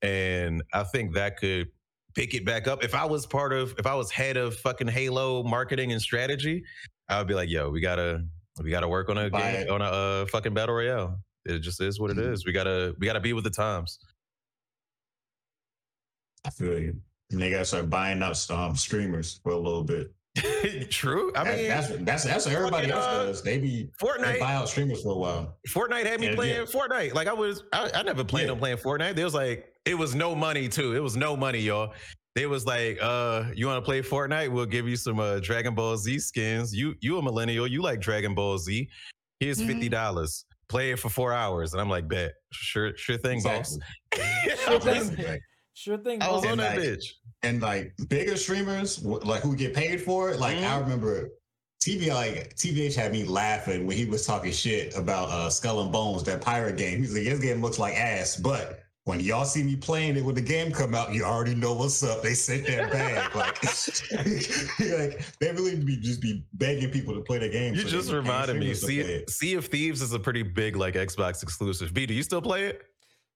and 0.04 0.62
I 0.74 0.84
think 0.84 1.16
that 1.16 1.38
could 1.38 1.70
pick 2.16 2.36
it 2.36 2.46
back 2.46 2.68
up. 2.68 2.84
If 2.84 2.94
I 2.94 3.06
was 3.06 3.26
part 3.26 3.54
of, 3.54 3.74
if 3.80 3.88
I 3.88 3.96
was 3.96 4.12
head 4.12 4.38
of 4.38 4.56
fucking 4.58 4.88
Halo 4.88 5.44
marketing 5.44 5.92
and 5.92 6.02
strategy, 6.02 6.64
I 7.10 7.18
would 7.18 7.28
be 7.28 7.34
like, 7.34 7.50
"Yo, 7.50 7.70
we 7.72 7.82
gotta, 7.82 8.24
we 8.64 8.70
gotta 8.70 8.88
work 8.88 9.10
on 9.10 9.18
a 9.18 9.30
game, 9.32 9.70
on 9.72 9.82
a 9.82 9.86
uh, 9.86 10.26
fucking 10.28 10.54
battle 10.54 10.76
royale. 10.76 11.20
It 11.48 11.60
just 11.60 11.82
is 11.82 12.00
what 12.00 12.12
it 12.12 12.18
Mhm. 12.18 12.46
We 12.46 12.52
gotta, 12.52 12.96
we 13.00 13.06
gotta 13.08 13.20
be 13.20 13.34
with 13.34 13.44
the 13.44 13.50
times." 13.50 14.00
I 16.46 16.50
feel 16.50 16.80
you. 16.80 16.96
And 17.32 17.42
they 17.42 17.50
gotta 17.50 17.66
start 17.66 17.90
buying 17.90 18.22
up 18.24 18.36
um, 18.50 18.76
streamers 18.76 19.40
for 19.44 19.52
a 19.52 19.58
little 19.58 19.84
bit. 19.84 20.14
True. 20.92 21.34
I 21.36 21.44
mean, 21.44 21.68
that's 21.68 21.88
that's 22.02 22.24
that's 22.24 22.46
what 22.46 22.56
everybody 22.56 22.92
else 22.92 23.06
uh, 23.06 23.26
does. 23.26 23.42
They 23.44 23.58
be 23.58 23.90
they 24.00 24.08
Fortnite. 24.08 24.40
buy 24.40 24.54
out 24.54 24.70
streamers 24.70 25.02
for 25.02 25.14
a 25.14 25.18
while. 25.18 25.58
Fortnite 25.68 26.06
had 26.06 26.20
me 26.22 26.28
Yeah, 26.28 26.36
playing 26.36 26.56
yeah. 26.56 26.62
Fortnite. 26.64 27.14
Like 27.16 27.28
I 27.28 27.34
was, 27.34 27.64
I, 27.74 27.90
I 27.94 28.04
never 28.04 28.24
planned 28.24 28.48
Yeah. 28.48 28.54
on 28.54 28.60
playing 28.60 28.78
Fortnite. 28.78 29.16
There 29.16 29.26
was 29.26 29.34
like, 29.34 29.74
it 29.86 29.98
was 29.98 30.14
no 30.16 30.36
money 30.36 30.70
too. 30.70 30.96
It 30.96 31.00
was 31.00 31.18
no 31.18 31.36
money, 31.36 31.60
y'all. 31.60 31.94
They 32.36 32.46
was 32.46 32.66
like, 32.68 33.00
uh, 33.02 33.46
you 33.56 33.66
want 33.66 33.84
to 33.84 33.86
play 33.86 34.02
Fortnite? 34.04 34.52
We'll 34.52 34.68
give 34.68 34.88
you 34.88 34.96
some 34.96 35.20
uh, 35.20 35.40
Dragon 35.40 35.74
Ball 35.74 35.98
Z 35.98 36.20
skins. 36.20 36.74
You, 36.74 36.94
you 37.02 37.18
a 37.18 37.22
millennial. 37.22 37.66
You 37.66 37.82
like 37.82 38.00
Dragon 38.00 38.36
Ball 38.36 38.58
Z? 38.60 38.88
Here's 39.40 39.58
Mm-hmm. 39.58 39.68
fifty 39.68 39.90
dollars. 39.90 40.46
Play 40.70 40.92
it 40.92 41.00
for 41.00 41.10
four 41.10 41.32
hours, 41.34 41.74
and 41.74 41.82
I'm 41.82 41.90
like, 41.90 42.08
bet, 42.10 42.34
sure, 42.52 42.96
sure 42.98 43.18
thing, 43.18 43.38
Exactly. 43.38 43.80
boss. 44.12 44.20
Sure 44.66 44.80
thing. 44.80 44.98
Exactly. 44.98 45.40
Sure 45.74 45.98
thing. 45.98 46.22
I 46.22 46.32
was 46.32 46.46
on 46.46 46.58
that 46.58 46.78
like- 46.78 46.86
bitch. 46.86 47.06
And 47.44 47.62
like 47.62 47.94
bigger 48.10 48.36
streamers, 48.36 49.04
like 49.06 49.42
who 49.44 49.56
get 49.56 49.74
paid 49.76 50.02
for 50.02 50.32
it. 50.32 50.40
Like 50.40 50.58
Mhm. 50.58 50.64
I 50.70 50.80
remember 50.80 51.30
TV 51.82 52.12
like 52.14 52.56
TVH 52.56 52.96
had 52.96 53.12
me 53.12 53.24
laughing 53.26 53.86
when 53.86 53.96
he 53.96 54.06
was 54.06 54.26
talking 54.26 54.52
shit 54.52 54.98
about 54.98 55.30
uh 55.30 55.50
Skull 55.50 55.82
and 55.84 55.92
Bones, 55.92 56.24
that 56.24 56.42
pirate 56.42 56.78
game. 56.78 56.98
He's 57.00 57.14
like, 57.14 57.26
this 57.26 57.40
game 57.40 57.62
looks 57.62 57.78
like 57.78 57.94
ass, 57.96 58.36
but 58.38 58.80
when 59.08 59.22
y'all 59.22 59.46
see 59.46 59.64
me 59.64 59.78
playing 59.78 60.18
it 60.18 60.26
when 60.26 60.36
the 60.36 60.42
game 60.42 60.70
come 60.70 60.94
out, 60.94 61.14
you 61.14 61.24
already 61.24 61.56
know 61.56 61.72
what's 61.74 62.04
up. 62.04 62.22
They 62.22 62.34
sent 62.34 62.68
that 62.68 62.92
bag. 62.92 63.34
like, 63.36 63.64
like 65.00 65.40
they 65.40 65.52
really 65.54 65.78
be 65.78 65.96
just 65.96 66.22
be 66.22 66.44
begging 66.56 66.92
people 66.92 67.16
to 67.16 67.22
play 67.22 67.38
the 67.38 67.48
game. 67.48 67.74
You 67.74 67.84
so 67.84 67.88
just 67.88 68.10
they 68.10 68.16
can 68.16 68.24
pay 68.24 68.30
reminded 68.32 68.58
me. 68.58 68.74
streamers 68.74 68.80
to 68.82 68.86
play 68.86 68.96
See, 68.96 69.24
it. 69.24 69.30
Sea 69.30 69.54
of 69.54 69.66
Thieves 69.68 70.02
is 70.02 70.12
a 70.12 70.20
pretty 70.20 70.44
big 70.44 70.76
like 70.76 70.96
Xbox 70.96 71.42
exclusive. 71.42 71.94
B, 71.94 72.06
do 72.06 72.14
you 72.14 72.22
still 72.22 72.42
play 72.42 72.66
it? 72.66 72.82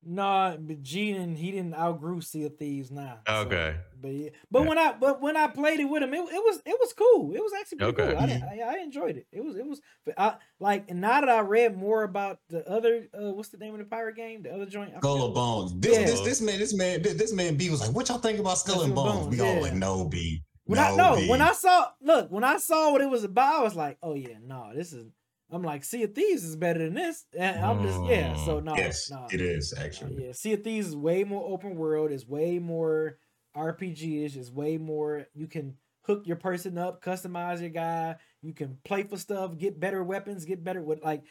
Nah, 0.03 0.57
but 0.57 0.82
G 0.82 1.14
didn't 1.14 1.36
he 1.36 1.52
didn't 1.52 1.76
outgrew 1.76 2.22
Sea 2.22 2.45
of 2.45 2.57
Thieves 2.57 2.90
now. 2.90 3.19
so- 3.28 3.34
Okay. 3.41 3.76
but 4.02 4.07
yeah, 4.10 4.30
but 4.49 4.61
Yeah. 4.64 4.68
when 4.69 4.78
I 4.80 4.94
but 4.94 5.22
when 5.22 5.38
I 5.38 5.48
played 5.48 5.80
it 5.80 5.86
with 5.86 6.02
him, 6.02 6.11
it, 6.14 6.18
it 6.18 6.44
was 6.44 6.60
it 6.65 6.76
was 6.80 6.91
cool. 6.94 7.34
It 7.36 7.40
was 7.40 7.52
actually 7.60 7.78
pretty 7.78 8.02
Okay. 8.02 8.14
cool. 8.14 8.19
I, 8.19 8.64
I, 8.64 8.76
I 8.78 8.80
enjoyed 8.80 9.18
it. 9.18 9.28
It 9.32 9.44
was 9.44 9.56
it 9.56 9.65
was 9.65 9.80
but 10.06 10.15
I 10.18 10.36
like 10.60 10.86
and 10.90 11.02
now 11.02 11.22
that 11.22 11.30
I 11.30 11.41
read 11.41 11.78
more 11.78 12.02
about 12.03 12.40
the 12.49 12.68
other 12.68 13.07
uh 13.14 13.32
what's 13.34 13.49
the 13.49 13.57
name 13.57 13.73
of 13.73 13.80
the 13.80 13.86
pirate 13.86 14.15
game? 14.15 14.41
The 14.41 14.52
other 14.53 14.65
joint. 14.65 14.94
I 14.95 14.98
Skull 14.98 15.15
forgot. 15.18 15.26
and 15.28 15.36
Bones. 15.36 15.73
This, 15.80 15.98
Yeah. 15.99 16.06
this 16.06 16.22
this 16.22 16.41
man, 16.41 16.57
this 16.60 16.73
man, 16.73 17.02
this, 17.03 17.14
this 17.14 17.34
man 17.34 17.56
B 17.56 17.69
was 17.69 17.82
like, 17.82 17.91
"What 17.95 18.10
y'all 18.10 18.18
think 18.18 18.40
about 18.40 18.57
Skull 18.57 18.82
and 18.82 18.86
and 18.86 18.95
Bones?" 18.95 19.19
Bones, 19.26 19.30
We 19.38 19.40
all 19.41 19.53
yeah. 19.56 19.61
like, 19.61 19.73
"No, 19.73 20.06
B." 20.06 20.44
When 20.65 20.78
no, 20.80 20.84
I 20.84 20.95
no, 20.95 21.15
B." 21.18 21.28
when 21.30 21.41
I 21.41 21.52
saw 21.53 21.90
look, 22.02 22.32
when 22.32 22.44
I 22.44 22.57
saw 22.57 22.91
what 22.91 23.02
it 23.02 23.10
was 23.10 23.23
about, 23.23 23.60
I 23.60 23.64
was 23.64 23.76
like, 23.76 23.98
oh 24.02 24.15
yeah, 24.15 24.38
no, 24.44 24.72
this 24.76 24.94
is 24.94 25.11
I'm 25.52 25.64
like, 25.64 25.84
Sea 25.84 26.03
of 26.03 26.15
Thieves 26.15 26.44
is 26.44 26.56
better 26.56 26.80
than 26.80 26.94
this. 26.94 27.26
And 27.38 27.64
I'm 27.64 27.84
just 27.84 28.03
yeah, 28.06 28.34
mm. 28.34 28.45
so 28.45 28.60
no, 28.60 28.76
yes, 28.76 29.10
no. 29.11 29.28
it 29.32 29.41
is 29.41 29.73
actually. 29.78 30.26
yeah, 30.26 30.32
Sea 30.32 30.53
of 30.53 30.64
Thieves 30.64 30.88
is 30.88 30.95
way 30.95 31.23
more 31.23 31.44
open 31.52 31.76
world. 31.76 32.11
It's 32.11 32.26
way 32.28 32.60
more 32.60 33.18
RPG-ish. 33.56 34.36
It's 34.38 34.49
way 34.52 34.78
more. 34.78 35.28
You 35.34 35.48
can 35.48 35.76
hook 36.03 36.23
your 36.26 36.38
person 36.38 36.78
up, 36.78 37.03
customize 37.03 37.60
your 37.60 37.69
guy. 37.69 38.15
You 38.41 38.53
can 38.53 38.78
play 38.86 39.03
for 39.03 39.18
stuff, 39.18 39.57
get 39.57 39.80
better 39.80 40.03
weapons, 40.03 40.45
get 40.45 40.64
better 40.64 40.82
with 40.82 41.03
like. 41.03 41.23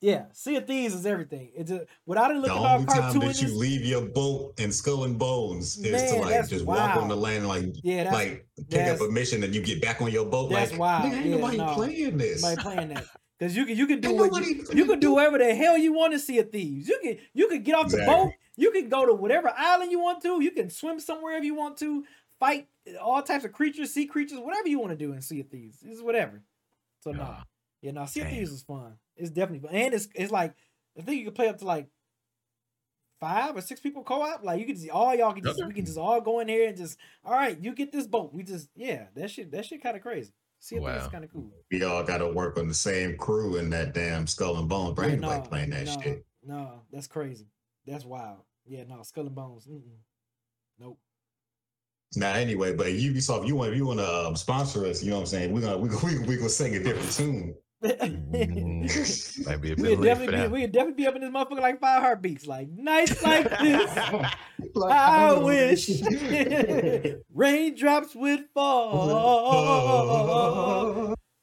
Yeah, 0.00 0.26
Sea 0.32 0.54
of 0.54 0.68
Thieves 0.68 0.94
is 0.94 1.06
everything. 1.06 1.50
It's 1.56 1.72
just 1.72 1.86
without 2.06 2.30
it 2.30 2.34
The 2.34 2.40
looking 2.42 2.56
all 2.56 2.66
only 2.66 2.86
time 2.86 3.18
that 3.18 3.42
you 3.42 3.48
leave 3.58 3.84
your 3.84 4.02
boat 4.02 4.54
in 4.60 4.70
Skull 4.70 5.02
and 5.02 5.18
Bones 5.18 5.76
is 5.76 5.90
Man, 5.90 6.14
to 6.14 6.20
like 6.20 6.30
that's 6.30 6.48
just 6.50 6.64
walk 6.64 6.96
on 6.96 7.08
the 7.08 7.16
land, 7.16 7.48
like 7.48 7.64
Yeah, 7.82 8.12
like 8.12 8.46
pick 8.70 8.86
up 8.86 9.00
a 9.00 9.10
mission, 9.10 9.42
and 9.42 9.52
you 9.52 9.60
get 9.60 9.82
back 9.82 10.00
on 10.00 10.12
your 10.12 10.24
boat. 10.24 10.50
that's 10.50 10.70
like, 10.70 10.78
wild. 10.80 11.12
nigga, 11.12 11.16
ain't 11.16 11.26
Yeah, 11.26 11.36
nobody 11.36 11.56
no. 11.56 11.74
playing 11.74 12.16
this. 12.16 12.42
by 12.42 12.54
playing 12.54 12.88
that. 12.90 13.06
Because 13.38 13.56
you 13.56 13.64
can 13.66 13.76
you 13.76 13.86
can 13.86 14.00
do 14.00 14.12
what 14.14 14.32
nobody 14.32 14.46
you, 14.48 14.64
you 14.72 14.84
can 14.84 14.98
do 14.98 15.08
do- 15.08 15.14
whatever 15.14 15.38
the 15.38 15.54
hell 15.54 15.78
you 15.78 15.92
want 15.92 16.12
to 16.12 16.18
see 16.18 16.38
of 16.38 16.50
thieves. 16.50 16.88
You 16.88 16.98
can 17.02 17.18
you 17.34 17.48
can 17.48 17.62
get 17.62 17.74
off 17.76 17.90
the 17.90 17.98
boat 17.98 18.32
You 18.56 18.72
can 18.72 18.88
go 18.88 19.06
to 19.06 19.14
whatever 19.14 19.52
island 19.56 19.92
you 19.92 20.00
want 20.00 20.22
to. 20.22 20.42
You 20.42 20.50
can 20.50 20.70
swim 20.70 20.98
somewhere 20.98 21.36
if 21.36 21.44
you 21.44 21.54
want 21.54 21.76
to. 21.78 22.04
Fight 22.40 22.68
all 23.00 23.20
types 23.22 23.44
of 23.44 23.52
creatures, 23.52 23.92
sea 23.92 24.06
creatures, 24.06 24.38
whatever 24.38 24.68
you 24.68 24.78
want 24.78 24.90
to 24.90 24.96
do 24.96 25.12
in 25.12 25.20
Sea 25.22 25.40
of 25.40 25.48
Thieves. 25.48 25.78
It's 25.84 26.00
whatever. 26.00 26.42
So 27.00 27.10
no, 27.10 27.22
Ah, 27.22 27.44
yeah, 27.82 27.90
no, 27.92 28.06
Sea 28.06 28.20
of 28.20 28.26
damn. 28.28 28.36
Thieves 28.36 28.52
is 28.52 28.62
fun. 28.62 28.94
It's 29.16 29.30
definitely 29.30 29.68
fun, 29.68 29.76
and 29.76 29.94
it's 29.94 30.08
it's 30.14 30.32
like 30.32 30.54
I 30.98 31.02
think 31.02 31.18
you 31.18 31.24
can 31.24 31.34
play 31.34 31.48
up 31.48 31.58
to 31.58 31.64
like 31.64 31.88
five 33.20 33.56
or 33.56 33.60
six 33.60 33.80
people 33.80 34.04
co-op. 34.04 34.44
Like 34.44 34.60
you 34.60 34.66
can 34.66 34.74
just 34.76 34.90
all 34.90 35.14
y'all 35.14 35.32
can 35.32 35.42
just 35.44 35.64
we 35.66 35.74
can 35.74 35.84
just 35.84 35.98
all 35.98 36.20
go 36.20 36.40
in 36.40 36.48
here 36.48 36.68
and 36.68 36.76
just 36.76 36.98
all 37.24 37.32
right. 37.32 37.58
You 37.60 37.74
get 37.74 37.92
this 37.92 38.06
boat. 38.06 38.32
We 38.32 38.42
just 38.42 38.68
yeah, 38.74 39.06
that 39.14 39.30
shit 39.30 39.50
that 39.52 39.66
shit 39.66 39.82
kind 39.82 39.96
of 39.96 40.02
crazy. 40.02 40.32
Sea 40.60 40.76
of 40.78 40.84
Thieves 40.84 40.96
is 40.96 41.02
Wow. 41.04 41.08
kind 41.10 41.24
of 41.24 41.32
cool. 41.32 41.52
We 41.70 41.82
all 41.84 42.02
got 42.02 42.18
to 42.18 42.28
work 42.28 42.58
on 42.58 42.68
the 42.68 42.74
same 42.74 43.16
crew 43.16 43.56
in 43.56 43.70
that 43.70 43.94
damn 43.94 44.26
Skull 44.26 44.58
and 44.58 44.68
Bones. 44.68 44.94
But 44.94 45.06
Yeah, 45.06 45.12
ain't 45.12 45.22
like 45.22 45.48
playing 45.48 45.70
that 45.70 45.86
no, 45.86 46.00
shit. 46.00 46.26
No, 46.42 46.82
that's 46.92 47.06
crazy. 47.06 47.46
That's 47.86 48.04
wild. 48.04 48.40
Yeah, 48.66 48.84
no, 48.84 49.02
Skull 49.02 49.26
and 49.26 49.34
Bones. 49.34 49.66
Mm-mm. 49.66 49.82
Nope. 50.78 50.98
Now, 52.16 52.32
anyway, 52.32 52.74
but 52.74 52.86
Ubisoft, 52.86 53.46
you 53.46 53.54
want 53.54 53.74
you 53.74 53.86
want 53.86 54.00
to 54.00 54.26
um, 54.26 54.36
sponsor 54.36 54.86
us? 54.86 55.02
You 55.02 55.10
know 55.10 55.16
what 55.16 55.22
I'm 55.22 55.26
saying? 55.26 55.52
We're 55.52 55.60
gonna 55.60 55.78
we 55.78 55.88
gonna 55.90 56.26
we 56.26 56.36
gonna 56.36 56.48
sing 56.48 56.74
a 56.76 56.82
different 56.82 57.12
tune. 57.12 57.54
Mm, 57.80 59.46
might 59.46 59.60
be 59.60 59.70
a 59.72 59.74
We'd 59.76 60.00
definitely 60.02 60.42
be 60.42 60.48
we'd 60.48 60.72
definitely 60.72 60.94
be 60.94 61.06
up 61.06 61.14
in 61.14 61.20
this 61.20 61.30
motherfucker 61.30 61.60
like 61.60 61.78
five 61.80 62.02
heartbeats, 62.02 62.44
like 62.46 62.68
nights 62.70 63.22
like 63.22 63.48
this. 63.60 63.96
I 64.82 65.32
wish 65.34 65.88
raindrops 67.34 68.14
would 68.16 68.46
fall. 68.54 69.08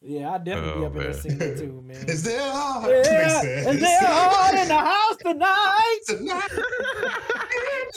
Yeah, 0.02 0.34
I 0.34 0.38
definitely 0.40 0.82
be 0.82 0.84
Oh, 0.84 0.88
up 0.88 0.95
in 0.95 1.02
there 1.02 1.12
man. 1.12 1.22
singing 1.22 1.41
it 1.41 1.57
too, 1.57 1.82
man. 1.82 2.06
Is 2.10 2.24
there 2.24 2.40
a 2.40 2.52
heart? 2.52 2.91
Yeah, 2.91 3.41
Makes 3.44 3.68
and 3.68 3.80
they're 3.82 4.07
all 4.07 4.56
in 4.56 4.68
the 4.68 4.78
house 4.78 5.18
tonight. 5.18 5.99
Tonight. 6.07 6.52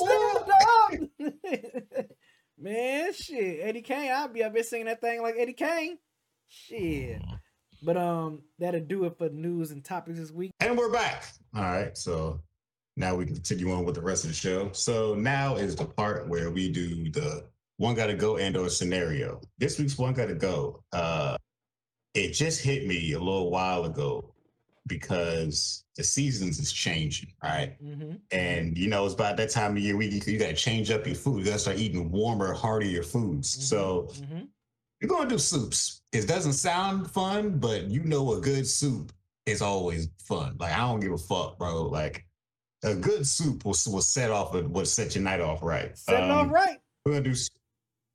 Up. 0.01 0.49
Man, 2.57 3.13
shit. 3.13 3.61
Eddie 3.63 3.83
Kane, 3.83 4.11
I'll 4.13 4.29
be 4.29 4.43
up 4.43 4.53
there 4.55 4.63
singing 4.63 4.87
that 4.87 5.01
thing 5.01 5.23
like 5.23 5.35
Eddie 5.37 5.53
Kane. 5.53 5.99
Shit. 6.49 7.21
But 7.83 7.97
um, 7.97 8.43
that'll 8.59 8.81
do 8.81 9.05
it 9.05 9.17
for 9.19 9.29
news 9.29 9.71
and 9.71 9.85
topics 9.85 10.19
this 10.19 10.31
week. 10.31 10.51
And 10.61 10.77
we're 10.77 10.91
back. 10.91 11.25
All 11.55 11.63
right. 11.63 11.97
So 11.97 12.41
now 12.97 13.15
we 13.15 13.25
can 13.25 13.35
continue 13.35 13.73
on 13.73 13.85
with 13.85 13.95
the 13.95 14.03
rest 14.03 14.25
of 14.25 14.31
the 14.31 14.37
show. 14.37 14.71
So 14.73 15.15
now 15.15 15.57
is 15.57 15.77
the 15.77 15.85
part 15.85 16.29
where 16.29 16.51
we 16.51 16.71
do 16.71 17.11
the 17.11 17.47
one 17.77 17.95
gotta 17.95 18.15
go 18.15 18.39
and 18.39 18.57
or 18.57 18.69
scenario. 18.69 19.41
This 19.59 19.79
week's 19.79 19.97
one 19.97 20.15
gotta 20.15 20.35
go. 20.35 20.83
Uh 20.93 21.37
it 22.15 22.33
just 22.33 22.61
hit 22.61 22.87
me 22.87 23.13
a 23.13 23.19
little 23.19 23.51
while 23.51 23.85
ago 23.85 24.35
because 24.89 25.85
the 25.97 26.03
seasons 26.03 26.59
is 26.59 26.73
changing, 26.73 27.33
right? 27.43 27.77
Mm-hmm. 27.83 28.17
And 28.33 28.77
you 28.77 28.89
know, 28.89 29.05
it's 29.05 29.15
about 29.15 29.37
that 29.37 29.51
time 29.51 29.77
of 29.77 29.79
year 29.79 29.97
we 29.97 30.09
you 30.27 30.39
gotta 30.39 30.55
change 30.55 30.91
up 30.91 31.07
your 31.07 31.15
food. 31.15 31.39
You 31.39 31.45
gotta 31.45 31.59
start 31.61 31.79
eating 31.79 32.11
warmer, 32.11 32.53
heartier 32.53 33.05
foods. 33.05 33.69
So 33.69 34.09
mm-hmm. 34.15 34.47
You're 35.01 35.09
gonna 35.09 35.29
do 35.29 35.39
soups. 35.39 36.03
It 36.13 36.27
doesn't 36.27 36.55
sound 36.55 37.11
fun, 37.11 37.59
but 37.59 37.85
you 37.85 38.03
know 38.05 38.35
a 38.35 38.41
good 38.41 38.67
soup 38.67 39.13
is 39.47 39.63
always 39.63 40.09
fun. 40.19 40.57
Like 40.59 40.73
I 40.73 40.79
don't 40.79 41.01
give 41.01 41.13
a 41.13 41.19
fuck, 41.19 41.59
bro. 41.59 41.85
Like 41.85 42.27
a 42.85 42.95
good 42.95 43.27
soup 43.27 43.65
will 43.65 43.77
will 43.89 44.01
set 44.01 44.31
off 44.31 44.55
will 44.55 44.85
set 44.85 45.15
your 45.15 45.25
night 45.25 45.41
off 45.41 45.63
right. 45.63 45.97
set 45.97 46.25
it 46.25 46.31
off 46.31 46.47
Um, 46.47 46.53
right. 46.53 46.79
We're 47.05 47.13
gonna 47.13 47.25
do 47.25 47.35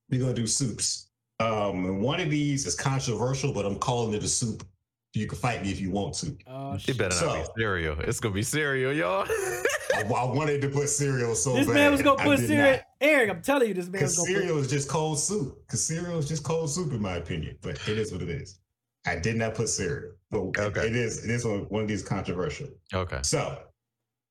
we're 0.10 0.22
gonna 0.22 0.34
do 0.34 0.48
soups. 0.48 1.10
Um, 1.40 1.86
and 1.86 2.02
one 2.02 2.20
of 2.20 2.30
these 2.30 2.66
is 2.66 2.76
controversial, 2.76 3.54
but 3.54 3.66
I'm 3.66 3.78
calling 3.78 4.14
it 4.14 4.24
a 4.24 4.28
soup. 4.28 4.66
You 5.14 5.28
can 5.28 5.38
fight 5.38 5.62
me 5.62 5.70
if 5.72 5.80
you 5.80 5.92
want 5.92 6.16
to. 6.16 6.36
Oh, 6.48 6.74
It 6.74 6.82
shit. 6.82 6.98
better 6.98 7.16
not 7.26 7.36
be 7.56 7.62
cereal. 7.62 8.00
It's 8.00 8.20
gonna 8.20 8.34
be 8.34 8.42
cereal, 8.42 8.92
y'all. 8.92 9.26
I, 9.30 10.02
I 10.02 10.24
wanted 10.26 10.60
to 10.64 10.70
put 10.70 10.90
cereal 10.90 11.36
so 11.36 11.54
This 11.54 11.68
bad. 11.68 11.74
man 11.76 11.92
was 11.92 12.02
gonna 12.02 12.24
put 12.24 12.40
cereal. 12.40 12.72
not. 12.78 12.82
Eric, 13.00 13.30
I'm 13.30 13.42
telling 13.44 13.68
you, 13.68 13.74
this 13.76 13.88
man 13.88 14.02
was 14.02 14.16
Because 14.16 14.28
gonna 14.28 14.40
cereal 14.40 14.58
is 14.58 14.68
just 14.70 14.90
cold 14.90 15.20
soup. 15.20 15.62
Because 15.68 15.86
cereal 15.86 16.18
is 16.18 16.28
just 16.28 16.44
cold 16.44 16.70
soup, 16.72 16.92
in 16.94 17.02
my 17.02 17.18
opinion. 17.18 17.58
But 17.62 17.76
it 17.88 18.00
is 18.00 18.12
what 18.12 18.24
it 18.24 18.30
is. 18.30 18.60
I 19.06 19.18
did 19.18 19.36
not 19.36 19.54
put 19.54 19.70
cereal. 19.70 20.14
But 20.32 20.58
Okay. 20.58 20.88
it 20.88 20.96
is 20.96 21.24
it 21.24 21.30
is 21.30 21.46
one, 21.46 21.60
one 21.70 21.84
of 21.84 21.88
these 21.88 22.02
controversial. 22.02 22.70
okay. 22.92 23.20
So 23.22 23.60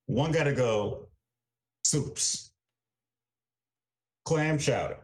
one 0.06 0.32
gotta 0.32 0.52
go 0.52 1.08
soups. 1.84 2.50
Clam 4.24 4.58
chowder. 4.58 4.98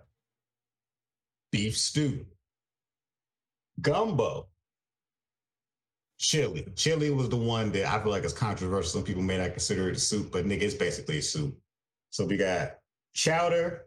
Beef 1.53 1.77
stew. 1.79 2.27
Gumbo. 3.81 4.49
Chili. 6.19 6.67
Chili 6.75 7.11
was 7.11 7.29
the 7.29 7.37
one 7.37 7.71
that 7.73 7.87
I 7.93 8.03
feel 8.03 8.11
like 8.11 8.25
is 8.25 8.33
controversial. 8.33 8.91
Some 8.91 9.05
people 9.05 9.23
may 9.23 9.39
not 9.39 9.53
consider 9.53 9.89
it 9.89 9.97
a 9.97 10.01
soup, 10.01 10.33
but 10.33 10.45
nigga, 10.47 10.63
it's 10.63 10.75
basically 10.75 11.19
a 11.19 11.23
soup. 11.23 11.57
So 12.11 12.25
we 12.27 12.37
got 12.37 12.79
chowder, 13.15 13.87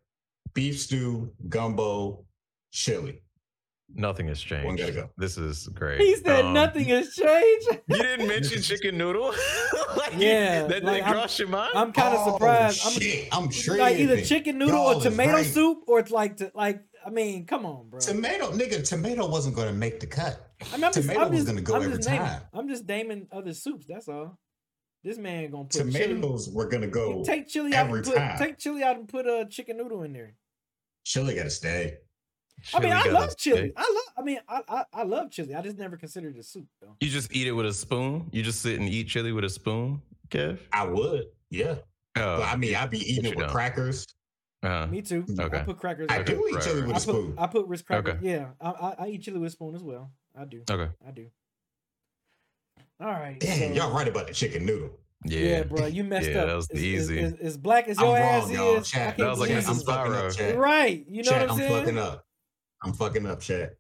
beef 0.54 0.80
stew, 0.80 1.32
gumbo, 1.50 2.24
chili. 2.72 3.22
Nothing 3.94 4.30
has 4.30 4.40
changed. 4.40 4.66
One 4.66 4.78
gotta 4.78 4.94
go. 4.94 5.10
This 5.18 5.38
is 5.38 5.68
great. 5.68 6.00
He 6.00 6.16
said 6.16 6.46
Um, 6.46 6.54
nothing 6.54 6.86
has 6.86 7.14
changed. 7.14 7.68
You 7.90 7.98
didn't 7.98 8.28
mention 8.30 8.62
chicken 8.62 8.98
noodle. 8.98 9.34
Like, 9.98 10.14
Yeah, 10.18 10.68
that 10.68 10.84
like, 10.86 10.94
didn't 10.96 11.04
I'm- 11.08 11.14
cross 11.14 11.38
your 11.38 11.50
mind. 11.50 11.72
I'm 11.76 11.92
kind 11.92 12.16
of 12.16 12.26
Oh, 12.26 12.32
surprised. 12.34 12.82
I'm 12.86 12.92
shit. 12.94 13.28
I'm 13.34 13.50
like 13.78 13.98
either 13.98 14.22
chicken 14.22 14.58
noodle 14.58 14.76
Y'all 14.76 15.00
or 15.00 15.02
tomato 15.02 15.34
right. 15.34 15.46
soup, 15.46 15.80
or 15.88 16.00
it's 16.00 16.12
like 16.12 16.38
to, 16.38 16.50
like 16.56 16.82
I 17.06 17.10
mean, 17.10 17.46
come 17.46 17.66
on, 17.66 17.90
bro. 17.90 18.00
Tomato, 18.00 18.52
nigga, 18.54 18.88
tomato 18.88 19.28
wasn't 19.28 19.56
gonna 19.58 19.74
make 19.74 20.00
the 20.00 20.08
cut. 20.08 20.51
I 20.74 20.76
mean, 20.76 20.84
I'm 20.86 20.94
just, 20.94 21.08
tomato 21.08 21.20
I'm 21.22 21.30
was 21.30 21.40
just, 21.40 21.48
gonna 21.48 21.62
go 21.62 21.76
I'm 21.76 21.82
every 21.84 21.98
just 21.98 22.10
naming, 22.10 22.28
time. 22.28 22.42
I'm 22.54 22.70
just 22.70 22.88
naming 22.88 23.28
other 23.32 23.54
soups. 23.54 23.86
That's 23.88 24.08
all. 24.08 24.38
This 25.04 25.18
man 25.18 25.50
gonna 25.50 25.64
put 25.64 25.74
chili. 25.74 25.92
Tomatoes 25.92 26.50
were 26.52 26.68
gonna 26.70 26.88
go. 26.88 27.24
Take 27.24 27.48
chili 27.48 27.74
out 27.74 27.88
every 27.88 28.00
and 28.00 28.08
put 28.08 28.16
time. 28.16 28.38
take 28.38 28.58
chili 28.60 28.84
out 28.84 28.98
and 28.98 29.08
put 29.08 29.26
a 29.26 29.48
chicken 29.50 29.78
noodle 29.78 30.04
in 30.04 30.14
there. 30.14 30.36
Chili 31.04 31.36
gotta 31.36 31.50
stay. 31.50 31.98
I 32.74 32.80
mean, 32.80 32.92
I 32.92 33.04
gotta 33.06 33.12
love 33.12 33.38
chili. 33.38 33.58
stay. 33.58 33.74
I 33.76 33.82
love. 33.82 34.14
I 34.18 34.22
mean, 34.22 34.40
I, 34.48 34.62
I 34.70 34.86
I 34.94 35.04
love 35.04 35.32
chili. 35.32 35.56
I 35.56 35.62
just 35.62 35.78
never 35.78 35.98
considered 35.98 36.36
it 36.36 36.40
a 36.40 36.44
soup 36.44 36.68
though. 36.80 36.96
You 37.00 37.10
just 37.10 37.36
eat 37.36 37.48
it 37.48 37.54
with 37.54 37.66
a 37.66 37.74
spoon. 37.74 38.30
You 38.32 38.44
just 38.44 38.62
sit 38.62 38.80
and 38.80 38.88
eat 38.88 39.08
chili 39.08 39.32
with 39.32 39.44
a 39.44 39.50
spoon, 39.50 40.02
Kev. 40.30 40.60
I 40.72 40.86
would, 40.86 41.26
yeah. 41.50 41.76
Oh, 42.18 42.38
but 42.38 42.44
I 42.44 42.56
mean, 42.56 42.76
I'd 42.76 42.92
be 42.92 43.00
eating 43.00 43.26
it 43.26 43.36
with 43.36 43.46
don't. 43.46 43.52
crackers. 43.52 44.06
Uh, 44.64 44.88
Me 44.88 45.02
too. 45.02 45.26
I 45.40 45.50
put 45.60 45.78
crackers. 45.80 46.08
I 46.10 46.22
do 46.24 46.48
eat 46.52 46.62
chili 46.62 46.82
with 46.84 46.94
I 46.94 46.98
a 46.98 47.00
spoon. 47.00 47.34
put 47.34 47.42
I 47.44 47.48
put 47.48 47.68
Ritz 47.68 47.82
crackers. 47.82 48.16
Okay. 48.16 48.28
Yeah, 48.30 48.48
I, 48.62 48.70
I 48.70 48.96
I 49.00 49.08
eat 49.08 49.22
chili 49.24 49.40
with 49.40 49.50
a 49.50 49.52
spoon 49.52 49.76
as 49.76 49.84
well. 49.84 50.12
I 50.38 50.46
do. 50.46 50.64
okay. 50.70 50.92
I 51.08 51.12
do. 51.12 51.28
All 53.00 53.08
right. 53.08 53.40
Damn, 53.40 53.70
so- 53.70 53.74
y'all 53.76 53.94
right 53.94 54.08
about 54.08 54.28
the 54.28 54.34
chicken 54.34 54.66
noodle. 54.66 54.92
Yeah. 55.24 55.40
Yeah, 55.40 55.64
bro, 55.64 55.86
you 55.86 56.04
messed 56.04 56.30
Yeah, 56.32 56.40
up. 56.42 56.48
that 56.48 56.56
was 56.56 56.70
As- 56.72 56.80
the 56.80 56.96
as, 56.96 57.04
easy. 57.12 57.20
As, 57.20 57.34
as 57.36 57.58
black 57.58 57.88
as 57.88 58.00
I'm 58.00 58.06
your 58.06 58.16
wrong, 58.16 58.24
ass 58.44 58.52
y'all. 58.52 58.76
is, 58.78 58.94
I 58.94 58.98
can't 58.98 59.18
That 59.18 59.30
was 59.30 59.40
like 59.40 59.50
believe 59.50 59.70
I'm 59.70 59.76
fucking 59.76 60.14
up, 60.14 60.24
Spyro. 60.32 60.38
chat. 60.38 60.58
Right. 60.58 61.06
You 61.08 61.24
know 61.24 61.32
Chat, 61.32 61.42
what 61.42 61.44
I'm 61.44 61.52
I'm 61.52 61.58
saying? 61.60 61.72
fucking 61.86 61.98
up. 62.00 62.26
I'm 62.84 62.94
fucking 62.94 63.26
up, 63.28 63.40
chat. 63.40 63.74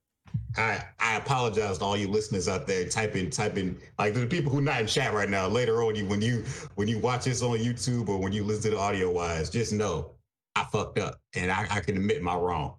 I 0.55 0.83
I 0.99 1.15
apologize 1.17 1.79
to 1.79 1.83
all 1.85 1.97
you 1.97 2.07
listeners 2.07 2.47
out 2.47 2.67
there. 2.67 2.87
Typing, 2.87 3.29
typing, 3.31 3.75
like 3.97 4.13
the 4.13 4.27
people 4.27 4.51
who 4.51 4.61
not 4.61 4.81
in 4.81 4.87
chat 4.87 5.13
right 5.13 5.29
now. 5.29 5.47
Later 5.47 5.81
on, 5.83 5.95
you 5.95 6.05
when 6.05 6.21
you 6.21 6.43
when 6.75 6.87
you 6.87 6.99
watch 6.99 7.25
this 7.25 7.41
on 7.41 7.57
YouTube 7.57 8.07
or 8.07 8.17
when 8.17 8.31
you 8.31 8.43
listen 8.43 8.63
to 8.71 8.77
the 8.77 8.81
audio 8.81 9.11
wise, 9.11 9.49
just 9.49 9.73
know 9.73 10.11
I 10.55 10.65
fucked 10.65 10.99
up 10.99 11.19
and 11.35 11.51
I, 11.51 11.67
I 11.69 11.79
can 11.79 11.97
admit 11.97 12.21
my 12.21 12.35
wrong. 12.35 12.75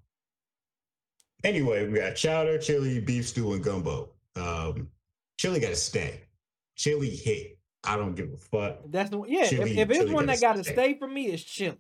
Anyway, 1.45 1.89
we 1.89 1.99
got 1.99 2.15
chowder, 2.15 2.59
chili, 2.59 3.01
beef 3.01 3.29
stew, 3.29 3.53
and 3.55 3.65
gumbo. 3.65 4.11
Um, 4.37 4.89
chili 5.39 5.61
got 5.61 5.69
to 5.71 5.77
stay. 5.77 6.21
Chili 6.77 7.11
hit. 7.11 7.59
I 7.85 7.97
don't 7.97 8.15
give 8.15 8.33
a 8.33 8.37
fuck. 8.37 8.79
That's 8.89 9.11
the 9.11 9.23
yeah. 9.27 9.49
Chili- 9.49 9.79
if, 9.79 9.91
if 9.91 10.03
it's 10.03 10.11
one 10.11 10.27
gotta 10.27 10.41
that 10.41 10.41
got 10.41 10.57
to 10.57 10.65
stay. 10.65 10.95
for 10.99 11.09
me, 11.09 11.27
it's 11.27 11.43
chili. 11.43 11.79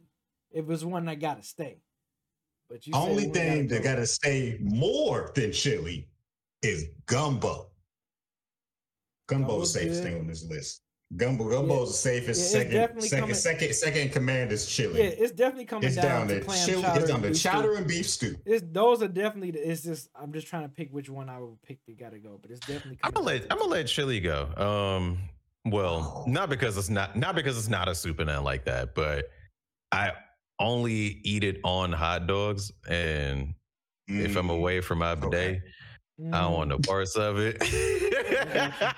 If 0.50 0.68
it's 0.68 0.82
one 0.82 1.04
that 1.06 1.20
got 1.20 1.40
to 1.40 1.46
stay, 1.46 1.78
but 2.68 2.86
you 2.86 2.92
Only 2.94 3.26
one 3.26 3.34
thing 3.34 3.68
that 3.68 3.78
go. 3.78 3.84
got 3.84 3.96
to 3.96 4.06
stay 4.06 4.58
more 4.60 5.30
than 5.34 5.52
chili 5.52 6.08
is 6.62 6.86
gumbo. 7.06 7.68
Gumbo 9.28 9.48
Gumbo's 9.52 9.72
the 9.72 9.80
safest 9.80 10.02
thing 10.02 10.18
on 10.18 10.26
this 10.26 10.44
list. 10.44 10.82
Gumbo, 11.16 11.50
gumbo's 11.50 11.88
the 11.90 11.94
safest. 11.94 12.40
Yeah, 12.54 12.60
second, 12.62 13.02
second, 13.02 13.20
coming- 13.20 13.34
second, 13.34 13.74
second 13.74 14.12
command 14.12 14.50
is 14.50 14.64
chili. 14.66 14.98
Yeah, 15.00 15.08
it's 15.10 15.32
definitely 15.32 15.66
coming 15.66 15.86
it's 15.88 15.96
down, 15.96 16.04
down 16.26 16.28
to 16.28 16.38
to 16.40 16.44
clam 16.46 16.66
chili. 16.66 16.82
chowder. 16.82 17.00
It's 17.00 17.08
down 17.10 17.24
and 17.24 17.34
to 17.34 17.40
chowder 17.40 17.72
and 17.74 17.86
beef 17.86 18.08
stew. 18.08 18.36
It's 18.46 18.64
those 18.72 19.02
are 19.02 19.08
definitely. 19.08 19.50
the- 19.50 19.70
It's 19.70 19.82
just 19.82 20.08
I'm 20.14 20.32
just 20.32 20.46
trying 20.46 20.62
to 20.62 20.68
pick 20.70 20.90
which 20.90 21.10
one 21.10 21.28
I 21.28 21.38
would 21.38 21.60
pick 21.62 21.78
that 21.86 21.98
got 21.98 22.12
to 22.12 22.18
go, 22.18 22.38
but 22.40 22.50
it's 22.50 22.60
definitely. 22.60 22.98
I'm 23.04 23.10
gonna 23.12 23.26
let 23.26 23.42
I'm 23.50 23.58
gonna 23.58 23.70
let 23.70 23.86
chili 23.88 24.20
go. 24.20 24.48
Um, 24.56 25.18
well, 25.66 26.24
Oh. 26.26 26.30
not 26.30 26.48
because 26.48 26.78
it's 26.78 26.88
not 26.88 27.14
not 27.16 27.34
because 27.34 27.58
it's 27.58 27.68
not 27.68 27.88
a 27.88 27.94
soup 27.94 28.18
and 28.18 28.28
nothing 28.28 28.44
like 28.44 28.64
that, 28.64 28.94
but 28.94 29.26
I 29.92 30.12
only 30.58 31.20
eat 31.24 31.44
it 31.44 31.60
on 31.62 31.92
hot 31.92 32.26
dogs, 32.26 32.72
and 32.88 33.54
if 34.08 34.34
I'm 34.36 34.48
Mm. 34.48 34.56
away 34.56 34.80
from 34.80 34.98
my 35.00 35.10
Okay. 35.12 35.60
I 36.32 36.40
don't 36.42 36.52
want 36.52 36.68
no 36.70 36.78
parts 36.78 37.16
of 37.16 37.36
it. 37.38 37.58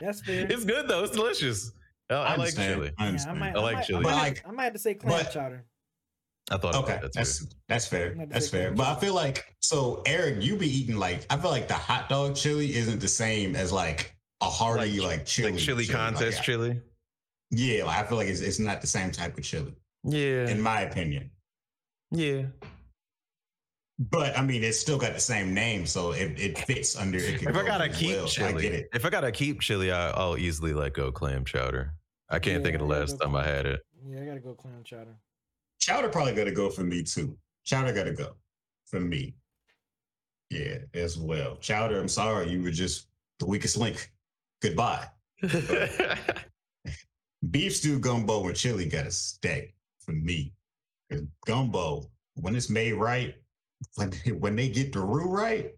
That's 0.00 0.20
fair. 0.20 0.46
It's 0.50 0.64
good 0.64 0.88
though. 0.88 1.04
It's 1.04 1.14
delicious. 1.14 1.72
I, 2.10 2.14
I 2.14 2.36
like 2.36 2.54
chili. 2.54 2.88
I 2.98 3.02
Yeah, 3.02 3.04
I 3.04 3.08
understand. 3.08 3.38
might, 3.38 3.56
I 3.56 3.60
like 3.60 3.86
chili. 3.86 4.00
I 4.00 4.02
But 4.02 4.10
might, 4.10 4.22
like- 4.22 4.44
I 4.48 4.50
might 4.52 4.64
have 4.64 4.72
to 4.74 4.78
say 4.78 4.94
clam 4.94 5.22
but- 5.24 5.32
chowder. 5.32 5.64
I 6.50 6.56
thought 6.56 6.74
Okay, 6.76 6.92
that 6.92 7.02
too. 7.02 7.10
that's 7.12 7.46
that's 7.68 7.86
fair. 7.86 8.14
Might 8.14 8.20
have 8.20 8.28
to 8.30 8.32
That's 8.32 8.48
fair. 8.48 8.64
clam 8.68 8.76
But 8.76 8.86
I 8.96 9.00
feel 9.00 9.12
like 9.14 9.54
so 9.60 10.02
Eric, 10.06 10.42
you 10.42 10.56
be 10.56 10.66
eating 10.66 10.96
like 10.96 11.26
I 11.28 11.36
feel 11.36 11.50
like 11.50 11.68
the 11.68 11.74
hot 11.74 12.08
dog 12.08 12.36
chili 12.36 12.74
isn't 12.74 13.00
the 13.00 13.08
same 13.08 13.54
as 13.54 13.70
like 13.70 14.16
a 14.40 14.46
hearty 14.46 14.98
like, 15.00 15.26
chili. 15.26 15.52
like 15.52 15.60
chili 15.60 15.84
Like, 15.84 15.94
contest 15.94 16.38
I- 16.40 16.42
chili. 16.42 16.80
Yeah, 17.50 17.84
like, 17.84 17.98
I 18.04 18.08
feel 18.08 18.16
like 18.16 18.28
it's 18.28 18.40
it's 18.40 18.58
not 18.58 18.80
the 18.80 18.86
same 18.86 19.10
type 19.12 19.36
of 19.36 19.44
chili, 19.44 19.74
Yeah. 20.04 20.48
in 20.48 20.60
my 20.60 20.82
opinion. 20.82 21.30
yeah. 22.10 22.44
But 23.98 24.38
I 24.38 24.42
mean, 24.42 24.62
it's 24.62 24.78
still 24.78 24.96
got 24.98 25.14
the 25.14 25.20
same 25.20 25.52
name, 25.52 25.84
so 25.84 26.12
it, 26.12 26.38
it 26.38 26.56
fits 26.58 26.96
under. 26.96 27.18
It 27.18 27.42
If 27.42 27.56
I 27.56 27.64
gotta 27.66 27.88
keep 27.88 28.16
well, 28.16 28.28
so 28.28 28.44
I 28.46 28.52
get 28.52 28.60
chili, 28.60 28.76
it. 28.76 28.88
if 28.94 29.04
I 29.04 29.10
gotta 29.10 29.32
keep 29.32 29.60
chili, 29.60 29.90
I, 29.90 30.10
I'll 30.10 30.38
easily 30.38 30.72
let 30.72 30.92
go 30.94 31.10
clam 31.10 31.44
chowder. 31.44 31.94
I 32.30 32.38
can't 32.38 32.62
think 32.62 32.74
of 32.76 32.80
the 32.80 32.86
last 32.86 33.18
go 33.18 33.24
time 33.26 33.34
I 33.34 33.44
had 33.44 33.66
it. 33.66 33.80
Yeah, 34.06 34.22
I 34.22 34.24
gotta 34.26 34.40
go 34.40 34.54
clam 34.54 34.84
chowder. 34.84 35.16
Chowder 35.80 36.08
probably 36.10 36.34
got 36.34 36.44
to 36.44 36.52
go 36.52 36.70
for 36.70 36.82
me 36.82 37.02
too. 37.02 37.36
Chowder 37.64 37.92
got 37.92 38.04
to 38.04 38.12
go 38.12 38.34
for 38.86 39.00
me. 39.00 39.34
Yeah, 40.50 40.78
as 40.94 41.16
well. 41.16 41.56
Chowder, 41.56 42.00
I'm 42.00 42.08
sorry, 42.08 42.50
you 42.50 42.62
were 42.62 42.70
just 42.70 43.06
the 43.38 43.46
weakest 43.46 43.76
link. 43.76 44.10
Goodbye. 44.60 45.06
Beef 47.50 47.76
stew, 47.76 47.98
gumbo, 48.00 48.46
and 48.46 48.56
chili 48.56 48.86
got 48.86 49.04
to 49.04 49.10
stay 49.12 49.74
for 50.00 50.12
me. 50.12 50.52
'Cause 51.10 51.22
Gumbo, 51.46 52.10
when 52.34 52.54
it's 52.56 52.68
made 52.68 52.92
right, 52.94 53.34
when 53.94 54.12
when 54.40 54.56
they 54.56 54.68
get 54.68 54.92
the 54.92 55.00
roux 55.00 55.28
right, 55.28 55.72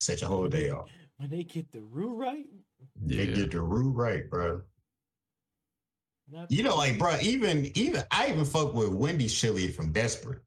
set 0.00 0.20
your 0.20 0.30
whole 0.30 0.48
day 0.48 0.70
off. 0.70 0.88
When 1.18 1.30
they 1.30 1.44
get 1.44 1.70
the 1.72 1.80
roux 1.82 2.14
right, 2.14 2.46
They 2.96 3.26
yeah. 3.26 3.34
get 3.34 3.50
the 3.52 3.60
roux 3.60 3.90
right, 3.90 4.28
bro. 4.30 4.62
not 6.30 6.50
You 6.50 6.62
know, 6.62 6.76
like, 6.76 6.98
bro, 6.98 7.16
even 7.20 7.70
even 7.74 8.02
I 8.10 8.28
even 8.30 8.44
fuck 8.44 8.74
with 8.74 8.88
Wendy's 8.90 9.34
chili 9.34 9.68
from 9.68 9.92
Desperate. 9.92 10.40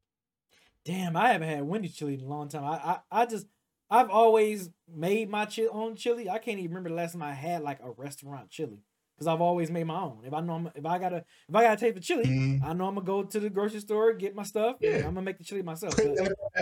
Damn, 0.85 1.15
I 1.15 1.29
haven't 1.31 1.49
had 1.49 1.63
Wendy's 1.63 1.95
chili 1.95 2.15
in 2.15 2.21
a 2.21 2.25
long 2.27 2.49
time. 2.49 2.65
I 2.65 2.99
I, 3.11 3.21
I 3.21 3.25
just 3.25 3.47
I've 3.89 4.09
always 4.09 4.69
made 4.91 5.29
my 5.29 5.45
chi- 5.45 5.67
own 5.71 5.95
chili. 5.95 6.29
I 6.29 6.39
can't 6.39 6.57
even 6.59 6.71
remember 6.71 6.89
the 6.89 6.95
last 6.95 7.13
time 7.13 7.21
I 7.21 7.33
had 7.33 7.61
like 7.61 7.79
a 7.83 7.91
restaurant 7.91 8.49
chili 8.49 8.79
because 9.15 9.27
I've 9.27 9.41
always 9.41 9.69
made 9.71 9.85
my 9.85 9.99
own. 10.01 10.19
If 10.25 10.33
I 10.33 10.41
know 10.41 10.53
I'm, 10.53 10.71
if 10.75 10.85
I 10.85 10.97
gotta 10.99 11.23
if 11.47 11.55
I 11.55 11.63
gotta 11.63 11.77
taste 11.79 11.95
the 11.95 12.01
chili, 12.01 12.25
Mhm. 12.25 12.63
I 12.63 12.73
know 12.73 12.85
I'm 12.87 12.95
gonna 12.95 13.05
go 13.05 13.23
to 13.23 13.39
the 13.39 13.49
grocery 13.49 13.79
store 13.79 14.13
get 14.13 14.35
my 14.35 14.43
stuff. 14.43 14.77
Yeah. 14.81 14.97
I'm 14.97 15.03
gonna 15.13 15.21
make 15.21 15.37
the 15.37 15.43
chili 15.43 15.61
myself. 15.61 15.95
But, 15.95 16.15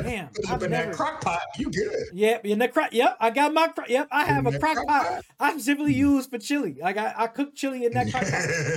damn, 0.04 0.30
I've 0.50 0.62
in 0.64 0.72
never. 0.72 0.88
that 0.92 0.96
crock 0.96 1.22
pot, 1.22 1.42
you 1.58 1.72
good. 1.72 1.96
Yep, 2.14 2.46
in 2.46 2.60
the 2.60 2.68
crock. 2.68 2.90
Yep, 2.94 3.18
I 3.20 3.30
got 3.30 3.54
my 3.54 3.68
crock. 3.70 3.90
Yep, 3.90 4.08
I 4.12 4.26
have 4.26 4.46
In 4.46 4.56
a 4.56 4.60
crock 4.60 4.76
crock 4.76 4.88
pot. 4.88 5.06
pot. 5.08 5.26
I 5.40 5.52
specifically 5.52 5.94
use 5.94 6.28
for 6.28 6.38
chili. 6.38 6.78
Like 6.82 6.98
I, 6.98 7.14
I 7.18 7.28
cook 7.28 7.56
chili 7.56 7.86
in 7.86 7.94
that 7.94 8.12
crock 8.12 8.24
pot. 8.24 8.32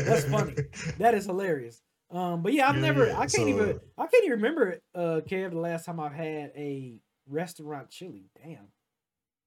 That's 0.06 0.24
funny. 0.30 0.54
That 0.98 1.14
is 1.14 1.26
hilarious. 1.26 1.80
Um, 2.10 2.42
but 2.42 2.52
yeah, 2.52 2.68
I've 2.68 2.76
Yeah, 2.76 2.82
never. 2.82 3.10
I 3.10 3.16
can't 3.26 3.30
so- 3.32 3.48
even. 3.48 3.80
I 3.98 4.06
can't 4.06 4.24
even 4.24 4.36
remember, 4.38 4.78
uh, 4.94 5.20
Kev, 5.28 5.50
the 5.50 5.58
last 5.58 5.84
time 5.86 5.98
I've 5.98 6.12
had 6.12 6.52
a 6.56 7.00
restaurant 7.26 7.90
chili. 7.90 8.30
Damn. 8.40 8.68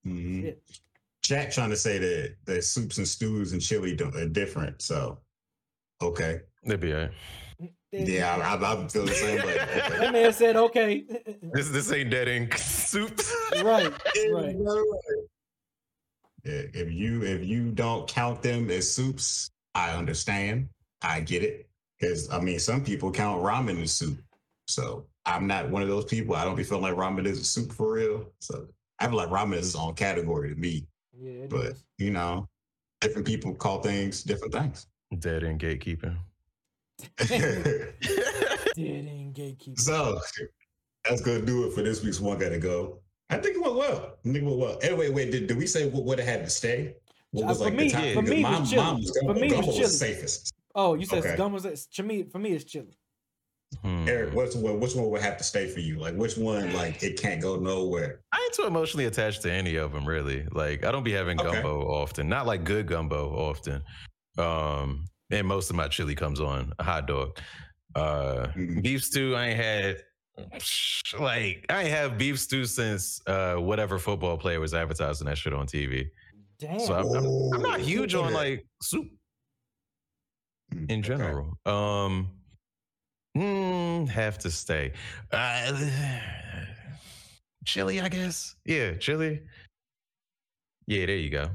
Mhm. 0.05 0.41
Shit. 0.41 0.61
Jack 1.27 1.51
trying 1.51 1.69
to 1.71 1.75
say 1.75 1.97
that 1.97 2.35
the 2.45 2.61
soups 2.61 2.99
and 2.99 3.07
stews 3.07 3.51
and 3.51 3.61
chili 3.61 3.93
don't, 3.93 4.15
are 4.15 4.29
different. 4.29 4.81
So, 4.81 5.19
okay. 6.01 6.39
It'd 6.63 6.79
be 6.79 6.93
all 6.93 7.01
right. 7.01 7.11
Yeah, 7.91 8.35
I, 8.35 8.55
I, 8.55 8.83
I 8.83 8.87
feel 8.87 9.05
the 9.05 9.13
same 9.13 9.45
way. 9.45 9.57
That 9.99 10.13
man 10.13 10.31
said, 10.31 10.55
"Okay." 10.55 11.05
This 11.53 11.69
this 11.69 11.91
ain't 11.91 12.11
dead 12.11 12.27
end 12.29 12.53
soups." 12.53 13.35
right. 13.63 13.91
Right. 14.31 14.55
Yeah, 16.45 16.61
if 16.73 16.91
you 16.91 17.23
if 17.23 17.45
you 17.45 17.71
don't 17.71 18.07
count 18.07 18.41
them 18.41 18.69
as 18.69 18.93
soups, 18.93 19.51
I 19.75 19.91
understand. 19.91 20.69
I 21.01 21.21
get 21.21 21.43
it. 21.43 21.69
Because 21.99 22.29
I 22.29 22.39
mean, 22.39 22.59
some 22.59 22.83
people 22.83 23.11
count 23.11 23.41
ramen 23.43 23.81
as 23.81 23.91
soup. 23.91 24.19
So 24.67 25.07
I'm 25.25 25.47
not 25.47 25.69
one 25.69 25.81
of 25.81 25.89
those 25.89 26.05
people. 26.05 26.35
I 26.35 26.45
don't 26.45 26.55
be 26.55 26.63
feeling 26.63 26.83
like 26.83 26.95
ramen 26.95 27.25
is 27.25 27.39
a 27.39 27.43
soup 27.43 27.73
for 27.73 27.93
real. 27.93 28.31
So 28.39 28.67
I 28.99 29.07
feel 29.07 29.17
like 29.17 29.29
ramen 29.29 29.55
is 29.55 29.67
its 29.67 29.75
own 29.75 29.93
category 29.95 30.53
to 30.53 30.55
me. 30.55 30.87
Yeah. 31.19 31.45
But 31.49 31.65
is. 31.67 31.83
you 31.97 32.11
know, 32.11 32.47
different 33.01 33.25
people 33.27 33.53
call 33.55 33.81
things 33.81 34.23
different 34.23 34.53
things. 34.53 34.87
Dead 35.19 35.43
end 35.43 35.59
gatekeeping. 35.61 36.17
Dead 37.17 37.93
end 38.77 39.35
gatekeeping. 39.35 39.79
so 39.79 40.19
that's 41.07 41.21
gonna 41.21 41.41
do 41.41 41.65
it 41.67 41.73
for 41.73 41.81
this 41.81 42.03
week's 42.03 42.19
one 42.19 42.37
gotta 42.37 42.59
go. 42.59 42.99
I 43.29 43.37
think 43.37 43.55
it 43.57 43.61
went 43.61 43.75
well. 43.75 44.17
I 44.19 44.23
think 44.31 44.37
it 44.37 44.43
went 44.43 44.57
well. 44.59 44.79
Anyway, 44.81 45.09
wait, 45.09 45.31
did, 45.31 45.47
did 45.47 45.57
we 45.57 45.67
say 45.67 45.89
what 45.89 46.03
would 46.05 46.19
have 46.19 46.27
had 46.27 46.43
to 46.45 46.49
stay? 46.49 46.95
What 47.31 47.43
Uh, 47.43 47.47
was 47.47 47.57
for 47.57 47.63
like 47.65 47.73
me- 47.75 47.87
the 47.89 47.93
top? 47.93 48.01
for 48.01 48.21
because 48.21 48.29
me, 48.29 48.37
it 48.39 48.41
mine, 48.43 48.59
was 48.61 48.69
chili. 48.71 48.83
mine 48.83 48.95
was 48.95 49.17
For 49.19 49.33
me, 49.33 49.41
was 49.43 49.51
Gumbo 49.53 49.67
was 49.79 49.99
safest. 49.99 50.53
Oh, 50.75 50.93
you 50.93 51.05
said 51.05 51.19
Okay. 51.19 51.35
gum 51.35 51.51
was 51.53 51.65
it? 51.65 51.79
To 51.95 52.03
me, 52.03 52.23
for 52.23 52.39
me, 52.39 52.51
it's 52.51 52.63
chili. 52.63 52.97
Hmm. 53.81 54.07
Eric, 54.07 54.33
what's 54.33 54.55
one, 54.55 54.79
which 54.79 54.95
one 54.95 55.09
would 55.09 55.21
have 55.21 55.37
to 55.37 55.43
stay 55.43 55.67
for 55.67 55.79
you? 55.81 55.99
Like 55.99 56.15
which 56.15 56.37
one 56.37 56.71
like 56.73 57.03
it 57.03 57.19
can't 57.21 57.41
go 57.41 57.57
nowhere? 57.57 58.21
I 58.31 58.41
ain't 58.43 58.53
too 58.53 58.63
emotionally 58.63 59.05
attached 59.05 59.41
to 59.43 59.51
any 59.51 59.75
of 59.75 59.91
them, 59.91 60.05
really. 60.07 60.47
Like 60.51 60.85
I 60.85 60.91
don't 60.91 61.03
be 61.03 61.11
having 61.11 61.39
Okay. 61.39 61.51
gumbo 61.51 61.81
often. 61.87 62.29
Not 62.29 62.45
like 62.47 62.63
good 62.63 62.87
gumbo 62.87 63.29
often. 63.35 63.83
Um, 64.37 65.05
and 65.31 65.45
most 65.45 65.69
of 65.69 65.75
my 65.75 65.87
chili 65.89 66.15
comes 66.15 66.39
on 66.39 66.71
a 66.79 66.83
hot 66.83 67.07
dog. 67.07 67.37
Uh, 67.95 68.47
Mhm. 68.55 68.81
beef 68.83 69.03
stew, 69.03 69.35
I 69.35 69.47
ain't 69.47 69.59
had. 69.59 70.03
Like 71.19 71.65
I 71.69 71.81
ain't 71.81 71.89
have 71.89 72.17
beef 72.17 72.39
stew 72.39 72.65
since 72.65 73.19
uh, 73.27 73.55
whatever 73.55 73.97
football 73.99 74.37
player 74.37 74.59
was 74.59 74.73
advertising 74.73 75.25
that 75.27 75.37
shit 75.37 75.53
on 75.53 75.65
TV. 75.67 76.05
Damn. 76.59 76.79
So 76.79 76.93
I'm, 76.93 77.07
I'm, 77.15 77.53
I'm 77.55 77.61
not 77.61 77.79
huge 77.81 78.15
on 78.15 78.31
like 78.33 78.65
soup 78.81 79.07
Mm, 80.73 80.91
in 80.91 80.99
okay. 80.99 81.07
general. 81.07 81.57
Um, 81.65 82.27
mm, 83.37 84.09
have 84.09 84.37
to 84.39 84.51
stay. 84.51 84.93
Uh, 85.31 85.73
chili, 87.65 88.01
I 88.01 88.09
guess. 88.09 88.55
Yeah, 88.65 88.95
chili. 88.95 89.41
Yeah, 90.87 91.05
there 91.05 91.15
you 91.15 91.29
go. 91.29 91.49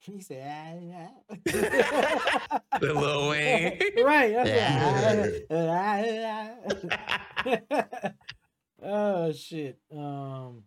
he 0.00 0.20
said, 0.20 0.42
ah, 0.90 1.08
ah. 2.52 2.60
The 2.80 2.94
Lil 2.94 3.28
Wayne. 3.30 3.78
right. 4.04 4.32
that's 4.34 5.48
it. 7.44 8.14
oh 8.82 9.32
shit. 9.32 9.78
Um. 9.92 10.62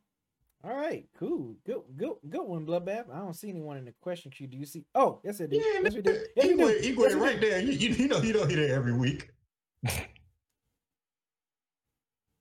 All 0.63 0.75
right. 0.75 1.05
Cool. 1.17 1.55
Good. 1.65 1.81
Good. 1.95 2.13
Good 2.29 2.43
one, 2.43 2.65
bloodbath. 2.65 3.09
I 3.13 3.19
don't 3.19 3.35
see 3.35 3.49
anyone 3.49 3.77
in 3.77 3.85
the 3.85 3.93
question 4.01 4.29
queue. 4.31 4.47
Do 4.47 4.57
you 4.57 4.65
see? 4.65 4.85
Oh, 4.93 5.21
yes, 5.23 5.39
I 5.39 5.45
do. 5.45 5.55
Yeah, 5.55 5.79
yes, 5.83 5.93
we 5.95 6.01
do. 6.01 6.19
Yes, 6.35 6.47
we 6.47 6.53
Igwe, 6.53 6.81
do. 6.81 6.95
Igwe 6.95 7.03
Yes, 7.03 7.13
right 7.13 7.39
there. 7.39 7.61
You, 7.61 7.71
you, 7.71 7.89
you 7.89 8.07
know 8.07 8.19
you 8.21 8.33
don't 8.33 8.49
hear 8.49 8.67
that 8.67 8.73
every 8.73 8.93
week. 8.93 9.29
Igwe, 9.87 10.03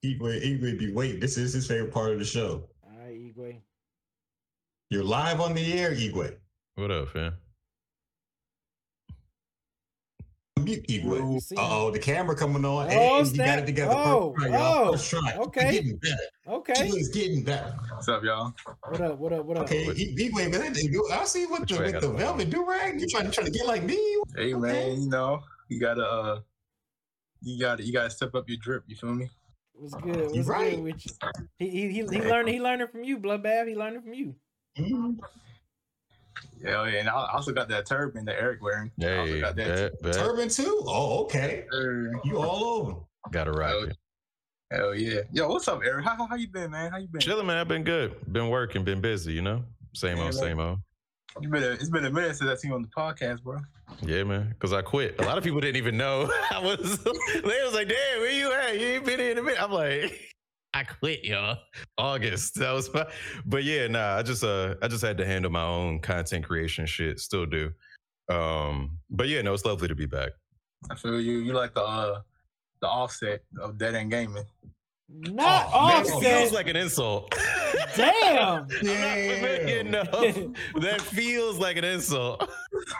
Igwe 0.02 0.78
be 0.78 0.92
waiting. 0.92 1.20
This 1.20 1.36
is 1.36 1.52
his 1.52 1.66
favorite 1.66 1.92
part 1.92 2.12
of 2.12 2.18
the 2.18 2.24
show. 2.24 2.68
All 2.84 2.98
right, 3.04 3.14
Igwe. 3.14 3.60
You're 4.90 5.04
live 5.04 5.40
on 5.40 5.54
the 5.54 5.72
air, 5.78 5.92
Igwe. 5.92 6.34
What 6.74 6.90
up, 6.90 7.08
fam? 7.10 7.34
Mute 10.68 10.90
You 10.90 11.00
Igwe. 11.02 11.52
Uh 11.52 11.54
oh, 11.58 11.90
the 11.90 11.98
camera 11.98 12.36
coming 12.36 12.64
on. 12.64 12.86
Oh, 12.86 12.88
Hey, 12.88 13.18
you 13.18 13.24
snap. 13.26 13.46
got 13.46 13.58
it 13.60 13.66
together. 13.66 13.94
Oh, 13.96 14.34
First 14.34 14.46
try, 14.48 14.58
y'all. 14.58 14.88
oh, 14.88 14.92
First 14.92 15.10
try. 15.10 15.36
okay. 15.38 15.62
You're 15.62 15.72
getting 15.82 15.96
better. 15.96 16.16
Okay. 16.48 16.86
He's 16.86 17.08
getting 17.08 17.44
better. 17.44 17.74
What's 17.94 18.08
up, 18.08 18.22
y'all? 18.24 18.52
What 18.88 19.00
up? 19.00 19.18
What 19.18 19.32
up? 19.32 19.44
What 19.46 19.56
up? 19.56 19.62
Okay, 19.64 19.84
I- 19.88 19.92
Igwe, 19.92 20.50
man, 20.52 20.74
you- 20.76 21.08
I 21.12 21.24
see 21.24 21.46
what 21.46 21.60
Which 21.62 21.70
the, 21.72 21.78
with 21.80 22.00
the 22.00 22.12
velvet 22.12 22.50
do 22.50 22.64
rag. 22.68 23.00
You 23.00 23.06
trying 23.08 23.24
to 23.26 23.30
try 23.30 23.44
to 23.44 23.50
get 23.50 23.66
like 23.66 23.82
me? 23.82 23.96
Hey, 24.36 24.54
Okay. 24.54 24.60
man, 24.60 25.00
you 25.02 25.08
know 25.08 25.40
you 25.68 25.80
gotta 25.80 26.04
uh, 26.04 26.40
you 27.42 27.58
gotta 27.60 27.82
you 27.84 27.92
gotta 27.92 28.10
step 28.10 28.34
up 28.34 28.48
your 28.48 28.58
drip. 28.60 28.84
You 28.86 28.96
feel 28.96 29.14
me? 29.14 29.30
What's 29.74 29.94
good? 29.94 30.30
What's 30.32 30.48
right. 30.48 30.74
good 30.76 30.84
with 30.84 31.06
you? 31.06 31.12
He 31.58 31.70
he 31.70 31.88
he, 31.88 31.92
he 32.02 32.20
learned 32.22 32.48
he 32.48 32.60
learned 32.60 32.82
it 32.82 32.90
from 32.90 33.04
you, 33.04 33.18
bloodbath. 33.18 33.68
He 33.68 33.74
learned 33.74 33.96
it 33.96 34.02
from 34.02 34.14
you. 34.14 34.34
Mhm. 34.78 35.18
Yeah, 36.60 36.84
yeah. 36.86 36.98
And 37.00 37.08
I 37.08 37.12
I 37.14 37.32
also 37.34 37.52
got 37.52 37.68
that 37.68 37.86
turban 37.86 38.24
that 38.26 38.36
Eric 38.40 38.62
wearing. 38.62 38.90
I 39.00 39.16
also 39.16 39.40
got 39.40 39.56
that. 39.56 39.92
bet, 39.92 40.02
bet. 40.02 40.14
Turban 40.14 40.48
too? 40.48 40.82
Oh, 40.86 41.22
okay. 41.24 41.64
You 42.24 42.38
all 42.38 42.64
over. 42.64 42.96
Gotta 43.30 43.52
rock 43.52 43.70
Hell, 44.70 44.80
hell 44.80 44.94
yeah. 44.94 45.20
Yo, 45.32 45.48
what's 45.48 45.68
up, 45.68 45.80
Eric? 45.84 46.04
How, 46.04 46.16
how, 46.16 46.26
how 46.26 46.34
you 46.36 46.48
been, 46.48 46.70
man? 46.70 46.90
How 46.90 46.98
you 46.98 47.08
been? 47.08 47.20
Chilling, 47.20 47.46
man. 47.46 47.56
I've 47.58 47.68
been 47.68 47.84
good. 47.84 48.14
Been 48.32 48.48
working, 48.48 48.84
been 48.84 49.00
busy, 49.00 49.32
you 49.32 49.42
know? 49.42 49.64
Same 49.94 50.16
Yeah, 50.16 50.24
old, 50.24 50.34
man. 50.34 50.42
same 50.42 50.60
old. 50.60 50.78
You 51.40 51.48
been 51.48 51.62
a, 51.62 51.68
it's 51.70 51.88
been 51.90 52.04
a 52.04 52.10
minute 52.10 52.36
since 52.36 52.50
I 52.50 52.54
seen 52.56 52.70
you 52.70 52.76
on 52.76 52.82
the 52.82 52.88
podcast, 52.88 53.42
bro. 53.42 53.58
Yeah, 54.02 54.24
man. 54.24 54.48
Because 54.48 54.72
I 54.72 54.82
quit. 54.82 55.14
A 55.20 55.24
lot 55.24 55.38
of 55.38 55.44
people 55.44 55.60
didn't 55.60 55.76
even 55.76 55.96
know 55.96 56.30
I 56.50 56.58
was. 56.60 56.98
They 57.34 57.62
was 57.64 57.74
like, 57.74 57.88
"Damn, 57.88 58.20
where 58.20 58.30
you 58.32 58.52
at? 58.52 58.78
You 58.78 58.86
ain't 58.86 59.04
been 59.04 59.18
here 59.20 59.30
in 59.32 59.38
a 59.38 59.42
minute." 59.42 59.62
I'm 59.62 59.70
like, 59.72 60.34
"I 60.74 60.84
quit, 60.84 61.24
y'all." 61.24 61.58
August. 61.96 62.54
That 62.56 62.72
was 62.72 62.88
fine. 62.88 63.06
But 63.46 63.64
yeah, 63.64 63.86
nah. 63.86 64.16
I 64.16 64.22
just 64.22 64.44
uh, 64.44 64.74
I 64.82 64.88
just 64.88 65.04
had 65.04 65.18
to 65.18 65.26
handle 65.26 65.50
my 65.50 65.64
own 65.64 66.00
content 66.00 66.44
creation 66.44 66.86
shit. 66.86 67.20
Still 67.20 67.46
do. 67.46 67.72
Um, 68.28 68.98
but 69.10 69.28
yeah, 69.28 69.42
no, 69.42 69.54
it's 69.54 69.64
lovely 69.64 69.88
to 69.88 69.94
be 69.94 70.06
back. 70.06 70.32
I 70.90 70.94
feel 70.94 71.20
you. 71.20 71.38
You 71.38 71.52
like 71.52 71.74
the 71.74 71.82
uh, 71.82 72.20
the 72.80 72.88
offset 72.88 73.40
of 73.60 73.78
Dead 73.78 73.94
End 73.94 74.10
Gaming. 74.10 74.44
Not 75.10 75.70
Oh, 75.72 75.88
man, 75.88 76.04
That 76.04 76.20
feels 76.20 76.52
like 76.52 76.68
an 76.68 76.76
insult. 76.76 77.34
Damn. 77.96 78.12
I'm 78.18 78.68
not 78.68 78.70
familiar 78.70 79.78
enough. 79.78 80.10
that 80.80 81.00
feels 81.00 81.58
like 81.58 81.76
an 81.78 81.84
insult. 81.84 82.48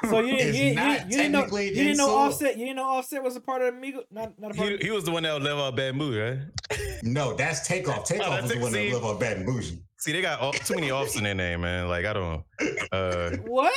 So 0.09 0.21
you, 0.21 0.29
you, 0.29 0.35
It's 0.39 0.59
you, 0.59 0.65
you, 0.65 0.71
you 0.71 1.05
didn't 1.09 1.33
know 1.33 1.47
you 1.59 1.75
didn't 1.75 1.97
know 1.99 2.11
offset. 2.15 2.57
You 2.57 2.65
didn't 2.65 2.77
know 2.77 2.85
offset 2.85 3.23
was 3.23 3.37
a 3.37 3.41
part 3.41 3.63
of 3.63 3.75
Amigo. 3.75 4.03
Not 4.11 4.39
not 4.39 4.53
a 4.53 4.55
part. 4.55 4.69
He, 4.69 4.75
of, 4.75 4.81
he 4.81 4.91
was 4.91 5.05
the 5.05 5.11
one 5.11 5.23
that 5.25 5.35
would 5.35 5.43
live 5.43 5.59
out 5.59 5.77
bad 5.77 5.95
mood, 5.97 6.17
right? 6.19 6.99
No, 7.03 7.35
that's 7.35 7.67
takeoff. 7.67 8.05
Takeoff 8.05 8.31
that's 8.31 8.47
is 8.47 8.53
the 8.53 8.59
one 8.61 8.73
that 8.73 8.79
see- 8.79 8.93
live 8.93 9.05
on 9.05 9.19
bad 9.19 9.37
and 9.39 9.47
bougie. 9.47 9.83
See, 9.99 10.13
they 10.13 10.23
got 10.23 10.41
all, 10.41 10.53
too 10.53 10.75
many 10.77 10.91
offs 10.93 11.17
in 11.17 11.25
their 11.25 11.35
name, 11.35 11.61
man. 11.61 11.89
Like 11.89 12.07
I 12.07 12.13
don't. 12.15 12.45
Uh, 12.93 13.31
what? 13.47 13.75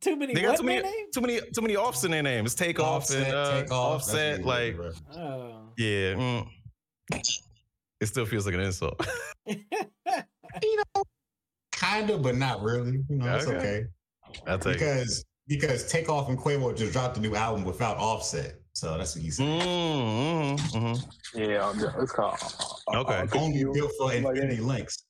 Too 0.00 0.14
many 0.14 0.32
They 0.34 0.42
got 0.42 0.50
what 0.50 0.58
too 0.60 0.62
many, 0.66 0.82
names? 0.82 1.08
too 1.12 1.20
many, 1.20 1.40
too 1.54 1.60
many 1.62 1.74
offs 1.76 2.04
in 2.04 2.10
their 2.12 2.22
name. 2.22 2.44
It's 2.46 2.54
take 2.54 2.78
off 2.78 3.10
and 3.10 3.22
Offset, 3.24 3.34
uh, 3.34 3.60
take 3.62 3.72
off. 3.72 3.94
Offset. 4.02 4.38
really 4.38 4.72
Like. 4.74 4.76
Oh. 5.16 5.72
yeah, 5.76 6.14
mm. 6.14 6.48
It 8.00 8.06
still 8.06 8.26
feels 8.26 8.46
like 8.46 8.54
an 8.54 8.60
insult. 8.60 9.06
You 10.62 10.76
know, 10.96 11.04
kind 11.72 12.10
of, 12.10 12.22
but 12.22 12.34
not 12.36 12.62
really. 12.62 13.04
You 13.08 13.16
know, 13.16 13.36
it's 13.36 13.46
Okay. 13.46 13.56
okay. 13.58 13.84
I'll 14.46 14.58
take 14.58 14.74
it. 14.76 14.78
Because 14.80 15.24
because 15.46 15.86
Takeoff 15.90 16.28
and 16.28 16.38
Quavo 16.38 16.76
just 16.76 16.92
dropped 16.92 17.16
a 17.16 17.20
new 17.20 17.34
album 17.36 17.64
without 17.64 17.96
Offset, 17.98 18.56
so 18.72 18.98
that's 18.98 19.14
what 19.14 19.22
he 19.24 19.30
said. 19.30 19.46
Mm, 19.46 20.58
mm, 20.58 20.58
mhm. 20.72 21.12
Yeah, 21.34 21.72
it's 22.02 22.12
called. 22.12 22.38
uh, 22.92 23.00
Okay. 23.00 23.14
uh, 23.14 23.20
Only 23.20 23.28
Confused, 23.62 23.72
built 23.74 23.92
for 23.98 24.08
something 24.10 24.22
like 24.24 24.34
that. 24.34 24.42
Infinity 24.44 24.62
Links. 24.62 25.04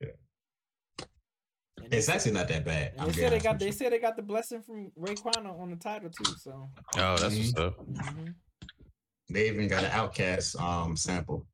And 0.00 1.90
they 1.90 1.98
It's 1.98 2.06
said- 2.06 2.14
actually 2.16 2.32
not 2.32 2.48
that 2.48 2.64
bad. 2.64 2.92
they 2.96 3.00
being 3.02 3.12
said 3.14 3.32
they 3.32 3.38
got 3.40 3.58
they 3.58 3.66
you. 3.66 3.72
said 3.72 3.92
they 3.92 3.98
got 3.98 4.16
the 4.16 4.22
blessing 4.22 4.62
from 4.62 4.90
Raekwon 4.98 5.36
on 5.38 5.46
on 5.46 5.70
the 5.70 5.76
title 5.76 6.08
too. 6.10 6.32
So 6.38 6.70
Oh, 6.96 7.16
that's 7.18 7.36
what's 7.36 7.56
up. 7.56 7.76
mhm. 7.86 8.34
They 9.28 9.48
even 9.48 9.68
got 9.68 9.84
an 9.84 9.90
OutKast 9.90 10.58
um 10.60 10.96
sample. 10.96 11.46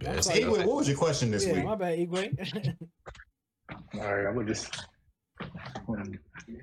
Best 0.00 0.28
sorry. 0.28 0.42
Hey, 0.42 0.48
what 0.48 0.66
was 0.66 0.88
your 0.88 0.96
question 0.96 1.30
this 1.30 1.46
yeah, 1.46 1.54
week? 1.54 1.64
my 1.64 1.74
bad, 1.74 1.98
Igwe. 1.98 2.76
All 3.94 4.00
right, 4.00 4.26
I'm 4.26 4.34
gonna 4.34 4.46
just. 4.46 4.68
oh, 5.88 5.96
you 6.46 6.58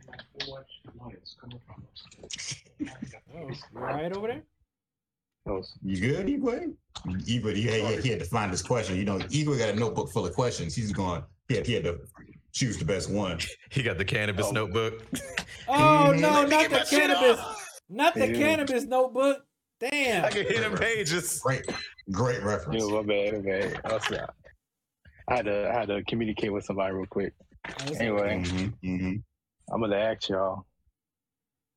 over 4.16 4.28
there? 4.28 4.44
You 5.84 5.98
good, 6.00 6.28
Igwe? 6.28 6.74
Igwe, 7.06 7.56
he 7.56 7.64
had, 7.64 8.04
he 8.04 8.10
had 8.10 8.20
to 8.20 8.26
find 8.26 8.52
this 8.52 8.62
question. 8.62 8.96
You 8.98 9.06
know, 9.06 9.20
Igwe 9.20 9.60
got 9.60 9.70
a 9.70 9.76
notebook 9.76 10.12
full 10.12 10.26
of 10.26 10.34
questions. 10.34 10.74
He's 10.76 10.92
going, 10.92 11.24
he 11.48 11.56
had, 11.56 11.68
he 11.68 11.74
had 11.74 11.84
to 11.84 12.00
choose 12.52 12.78
the 12.78 12.86
best 12.86 13.10
one. 13.12 13.40
He 13.70 13.84
got 13.84 13.98
the 13.98 14.06
cannabis 14.06 14.48
Oh. 14.48 14.52
notebook. 14.52 15.04
Oh 15.68 16.14
no, 16.16 16.46
not 16.46 16.70
the 16.70 16.86
cannabis, 16.88 17.40
not 17.90 18.14
the 18.14 18.28
Yeah. 18.28 18.38
cannabis 18.38 18.84
notebook. 18.84 19.40
Damn. 19.80 20.26
I 20.26 20.30
can 20.30 20.46
hit 20.46 20.62
him 20.62 20.76
pages. 20.78 21.40
Great, 21.40 21.66
great 22.12 22.44
reference. 22.44 22.84
Yeah, 22.84 22.90
my 22.90 23.04
bad, 23.04 23.34
my 23.34 23.40
bad. 23.52 23.82
I, 23.86 23.94
was, 23.94 24.12
uh, 24.12 24.28
I 25.28 25.36
had 25.36 25.46
to, 25.46 25.70
I 25.70 25.74
had 25.74 25.88
to 25.90 26.04
communicate 26.04 26.52
with 26.54 26.66
somebody 26.66 26.94
real 26.94 27.06
quick. 27.08 27.34
That's 27.80 28.00
Anyway, 28.00 28.44
hmm 28.46 28.68
hmm 28.84 29.16
I'm 29.72 29.82
gonna 29.82 29.96
ask 29.96 30.30
y'all, 30.30 30.66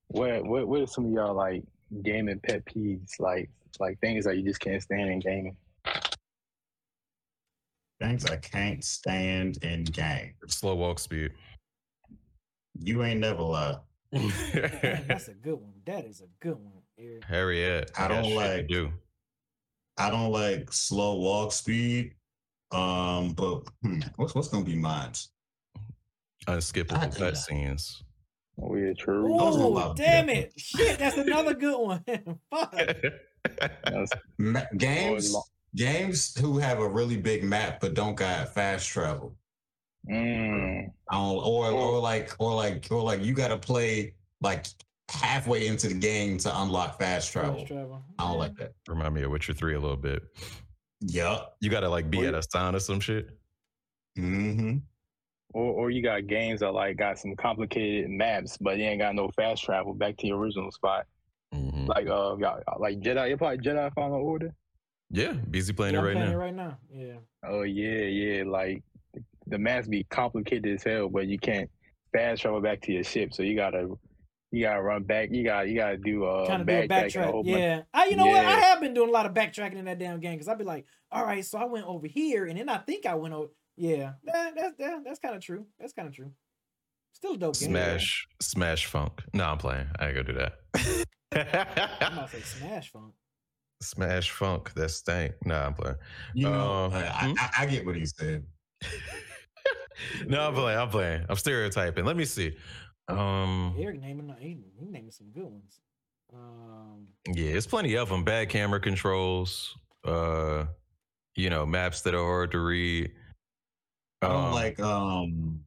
what, 0.09 0.45
what, 0.45 0.69
what 0.69 0.81
are 0.83 0.87
some 0.87 1.07
of 1.07 1.13
y'all 1.13 1.35
like 1.35 1.65
gaming 2.03 2.39
pet 2.41 2.65
peeves, 2.67 3.19
like, 3.19 3.51
like 3.81 3.99
things 4.01 4.25
that 4.27 4.37
you 4.37 4.43
just 4.43 4.61
can't 4.61 4.83
stand 4.83 5.11
in 5.11 5.21
gaming? 5.21 5.57
Things 8.01 8.27
I 8.27 8.37
can't 8.37 8.85
stand 8.85 9.59
in 9.65 9.85
game. 9.85 10.35
Slow 10.47 10.75
walk 10.77 10.99
speed. 10.99 11.33
You 12.81 13.03
ain't 13.03 13.21
never 13.21 13.43
lie. 13.43 13.79
Man, 14.13 15.05
that's 15.09 15.29
a 15.29 15.35
good 15.43 15.55
one. 15.55 15.73
That 15.85 16.05
is 16.05 16.21
a 16.21 16.29
good 16.41 16.55
one, 16.57 16.83
Eric. 16.99 17.25
Harriet. 17.25 17.91
I 17.99 18.09
don't 18.09 18.35
like- 18.35 18.69
do. 18.69 18.93
I 19.99 20.11
don't 20.11 20.31
like 20.31 20.73
slow 20.73 21.17
walk 21.17 21.53
speed. 21.53 22.15
Um, 22.71 23.33
but 23.33 23.63
hmm, 23.83 24.01
what's 24.17 24.35
what's 24.35 24.49
gonna 24.49 24.65
be 24.65 24.77
mine? 24.77 25.13
Unskippable 26.47 27.01
that. 27.01 27.15
cutscenes. 27.15 28.03
Oh 28.61 28.75
yeah, 28.77 28.93
true. 28.99 29.33
was 29.33 29.57
gonna 29.57 29.91
Oh, 29.91 29.95
damn 29.95 30.29
it. 30.29 30.53
Shit, 30.57 30.99
that's 30.99 31.17
another 31.17 31.55
good 31.55 31.79
one. 31.79 32.05
Fuck. 32.51 32.75
Games 34.77 35.37
games 35.75 36.39
who 36.39 36.59
have 36.59 36.81
a 36.81 36.89
really 36.89 37.17
big 37.17 37.45
map 37.45 37.81
but 37.81 37.95
don't 37.95 38.17
got 38.17 38.53
fast 38.55 38.89
travel. 38.89 39.37
Mm, 40.11 40.91
I 41.11 41.15
don't, 41.15 41.37
or 41.37 41.71
or 41.71 41.99
like 42.01 42.35
or 42.39 42.55
like 42.55 42.87
or 42.91 43.03
like 43.03 43.23
you 43.23 43.35
got 43.35 43.49
to 43.49 43.59
play 43.59 44.15
like 44.41 44.67
halfway 45.11 45.67
into 45.67 45.89
the 45.89 45.95
game 45.95 46.39
to 46.39 46.61
unlock 46.63 46.99
fast 46.99 47.33
travel. 47.33 47.57
Fast 47.57 47.69
travel. 47.69 48.03
I 48.19 48.25
don't 48.29 48.39
like 48.39 48.55
that. 48.57 48.73
Remind 48.89 49.15
me 49.15 49.23
of 49.23 49.31
Witcher 49.31 49.55
3 49.55 49.75
a 49.75 49.81
little 49.81 49.97
bit. 49.97 50.23
Yup. 51.01 51.57
You 51.61 51.71
gotta 51.71 51.89
like 51.89 52.11
be 52.11 52.19
Well, 52.19 52.29
at 52.29 52.35
a 52.35 52.43
sign 52.43 52.75
or 52.75 52.81
some 52.81 53.01
shit. 53.01 53.31
Mm-hmm. 54.19 54.79
or, 55.55 55.65
or 55.73 55.91
you 55.91 56.03
got 56.03 56.27
games 56.27 56.61
that 56.61 56.73
like 56.73 56.97
got 56.97 57.19
some 57.19 57.37
complicated 57.37 58.11
maps, 58.11 58.57
but 58.57 58.79
you 58.79 58.85
ain't 58.85 59.01
got 59.01 59.15
no 59.15 59.31
fast 59.37 59.63
travel 59.63 59.95
back 59.95 60.17
to 60.19 60.27
your 60.27 60.39
original 60.39 60.71
spot. 60.73 61.07
Mhm. 61.55 61.87
Like 61.89 62.07
uh, 62.09 62.37
y'all- 62.39 62.63
like 62.81 62.99
Jedi, 63.01 63.31
You 63.31 63.37
probably 63.37 63.59
Jedi 63.59 63.93
Fallen 63.95 64.13
Order. 64.21 64.53
Yeah, 65.11 65.33
busy 65.33 65.73
playing 65.73 65.95
Yeah, 65.95 66.01
it 66.01 66.05
right 66.05 66.13
playing 66.15 66.29
now. 66.31 66.35
it 66.35 66.39
right 66.39 66.55
now. 66.55 66.79
Yeah. 66.93 67.15
Oh 67.47 67.63
yeah, 67.63 68.03
yeah. 68.03 68.43
Like 68.45 68.83
the 69.47 69.57
maps 69.59 69.89
be 69.89 70.05
complicated 70.11 70.75
as 70.75 70.83
hell, 70.83 71.09
but 71.09 71.27
you 71.29 71.39
can't 71.39 71.71
fast 72.13 72.43
travel 72.43 72.61
back 72.61 72.83
to 72.83 72.93
your 72.93 73.05
ship. 73.05 73.33
So 73.33 73.43
you 73.43 73.55
gotta 73.57 73.89
you 74.51 74.63
gotta 74.63 74.81
run 74.83 75.03
back. 75.05 75.29
You 75.33 75.45
got 75.45 75.63
to 75.63 75.69
you 75.69 75.77
gotta 75.77 75.97
do 75.99 76.25
uh 76.25 76.47
Kind 76.47 76.63
of 76.63 76.67
do 76.67 76.73
a 76.75 76.89
backtrack. 76.89 77.17
and 77.17 77.25
a 77.31 77.33
bunch- 77.33 77.47
Yeah. 77.49 77.83
I, 77.93 78.07
you 78.07 78.17
know 78.17 78.27
what? 78.27 78.45
I 78.45 78.59
have 78.61 78.81
been 78.81 78.95
doing 78.95 79.09
a 79.09 79.13
lot 79.13 79.27
of 79.27 79.35
backtracking 79.35 79.77
in 79.77 79.85
that 79.87 79.99
damn 79.99 80.21
game 80.21 80.33
because 80.35 80.49
I'd 80.49 80.59
be 80.59 80.65
like, 80.65 80.87
all 81.11 81.25
right, 81.25 81.45
so 81.45 81.59
I 81.59 81.65
went 81.65 81.87
over 81.87 82.07
here 82.07 82.47
and 82.47 82.59
then 82.59 82.69
I 82.69 82.79
think 82.79 83.05
I 83.07 83.15
went 83.15 83.35
over. 83.35 83.49
Yeah. 83.77 84.13
That, 84.25 84.55
that's 84.57 84.77
that, 84.79 85.05
that's 85.05 85.19
kind 85.19 85.35
of 85.37 85.43
true. 85.43 85.67
That's 85.79 85.93
kind 85.93 86.09
of 86.09 86.15
true. 86.15 86.33
Still 87.13 87.35
a 87.35 87.37
dope 87.39 87.59
game. 87.59 87.71
Smash, 87.71 88.29
smash 88.41 88.87
funk. 88.87 89.23
No, 89.35 89.45
I'm 89.45 89.59
playing. 89.59 89.87
I 89.99 90.07
ain't 90.09 90.15
gonna 90.17 90.33
do 90.33 90.39
I'm 90.75 90.97
that. 91.33 92.13
about 92.13 92.31
to 92.31 92.37
say 92.41 92.43
Smash 92.59 92.91
Funk. 92.93 93.13
smash 93.83 94.31
funk. 94.31 94.73
That 94.75 94.91
stank. 94.91 95.35
Nah, 95.45 95.67
I'm 95.67 95.75
playing. 95.75 95.97
You 96.35 96.49
know, 96.49 96.91
Uh, 96.93 97.13
I, 97.21 97.27
hmm? 97.27 97.33
I, 97.39 97.51
I 97.63 97.67
get 97.67 97.85
what 97.87 97.97
he 97.97 98.07
said. 98.07 98.45
no, 100.27 100.41
I'm 100.49 100.55
playing. 100.55 100.79
I'm 100.79 100.89
playing. 100.91 101.25
I'm 101.29 101.37
stereotyping. 101.37 102.05
Let 102.05 102.17
me 102.17 102.25
see. 102.25 102.57
Um, 103.09 103.75
Eric 103.79 104.01
naming 104.01 104.35
he, 104.39 104.59
he 104.79 104.87
naming 104.87 105.11
some 105.11 105.29
good 105.29 105.45
ones. 105.45 105.81
Um, 106.35 107.07
yeah, 107.27 107.53
it's 107.53 107.67
plenty 107.67 107.97
of 107.97 108.09
them. 108.09 108.23
Bad 108.25 108.49
camera 108.51 108.81
controls. 108.81 109.77
Uh, 110.05 110.67
you 111.37 111.49
know, 111.51 111.65
maps 111.65 112.03
that 112.03 112.15
are 112.15 112.25
hard 112.25 112.51
to 112.53 112.61
read. 112.61 113.13
I 114.23 114.29
don't 114.29 114.45
Um, 114.47 114.53
like 114.53 114.81
um. 114.81 115.61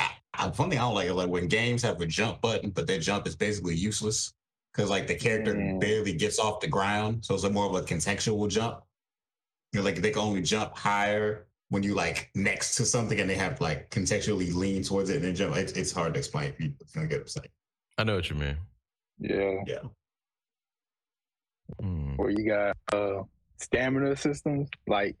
I, 0.00 0.10
I, 0.34 0.46
one 0.48 0.72
I 0.72 0.76
don't 0.76 0.94
like 0.94 1.08
is 1.08 1.12
like 1.12 1.28
when 1.28 1.48
games 1.48 1.82
have 1.82 2.00
a 2.00 2.06
jump 2.06 2.40
button, 2.40 2.70
but 2.70 2.86
that 2.86 3.00
jump 3.00 3.26
is 3.26 3.34
basically 3.36 3.74
useless 3.74 4.32
because 4.72 4.88
like 4.88 5.06
the 5.08 5.14
character 5.16 5.54
Mm. 5.54 5.80
barely 5.80 6.12
gets 6.12 6.38
off 6.38 6.60
the 6.60 6.68
ground, 6.68 7.24
so 7.24 7.34
it's 7.34 7.42
a 7.44 7.50
more 7.50 7.66
of 7.66 7.74
a 7.74 7.82
contextual 7.82 8.48
jump. 8.48 8.82
You 9.72 9.80
know, 9.80 9.84
like 9.84 9.96
they 9.96 10.10
can 10.12 10.22
only 10.22 10.40
jump 10.42 10.76
higher 10.76 11.47
when 11.70 11.82
you 11.82 11.94
like 11.94 12.30
next 12.34 12.76
to 12.76 12.84
something, 12.84 13.20
and 13.20 13.28
they 13.28 13.34
have 13.34 13.60
like 13.60 13.90
contextually 13.90 14.54
lean 14.54 14.82
towards 14.82 15.10
it 15.10 15.16
and 15.16 15.24
then 15.24 15.34
jump. 15.34 15.56
It's, 15.56 15.72
it's 15.72 15.92
hard 15.92 16.14
to 16.14 16.18
explain. 16.18 16.54
You're 16.58 16.70
gonna 16.94 17.06
get 17.06 17.20
upset. 17.20 17.48
I 17.98 18.04
know 18.04 18.16
what 18.16 18.30
you 18.30 18.36
mean. 18.36 18.56
Yeah. 19.18 19.62
Yeah. 19.66 19.80
Hmm. 21.80 22.14
Or 22.18 22.30
you 22.30 22.46
got 22.46 22.76
uh 22.92 23.22
stamina 23.58 24.16
systems. 24.16 24.68
Like 24.86 25.16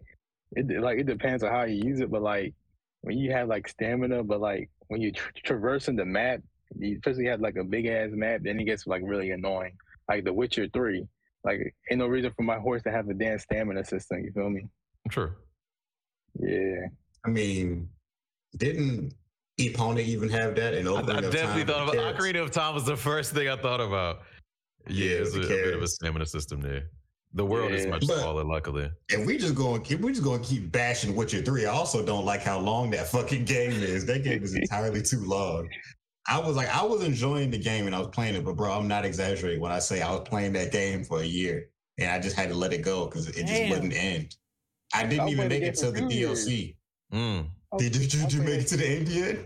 it 0.52 0.80
like 0.80 0.98
it 0.98 1.06
depends 1.06 1.42
on 1.42 1.50
how 1.50 1.64
you 1.64 1.82
use 1.84 2.00
it, 2.00 2.10
but 2.10 2.22
like 2.22 2.54
when 3.02 3.18
you 3.18 3.32
have 3.32 3.48
like 3.48 3.68
stamina, 3.68 4.24
but 4.24 4.40
like 4.40 4.70
when 4.88 5.00
you're 5.00 5.12
tra- 5.12 5.32
traversing 5.44 5.96
the 5.96 6.04
map, 6.04 6.40
you 6.78 6.94
especially 6.96 7.26
have 7.26 7.40
like 7.40 7.56
a 7.56 7.64
big 7.64 7.86
ass 7.86 8.10
map, 8.12 8.40
then 8.42 8.58
it 8.58 8.64
gets 8.64 8.86
like 8.86 9.02
really 9.04 9.30
annoying. 9.30 9.76
Like 10.08 10.24
The 10.24 10.32
Witcher 10.32 10.68
Three. 10.72 11.06
Like 11.44 11.74
ain't 11.90 11.98
no 11.98 12.06
reason 12.06 12.32
for 12.36 12.42
my 12.42 12.58
horse 12.58 12.82
to 12.84 12.90
have 12.90 13.08
a 13.08 13.14
damn 13.14 13.38
stamina 13.38 13.84
system, 13.84 14.24
you 14.24 14.32
feel 14.32 14.50
me? 14.50 14.66
True. 15.10 15.32
Yeah. 16.38 16.86
I 17.24 17.28
mean, 17.30 17.88
didn't 18.56 19.14
Epona 19.58 20.00
even 20.00 20.28
have 20.28 20.54
that? 20.56 20.74
In 20.74 20.86
I, 20.86 20.92
I 20.92 21.00
of 21.00 21.06
definitely 21.06 21.64
Time 21.64 21.66
thought 21.66 21.86
with 21.86 21.94
about 21.94 21.94
carrots? 21.94 22.20
Ocarina 22.20 22.42
of 22.42 22.50
Time 22.50 22.74
was 22.74 22.84
the 22.84 22.96
first 22.96 23.32
thing 23.32 23.48
I 23.48 23.56
thought 23.56 23.80
about. 23.80 24.20
Yeah, 24.86 25.06
Yeah, 25.06 25.16
it's 25.22 25.34
a, 25.34 25.40
a 25.40 25.46
bit 25.48 25.74
of 25.74 25.82
a 25.82 25.88
stamina 25.88 26.26
system 26.26 26.60
there. 26.60 26.84
The 27.34 27.44
world 27.44 27.72
is 27.72 27.86
much 27.86 28.06
But- 28.06 28.20
smaller, 28.20 28.42
luckily. 28.44 28.90
And 29.12 29.26
we 29.26 29.36
just 29.36 29.54
going, 29.54 29.84
if 29.84 30.00
we 30.00 30.12
just 30.12 30.24
going 30.24 30.40
to 30.40 30.48
keep 30.48 30.72
bashing 30.72 31.14
Witcher 31.14 31.42
Three, 31.42 31.66
I 31.66 31.70
also 31.70 32.04
don't 32.04 32.24
like 32.24 32.40
how 32.40 32.58
long 32.58 32.90
that 32.92 33.08
fucking 33.08 33.44
game 33.44 33.72
is. 33.72 34.06
That 34.06 34.24
game 34.24 34.42
is 34.42 34.54
entirely 34.54 35.02
too 35.02 35.20
long. 35.24 35.68
I 36.26 36.38
was 36.38 36.56
like, 36.56 36.68
I 36.68 36.82
was 36.82 37.02
enjoying 37.02 37.50
the 37.50 37.58
game 37.58 37.86
and 37.86 37.94
I 37.94 37.98
was 37.98 38.08
playing 38.08 38.34
it, 38.34 38.44
but 38.44 38.54
bro, 38.56 38.72
I'm 38.72 38.86
not 38.88 39.04
exaggerating 39.04 39.60
when 39.60 39.72
I 39.72 39.78
say 39.78 40.02
I 40.02 40.10
was 40.10 40.28
playing 40.28 40.52
that 40.54 40.72
game 40.72 41.02
for 41.04 41.20
a 41.20 41.24
year 41.24 41.68
and 41.98 42.10
I 42.10 42.18
just 42.18 42.36
had 42.36 42.48
to 42.50 42.54
let 42.54 42.72
it 42.72 42.82
go 42.82 43.06
because 43.06 43.28
it 43.28 43.46
just 43.46 43.70
wouldn't 43.70 43.94
end. 43.94 44.36
I 44.94 45.04
didn't 45.06 45.28
I 45.28 45.30
even 45.30 45.48
make 45.48 45.62
it 45.62 45.74
to 45.76 45.90
the. 45.90 46.00
DLC. 46.00 46.76
Mm. 47.12 47.46
Did, 47.78 47.92
did 47.92 48.12
you, 48.12 48.20
did 48.20 48.32
you 48.32 48.42
make 48.42 48.60
it 48.60 48.66
to 48.68 48.76
the 48.76 48.86
end 48.88 49.08
yet? 49.08 49.38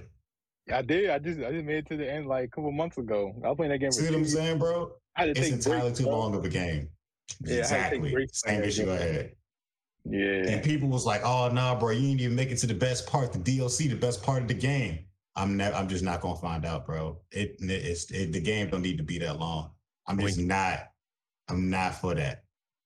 I 0.72 0.82
did. 0.82 1.10
I 1.10 1.18
just 1.18 1.40
I 1.40 1.50
just 1.50 1.64
made 1.64 1.78
it 1.78 1.88
to 1.88 1.96
the 1.96 2.10
end 2.10 2.26
like 2.26 2.44
a 2.44 2.48
couple 2.48 2.70
months 2.72 2.98
ago. 2.98 3.34
I 3.44 3.48
was 3.48 3.56
playing 3.56 3.72
that 3.72 3.78
game 3.78 3.90
for 3.90 4.00
See 4.00 4.06
what 4.06 4.14
I'm 4.14 4.24
saying, 4.24 4.58
bro? 4.58 4.92
I 5.16 5.24
It's 5.26 5.48
entirely 5.48 5.82
breaks, 5.82 5.98
too 5.98 6.04
bro. 6.04 6.18
long 6.18 6.34
of 6.34 6.44
a 6.44 6.48
game. 6.48 6.88
Yeah, 7.44 7.64
I 7.68 7.74
had 7.74 7.90
to 7.92 8.00
take 8.00 8.04
exactly. 8.04 8.28
Same 8.32 8.60
that 8.60 8.68
issue 8.68 8.92
I 8.92 8.98
game. 8.98 9.14
had. 9.14 9.32
Yeah. 10.04 10.52
And 10.54 10.64
people 10.64 10.88
was 10.88 11.04
like, 11.04 11.22
"Oh 11.24 11.48
no, 11.52 11.76
bro, 11.76 11.90
you 11.90 12.00
didn't 12.08 12.20
even 12.20 12.36
make 12.36 12.50
it 12.50 12.56
to 12.58 12.66
the 12.66 12.74
best 12.74 13.06
part, 13.06 13.32
the 13.32 13.38
DLC, 13.38 13.88
the 13.88 13.96
best 13.96 14.22
part 14.22 14.42
of 14.42 14.48
the 14.48 14.54
game." 14.54 15.00
I'm 15.34 15.56
never. 15.56 15.74
I'm 15.74 15.88
just 15.88 16.04
not 16.04 16.20
gonna 16.20 16.38
find 16.38 16.64
out, 16.64 16.86
bro. 16.86 17.18
It, 17.30 17.56
it's 17.60 18.10
it, 18.10 18.32
the 18.32 18.40
game 18.40 18.68
don't 18.68 18.82
need 18.82 18.98
to 18.98 19.04
be 19.04 19.18
that 19.18 19.38
long. 19.38 19.70
I'm 20.06 20.18
just 20.18 20.38
not. 20.38 20.88
I'm 21.48 21.70
not 21.70 21.94
for 21.94 22.14
that. 22.14 22.44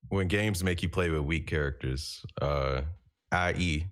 When 0.09 0.29
games 0.29 0.63
make 0.63 0.83
you 0.83 0.89
play 0.89 1.11
with 1.11 1.23
weak 1.23 1.47
characters, 1.47 2.25
uh, 2.41 2.83
i.e., 3.33 3.87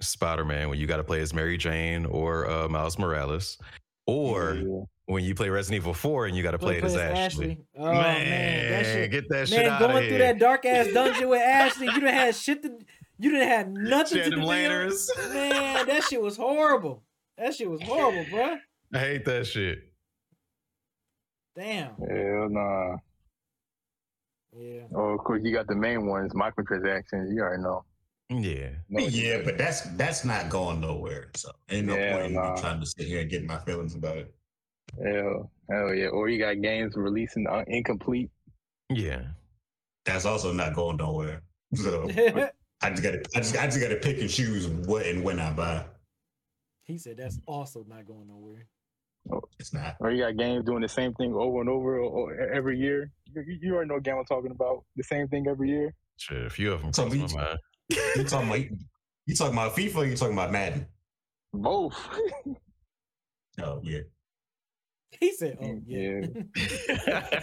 Spider 0.00 0.44
Man 0.44 0.68
when 0.70 0.78
you 0.78 0.86
got 0.86 0.96
to 0.96 1.04
play 1.04 1.20
as 1.20 1.34
Mary 1.34 1.56
Jane 1.58 2.06
or 2.06 2.48
uh, 2.50 2.68
Miles 2.68 2.98
Morales, 2.98 3.58
or 4.06 4.54
Yeah. 4.54 4.80
when 5.06 5.24
you 5.24 5.34
play 5.34 5.50
Resident 5.50 5.82
Evil 5.82 5.92
4 5.94 6.26
and 6.26 6.36
you 6.36 6.42
got 6.42 6.52
to 6.52 6.58
play, 6.58 6.78
it 6.78 6.84
as 6.84 6.96
Ashley. 6.96 7.58
Oh 7.76 7.92
man, 7.92 8.70
that 8.70 8.84
shit. 8.86 9.10
get 9.10 9.28
that 9.28 9.48
shit 9.48 9.58
Man, 9.58 9.70
out 9.70 9.80
going 9.80 10.08
through 10.08 10.18
that 10.18 10.38
dark 10.38 10.64
ass 10.64 10.86
dungeon 10.94 11.28
with 11.28 11.42
Ashley, 11.42 11.86
you 11.86 11.92
didn't 12.00 12.14
have 12.14 12.34
shit 12.34 12.62
to. 12.62 12.78
You 13.18 13.30
didn't 13.30 13.48
have 13.48 13.68
nothing 13.68 14.16
She 14.18 14.24
to 14.24 14.30
them 14.30 14.40
do. 14.40 14.46
lanterns. 14.46 15.10
Man, 15.34 15.86
that 15.86 16.02
shit 16.04 16.22
was 16.22 16.38
horrible. 16.38 17.02
That 17.36 17.54
shit 17.54 17.68
was 17.70 17.82
horrible, 17.82 18.24
bruh. 18.24 18.56
I 18.94 18.98
hate 18.98 19.26
that 19.26 19.46
shit. 19.46 19.80
Damn. 21.54 21.90
Hell 21.96 22.48
nah. 22.48 22.96
Yeah. 24.52 24.82
Oh, 24.94 25.10
of 25.14 25.20
course, 25.20 25.42
you 25.44 25.52
got 25.52 25.66
the 25.66 25.76
main 25.76 26.06
ones, 26.06 26.32
microtransactions. 26.34 27.32
You 27.32 27.42
already 27.42 27.62
know. 27.62 27.84
Yeah. 28.28 28.70
No, 28.88 29.06
yeah, 29.06 29.42
but 29.44 29.58
that's 29.58 29.82
that's 29.96 30.24
not 30.24 30.48
going 30.50 30.80
nowhere. 30.80 31.30
So 31.36 31.50
ain't 31.68 31.86
no 31.86 31.96
Yeah, 31.96 32.12
point 32.14 32.26
in 32.26 32.42
me 32.42 32.50
nah. 32.50 32.54
trying 32.54 32.80
to 32.80 32.86
sit 32.86 33.06
here 33.06 33.20
and 33.20 33.30
get 33.30 33.44
my 33.44 33.58
feelings 33.58 33.94
about 33.94 34.18
it. 34.18 34.34
Hell, 35.02 35.50
hell 35.70 35.94
yeah. 35.94 36.08
Or 36.08 36.28
you 36.28 36.38
got 36.38 36.60
games 36.62 36.94
releasing 36.96 37.46
uh, 37.48 37.64
incomplete. 37.66 38.30
Yeah. 38.88 39.22
That's 40.04 40.24
also 40.24 40.52
not 40.52 40.74
going 40.74 40.96
nowhere. 40.96 41.42
So 41.76 42.08
I 42.82 42.90
just 42.90 43.02
gotta 43.02 43.22
I 43.36 43.38
just 43.40 43.56
I 43.56 43.66
just 43.66 43.80
gotta 43.80 43.96
pick 43.96 44.20
and 44.20 44.28
choose 44.28 44.66
what 44.66 45.06
and 45.06 45.22
when 45.22 45.38
I 45.38 45.52
buy. 45.52 45.84
he 46.82 46.98
said 46.98 47.16
that's 47.16 47.38
also 47.46 47.84
not 47.88 48.06
going 48.06 48.26
nowhere. 48.26 48.66
Oh, 49.32 49.42
it's 49.58 49.72
not. 49.72 49.96
Or 50.00 50.10
you 50.10 50.22
got 50.24 50.36
games 50.36 50.64
doing 50.64 50.82
the 50.82 50.88
same 50.88 51.12
thing 51.14 51.34
over 51.34 51.60
and 51.60 51.68
over 51.68 51.98
or, 52.00 52.30
or 52.34 52.34
every 52.52 52.78
year. 52.78 53.10
You, 53.34 53.44
you 53.60 53.74
already 53.74 53.88
know 53.88 53.94
what 53.94 54.02
game 54.02 54.16
I'm 54.18 54.24
talking 54.24 54.50
about. 54.50 54.84
The 54.96 55.02
same 55.04 55.28
thing 55.28 55.46
every 55.48 55.68
year. 55.70 55.94
Shit, 56.16 56.46
a 56.46 56.50
few 56.50 56.72
of 56.72 56.82
them 56.82 56.92
So 56.92 57.08
cross 57.08 57.12
we- 57.32 57.36
my 57.36 57.42
mind. 57.44 57.58
You 58.16 58.24
talking 58.24 58.48
about 58.48 58.60
you 59.26 59.34
talking 59.34 59.52
about 59.54 59.74
FIFA 59.76 59.96
or 59.96 60.04
you 60.06 60.16
talking 60.16 60.34
about 60.34 60.52
Madden? 60.52 60.86
Both. 61.52 61.96
Oh 63.60 63.80
yeah. 63.82 64.00
He 65.18 65.32
said, 65.34 65.58
"Oh 65.60 65.80
yeah." 65.84 66.20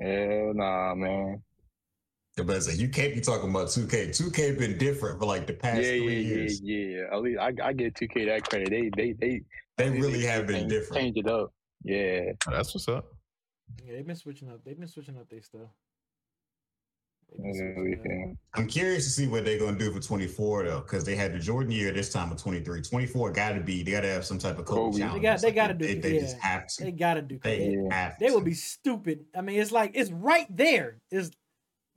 Hell 0.00 0.52
nah, 0.54 0.94
man. 0.94 1.42
But 2.36 2.50
it's 2.50 2.68
like, 2.68 2.78
you 2.78 2.90
can't 2.90 3.14
be 3.14 3.20
talking 3.22 3.48
about 3.48 3.68
2K. 3.68 4.10
2K 4.10 4.58
been 4.58 4.76
different 4.76 5.18
for 5.18 5.24
like 5.24 5.46
the 5.46 5.54
past 5.54 5.78
Yeah, 5.78 5.88
three 5.96 6.20
yeah, 6.20 6.34
years. 6.36 6.60
yeah, 6.62 6.78
yeah. 6.78 7.04
At 7.16 7.22
least 7.22 7.40
I, 7.40 7.52
I 7.64 7.72
get 7.72 7.94
2K 7.94 8.26
that 8.26 8.48
credit. 8.48 8.68
They, 8.70 8.90
they, 8.94 9.12
they, 9.12 9.40
They 9.76 9.90
really 9.90 10.22
have 10.24 10.46
been 10.46 10.60
change- 10.60 10.70
different. 10.70 11.02
Change 11.02 11.16
it 11.18 11.26
up. 11.28 11.52
Yeah. 11.84 12.32
Oh, 12.48 12.50
that's 12.52 12.74
what's 12.74 12.88
up. 12.88 13.12
yeah, 13.84 13.94
they've 13.94 14.06
been 14.06 14.16
switching 14.16 14.48
up. 14.48 14.60
They've 14.64 14.78
been 14.78 14.88
switching 14.88 15.16
up 15.18 15.28
their 15.28 15.42
stuff. 15.42 15.68
They've 17.28 17.42
been 17.42 17.54
Yeah, 17.54 17.74
switching 17.74 18.00
up. 18.00 18.28
yeah. 18.28 18.60
I'm 18.60 18.66
curious 18.66 19.04
to 19.04 19.10
see 19.10 19.26
what 19.26 19.44
they're 19.44 19.58
gonna 19.58 19.78
do 19.78 19.92
for 19.92 20.00
24 20.00 20.64
though, 20.64 20.80
because 20.80 21.04
they 21.04 21.16
had 21.16 21.32
the 21.34 21.38
Jordan 21.38 21.72
year 21.72 21.92
this 21.92 22.12
time 22.12 22.30
of 22.32 22.38
23. 22.38 22.80
24 22.82 23.32
gotta 23.32 23.60
be 23.60 23.82
they 23.82 23.90
gotta 23.90 24.08
have 24.08 24.24
some 24.24 24.38
type 24.38 24.58
of 24.58 24.64
Kobe, 24.64 24.80
Kobe. 24.80 24.92
They 24.92 24.98
challenge. 25.00 25.22
got- 25.22 25.40
they 25.42 25.52
gotta 25.52 25.74
do 25.74 25.84
they, 25.86 25.92
it, 25.92 26.02
they 26.02 26.14
yeah. 26.14 26.20
just 26.20 26.38
have 26.38 26.66
to. 26.68 26.84
They 26.84 26.92
gotta 26.92 27.22
do. 27.22 27.38
They 27.42 27.58
They, 27.58 27.76
have 27.94 28.14
they 28.18 28.28
to. 28.28 28.34
would 28.34 28.44
be 28.44 28.54
stupid. 28.54 29.26
I 29.36 29.40
mean, 29.42 29.60
it's 29.60 29.72
like 29.72 29.92
it's 29.94 30.10
right 30.10 30.46
there. 30.48 31.00
It's 31.10 31.30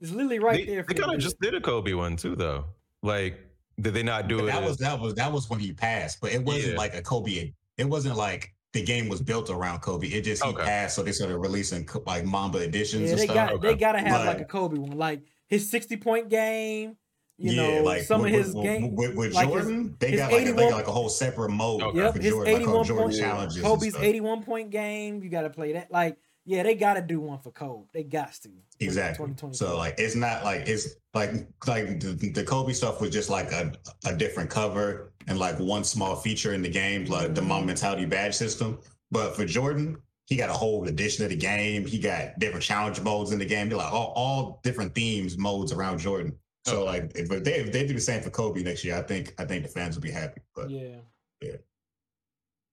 it's 0.00 0.10
literally 0.10 0.38
right 0.38 0.66
they 0.66 0.72
there. 0.74 0.82
they 0.82 0.94
for 0.94 1.00
kind 1.00 1.12
you 1.12 1.16
of 1.16 1.20
to 1.20 1.24
just 1.24 1.40
did 1.40 1.54
a 1.54 1.60
Kobe 1.60 1.92
one 1.94 2.16
too, 2.16 2.34
though. 2.36 2.64
Like, 3.02 3.38
did 3.80 3.94
they 3.94 4.02
not 4.02 4.28
do 4.28 4.36
But 4.38 4.44
it? 4.44 4.46
that 4.48 4.62
was 4.64 4.76
that 4.78 4.98
was 5.00 5.14
that 5.14 5.32
was 5.32 5.48
when 5.48 5.60
he 5.60 5.72
passed, 5.72 6.20
but 6.20 6.32
it 6.32 6.42
wasn't 6.42 6.72
Yeah. 6.72 6.78
like 6.78 6.94
a 6.94 7.02
Kobe. 7.02 7.52
It 7.80 7.88
wasn't 7.88 8.16
like 8.16 8.52
the 8.72 8.82
game 8.84 9.08
was 9.08 9.20
built 9.20 9.50
around 9.50 9.80
Kobe. 9.80 10.06
It 10.06 10.22
just 10.22 10.44
he 10.44 10.52
passed, 10.52 10.94
so 10.94 11.02
they 11.02 11.12
started 11.12 11.38
releasing 11.38 11.88
like 12.06 12.24
Mamba 12.24 12.58
editions 12.58 13.04
Yeah, 13.04 13.10
and 13.10 13.18
they 13.18 13.24
stuff. 13.24 13.34
got 13.50 13.60
they 13.62 13.68
Okay. 13.70 13.78
gotta 13.80 13.98
have 14.00 14.26
like 14.26 14.36
But- 14.38 14.42
a 14.42 14.44
Kobe 14.44 14.78
one, 14.78 14.96
like 14.96 15.22
his 15.48 15.70
sixty 15.70 15.96
point 15.96 16.28
game. 16.28 16.96
You 17.42 17.52
yeah, 17.52 17.78
know, 17.78 17.82
like 17.84 18.02
some 18.02 18.20
with, 18.20 18.34
of 18.34 18.38
his 18.44 18.54
with, 18.54 18.64
game. 18.64 18.94
with, 18.94 19.14
with 19.16 19.32
like 19.32 19.46
his- 19.48 19.54
Jordan, 19.64 19.96
they 19.98 20.10
his 20.10 20.20
got 20.20 20.30
like 20.32 20.42
a, 20.42 20.52
they 20.52 20.68
got 20.68 20.72
like 20.72 20.86
a 20.88 20.92
whole 20.92 21.08
separate 21.08 21.48
mode 21.50 21.82
Okay. 21.82 21.98
Yep, 21.98 22.12
for 22.14 22.20
his 22.20 22.30
Jordan, 22.32 22.52
like 22.54 22.64
called 22.64 22.86
Jordan 22.86 23.06
point. 23.08 23.18
challenges. 23.18 23.62
Kobe's 23.62 23.96
eighty 23.96 24.20
one 24.20 24.42
point 24.42 24.70
game. 24.70 25.22
You 25.22 25.30
got 25.30 25.42
to 25.42 25.50
play 25.50 25.72
that. 25.72 25.90
Like, 25.90 26.18
yeah, 26.50 26.64
they 26.64 26.74
got 26.74 26.94
to 26.94 27.02
do 27.02 27.20
one 27.20 27.38
for 27.38 27.52
Kobe. 27.52 27.86
They 27.94 28.02
got 28.02 28.32
to. 28.32 28.48
for 28.48 28.54
Exactly. 28.80 29.26
2024. 29.28 29.54
So 29.54 29.76
like 29.76 29.94
it's 29.98 30.16
not 30.16 30.42
like 30.44 30.68
it's 30.68 30.96
like 31.14 31.30
like 31.66 32.00
the, 32.00 32.30
the 32.34 32.42
Kobe 32.44 32.72
stuff 32.72 33.00
was 33.00 33.10
just 33.10 33.30
like 33.30 33.52
a, 33.52 33.72
a 34.04 34.14
different 34.16 34.50
cover 34.50 35.12
and 35.28 35.38
like 35.38 35.58
one 35.60 35.84
small 35.84 36.16
feature 36.16 36.52
in 36.52 36.62
the 36.62 36.68
game, 36.68 37.04
like 37.04 37.34
the 37.36 37.42
Mamba 37.42 37.68
mentality 37.68 38.04
badge 38.04 38.34
system. 38.34 38.78
But 39.12 39.36
for 39.36 39.44
Jordan, 39.44 39.96
he 40.26 40.34
got 40.36 40.50
a 40.50 40.52
whole 40.52 40.86
edition 40.88 41.22
of 41.24 41.30
the 41.30 41.36
game. 41.36 41.86
He 41.86 41.98
got 42.00 42.38
different 42.40 42.64
challenge 42.64 43.00
modes 43.00 43.30
in 43.30 43.38
the 43.38 43.44
game. 43.46 43.68
They're 43.68 43.78
like 43.78 43.92
all, 43.92 44.12
all 44.16 44.60
different 44.64 44.92
themes, 44.94 45.38
modes 45.38 45.72
around 45.72 45.98
Jordan. 45.98 46.36
So 46.66 46.84
like 46.84 47.12
if 47.14 47.28
they 47.28 47.54
if 47.54 47.70
they 47.72 47.86
do 47.86 47.94
the 47.94 48.00
same 48.00 48.22
for 48.22 48.30
Kobe 48.30 48.62
next 48.62 48.84
year, 48.84 48.96
I 48.96 49.02
think 49.02 49.34
I 49.38 49.44
think 49.44 49.62
the 49.62 49.68
fans 49.70 49.94
will 49.94 50.02
be 50.02 50.10
happy. 50.10 50.40
But 50.54 50.68
yeah, 50.70 50.96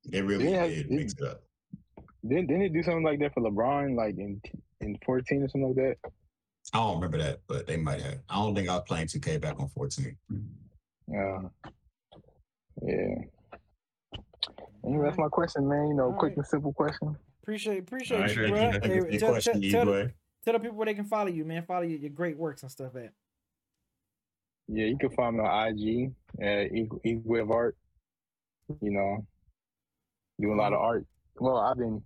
they 0.05 0.21
really 0.21 0.51
Yeah, 0.51 0.67
did 0.67 0.77
it- 0.85 0.91
mix 0.91 1.13
it 1.13 1.21
up. 1.27 1.43
Didn't, 2.27 2.47
didn't 2.47 2.59
they 2.59 2.69
do 2.69 2.83
something 2.83 3.03
like 3.03 3.19
that 3.19 3.33
for 3.33 3.41
LeBron, 3.41 3.95
like 3.95 4.17
in 4.17 4.41
in 4.81 4.97
14 5.05 5.43
or 5.43 5.49
something 5.49 5.67
like 5.67 5.75
that? 5.75 6.11
I 6.73 6.79
don't 6.79 6.95
remember 6.95 7.17
that, 7.19 7.39
but 7.47 7.65
they 7.65 7.77
might 7.77 8.01
have. 8.01 8.19
I 8.29 8.35
don't 8.35 8.53
think 8.55 8.69
I 8.69 8.75
was 8.75 8.83
playing 8.87 9.07
2K 9.07 9.39
back 9.39 9.59
on 9.59 9.69
14. 9.69 10.17
Yeah. 11.09 11.39
Yeah. 12.83 13.15
Anyway, 14.85 15.05
that's 15.05 15.17
my 15.17 15.29
question, 15.29 15.67
man. 15.67 15.87
You 15.87 15.93
know, 15.95 16.05
All 16.05 16.13
quick 16.13 16.31
right. 16.31 16.37
and 16.37 16.45
simple 16.45 16.73
question. 16.73 17.15
appreciate 17.41 17.79
appreciate 17.79 18.17
All 18.17 18.23
right, 18.23 18.35
you, 18.35 18.41
thank 18.43 18.53
bro. 18.53 18.65
you. 18.65 18.71
Thank 18.71 18.85
you 18.85 19.01
for 19.01 19.09
your 19.09 19.19
tell, 19.19 19.29
question, 19.31 19.61
tell, 19.61 19.71
tell, 19.71 19.85
the, 19.85 20.11
tell 20.43 20.53
the 20.53 20.59
people 20.59 20.77
where 20.77 20.85
they 20.85 20.93
can 20.93 21.05
follow 21.05 21.29
you, 21.29 21.45
man. 21.45 21.63
Follow 21.65 21.83
your, 21.83 21.99
your 21.99 22.09
great 22.09 22.37
works 22.37 22.63
and 22.63 22.71
stuff 22.71 22.95
at. 22.95 23.11
Yeah, 24.67 24.85
you 24.85 24.97
can 24.97 25.09
find 25.11 25.37
me 25.37 25.43
on 25.43 25.67
IG 25.67 26.11
at 26.41 26.75
Equal 26.75 26.99
Equal 27.05 27.41
of 27.41 27.51
Art. 27.51 27.77
You 28.81 28.91
know, 28.91 29.25
doing 30.39 30.59
a 30.59 30.61
lot 30.61 30.73
of 30.73 30.79
mm-hmm. 30.79 30.85
art. 30.85 31.05
Well, 31.39 31.57
I've 31.57 31.77
been 31.77 32.01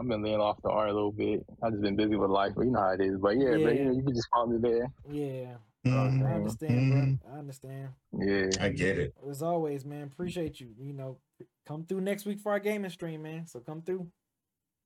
I've 0.00 0.06
been 0.06 0.22
laying 0.22 0.40
off 0.40 0.62
the 0.62 0.70
art 0.70 0.90
a 0.90 0.92
little 0.92 1.10
bit. 1.12 1.44
I've 1.62 1.72
just 1.72 1.82
been 1.82 1.96
busy 1.96 2.14
with 2.14 2.30
life, 2.30 2.52
but 2.56 2.64
you 2.66 2.70
know 2.70 2.80
how 2.80 2.90
it 2.92 3.00
is. 3.00 3.16
But 3.18 3.30
yeah, 3.36 3.56
but 3.62 3.74
you 3.76 3.84
know, 3.84 3.92
you 3.92 4.02
can 4.02 4.14
just 4.14 4.28
follow 4.32 4.46
me 4.46 4.58
there. 4.60 4.92
Yeah, 5.10 5.56
Mhm. 5.84 6.24
I 6.26 6.34
understand, 6.34 7.20
bro. 7.20 7.32
I 7.34 7.38
understand. 7.38 7.88
Yeah. 8.12 8.46
I 8.60 8.68
get 8.68 8.98
it. 8.98 9.14
As 9.28 9.42
always, 9.42 9.84
man. 9.84 10.04
Appreciate 10.04 10.60
you. 10.60 10.68
You 10.78 10.92
know, 10.92 11.18
come 11.66 11.84
through 11.84 12.02
next 12.02 12.26
week 12.26 12.38
for 12.38 12.52
our 12.52 12.60
gaming 12.60 12.90
stream, 12.90 13.22
man. 13.22 13.46
So 13.46 13.58
come 13.58 13.82
through, 13.82 14.08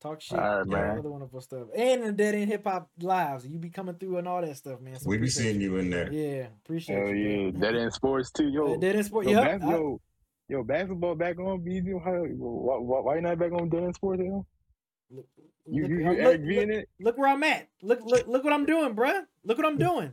talk 0.01 0.23
shit, 0.23 0.39
All 0.39 0.45
right, 0.45 0.59
all 0.61 0.65
man. 0.65 0.99
other 0.99 1.11
wonderful 1.11 1.43
stuff, 1.43 1.69
and 1.77 2.05
the 2.05 2.13
Dead 2.13 2.35
End 2.35 2.51
Hip 2.51 2.65
Hop 2.65 2.89
lives. 3.01 3.47
You 3.47 3.59
be 3.59 3.69
coming 3.69 3.97
through 3.97 4.17
and 4.17 4.27
all 4.27 4.41
that 4.41 4.57
stuff, 4.57 4.81
man. 4.81 4.99
So 4.99 5.11
We 5.11 5.19
be 5.19 5.29
seeing 5.29 5.61
you 5.61 5.77
in 5.77 5.91
there. 5.91 6.11
Yeah, 6.11 6.47
appreciate 6.65 6.97
Hell 6.99 7.15
you. 7.15 7.29
yeah. 7.29 7.51
bro. 7.51 7.61
That 7.61 7.75
in 7.75 7.91
sports 7.91 8.31
too. 8.31 8.49
Yo, 8.49 8.79
Dead 8.79 8.97
End 8.97 9.05
Sport. 9.05 9.27
yo, 9.27 9.33
Yep. 9.43 9.61
bas- 9.61 9.69
I- 9.69 9.73
yo, 9.73 10.01
yo, 10.49 10.65
basketball 10.65 11.15
back 11.17 11.39
on 11.39 11.61
BZ. 11.63 11.93
How, 12.03 12.13
why, 12.13 12.79
why, 12.79 13.01
why 13.01 13.15
you 13.17 13.21
not 13.21 13.39
back 13.39 13.53
on 13.53 13.69
Dead 13.69 13.83
End 13.85 13.95
sports? 13.95 14.23
Yo? 14.25 14.47
Look, 15.13 15.27
You, 15.67 15.87
you, 15.87 15.99
you 15.99 16.05
look- 16.07 16.19
in 16.41 16.47
look- 16.49 16.69
it? 16.71 16.89
look 17.01 17.19
where 17.19 17.29
I'm 17.29 17.43
at. 17.45 17.69
Look, 17.83 18.01
look, 18.05 18.27
look 18.27 18.45
what 18.45 18.53
I'm 18.53 18.67
doing, 18.67 18.95
bruh. 18.97 19.23
Look 19.45 19.59
what 19.59 19.67
I'm 19.67 19.79
doing. 19.91 20.13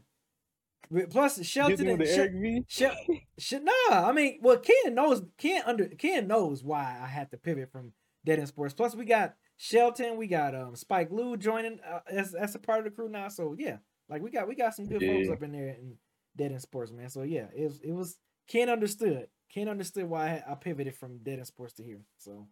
Plus, 1.11 1.43
Shelton 1.45 1.88
and 1.88 1.99
with 1.99 2.07
the 2.07 2.13
Shel- 2.13 2.23
Eric 2.26 2.34
V? 2.41 2.63
Shel- 2.67 2.95
Shit, 3.38 3.63
nah. 3.63 3.71
I 3.91 4.11
mean, 4.11 4.39
well, 4.41 4.57
Ken 4.57 4.95
knows. 4.95 5.21
Ken 5.38 5.61
under. 5.65 5.85
Ken 5.88 6.27
knows 6.27 6.63
why 6.63 6.97
I 7.01 7.05
had 7.05 7.30
to 7.31 7.38
pivot 7.38 7.71
from 7.71 7.93
Dead 8.26 8.39
End 8.39 8.47
Sports. 8.47 8.73
Plus, 8.73 8.95
we 8.95 9.05
got 9.05 9.35
Shelton. 9.57 10.17
We 10.17 10.26
got 10.27 10.55
um 10.55 10.76
Spike 10.76 11.11
Lou 11.11 11.38
joining 11.38 11.80
uh, 11.88 11.99
as 12.09 12.34
as 12.34 12.55
a 12.55 12.59
part 12.59 12.80
of 12.80 12.85
the 12.85 12.91
crew 12.91 13.07
now. 13.07 13.27
So 13.27 13.55
yeah, 13.57 13.77
like 14.09 14.23
we 14.23 14.31
got 14.31 14.47
we 14.47 14.55
got 14.55 14.73
some 14.76 14.88
good 14.88 15.01
folks 15.03 15.30
up 15.30 15.43
in 15.43 15.51
there 15.51 15.69
in 15.69 15.95
Dead 16.35 16.51
End 16.51 16.61
Sports, 16.61 16.91
man. 16.91 17.09
So 17.09 17.21
yeah, 17.21 17.45
it 17.55 17.65
was 17.65 17.80
it 17.81 17.91
was 17.91 18.17
Ken 18.47 18.67
understood. 18.69 19.27
Ken 19.53 19.67
understood 19.69 20.05
why 20.09 20.43
I, 20.47 20.53
I 20.53 20.55
pivoted 20.55 20.95
from 20.95 21.19
Dead 21.19 21.38
End 21.38 21.45
Sports 21.47 21.73
to 21.73 21.84
here. 21.84 22.01
So 22.17 22.47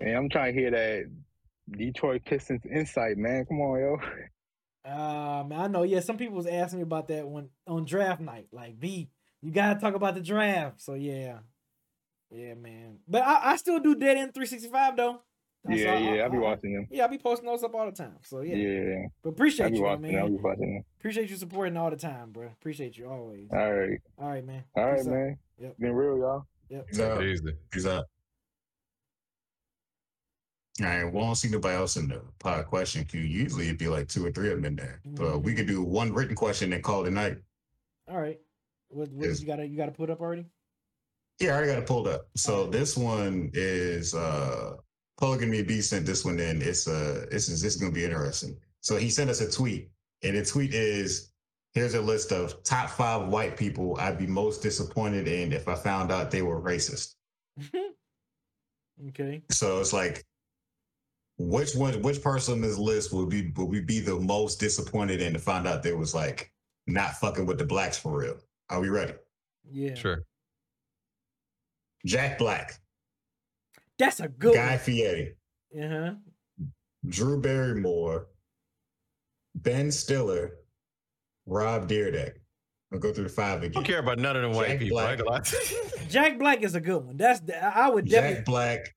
Man, 0.00 0.16
I'm 0.16 0.28
trying 0.30 0.54
to 0.54 0.58
hear 0.60 0.70
that 0.70 1.04
Detroit 1.70 2.22
Pistons 2.24 2.62
insight, 2.70 3.16
man. 3.16 3.44
Come 3.46 3.60
on, 3.60 3.78
yo. 3.80 3.96
Um, 4.86 5.50
I 5.54 5.66
know. 5.66 5.82
Yeah, 5.82 6.00
some 6.00 6.18
people 6.18 6.36
was 6.36 6.46
asking 6.46 6.80
me 6.80 6.82
about 6.82 7.08
that 7.08 7.26
one 7.26 7.48
on 7.66 7.86
draft 7.86 8.20
night. 8.20 8.48
Like, 8.52 8.78
B, 8.78 9.08
you 9.40 9.50
gotta 9.50 9.80
talk 9.80 9.94
about 9.94 10.14
the 10.14 10.20
draft. 10.20 10.82
So 10.82 10.92
yeah, 10.92 11.38
yeah, 12.30 12.52
man. 12.52 12.98
But 13.08 13.22
I, 13.22 13.52
I 13.52 13.56
still 13.56 13.80
do 13.80 13.94
Dead 13.94 14.18
End 14.18 14.34
365 14.34 14.94
though. 14.98 15.22
That's 15.64 15.80
Yeah, 15.80 15.94
all- 15.94 16.00
yeah, 16.16 16.22
I'll 16.24 16.30
be 16.30 16.36
watching 16.36 16.74
them. 16.74 16.86
Yeah, 16.90 17.04
I 17.04 17.06
will 17.06 17.12
be 17.12 17.22
posting 17.22 17.46
those 17.46 17.62
up 17.64 17.74
all 17.74 17.86
the 17.86 17.92
time. 17.92 18.16
So 18.24 18.42
yeah, 18.42 18.56
Yeah, 18.56 19.06
but 19.22 19.30
I'll 19.30 19.32
appreciate 19.32 19.70
be 19.70 19.78
you, 19.78 19.84
watching 19.84 20.02
them. 20.02 20.16
I'll 20.16 20.26
be 20.26 20.34
man. 20.34 20.42
watching 20.42 20.74
them. 20.74 20.84
Appreciate 20.98 21.30
you 21.30 21.36
supporting 21.36 21.78
all 21.78 21.88
the 21.90 21.96
time, 21.96 22.32
bro. 22.32 22.48
Appreciate 22.48 22.98
you 22.98 23.08
always. 23.08 23.48
All 23.50 23.72
right, 23.72 23.98
All 24.18 24.28
right, 24.28 24.44
man. 24.44 24.64
all 24.76 24.84
right, 24.84 24.96
Peace 24.98 25.06
out. 25.06 25.12
man. 25.14 25.38
Yep. 25.60 25.78
Been 25.78 25.92
real, 25.94 26.18
y'all. 26.18 26.42
Yep. 26.68 26.86
Peace 26.88 27.00
out. 27.00 27.24
Easy. 27.24 27.52
Peace 27.70 27.86
out. 27.86 28.04
All 30.80 30.86
right, 30.86 31.04
we 31.04 31.20
don't 31.20 31.36
see 31.36 31.48
nobody 31.48 31.76
else 31.76 31.96
in 31.96 32.08
the 32.08 32.20
pod 32.40 32.66
question 32.66 33.04
queue. 33.04 33.20
Usually 33.20 33.66
it'd 33.66 33.78
be 33.78 33.88
like 33.88 34.08
two 34.08 34.26
or 34.26 34.32
three 34.32 34.50
of 34.50 34.56
them 34.56 34.64
in 34.64 34.76
there. 34.76 35.00
But 35.04 35.40
we 35.40 35.54
could 35.54 35.68
do 35.68 35.82
one 35.82 36.12
written 36.12 36.34
question 36.34 36.72
and 36.72 36.82
call 36.82 37.04
it 37.04 37.08
a 37.08 37.10
night. 37.12 37.38
All 38.08 38.20
right. 38.20 38.40
What, 38.88 39.10
what 39.12 39.26
Is- 39.26 39.40
you 39.40 39.46
gotta 39.46 39.66
you 39.66 39.76
gotta 39.76 39.92
put 39.92 40.10
up 40.10 40.20
already? 40.20 40.46
Yeah, 41.40 41.50
I 41.50 41.52
already 41.54 41.72
got 41.72 41.78
it 41.78 41.86
pulled 41.86 42.08
up. 42.08 42.28
So 42.36 42.66
this 42.66 42.96
one 42.96 43.50
is 43.54 44.14
uh 44.14 44.74
Polygamy 45.16 45.62
B 45.62 45.80
sent 45.80 46.06
this 46.06 46.24
one 46.24 46.38
in. 46.40 46.60
It's 46.60 46.88
uh 46.88 47.26
this 47.30 47.48
is 47.48 47.60
this 47.62 47.76
is 47.76 47.80
gonna 47.80 47.92
be 47.92 48.04
interesting. 48.04 48.56
So 48.80 48.96
he 48.96 49.10
sent 49.10 49.30
us 49.30 49.40
a 49.40 49.50
tweet, 49.50 49.90
and 50.22 50.36
the 50.36 50.44
tweet 50.44 50.74
is 50.74 51.32
Here's 51.74 51.94
a 51.94 52.00
list 52.00 52.30
of 52.30 52.62
top 52.62 52.88
five 52.88 53.28
white 53.28 53.56
people 53.56 53.96
I'd 53.98 54.16
be 54.16 54.28
most 54.28 54.62
disappointed 54.62 55.26
in 55.26 55.52
if 55.52 55.66
I 55.66 55.74
found 55.74 56.12
out 56.12 56.30
they 56.30 56.42
were 56.42 56.60
racist. 56.60 57.16
okay. 59.08 59.42
So 59.50 59.80
it's 59.80 59.92
like, 59.92 60.24
which 61.36 61.74
one, 61.74 62.00
which 62.02 62.22
person 62.22 62.54
on 62.54 62.60
this 62.60 62.78
list 62.78 63.12
would 63.12 63.28
be 63.28 63.52
would 63.56 63.68
we 63.68 63.80
be 63.80 64.00
the 64.00 64.14
most 64.20 64.60
disappointed 64.60 65.20
in 65.20 65.32
to 65.32 65.38
find 65.38 65.66
out 65.66 65.82
they 65.82 65.92
was 65.92 66.14
like 66.14 66.52
not 66.86 67.14
fucking 67.16 67.46
with 67.46 67.58
the 67.58 67.64
blacks 67.66 67.98
for 67.98 68.16
real? 68.18 68.36
Are 68.70 68.80
we 68.80 68.88
ready? 68.88 69.14
Yeah. 69.70 69.94
Sure. 69.94 70.24
Jack 72.06 72.36
Black, 72.38 72.74
That's 73.98 74.20
a 74.20 74.28
good 74.28 74.54
Guy 74.54 74.76
Fieri. 74.76 75.36
Uh-huh. 75.74 76.12
Drew 77.06 77.40
Barrymore, 77.40 78.26
Ben 79.54 79.90
Stiller, 79.90 80.52
Rob 81.46 81.88
Dyrdek. 81.88 82.34
I'll 82.92 82.98
go 82.98 83.12
through 83.12 83.24
the 83.24 83.30
five 83.30 83.62
I 83.62 83.66
again. 83.66 83.72
don't 83.72 83.84
care 83.84 83.98
about 83.98 84.18
none 84.18 84.36
of 84.36 84.42
them 84.42 84.52
white 84.52 84.68
Jack 84.68 84.78
people. 84.80 84.98
Black. 84.98 85.10
ain't 85.10 85.18
gonna 85.20 85.30
lie 85.30 85.40
to 85.40 85.56
you. 85.74 86.08
Jack 86.10 86.38
Black 86.38 86.62
is 86.62 86.74
a 86.74 86.80
good 86.80 87.04
one. 87.04 87.16
That's 87.16 87.40
the, 87.40 87.64
I 87.64 87.86
I 87.86 87.90
would 87.90 88.06
definitely. 88.08 88.36
Jack 88.36 88.44
Black, 88.44 88.93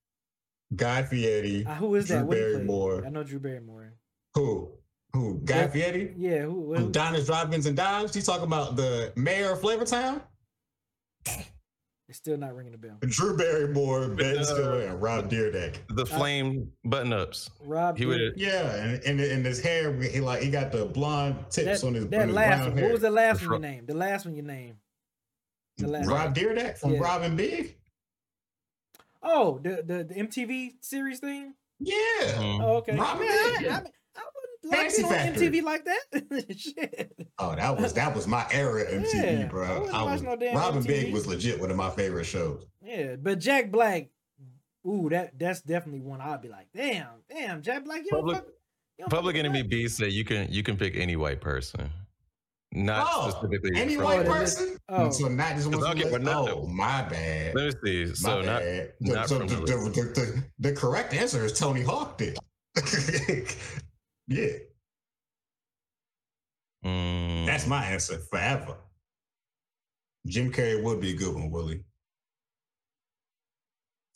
Guy 0.76 1.04
Fieri, 1.04 1.66
Uh, 1.66 1.76
who 1.76 1.96
is 1.96 2.08
that? 2.10 2.20
Drew 2.20 2.28
What? 2.28 2.38
Barrymore. 2.38 3.06
I 3.06 3.10
know 3.10 3.24
Drew 3.24 3.40
Barrymore. 3.40 3.94
Who? 4.36 4.72
Who? 5.14 5.40
Guy 5.46 5.54
Jack- 5.64 5.72
Fieri? 5.74 6.14
Yeah. 6.18 6.42
Who? 6.42 6.74
Who? 6.74 6.76
who 6.76 6.92
Diners, 6.92 7.26
Drive-Ins, 7.28 7.66
and 7.66 7.78
Dives? 7.78 8.14
He's 8.14 8.26
talking 8.26 8.44
about 8.46 8.76
the 8.76 9.14
mayor 9.16 9.54
of 9.54 9.60
Flavortown? 9.62 10.22
it's 12.10 12.18
still 12.20 12.38
not 12.38 12.56
ringing 12.56 12.74
a 12.74 12.78
bell. 12.78 12.98
Drew 13.02 13.36
Barrymore, 13.36 14.08
Ben 14.10 14.38
uh, 14.38 14.44
Stiller, 14.44 14.82
and 14.88 15.02
Rob 15.02 15.30
Dyrdek. 15.30 15.76
The 15.90 16.06
flame 16.06 16.72
button 16.86 17.12
ups. 17.12 17.50
Rob. 17.66 17.98
He 17.98 18.06
would 18.06 18.34
Yeah, 18.38 18.76
and, 18.76 19.04
and 19.04 19.20
and 19.20 19.46
his 19.46 19.60
hair, 19.62 19.94
he 20.02 20.20
like 20.22 20.42
he 20.42 20.50
got 20.50 20.72
the 20.72 20.86
blonde 20.86 21.36
tips 21.50 21.82
That, 21.82 21.88
on 21.88 21.94
his, 21.96 22.08
that 22.08 22.22
on 22.22 22.28
his 22.30 22.36
last 22.36 22.48
brown 22.60 22.70
one. 22.70 22.78
hair. 22.78 22.86
What 22.86 22.92
was 22.94 23.02
the 23.02 23.10
last 23.10 23.42
The 23.42 23.50
one 23.50 23.56
you 23.56 23.60
fro- 23.62 23.70
named? 23.72 23.88
The 23.88 23.94
last 23.98 24.26
one 24.26 24.36
you 24.36 24.42
named. 24.42 24.78
The 25.78 25.88
last. 25.88 26.08
Rob 26.08 26.34
Dyrdek 26.36 26.78
from 26.78 26.94
Yeah. 26.94 27.00
Robin 27.00 27.36
Big. 27.36 27.78
Oh, 29.24 29.60
the, 29.64 29.84
the 29.86 30.04
the 30.04 30.14
MTV 30.16 30.72
series 30.82 31.20
thing. 31.20 31.54
Yeah, 31.80 31.96
Mhm. 32.24 32.62
Oh, 32.64 32.76
okay. 32.78 32.94
I 32.94 32.96
Robin 32.98 33.22
mean, 33.28 33.32
I, 33.32 33.56
Big. 33.60 33.68
I, 33.68 33.78
mean, 33.82 33.92
I 34.16 34.22
wouldn't 34.34 34.72
like 34.72 35.00
it 35.00 35.04
on 35.06 35.12
Factory. 35.12 35.48
MTV 35.50 35.64
like 35.64 35.86
that. 35.86 36.58
Shit. 36.58 37.28
Oh, 37.38 37.56
that 37.56 37.80
was 37.80 37.94
that 37.94 38.16
was 38.16 38.28
my 38.28 38.46
era 38.52 38.82
of 38.84 38.88
MTV, 39.04 39.14
Yeah, 39.40 39.46
I 39.46 39.48
bro. 39.48 39.80
wouldn't 39.82 39.96
I 39.96 40.04
was, 40.04 40.22
no 40.22 40.36
damn 40.36 40.56
Robin 40.56 40.82
MTV. 40.84 40.88
Big 40.88 41.14
was 41.14 41.28
legit 41.28 41.60
one 41.60 41.70
of 41.72 41.78
my 41.78 41.90
favorite 41.92 42.26
shows. 42.26 42.66
Yeah, 42.84 43.16
but 43.22 43.40
Jack 43.40 43.72
Black. 43.72 44.08
Ooh, 44.88 45.10
that 45.10 45.38
that's 45.38 45.62
definitely 45.62 46.02
one 46.02 46.22
I'd 46.22 46.42
be 46.42 46.48
like, 46.50 46.68
damn, 46.74 47.08
damn, 47.30 47.62
Jack 47.62 47.84
Black. 47.86 48.00
You 48.06 48.12
don't 48.12 48.20
Public- 48.22 48.38
fuck, 48.38 48.46
you 48.98 49.04
don't 49.04 49.10
Public 49.10 49.36
Enemy 49.36 49.62
Black? 49.64 49.70
B 49.70 49.88
said 49.88 50.14
you 50.14 50.24
can 50.26 50.52
you 50.52 50.64
can 50.64 50.78
pick 50.78 50.96
any 50.96 51.16
white 51.16 51.42
person, 51.42 51.90
not 52.86 53.08
Oh, 53.10 53.30
specifically. 53.32 53.72
any 53.76 53.98
white 53.98 54.24
the 54.26 54.32
person? 54.32 54.78
oh. 54.90 55.10
So 55.12 55.28
not 55.28 55.56
just 55.56 55.72
Cause 55.72 55.76
one 55.78 55.84
I'll 55.84 55.90
from 55.92 55.98
get 56.00 56.12
the- 56.12 56.20
Bernardo. 56.20 56.62
Oh, 56.64 56.68
my 56.68 57.02
bad. 57.04 57.56
Let 57.56 57.84
me 57.84 58.06
see. 58.06 58.06
My 58.10 58.14
So 58.16 58.42
not 58.42 58.60
bad. 58.62 58.94
not 59.00 59.30
so 59.30 59.38
from 59.40 59.48
the, 59.48 59.56
the 59.56 59.62
the, 59.62 59.76
the, 59.90 60.02
the, 60.14 60.44
the 60.70 60.74
correct 60.76 61.14
answer 61.14 61.44
is 61.46 61.54
Tony 61.58 61.82
Hawk 61.82 62.18
did. 62.18 62.38
yeah, 64.28 64.48
Mm, 66.86 67.46
that's 67.46 67.66
my 67.68 67.84
answer 67.86 68.20
forever. 68.20 68.78
Jim 70.28 70.52
Carrey 70.52 70.82
would 70.84 71.02
be 71.02 71.12
a 71.12 71.16
good 71.16 71.34
one, 71.34 71.50
Willie. 71.50 71.84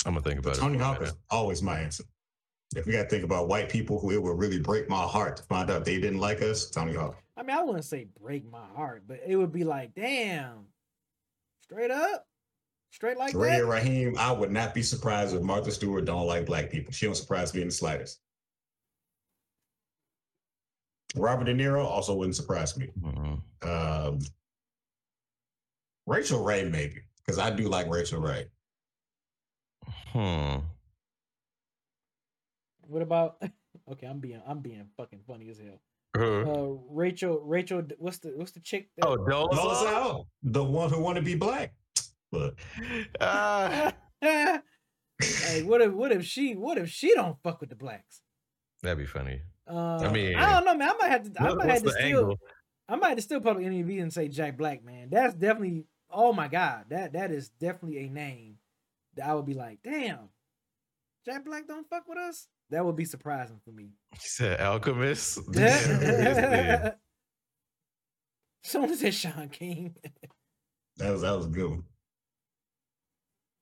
I'm 0.06 0.14
gonna 0.14 0.22
think 0.24 0.42
But 0.44 0.58
about 0.58 0.62
Tony 0.62 0.78
it. 0.78 0.82
Hawk 0.82 1.02
is 1.02 1.14
always 1.30 1.62
my 1.62 1.80
answer. 1.80 2.04
If 2.76 2.86
we 2.86 2.94
got 2.94 3.04
to 3.04 3.10
think 3.10 3.24
about 3.24 3.48
white 3.50 3.68
people 3.70 4.00
who 4.00 4.12
it 4.12 4.22
would 4.22 4.38
really 4.40 4.60
break 4.60 4.90
my 4.90 5.02
heart 5.04 5.36
to 5.38 5.44
find 5.44 5.70
out 5.70 5.84
they 5.84 6.00
didn't 6.00 6.20
like 6.20 6.42
us, 6.42 6.70
Tony 6.70 6.94
Hawk. 6.94 7.18
I 7.42 7.44
mean, 7.44 7.58
I 7.58 7.64
wouldn't 7.64 7.86
say 7.86 8.06
break 8.22 8.48
my 8.52 8.68
heart, 8.76 9.06
but 9.08 9.20
it 9.26 9.36
would 9.36 9.52
be 9.52 9.64
like, 9.64 9.96
damn, 9.96 10.68
straight 11.64 11.90
up, 11.90 12.28
straight 12.92 13.18
like 13.18 13.34
Ray 13.34 13.58
that. 13.58 13.66
Raheem, 13.66 14.16
I 14.20 14.32
would 14.32 14.52
not 14.52 14.76
be 14.76 14.84
surprised 14.84 15.36
if 15.36 15.42
Martha 15.42 15.72
Stewart 15.72 16.06
don't 16.06 16.28
like 16.28 16.46
black 16.46 16.70
people. 16.70 16.94
She 16.94 17.08
don't 17.08 17.16
surprise 17.16 17.52
me 17.56 17.62
in 17.62 17.70
the 17.70 17.74
slightest. 17.74 18.20
Robert 21.16 21.46
De 21.46 21.56
Niro 21.56 21.84
also 21.84 22.14
wouldn't 22.14 22.36
surprise 22.36 22.78
me. 22.78 22.90
Mhm. 23.00 23.42
Um, 23.64 24.20
Rachael 26.06 26.44
Ray, 26.44 26.70
maybe, 26.70 27.02
because 27.18 27.40
I 27.40 27.50
do 27.50 27.68
like 27.68 27.90
Rachael 27.90 28.22
Ray. 28.22 28.46
Hmm. 30.10 30.58
What 32.82 33.02
about? 33.02 33.42
Okay, 33.90 34.06
I'm 34.06 34.20
being 34.20 34.42
I'm 34.46 34.60
being 34.60 34.86
fucking 34.96 35.22
funny 35.28 35.50
as 35.50 35.58
hell. 35.58 35.82
Uh, 36.18 36.22
Uh, 36.22 36.78
Rachel, 36.90 37.40
Rachel, 37.44 37.84
what's 37.98 38.18
the 38.20 38.34
what's 38.36 38.52
the 38.52 38.60
chick? 38.60 38.90
That, 38.98 39.08
oh, 39.08 39.18
Dolezal? 39.18 39.54
Dolezal, 39.54 40.26
the 40.44 40.64
one 40.64 40.90
who 40.90 41.02
want 41.02 41.16
to 41.18 41.22
be 41.22 41.36
black. 41.36 41.74
Look, 42.32 42.60
Ah, 43.20 43.94
hey, 44.22 45.64
what 45.64 45.82
if 45.82 45.92
what 45.94 46.12
if 46.12 46.26
she 46.26 46.54
what 46.56 46.78
if 46.78 46.90
she 46.90 47.14
don't 47.14 47.38
fuck 47.44 47.60
with 47.62 47.70
the 47.70 47.76
blacks? 47.76 48.22
that'd 48.84 48.98
be 48.98 49.06
funny. 49.06 49.42
Uh, 49.68 50.10
mean, 50.12 50.36
I 50.36 50.52
don't 50.54 50.66
know, 50.66 50.76
man. 50.76 50.90
I 50.90 50.94
might 51.00 51.12
have 51.12 51.34
to. 51.34 51.42
I 51.44 51.54
might 51.54 51.70
have 51.70 51.78
to 51.80 51.84
the 51.86 51.92
still. 51.92 52.04
angle? 52.20 52.40
I 52.90 52.96
might 52.96 53.10
have 53.10 53.18
to 53.18 53.22
still 53.22 53.40
public 53.40 53.66
NEV 53.68 54.00
and 54.02 54.12
say 54.12 54.28
Jack 54.28 54.58
Black, 54.58 54.84
man. 54.84 55.10
That's 55.10 55.34
definitely. 55.34 55.86
Oh 56.10 56.34
my 56.34 56.48
god, 56.50 56.86
that 56.90 57.14
that 57.14 57.32
is 57.32 57.50
definitely 57.50 58.00
a 58.06 58.10
name 58.10 58.58
that 59.16 59.28
I 59.28 59.34
would 59.36 59.46
be 59.46 59.54
like, 59.54 59.80
damn, 59.84 60.30
Jack 61.26 61.46
Black 61.46 61.68
don't 61.68 61.88
fuck 61.90 62.08
with 62.08 62.18
us. 62.18 62.48
That 62.72 62.86
would 62.86 62.96
be 62.96 63.06
surprising 63.06 63.60
for 63.64 63.72
me. 63.72 63.90
He 64.14 64.28
said 64.28 64.60
Alchemist. 64.60 65.40
Yeah. 65.54 66.92
Someone 68.64 68.96
said 68.96 69.14
Shaun 69.14 69.50
King. 69.50 69.96
that 70.98 71.12
was 71.12 71.22
that 71.22 71.36
was 71.36 71.46
a 71.48 71.50
good. 71.50 71.70
One. 71.70 71.84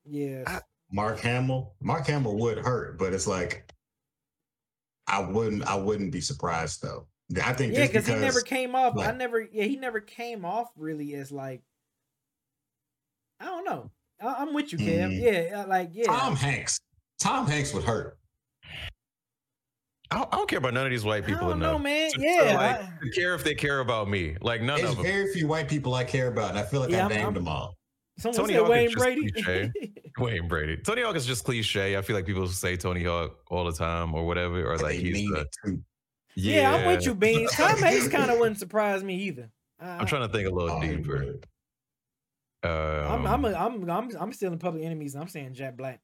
yes. 0.06 0.61
Mark 0.91 1.19
Hamill. 1.19 1.73
Mark 1.81 2.06
Hamill 2.07 2.38
would 2.38 2.57
hurt, 2.57 2.98
but 2.99 3.14
it's 3.14 3.26
like 3.27 3.72
I 5.07 5.22
wouldn't. 5.22 5.64
I 5.64 5.76
wouldn't 5.76 6.11
be 6.11 6.22
surprised 6.22 6.81
though. 6.81 7.07
I 7.44 7.53
think 7.53 7.73
yeah, 7.73 7.88
because 7.88 8.07
he 8.07 8.15
never 8.15 8.41
came 8.41 8.76
off. 8.76 8.98
I 8.98 9.11
never. 9.11 9.40
Yeah, 9.41 9.64
he 9.64 9.77
never 9.77 9.99
came 10.02 10.44
off 10.45 10.69
really 10.76 11.15
as 11.15 11.31
like. 11.31 11.61
I 13.40 13.45
don't 13.45 13.64
know. 13.65 13.91
I, 14.22 14.34
I'm 14.40 14.53
with 14.53 14.73
you, 14.73 14.80
Kev. 14.80 15.11
Mhm. 15.11 15.22
Yeah, 15.22 15.61
uh, 15.61 15.68
like 15.68 15.90
yeah. 15.94 16.06
Tom 16.06 16.36
Hanks. 16.36 16.80
Tom 17.19 17.48
Hanks 17.48 17.73
would 17.73 17.84
hurt. 17.84 18.18
I 20.11 20.18
don't, 20.18 20.34
I 20.34 20.38
don't 20.38 20.49
care 20.49 20.57
about 20.60 20.73
none 20.73 20.86
of 20.86 20.91
these 20.91 21.03
white 21.06 21.26
people 21.26 21.49
don't 21.49 21.57
enough. 21.57 21.73
know, 21.73 21.80
man. 21.80 22.11
to- 22.11 22.18
to, 22.18 22.23
Yeah, 22.23 22.56
like, 22.56 22.81
I- 22.81 22.91
to 23.03 23.10
care 23.11 23.36
if 23.36 23.44
they 23.44 23.53
care 23.53 23.80
about 23.80 24.10
me. 24.10 24.36
Like 24.41 24.61
none 24.61 24.84
of 24.84 24.95
them. 24.95 25.03
very 25.06 25.31
few 25.34 25.48
white 25.48 25.68
people 25.69 25.94
I 25.94 26.03
care 26.03 26.27
about, 26.30 26.49
and 26.49 26.60
I 26.60 26.64
feel 26.64 26.80
like 26.81 26.90
Yeah, 26.90 26.98
I 26.98 27.02
I'm- 27.02 27.10
named 27.10 27.22
I'm- 27.23 27.34
them 27.36 27.48
all. 27.48 27.76
Someone 28.18 28.36
Tony 28.38 28.53
said 28.56 28.60
Hawk 28.64 28.69
is 28.69 28.72
Wayne 28.72 28.90
just 28.90 28.98
Brady. 28.98 29.31
cliche. 29.31 29.72
Wayne 30.19 30.48
Brady. 30.49 30.77
Tony 30.77 31.03
Hawk 31.03 31.15
is 31.15 31.26
just 31.26 31.45
cliche. 31.45 31.95
I 31.95 32.02
feel 32.02 32.18
like 32.18 32.26
people 32.26 32.45
say 32.48 32.76
Tony 32.76 33.02
Hawk 33.03 33.38
all 33.49 33.64
the 33.64 33.72
time 33.72 34.14
or 34.14 34.26
whatever, 34.27 34.61
or 34.65 34.73
And 34.73 34.81
like 34.81 34.95
he's 34.98 35.14
mean 35.14 35.31
the, 35.31 35.40
it 35.41 35.48
too. 35.64 35.81
yeah. 36.36 36.73
I'm 36.73 36.86
with 36.88 37.06
you, 37.06 37.15
Beans. 37.15 37.52
Tom 37.56 37.77
Hanks 37.77 38.10
kind 38.10 38.30
of 38.30 38.38
wouldn't 38.38 38.60
surprise 38.60 39.03
me 39.06 39.15
either. 39.15 39.49
I, 39.80 39.91
I'm 39.99 40.06
trying 40.06 40.27
to 40.27 40.34
think 40.34 40.49
a 40.49 40.52
little 40.52 40.69
Oh, 40.72 40.81
deeper. 40.81 41.36
Um, 42.61 43.26
I'm 43.26 43.26
I'm, 43.27 43.45
a, 43.45 43.53
I'm 43.53 43.90
I'm 43.90 44.10
I'm 44.19 44.34
still 44.34 44.52
in 44.52 44.60
public 44.60 44.84
enemies. 44.84 45.15
I'm 45.15 45.30
saying 45.30 45.53
Jack 45.53 45.77
Black. 45.77 46.02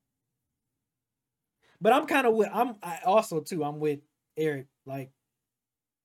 But 1.81 1.93
I'm 1.93 2.05
kind 2.05 2.27
of 2.27 2.33
with 2.33 2.49
I'm 2.53 2.75
I 2.81 2.99
also 3.05 3.41
too. 3.41 3.63
I'm 3.63 3.79
with 3.79 3.99
Eric. 4.37 4.67
Like 4.85 5.11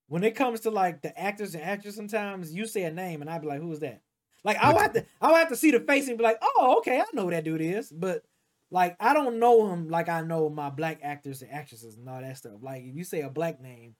when 0.09 0.25
it 0.25 0.35
comes 0.35 0.61
to 0.61 0.71
like 0.71 1.03
the 1.03 1.19
actors 1.19 1.55
and 1.55 1.63
actors, 1.63 1.95
sometimes 1.95 2.53
you 2.53 2.67
say 2.67 2.83
a 2.83 2.91
name 2.91 3.21
and 3.21 3.31
I'd 3.31 3.43
be 3.43 3.49
like, 3.49 3.61
"Who 3.61 3.73
is 3.73 3.81
that?" 3.81 4.03
Like 4.45 4.57
I 4.59 4.73
would 4.73 4.83
have 4.83 4.93
to 4.95 5.07
I 5.21 5.31
would 5.31 5.39
have 5.39 5.49
to 5.51 5.57
see 5.57 5.71
the 5.71 5.81
face 5.81 6.09
and 6.09 6.19
be 6.19 6.25
like, 6.25 6.39
"Oh, 6.43 6.77
okay, 6.79 7.01
I 7.01 7.05
know 7.13 7.25
who 7.25 7.31
that 7.31 7.45
dude 7.45 7.61
is." 7.61 7.91
But 7.91 8.25
like 8.71 8.97
I 9.01 9.15
don't 9.15 9.39
know 9.39 9.73
him 9.73 9.89
like 9.89 10.09
I 10.09 10.23
know 10.23 10.49
my 10.49 10.71
black 10.71 11.01
actors 11.03 11.43
and 11.43 11.53
actresses 11.53 11.97
and 11.97 12.09
all 12.09 12.21
that 12.21 12.37
stuff. 12.37 12.55
Like 12.61 12.85
if 12.85 12.97
you 12.97 13.05
say 13.05 13.21
a 13.21 13.31
black 13.31 13.61
name, 13.61 13.95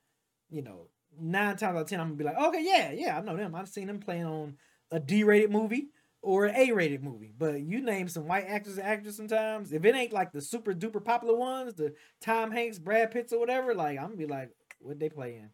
you 0.51 0.63
know, 0.63 0.89
nine 1.19 1.57
times 1.57 1.77
out 1.77 1.83
of 1.83 1.89
ten, 1.89 2.01
I'm 2.01 2.09
gonna 2.09 2.17
be 2.17 2.25
like, 2.25 2.39
"Okay, 2.39 2.65
yeah, 2.65 2.93
yeah, 2.93 3.19
I 3.19 3.21
know 3.21 3.37
them. 3.37 3.55
I've 3.55 3.69
seen 3.69 3.87
them 3.87 4.01
playing 4.01 4.25
on 4.25 4.57
a 4.91 5.01
D-rated 5.01 5.51
movie." 5.51 5.91
Or 6.23 6.47
an 6.47 6.55
A-rated 6.55 7.03
movie. 7.03 7.33
But 7.37 7.63
you 7.63 7.81
name 7.81 8.09
some 8.09 8.27
white 8.27 8.47
actors 8.47 8.79
and 8.79 8.87
actresses 8.87 9.17
sometimes. 9.17 9.73
If 9.73 9.85
it 9.85 9.95
ain't 9.95 10.13
like 10.13 10.33
the 10.33 10.41
super 10.41 10.75
duper 10.75 11.03
popular 11.05 11.35
ones, 11.37 11.75
the 11.75 11.95
Tom 12.21 12.51
Hanks, 12.51 12.79
Brad 12.79 13.11
Pitts, 13.11 13.33
or 13.33 13.39
whatever, 13.39 13.75
like 13.75 13.99
I'm 13.99 14.07
gonna 14.07 14.17
be 14.17 14.27
like, 14.27 14.51
what 14.81 14.99
they 14.99 15.09
play 15.09 15.37
in? 15.37 15.51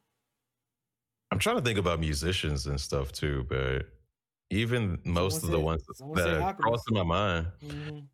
I'm 1.30 1.38
trying 1.38 1.56
to 1.56 1.62
think 1.62 1.78
about 1.78 2.00
musicians 2.00 2.66
and 2.66 2.80
stuff 2.80 3.12
too, 3.12 3.46
but 3.48 3.88
even 4.50 4.98
most 5.04 5.42
of 5.42 5.50
the 5.50 5.58
ones 5.58 5.82
someone 5.94 6.16
that 6.18 6.40
are 6.40 6.54
crossing 6.54 6.94
my 6.94 7.02
mind, 7.02 7.48
Mhm. 7.60 8.06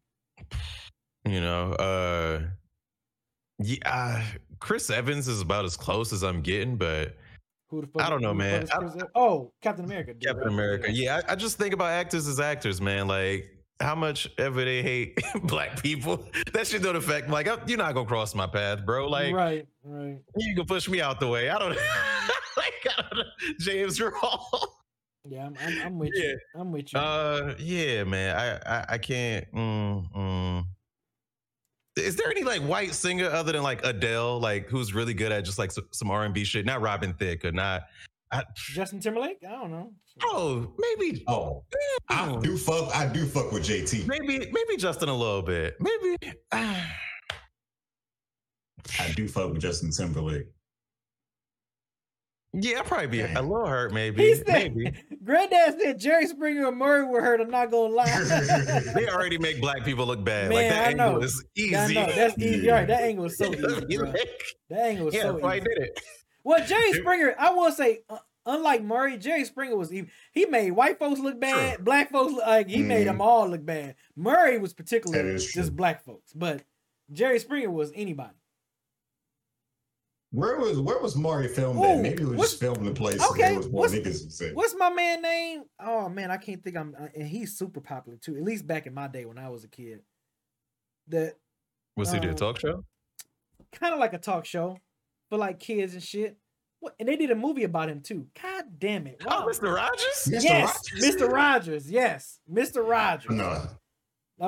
you 1.26 1.40
know, 1.40 1.72
uh, 1.74 2.42
yeah, 3.58 4.24
Chris 4.60 4.88
Evans 4.88 5.28
is 5.28 5.42
about 5.42 5.66
as 5.66 5.76
close 5.76 6.12
as 6.12 6.22
I'm 6.22 6.40
getting, 6.40 6.76
but 6.76 7.16
Who 7.72 7.80
the 7.80 7.86
fuck? 7.88 8.02
I 8.02 8.10
don't 8.10 8.20
know, 8.20 8.34
who 8.34 8.38
the 8.60 8.66
fuck 8.66 8.82
man. 8.94 9.02
I- 9.02 9.18
oh, 9.18 9.50
Captain 9.62 9.84
America. 9.86 10.12
dude, 10.12 10.22
Captain? 10.22 10.46
America. 10.48 10.92
Yeah, 10.92 11.22
I, 11.26 11.32
I 11.32 11.34
just 11.34 11.56
think 11.58 11.72
about 11.74 11.90
actors 11.90 12.28
as 12.28 12.38
actors, 12.38 12.80
man. 12.82 13.08
Like 13.08 13.46
how 13.80 13.94
much 13.94 14.28
ever 14.38 14.62
they 14.64 14.82
hate 14.82 15.18
black 15.44 15.82
people, 15.82 16.24
that 16.52 16.66
shit 16.66 16.82
don't 16.82 16.96
affect. 16.96 17.30
Like 17.30 17.48
I- 17.48 17.56
you're 17.66 17.78
not 17.78 17.94
gonna 17.94 18.06
cross 18.06 18.34
my 18.34 18.46
path, 18.46 18.84
bro. 18.84 19.08
Like 19.08 19.34
right, 19.34 19.66
right. 19.84 20.18
you 20.36 20.54
can 20.54 20.66
push 20.66 20.86
me 20.88 21.00
out 21.00 21.18
the 21.18 21.28
way. 21.28 21.48
I 21.48 21.58
don't 21.58 21.70
like 22.56 22.86
I 22.86 23.02
don't 23.10 23.16
know. 23.18 23.24
James 23.58 23.98
Raw. 24.00 24.38
Yeah, 25.24 25.46
I'm, 25.46 25.56
I'm, 25.60 25.82
I'm 25.86 25.98
with 25.98 26.10
Yeah. 26.14 26.24
you. 26.24 26.38
I'm 26.56 26.72
with 26.72 26.92
you. 26.92 26.98
Uh, 27.00 27.54
yeah, 27.58 28.04
man. 28.04 28.36
I 28.36 28.78
I, 28.80 28.84
I 28.90 28.98
can't. 28.98 29.50
Mm, 29.54 30.12
mm. 30.12 30.64
Is 31.96 32.16
there 32.16 32.30
any 32.30 32.42
like 32.42 32.62
white 32.62 32.94
singer 32.94 33.28
other 33.28 33.52
than 33.52 33.62
like 33.62 33.84
Adele, 33.84 34.40
like 34.40 34.66
who's 34.68 34.94
really 34.94 35.12
good 35.12 35.30
at 35.30 35.44
just 35.44 35.58
like 35.58 35.70
some, 35.70 35.86
some 35.92 36.10
R 36.10 36.24
and 36.24 36.32
B 36.32 36.42
shit? 36.44 36.64
Not 36.64 36.80
Robin 36.80 37.12
Thicke 37.12 37.44
or 37.44 37.52
not. 37.52 37.82
I, 38.30 38.44
Justin 38.54 38.98
Timberlake? 38.98 39.42
I 39.46 39.52
don't 39.52 39.70
know. 39.70 39.92
oh, 40.24 40.72
maybe. 40.78 41.22
Oh, 41.28 41.64
I 42.08 42.28
hmm. 42.28 42.40
do 42.40 42.56
fuck. 42.56 42.96
I 42.96 43.06
do 43.06 43.26
fuck 43.26 43.52
with 43.52 43.64
JT. 43.64 44.06
Maybe 44.06 44.38
maybe 44.38 44.76
Justin 44.78 45.10
a 45.10 45.14
little 45.14 45.42
bit. 45.42 45.76
Maybe. 45.80 46.16
I 46.52 46.86
do 49.14 49.28
fuck 49.28 49.52
with 49.52 49.60
Justin 49.60 49.90
Timberlake. 49.90 50.46
Yeah, 52.54 52.80
I'd 52.80 52.84
probably 52.86 53.06
be 53.06 53.20
a, 53.22 53.28
little 53.42 53.66
hurt. 53.66 53.92
Maybe. 53.94 54.22
He 54.22 54.34
said, 54.34 54.46
maybe. 54.74 54.92
Granddad 55.24 55.80
said 55.80 55.98
Jerry 55.98 56.26
Springer 56.26 56.68
and 56.68 56.76
Maury 56.76 57.04
were 57.04 57.22
hurt. 57.22 57.40
I'm 57.40 57.50
not 57.50 57.70
gonna 57.70 57.94
lie. 57.94 58.82
They 58.94 59.08
already 59.08 59.38
make 59.38 59.60
black 59.60 59.84
people 59.84 60.04
look 60.06 60.22
bad. 60.24 60.50
like 60.52 60.66
Man, 60.66 60.70
that 60.70 60.86
I 60.86 60.90
angle 60.90 61.12
know. 61.12 61.24
is 61.24 61.44
easy. 61.56 61.76
I 61.76 61.86
know. 61.92 62.12
That's 62.12 62.38
easy. 62.38 62.68
Right. 62.68 62.86
That 62.86 63.02
angle 63.02 63.24
was 63.24 63.38
so 63.38 63.52
easy. 63.54 63.96
Bro. 63.96 64.12
That 64.68 64.78
angle 64.78 65.06
was 65.06 65.14
yeah, 65.14 65.22
so 65.22 65.32
that's 65.32 65.42
why 65.42 65.54
he 65.54 65.60
easy. 65.60 65.68
did 65.68 65.78
it. 65.78 66.00
Well, 66.44 66.66
Jerry 66.66 66.92
Springer, 66.92 67.34
I 67.38 67.50
will 67.52 67.70
say, 67.72 68.00
uh, 68.10 68.18
unlike 68.44 68.82
Maury, 68.82 69.16
Jerry 69.16 69.44
Springer 69.44 69.76
was 69.76 69.92
even, 69.92 70.10
he 70.32 70.44
made 70.44 70.72
white 70.72 70.98
folks 70.98 71.20
look 71.20 71.38
bad, 71.40 71.84
black 71.84 72.10
folks 72.10 72.32
look 72.34 72.44
like 72.46 72.68
he 72.68 72.82
made 72.82 73.02
Mhm. 73.04 73.10
them 73.10 73.20
all 73.22 73.48
look 73.48 73.64
bad. 73.64 73.94
Maury 74.16 74.58
was 74.58 74.74
particularly 74.74 75.38
just 75.38 75.74
black 75.76 76.04
folks, 76.04 76.32
but 76.34 76.62
Jerry 77.12 77.38
Springer 77.38 77.70
was 77.70 77.92
anybody. 77.94 78.34
Where 80.32 80.58
was 80.58 80.80
where 80.80 80.98
was 80.98 81.14
Maury 81.14 81.46
filmed 81.48 81.78
Ooh, 81.78 81.84
at? 81.84 82.00
Maybe 82.00 82.22
it 82.22 82.26
was 82.28 82.40
just 82.40 82.58
filmed 82.60 82.86
in 82.86 82.94
place. 82.94 83.22
okay, 83.30 83.44
Okay, 83.48 83.56
was 83.56 83.68
more 83.70 83.82
what's- 83.82 83.94
niggas. 83.94 84.32
said- 84.32 84.54
What's 84.54 84.74
my 84.74 84.88
man 84.90 85.20
name? 85.22 85.62
Oh 85.78 86.08
man, 86.08 86.30
I 86.30 86.38
can't 86.38 86.62
think. 86.64 86.76
I'm 86.76 86.94
uh, 86.98 87.08
and 87.14 87.28
he's 87.28 87.56
super 87.56 87.80
popular 87.82 88.16
too. 88.18 88.36
At 88.36 88.42
least 88.42 88.66
back 88.66 88.86
in 88.86 88.94
my 88.94 89.08
day 89.08 89.26
when 89.26 89.38
I 89.38 89.50
was 89.50 89.62
a 89.64 89.68
kid. 89.68 90.00
That 91.08 91.34
Was 91.96 92.10
he 92.12 92.18
did 92.18 92.28
a 92.30 92.32
Um, 92.32 92.36
talk 92.36 92.58
show? 92.58 92.84
kind 93.72 93.92
of 93.92 94.00
like 94.00 94.12
a 94.14 94.18
talk 94.18 94.44
show 94.46 94.78
for 95.28 95.36
like 95.38 95.58
kids 95.60 95.92
and 95.94 96.02
shit. 96.02 96.38
What? 96.80 96.94
And 96.98 97.08
they 97.08 97.16
did 97.16 97.30
a 97.30 97.34
movie 97.34 97.64
about 97.64 97.90
him 97.90 98.00
too. 98.00 98.26
God 98.40 98.64
damn 98.78 99.06
it! 99.06 99.20
Oh, 99.26 99.46
Mr. 99.48 99.74
Rogers? 99.74 100.28
Mr. 100.28 100.42
yes, 100.42 100.82
Rogers? 100.92 101.04
Mr. 101.16 101.28
Rogers. 101.30 101.90
Yes, 101.90 102.40
Mr. 102.50 102.86
Rogers. 102.88 103.30
No, 103.30 103.44
I'm 103.44 103.68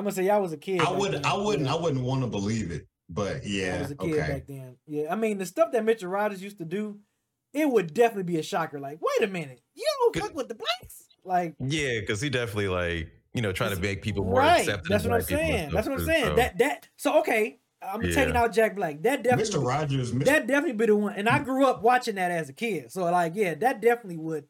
gonna 0.03 0.11
say 0.11 0.25
y'all 0.25 0.41
was 0.41 0.51
a 0.51 0.57
kid. 0.57 0.81
I 0.81 0.91
wouldn't. 0.91 1.25
I 1.25 1.37
wouldn't. 1.37 1.67
I 1.69 1.75
wouldn't 1.75 2.03
want 2.03 2.21
to 2.21 2.27
believe 2.27 2.71
it. 2.71 2.87
But 3.09 3.37
I 3.37 3.41
yeah, 3.43 3.81
was 3.81 3.91
a 3.91 3.95
kid 3.95 4.13
okay. 4.13 4.33
back 4.33 4.47
then. 4.47 4.77
Yeah, 4.87 5.11
I 5.11 5.15
mean 5.15 5.37
the 5.37 5.45
stuff 5.45 5.71
that 5.73 5.85
Mr. 5.85 6.11
Rogers 6.11 6.41
used 6.41 6.57
to 6.57 6.65
do, 6.65 6.99
it 7.53 7.69
would 7.69 7.93
definitely 7.93 8.23
be 8.23 8.37
a 8.37 8.43
shocker. 8.43 8.79
Like, 8.79 8.99
wait 9.01 9.27
a 9.27 9.31
minute, 9.31 9.61
you 9.75 9.85
don't 9.99 10.23
fuck 10.23 10.35
with 10.35 10.47
the 10.47 10.55
blacks? 10.55 11.07
Like, 11.23 11.55
Yeah, 11.59 11.99
because 11.99 12.21
he 12.21 12.29
definitely 12.29 12.69
like 12.69 13.09
you 13.33 13.41
know 13.41 13.51
trying 13.51 13.75
to 13.75 13.81
make 13.81 14.01
people 14.01 14.23
more 14.23 14.39
right? 14.39 14.59
accepting. 14.59 14.91
That's 14.91 15.03
what 15.03 15.13
I'm 15.13 15.19
black 15.19 15.27
people 15.27 15.43
and 15.43 15.53
saying. 15.53 15.71
That's 15.71 15.87
what 15.87 15.99
I'm 15.99 16.05
saying. 16.05 16.25
so- 16.25 16.35
That 16.35 16.57
that 16.57 16.89
so 16.97 17.19
okay. 17.19 17.59
I'm 17.81 18.01
Yeah. 18.01 18.15
taking 18.15 18.35
out 18.35 18.51
Jack 18.51 18.75
Black. 18.75 19.03
That 19.03 19.23
definitely 19.23 19.59
Mr. 19.59 19.67
Rogers. 19.67 20.11
Mr. 20.11 20.25
that 20.25 20.47
definitely 20.47 20.73
be 20.73 20.85
the 20.87 20.95
one. 20.95 21.13
And 21.13 21.29
I 21.29 21.39
mm. 21.39 21.45
grew 21.45 21.67
up 21.67 21.83
watching 21.83 22.15
that 22.15 22.31
as 22.31 22.49
a 22.49 22.53
kid. 22.53 22.91
So 22.91 23.03
like, 23.03 23.33
yeah, 23.35 23.53
that 23.55 23.81
definitely 23.81 24.17
would. 24.17 24.45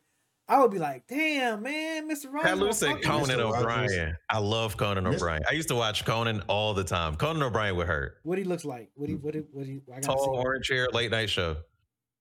I 0.47 0.61
would 0.61 0.69
be 0.72 0.77
like, 0.77 1.07
damn, 1.07 1.63
man, 1.63 2.07
Mr. 2.07 2.31
Rogers. 2.31 2.49
Pat 2.49 2.57
Lou 2.59 2.72
said 2.72 3.01
Conan 3.01 3.39
Mr. 3.39 3.51
Rogers. 3.51 3.91
O'Brien. 3.93 4.17
I 4.30 4.38
love 4.38 4.77
Conan 4.77 5.07
O'Brien. 5.07 5.41
I 5.49 5.53
used 5.53 5.69
to 5.69 5.76
watch 5.76 6.05
Conan 6.05 6.43
all 6.47 6.73
the 6.76 6.84
time. 6.84 7.15
Conan 7.15 7.41
O'Brien 7.41 7.76
would 7.77 7.88
hurt. 7.88 8.17
What 8.23 8.38
he 8.38 8.43
looks 8.43 8.63
like? 8.63 8.91
What 8.95 9.09
he 9.09 9.15
what 9.15 9.34
he 9.34 9.41
what 9.51 9.65
he? 9.65 9.81
I 9.91 9.95
gotta 9.95 10.01
Tall, 10.01 10.23
see. 10.23 10.30
orange 10.39 10.69
hair, 10.69 10.88
late 10.93 11.09
night 11.09 11.30
show. 11.31 11.57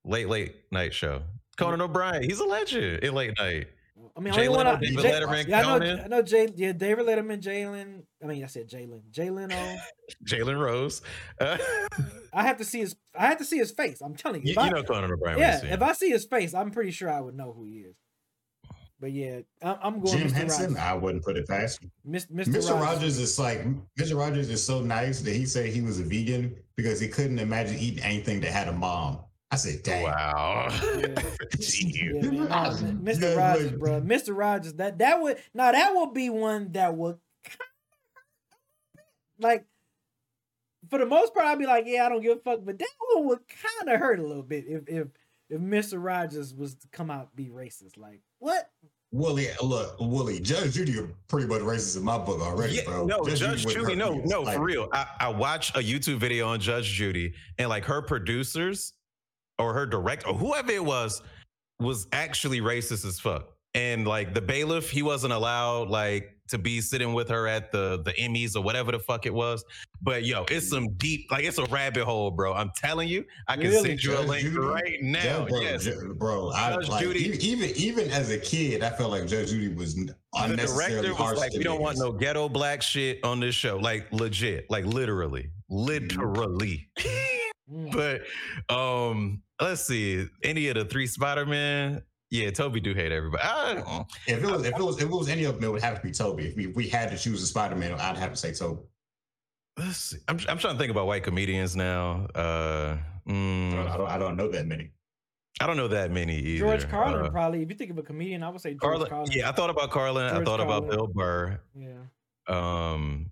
Late, 0.06 0.28
late 0.28 0.54
night 0.70 0.94
show. 0.94 1.22
Conan 1.58 1.82
O'Brien. 1.82 2.22
He's 2.22 2.40
a 2.40 2.44
legend 2.44 3.04
in 3.04 3.14
late 3.14 3.32
night. 3.38 3.68
I 4.16 4.20
mean, 4.20 4.32
Jay 4.32 4.46
only 4.48 4.56
one 4.56 4.66
Leno, 4.66 4.76
I, 4.76 4.80
David 4.80 4.98
Jay, 5.02 5.10
Letterman, 5.10 5.48
yeah, 5.48 5.58
I 5.58 5.62
know, 5.62 5.68
Conan. 5.78 6.00
I 6.00 6.06
know 6.06 6.22
Jay, 6.22 6.48
yeah, 6.54 6.72
David 6.72 7.06
Letterman, 7.06 7.42
Jalen. 7.42 8.02
I 8.22 8.26
mean, 8.26 8.44
I 8.44 8.46
said 8.46 8.68
Jalen, 8.68 9.00
Jay 9.10 9.30
Leno. 9.30 9.56
Jalen 10.24 10.58
Rose. 10.58 11.02
Uh, 11.40 11.58
I 12.32 12.44
have 12.44 12.58
to 12.58 12.64
see 12.64 12.78
his. 12.80 12.94
I 13.18 13.26
have 13.26 13.38
to 13.38 13.44
see 13.44 13.58
his 13.58 13.70
face. 13.72 14.00
I'm 14.00 14.14
telling 14.14 14.42
you. 14.42 14.48
you, 14.48 14.52
If 14.52 14.58
I- 14.58 14.66
you 14.66 14.72
know 14.72 14.82
Conan 14.82 15.10
O'Brien. 15.12 15.38
yeah, 15.38 15.60
if. 15.64 15.82
I 15.82 15.92
see 15.92 16.10
his 16.10 16.24
face, 16.24 16.54
I'm 16.54 16.70
pretty 16.70 16.90
sure 16.90 17.10
I 17.10 17.20
would 17.20 17.34
know 17.36 17.52
who 17.52 17.64
he 17.64 17.78
is. 17.80 17.96
But 19.00 19.12
yeah, 19.12 19.40
I'm, 19.62 19.76
I'm 19.82 20.00
going 20.00 20.18
Jim 20.18 20.28
Mr. 20.28 20.32
Henson. 20.32 20.74
Rogers. 20.74 20.78
I 20.78 20.94
wouldn't 20.94 21.24
put 21.24 21.36
it 21.36 21.46
past 21.48 21.82
him. 21.82 21.90
Mis- 22.04 22.26
Mr. 22.26 22.46
Mr. 22.46 22.54
Rogers. 22.54 22.80
Rogers 22.80 23.18
is 23.18 23.38
like 23.38 23.64
Mr. 23.98 24.18
Rogers 24.18 24.50
is 24.50 24.64
so 24.64 24.80
nice 24.80 25.20
that 25.22 25.34
he 25.34 25.46
said 25.46 25.66
he 25.66 25.82
was 25.82 26.00
a 26.00 26.04
vegan 26.04 26.56
because 26.76 27.00
he 27.00 27.08
couldn't 27.08 27.38
imagine 27.38 27.78
eating 27.78 28.02
anything 28.02 28.40
that 28.40 28.50
had 28.50 28.68
a 28.68 28.72
mom. 28.72 29.18
I 29.50 29.56
said, 29.56 29.82
dang. 29.82 30.02
Wow. 30.04 30.68
Yeah, 30.98 31.22
Gee. 31.60 32.10
man, 32.12 32.34
no, 32.34 32.46
Mr. 32.48 33.22
Yeah, 33.22 33.34
Rogers, 33.34 33.72
bro. 33.72 34.00
Mr. 34.00 34.36
Rogers. 34.36 34.74
That 34.74 34.98
that 34.98 35.20
would 35.20 35.38
now 35.52 35.72
that 35.72 35.92
would 35.94 36.14
be 36.14 36.30
one 36.30 36.72
that 36.72 36.94
would 36.94 37.18
like 39.38 39.64
for 40.90 40.98
the 40.98 41.06
most 41.06 41.34
part, 41.34 41.46
I'd 41.46 41.58
be 41.58 41.66
like, 41.66 41.84
yeah, 41.86 42.04
I 42.06 42.08
don't 42.08 42.20
give 42.20 42.38
a 42.38 42.40
fuck. 42.40 42.60
But 42.64 42.78
that 42.78 42.88
one 43.14 43.26
would 43.26 43.40
kind 43.48 43.94
of 43.94 44.00
hurt 44.00 44.18
a 44.18 44.26
little 44.26 44.42
bit 44.42 44.64
if 44.66 44.88
if 44.88 45.08
if 45.50 45.60
Mr. 45.60 46.02
Rogers 46.02 46.54
was 46.54 46.74
to 46.76 46.88
come 46.88 47.10
out 47.10 47.34
be 47.36 47.48
racist. 47.48 47.96
Like 47.96 48.20
what? 48.44 48.70
Willie, 49.12 49.46
look, 49.62 49.96
Willie, 50.00 50.40
Judge 50.40 50.72
Judy 50.74 50.98
are 50.98 51.08
pretty 51.28 51.46
much 51.46 51.60
racist 51.60 51.96
in 51.96 52.02
my 52.02 52.18
book 52.18 52.40
already, 52.40 52.74
Yeah, 52.74 52.82
bro. 52.84 53.06
no, 53.06 53.24
Judge 53.24 53.64
wouldn't 53.64 53.86
Judy, 53.86 53.94
no, 53.94 54.16
me. 54.16 54.22
no, 54.24 54.42
Like, 54.42 54.56
for 54.56 54.64
real. 54.64 54.88
I, 54.92 55.06
I 55.20 55.28
watched 55.28 55.76
a 55.76 55.80
YouTube 55.80 56.18
video 56.18 56.48
on 56.48 56.58
Judge 56.58 56.86
Judy, 56.90 57.32
and 57.58 57.68
like 57.68 57.84
her 57.84 58.02
producers 58.02 58.92
or 59.60 59.72
her 59.72 59.86
director 59.86 60.28
or 60.28 60.34
whoever 60.34 60.72
it 60.72 60.84
was 60.84 61.22
was 61.78 62.08
actually 62.12 62.60
racist 62.60 63.06
as 63.06 63.20
fuck. 63.20 63.50
And 63.74 64.06
like 64.06 64.34
the 64.34 64.40
bailiff, 64.40 64.90
he 64.90 65.02
wasn't 65.02 65.32
allowed 65.32 65.88
like 65.90 66.33
to 66.48 66.58
be 66.58 66.80
sitting 66.80 67.14
with 67.14 67.28
her 67.28 67.46
at 67.48 67.72
the 67.72 68.02
the 68.04 68.12
Emmys 68.12 68.54
or 68.56 68.62
whatever 68.62 68.92
the 68.92 68.98
fuck 68.98 69.26
it 69.26 69.32
was. 69.34 69.64
But 70.02 70.24
yo, 70.24 70.44
it's 70.50 70.68
some 70.68 70.90
deep, 70.94 71.30
like 71.30 71.44
it's 71.44 71.56
a 71.58 71.64
rabbit 71.66 72.04
hole, 72.04 72.30
bro. 72.30 72.52
I'm 72.52 72.70
telling 72.76 73.08
you, 73.08 73.24
I 73.48 73.56
can 73.56 73.68
Really? 73.70 73.88
send 73.90 74.02
you 74.04 74.18
a 74.18 74.20
link 74.20 74.42
Judy? 74.42 74.58
right 74.58 74.98
now. 75.02 75.46
Judge- 75.46 75.48
bro, 75.48 75.60
yes, 75.60 75.88
bro, 76.16 76.50
I 76.50 76.72
Judge 76.74 76.88
like 76.88 77.02
Judy- 77.02 77.38
even 77.46 77.70
even 77.76 78.10
as 78.10 78.30
a 78.30 78.38
kid, 78.38 78.82
I 78.82 78.90
felt 78.90 79.10
like 79.10 79.26
Judge 79.26 79.50
Judy 79.50 79.74
was 79.74 79.96
n- 79.96 80.06
the 80.06 80.14
unnecessarily 80.34 80.94
director 81.02 81.14
harsh. 81.14 81.30
was 81.32 81.40
like, 81.40 81.52
"We 81.54 81.62
don't 81.64 81.80
want 81.80 81.96
no 81.98 82.12
ghetto 82.12 82.48
black 82.48 82.82
shit 82.82 83.24
on 83.24 83.40
this 83.40 83.54
show." 83.54 83.78
Like 83.78 84.12
legit, 84.12 84.66
like 84.70 84.84
literally, 84.84 85.50
literally. 85.68 86.88
Mm. 87.72 87.90
but 88.68 88.74
um, 88.76 89.40
let's 89.58 89.86
see, 89.86 90.26
any 90.42 90.68
of 90.68 90.74
the 90.74 90.84
three 90.84 91.06
Spider 91.06 91.46
Man. 91.46 92.02
Yeah, 92.34 92.50
Tobey 92.50 92.80
do 92.80 92.94
hate 92.94 93.12
everybody. 93.12 93.44
I, 93.44 94.04
If 94.26 94.42
it 94.42 94.50
was 94.50 94.64
if 94.66 94.76
it 94.76 94.82
was 94.82 94.96
if 94.96 95.04
it 95.04 95.08
was 95.10 95.28
any 95.28 95.44
of 95.44 95.54
them, 95.54 95.62
it 95.62 95.70
would 95.72 95.82
have 95.82 95.94
to 95.94 96.02
be 96.04 96.10
Tobey. 96.10 96.48
If 96.48 96.56
we, 96.56 96.66
we 96.66 96.88
had 96.88 97.08
to 97.12 97.16
choose 97.16 97.40
a 97.40 97.46
Spider 97.46 97.76
Man, 97.76 97.92
I'd 97.92 98.16
have 98.16 98.32
to 98.32 98.36
say 98.36 98.52
Tobey. 98.52 98.82
let's 99.78 99.98
see. 99.98 100.16
I'm 100.26 100.40
I'm 100.48 100.58
trying 100.58 100.74
to 100.74 100.78
think 100.78 100.90
about 100.90 101.06
white 101.06 101.22
comedians 101.22 101.76
now. 101.76 102.26
Uh, 102.34 102.96
I, 102.98 103.30
don't, 103.30 103.36
mm, 103.36 103.88
I 103.88 103.96
don't 103.96 104.10
I 104.10 104.18
don't 104.18 104.36
know 104.36 104.48
that 104.50 104.66
many. 104.66 104.90
I 105.60 105.68
don't 105.68 105.76
know 105.76 105.86
that 105.86 106.10
many 106.10 106.36
either. 106.36 106.66
George 106.66 106.88
Carlin 106.88 107.26
Uh, 107.26 107.30
probably. 107.30 107.62
If 107.62 107.68
you 107.70 107.76
think 107.76 107.92
of 107.92 107.98
a 107.98 108.02
comedian, 108.02 108.42
I 108.42 108.48
would 108.48 108.60
say 108.60 108.70
George 108.70 108.80
Carlin, 108.80 109.08
Carlin. 109.08 109.30
yeah, 109.32 109.48
I 109.48 109.52
thought 109.52 109.70
about 109.70 109.92
Carlin. 109.92 110.26
I 110.26 110.32
George 110.34 110.44
thought 110.46 110.60
about 110.60 110.90
Bill 110.90 111.06
Burr. 111.06 111.60
yeah. 111.78 111.92
Um, 112.48 113.30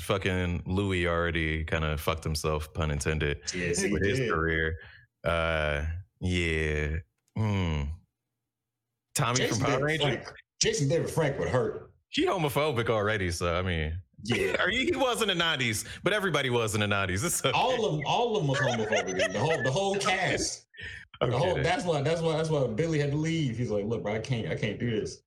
fucking 0.00 0.62
Louis 0.64 1.06
already 1.06 1.64
kind 1.64 1.84
of 1.84 2.00
fucked 2.00 2.24
himself, 2.24 2.72
pun 2.72 2.90
intended. 2.90 3.40
Yes, 3.54 3.82
he 3.82 3.92
with 3.92 4.02
his 4.02 4.20
did. 4.20 4.30
career. 4.30 4.78
Uh, 5.22 5.84
yeah. 6.22 6.96
Hmm. 7.36 7.82
Tommy 9.16 9.38
Jason 9.38 9.56
from 9.64 9.66
Power 9.72 9.84
Rangers. 9.84 10.26
Jason 10.62 10.88
David 10.88 11.10
Frank 11.10 11.38
would 11.38 11.48
hurt. 11.48 11.90
He 12.10 12.26
homophobic 12.26 12.88
already, 12.88 13.30
so 13.30 13.54
I 13.56 13.62
mean, 13.62 13.98
Yeah. 14.22 14.62
or 14.64 14.68
he, 14.70 14.84
he 14.86 14.96
was 14.96 15.22
in 15.22 15.28
the 15.28 15.34
nineties, 15.34 15.84
but 16.04 16.12
everybody 16.12 16.50
was 16.50 16.74
in 16.74 16.80
the 16.80 16.86
nineties. 16.86 17.24
Okay. 17.44 17.50
all 17.56 17.84
of 17.86 17.92
them, 17.92 18.02
all 18.06 18.36
of 18.36 18.42
them 18.42 18.48
was 18.48 18.58
homophobic. 18.60 19.32
The 19.32 19.38
whole, 19.38 19.62
the 19.62 19.70
whole 19.70 19.96
cast. 19.96 20.62
The 21.18 21.30
whole, 21.30 21.54
that's 21.54 21.82
why, 21.82 22.02
that's 22.02 22.20
why, 22.20 22.36
that's 22.36 22.50
why 22.50 22.66
Billy 22.66 22.98
had 22.98 23.10
to 23.12 23.16
leave. 23.16 23.56
He's 23.56 23.70
like, 23.70 23.86
look, 23.86 24.02
bro, 24.02 24.16
I 24.16 24.18
can't, 24.18 24.48
I 24.48 24.54
can't 24.54 24.78
do 24.78 24.90
this. 25.00 25.22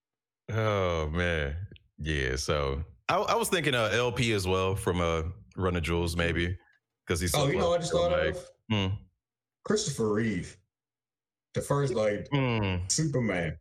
Oh 0.51 1.09
man, 1.09 1.55
yeah. 1.97 2.35
So 2.35 2.83
I, 3.09 3.15
I 3.17 3.35
was 3.35 3.49
thinking 3.49 3.73
uh, 3.73 3.89
El-P 3.91 4.31
as 4.33 4.47
well 4.47 4.75
from 4.75 5.01
uh, 5.01 5.23
Run 5.57 5.73
the 5.73 5.81
Jewels, 5.81 6.15
maybe 6.15 6.55
because 7.07 7.19
he's. 7.19 7.33
Oh, 7.33 7.47
you 7.47 7.57
know, 7.57 7.69
what 7.69 7.79
I 7.79 7.81
just 7.81 7.91
thought 7.91 8.11
like, 8.11 8.35
of 8.35 8.49
Hmm. 8.69 8.87
Christopher 9.65 10.13
Reeve, 10.13 10.55
the 11.55 11.61
first 11.61 11.95
like 11.95 12.27
Hmm. 12.31 12.75
Superman. 12.87 13.57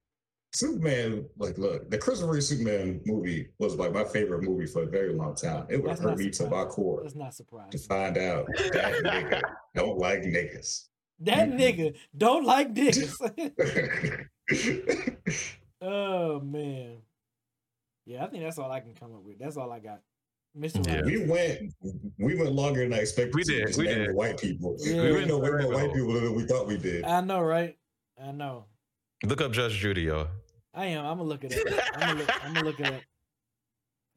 Superman, 0.53 1.27
like, 1.37 1.59
look, 1.59 1.91
the 1.91 1.99
Christopher 1.99 2.33
Reeve 2.33 2.45
Superman 2.45 3.01
movie 3.05 3.49
was 3.59 3.77
like 3.77 3.93
my 3.93 4.05
favorite 4.05 4.43
movie 4.43 4.67
for 4.67 4.83
a 4.83 4.87
very 4.87 5.13
long 5.13 5.35
time. 5.35 5.67
It 5.69 5.77
would 5.83 5.91
That's 5.91 6.01
hurt 6.01 6.19
me 6.19 6.31
to 6.31 6.49
my 6.49 6.65
core 6.65 7.01
That's 7.03 7.15
not 7.15 7.35
surprising. 7.35 7.71
to 7.71 7.79
find 7.79 8.17
out 8.17 8.47
that 8.73 8.95
nigga 9.05 9.43
don't 9.75 9.99
like 9.99 10.23
niggas. 10.23 10.87
That 11.21 11.51
nigga 11.51 11.97
don't 12.17 12.45
like 12.45 12.73
niggas. 12.73 13.19
oh 15.83 16.41
man. 16.41 16.99
Yeah, 18.07 18.25
I 18.25 18.29
think 18.29 18.43
that's 18.43 18.59
all 18.59 18.73
I 18.73 18.81
can 18.81 18.95
come 18.95 19.15
up 19.15 19.23
with. 19.23 19.39
That's 19.39 19.59
all 19.59 19.71
I 19.71 19.81
got. 19.81 20.01
Mr. 20.59 20.85
Yeah. 20.87 21.03
We 21.05 21.27
went, 21.27 21.75
we 22.19 22.37
went 22.37 22.53
longer 22.53 22.83
than 22.83 22.95
I 22.95 22.99
expected. 23.03 23.35
We 23.35 23.45
did, 23.45 23.67
just 23.67 23.79
we 23.79 23.87
did. 23.87 24.15
white 24.15 24.39
people. 24.41 24.77
Yeah. 24.79 24.95
We 24.95 25.01
We 25.03 25.13
didn't 25.15 25.29
know 25.29 25.39
way 25.39 25.51
went 25.51 25.63
more 25.63 25.73
white 25.73 25.81
rabbit 25.83 25.95
people 25.95 26.13
than 26.15 26.35
we 26.35 26.45
thought 26.45 26.67
we 26.67 26.79
did. 26.79 27.05
I 27.05 27.21
know, 27.21 27.43
right? 27.43 27.77
I 28.23 28.33
know. 28.33 28.65
Look 29.25 29.41
up 29.41 29.51
Judge 29.51 29.75
Judy, 29.75 30.03
y'all. 30.03 30.29
I 30.75 30.87
am. 30.87 31.05
I'm 31.05 31.19
gonna 31.19 31.29
look 31.29 31.43
it 31.43 31.53
up. 31.53 31.85
I'm 31.95 32.01
gonna 32.01 32.21
look, 32.21 32.45
I'm 32.45 32.55
gonna 32.55 32.67
look 32.67 32.81
it 32.81 32.87
up. 32.87 33.01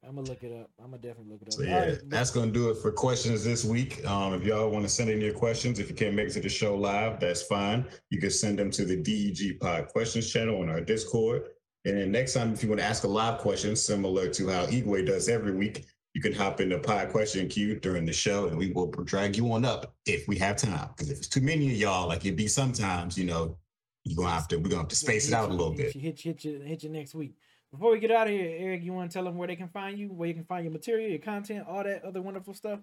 I'm 0.08 0.16
gonna 0.16 0.28
look 0.28 0.44
it 0.44 0.52
up. 0.52 0.70
I'm 0.80 0.92
gonna 0.92 1.02
definitely 1.02 1.32
look 1.32 1.42
it 1.42 1.48
up. 1.48 1.54
So 1.54 1.64
yeah, 1.64 1.86
right, 1.86 2.00
that's 2.06 2.30
gonna 2.30 2.52
do 2.52 2.70
it 2.70 2.78
for 2.78 2.92
questions 2.92 3.44
this 3.44 3.66
week. 3.66 4.06
Um, 4.06 4.36
if 4.36 4.44
y'all 4.44 4.70
want 4.70 4.86
to 4.86 4.90
send 4.90 5.10
in 5.10 5.20
your 5.20 5.34
questions, 5.34 5.80
if 5.80 5.90
you 5.90 5.96
can't 5.96 6.14
make 6.14 6.28
it 6.28 6.34
to 6.34 6.40
the 6.40 6.50
show 6.50 6.76
live, 6.76 7.20
that's 7.20 7.42
fine. 7.42 7.86
You 8.12 8.20
can 8.20 8.30
send 8.30 8.60
them 8.60 8.70
to 8.72 8.86
the 8.86 8.96
DEG 8.96 9.60
Pod 9.60 9.88
Questions 9.88 10.32
channel 10.32 10.62
on 10.62 10.70
our 10.70 10.82
Discord. 10.82 11.46
And 11.86 11.98
then 11.98 12.12
next 12.12 12.34
time, 12.34 12.54
if 12.54 12.62
you 12.62 12.70
want 12.70 12.82
to 12.82 12.86
ask 12.86 13.04
a 13.04 13.08
live 13.08 13.40
question, 13.40 13.76
similar 13.76 14.30
to 14.30 14.48
how 14.50 14.68
Igwe 14.68 15.04
does 15.04 15.30
every 15.30 15.54
week, 15.54 15.86
you 16.14 16.22
can 16.22 16.34
hop 16.34 16.62
in 16.62 16.70
the 16.70 16.78
pod 16.78 17.10
question 17.10 17.48
queue 17.48 17.80
during 17.80 18.06
the 18.06 18.14
show, 18.14 18.48
and 18.48 18.58
we 18.58 18.72
will 18.72 18.88
drag 18.88 19.36
you 19.36 19.52
on 19.52 19.66
up 19.66 19.96
if 20.06 20.28
we 20.28 20.38
have 20.38 20.58
time. 20.58 20.90
Because 20.90 21.10
if 21.10 21.18
it's 21.18 21.28
too 21.28 21.42
many 21.42 21.72
of 21.72 21.78
y'all, 21.78 22.08
like 22.08 22.26
it 22.26 22.36
be 22.36 22.48
sometimes, 22.48 23.18
you 23.18 23.26
know, 23.26 23.58
you're 24.04 24.18
gonna 24.18 24.30
have 24.30 24.48
to 24.50 24.58
we're 24.58 24.70
gonna 24.70 24.82
have 24.82 24.88
to 24.90 24.96
space 24.96 25.28
it 25.28 25.32
hit 25.32 25.38
out 25.38 25.50
a 25.50 25.54
little 25.54 25.74
bit. 25.74 25.96
You, 25.96 26.02
hit, 26.02 26.26
you, 26.26 26.32
hit, 26.32 26.44
you, 26.44 26.60
hit 26.60 26.84
you 26.84 26.90
next 26.90 27.14
week. 27.14 27.36
Before 27.72 27.92
we 27.92 28.00
get 28.00 28.12
out 28.12 28.28
of 28.28 28.34
here, 28.34 28.54
Eric, 28.58 28.84
you 28.84 28.92
want 28.92 29.10
to 29.10 29.14
tell 29.14 29.24
them 29.24 29.38
where 29.38 29.48
they 29.48 29.56
can 29.56 29.70
find 29.70 29.98
you, 29.98 30.10
where 30.10 30.28
you 30.28 30.34
can 30.34 30.44
find 30.44 30.66
your 30.66 30.74
material, 30.74 31.10
your 31.10 31.20
content, 31.20 31.66
all 31.68 31.84
that 31.84 32.04
other 32.04 32.22
wonderful 32.22 32.54
stuff? 32.54 32.80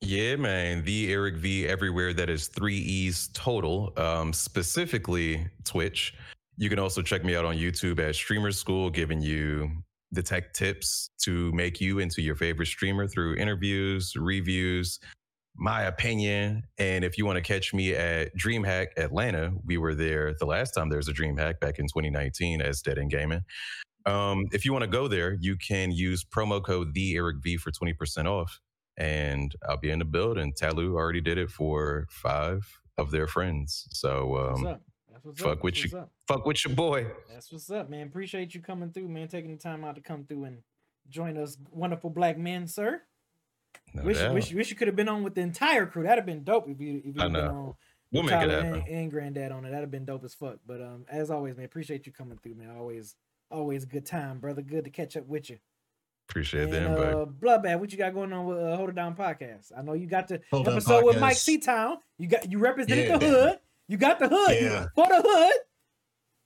Yeah, 0.00 0.36
man. 0.36 0.82
The 0.84 1.12
Eric 1.12 1.36
V 1.36 1.68
everywhere. 1.68 2.12
That 2.12 2.30
is 2.30 2.48
three 2.48 2.78
E's 2.78 3.28
total. 3.34 3.92
Um, 3.96 4.32
specifically 4.32 5.46
Twitch. 5.64 6.14
You 6.56 6.68
can 6.68 6.78
also 6.78 7.02
check 7.02 7.24
me 7.24 7.36
out 7.36 7.44
on 7.44 7.56
YouTube 7.56 7.98
at 7.98 8.14
Streamer 8.14 8.52
School, 8.52 8.90
giving 8.90 9.20
you 9.20 9.70
the 10.10 10.22
tech 10.22 10.52
tips 10.52 11.10
to 11.22 11.52
make 11.52 11.80
you 11.80 11.98
into 11.98 12.20
your 12.20 12.34
favorite 12.34 12.66
streamer 12.66 13.06
through 13.06 13.36
interviews, 13.36 14.14
reviews, 14.16 14.98
my 15.56 15.82
opinion. 15.82 16.64
And 16.78 17.04
if 17.04 17.18
you 17.18 17.26
want 17.26 17.36
to 17.36 17.42
catch 17.42 17.74
me 17.74 17.94
at 17.94 18.36
DreamHack 18.36 18.88
Atlanta, 18.96 19.52
we 19.64 19.78
were 19.78 19.94
there 19.94 20.34
the 20.38 20.46
last 20.46 20.72
time 20.72 20.88
there 20.88 20.98
was 20.98 21.08
a 21.08 21.12
DreamHack 21.12 21.60
back 21.60 21.78
in 21.78 21.86
2019 21.86 22.60
as 22.60 22.82
Dead 22.82 22.98
End 22.98 23.10
Gaming. 23.10 23.42
Um, 24.06 24.46
if 24.52 24.64
you 24.64 24.72
want 24.72 24.82
to 24.82 24.90
go 24.90 25.06
there, 25.08 25.36
you 25.40 25.56
can 25.56 25.92
use 25.92 26.24
promo 26.24 26.62
code 26.62 26.94
the 26.94 27.14
Eric 27.14 27.36
V 27.42 27.56
for 27.56 27.70
20% 27.70 28.26
off. 28.26 28.60
And 28.96 29.54
I'll 29.68 29.78
be 29.78 29.90
in 29.90 30.00
the 30.00 30.04
building. 30.04 30.52
Talu 30.52 30.94
already 30.94 31.20
did 31.20 31.38
it 31.38 31.50
for 31.50 32.06
five 32.10 32.66
of 32.98 33.10
their 33.10 33.26
friends. 33.26 33.86
So 33.90 34.26
What's 34.26 34.60
um, 34.60 34.78
fuck 35.36 35.58
up. 35.58 35.64
with 35.64 35.74
That's 35.74 35.92
you. 35.92 36.08
fuck 36.26 36.46
with 36.46 36.64
your 36.64 36.74
boy. 36.74 37.06
That's 37.30 37.52
what's 37.52 37.70
up, 37.70 37.88
man. 37.88 38.06
Appreciate 38.06 38.54
you 38.54 38.60
coming 38.60 38.90
through, 38.90 39.08
man. 39.08 39.28
Taking 39.28 39.52
the 39.52 39.56
time 39.56 39.84
out 39.84 39.94
to 39.94 40.00
come 40.00 40.24
through 40.24 40.44
and 40.44 40.58
join 41.08 41.36
us, 41.38 41.56
wonderful 41.70 42.10
black 42.10 42.38
men, 42.38 42.66
sir. 42.66 43.02
No 43.94 44.02
wish, 44.02 44.18
doubt. 44.18 44.34
wish, 44.34 44.52
wish 44.52 44.70
you 44.70 44.76
could 44.76 44.88
have 44.88 44.96
been 44.96 45.08
on 45.08 45.22
with 45.22 45.34
the 45.34 45.40
entire 45.42 45.86
crew. 45.86 46.02
That'd 46.04 46.18
have 46.18 46.26
been 46.26 46.44
dope 46.44 46.68
if 46.68 46.80
you 46.80 46.98
if 47.04 47.14
you 47.16 47.20
I 47.20 47.24
had 47.24 47.32
been 47.32 47.44
on. 47.44 47.74
We'll 48.12 48.22
with 48.24 48.32
make 48.32 48.42
it 48.42 48.46
Tyler 48.48 48.62
happen. 48.62 48.80
And, 48.80 48.88
and 48.88 49.10
Granddad 49.10 49.52
on 49.52 49.64
it. 49.64 49.68
That'd 49.70 49.80
have 49.82 49.90
been 49.90 50.04
dope 50.04 50.24
as 50.24 50.34
fuck. 50.34 50.58
But 50.66 50.80
um, 50.82 51.04
as 51.10 51.30
always, 51.30 51.56
man, 51.56 51.64
appreciate 51.64 52.06
you 52.06 52.12
coming 52.12 52.38
through, 52.42 52.54
man. 52.56 52.70
Always, 52.76 53.16
always 53.50 53.84
a 53.84 53.86
good 53.86 54.04
time, 54.06 54.38
brother. 54.38 54.60
Good 54.62 54.84
to 54.84 54.90
catch 54.90 55.16
up 55.16 55.26
with 55.26 55.48
you. 55.50 55.58
Appreciate 56.28 56.64
And, 56.64 56.72
the 56.72 56.86
invite. 56.86 57.14
uh, 57.14 57.26
Bloodbath, 57.26 57.80
what 57.80 57.90
you 57.92 57.98
got 57.98 58.14
going 58.14 58.32
on 58.32 58.46
with 58.46 58.58
uh, 58.58 58.76
Hold 58.76 58.90
It 58.90 58.94
Down 58.94 59.14
podcast? 59.16 59.72
I 59.76 59.82
know 59.82 59.92
you 59.94 60.06
got 60.06 60.28
the 60.28 60.40
Hold 60.50 60.68
episode 60.68 61.04
with 61.04 61.18
Mike 61.20 61.36
Podcast. 61.36 61.40
C 61.40 61.58
Town. 61.58 61.96
You 62.18 62.28
got 62.28 62.50
you 62.50 62.58
represented 62.58 63.08
Yeah. 63.08 63.16
the 63.18 63.28
hood. 63.28 63.58
You 63.88 63.96
got 63.96 64.18
the 64.18 64.28
hood 64.28 64.56
Yeah. 64.60 64.86
for 64.94 65.06
the 65.08 65.22
hood. 65.26 65.54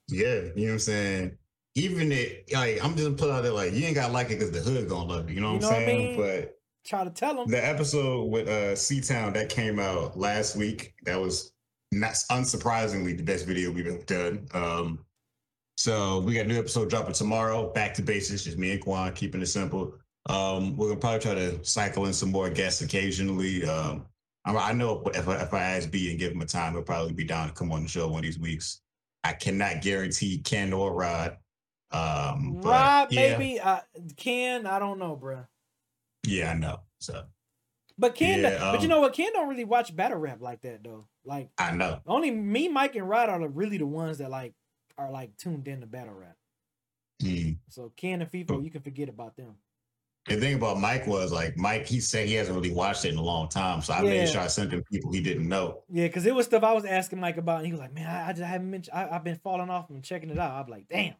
Yeah, 0.08 0.26
you 0.34 0.52
know 0.56 0.64
what 0.66 0.72
I'm 0.72 0.78
saying? 0.78 1.38
Even 1.74 2.10
it 2.12 2.48
like 2.52 2.82
I'm 2.82 2.92
just 2.92 3.04
gonna 3.04 3.16
put 3.16 3.30
out 3.30 3.42
there 3.42 3.52
like 3.52 3.72
you 3.74 3.84
ain't 3.84 3.94
gotta 3.94 4.12
like 4.12 4.26
it 4.30 4.38
because 4.38 4.50
the 4.50 4.60
hood 4.60 4.88
gonna 4.88 5.04
love 5.12 5.28
you. 5.28 5.34
You 5.36 5.40
know 5.42 5.52
what 5.54 5.62
You 5.62 5.68
I'm 5.68 5.72
know 5.72 5.78
what 5.78 5.82
I 5.82 5.84
saying? 5.86 6.16
mean? 6.16 6.16
But 6.16 6.55
Try 6.86 7.04
to 7.04 7.10
tell 7.10 7.34
them. 7.34 7.48
the 7.48 7.64
episode 7.64 8.24
with 8.26 8.48
uh 8.48 8.76
C 8.76 9.00
Town 9.00 9.32
that 9.32 9.48
came 9.48 9.78
out 9.78 10.16
last 10.16 10.56
week, 10.56 10.94
that 11.04 11.20
was 11.20 11.52
not 11.92 12.12
unsurprisingly 12.30 13.16
the 13.16 13.22
best 13.22 13.46
video 13.46 13.70
we've 13.70 13.86
ever 13.86 14.02
done. 14.04 14.46
Um 14.54 15.04
so 15.76 16.20
we 16.20 16.34
got 16.34 16.46
a 16.46 16.48
new 16.48 16.58
episode 16.58 16.88
dropping 16.88 17.12
tomorrow. 17.12 17.72
Back 17.72 17.92
to 17.94 18.02
basics, 18.02 18.44
just 18.44 18.56
me 18.56 18.72
and 18.72 18.80
Quan 18.80 19.12
keeping 19.12 19.42
it 19.42 19.46
simple. 19.46 19.94
Um, 20.28 20.76
we're 20.76 20.88
gonna 20.88 21.00
probably 21.00 21.20
try 21.20 21.34
to 21.34 21.64
cycle 21.64 22.06
in 22.06 22.12
some 22.12 22.30
more 22.30 22.48
guests 22.50 22.80
occasionally. 22.80 23.64
Um, 23.64 24.06
I, 24.44 24.54
I 24.54 24.72
know 24.72 25.02
if 25.14 25.28
I, 25.28 25.42
if 25.42 25.52
I 25.52 25.62
ask 25.62 25.90
B 25.90 26.10
and 26.10 26.18
give 26.18 26.32
him 26.32 26.40
a 26.40 26.46
time, 26.46 26.72
he'll 26.72 26.82
probably 26.82 27.12
be 27.12 27.24
down 27.24 27.48
to 27.48 27.54
come 27.54 27.72
on 27.72 27.82
the 27.82 27.88
show 27.88 28.08
one 28.08 28.20
of 28.20 28.22
these 28.22 28.38
weeks. 28.38 28.80
I 29.22 29.32
cannot 29.32 29.82
guarantee 29.82 30.38
Ken 30.38 30.72
or 30.72 30.94
Rod. 30.94 31.36
Um, 31.90 32.60
but 32.62 33.12
yeah, 33.12 33.36
maybe. 33.36 33.60
Uh, 33.60 33.80
Ken, 34.16 34.66
I 34.66 34.78
don't 34.78 34.98
know, 34.98 35.18
bruh. 35.20 35.46
Yeah, 36.26 36.50
I 36.50 36.54
know. 36.54 36.80
So 37.00 37.24
But 37.98 38.14
Ken, 38.14 38.40
Yeah, 38.40 38.58
but 38.72 38.80
you 38.80 38.86
um, 38.86 38.88
know 38.88 39.00
what? 39.00 39.12
Ken 39.14 39.32
don't 39.32 39.48
really 39.48 39.64
watch 39.64 39.94
battle 39.94 40.18
rap 40.18 40.40
like 40.40 40.60
that 40.62 40.84
though. 40.84 41.06
Like 41.24 41.50
I 41.58 41.72
know. 41.72 42.00
only 42.06 42.30
me, 42.30 42.68
Mike, 42.68 42.94
and 42.96 43.08
Rod 43.08 43.28
are 43.28 43.38
the, 43.38 43.48
really 43.48 43.78
the 43.78 43.86
ones 43.86 44.18
that 44.18 44.30
like 44.30 44.54
are 44.98 45.10
like 45.10 45.36
tuned 45.36 45.68
in 45.68 45.80
to 45.80 45.86
battle 45.86 46.14
rap. 46.14 46.36
Mm. 47.22 47.58
So 47.70 47.92
Ken 47.96 48.20
and 48.20 48.30
FIFO, 48.30 48.62
you 48.62 48.70
can 48.70 48.82
forget 48.82 49.08
about 49.08 49.36
them. 49.36 49.54
The 50.28 50.36
thing 50.36 50.56
about 50.56 50.80
Mike 50.80 51.06
was 51.06 51.30
like 51.32 51.56
Mike, 51.56 51.86
he 51.86 52.00
said 52.00 52.26
he 52.26 52.34
hasn't 52.34 52.56
really 52.56 52.72
watched 52.72 53.04
it 53.04 53.12
in 53.12 53.18
a 53.18 53.22
long 53.22 53.48
time. 53.48 53.80
So 53.80 53.92
I 53.92 54.02
Yeah. 54.02 54.10
made 54.10 54.28
sure 54.28 54.40
I 54.40 54.48
sent 54.48 54.72
him 54.72 54.82
people 54.90 55.12
he 55.12 55.20
didn't 55.20 55.48
know. 55.48 55.84
Yeah, 55.88 56.08
because 56.08 56.26
it 56.26 56.34
was 56.34 56.46
stuff 56.46 56.64
I 56.64 56.72
was 56.72 56.84
asking 56.84 57.20
Mike 57.20 57.36
about, 57.36 57.58
and 57.58 57.66
he 57.66 57.72
was 57.72 57.80
like, 57.80 57.94
"Man, 57.94 58.06
I, 58.08 58.28
I 58.30 58.32
just 58.32 58.42
haven't 58.42 58.70
mentioned. 58.70 58.96
I, 58.96 59.08
I've 59.08 59.22
been 59.24 59.36
falling 59.36 59.70
off 59.70 59.88
and 59.90 60.02
checking 60.02 60.30
it 60.30 60.38
out." 60.38 60.50
I'm 60.64 60.68
like, 60.68 60.88
"Damn." 60.88 61.14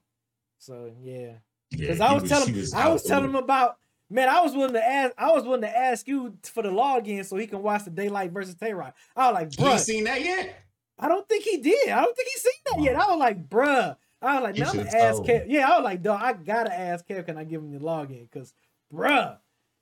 So 0.58 0.92
yeah, 1.00 1.34
Yeah, 1.70 1.78
because 1.78 2.00
I 2.00 2.14
he 2.14 2.20
was, 2.20 2.30
telling, 2.30 2.54
he 2.54 2.66
I 2.74 2.88
was 2.88 3.02
telling 3.04 3.30
him 3.30 3.36
about. 3.36 3.78
Man, 4.08 4.28
I 4.28 4.40
was 4.40 4.54
willing 4.54 4.74
to 4.74 4.84
ask. 4.86 5.12
I 5.18 5.32
was 5.32 5.44
willing 5.44 5.62
to 5.62 5.76
ask 5.76 6.06
you 6.06 6.36
for 6.44 6.62
the 6.62 6.70
login 6.70 7.24
so 7.24 7.36
he 7.36 7.46
can 7.46 7.62
watch 7.62 7.84
the 7.84 7.90
Daylyt 7.90 8.30
versus 8.30 8.54
Tay 8.54 8.72
Roc. 8.72 8.94
I 9.16 9.30
was 9.30 9.34
like, 9.34 9.46
it. 9.48 9.58
You 9.58 9.64
"Bruh, 9.66 9.78
seen 9.78 10.04
that 10.04 10.22
yet? 10.24 10.62
I 10.98 11.08
don't 11.08 11.28
think 11.28 11.44
he 11.44 11.58
did. 11.58 11.88
I 11.88 12.02
don't 12.02 12.16
think 12.16 12.28
he's 12.32 12.42
seen 12.42 12.52
that 12.66 12.82
yet." 12.82 12.96
I 12.96 13.08
was 13.10 13.18
like, 13.18 13.48
"Bruh." 13.48 13.96
I 14.22 14.34
was 14.34 14.42
like, 14.44 14.56
You 14.56 14.62
"Man, 14.64 14.70
I'm 14.70 14.76
gonna 14.84 14.96
ask 14.96 15.16
told 15.16 15.28
Kev." 15.28 15.44
Yeah, 15.48 15.68
I 15.68 15.76
was 15.76 15.84
like, 15.84 16.02
"Dog, 16.02 16.20
I 16.22 16.32
gotta 16.34 16.72
ask 16.72 17.06
Kev. 17.06 17.26
Can 17.26 17.36
I 17.36 17.44
give 17.44 17.60
him 17.60 17.72
the 17.72 17.80
login? 17.80 18.30
Because, 18.30 18.54
bruh, 18.92 19.38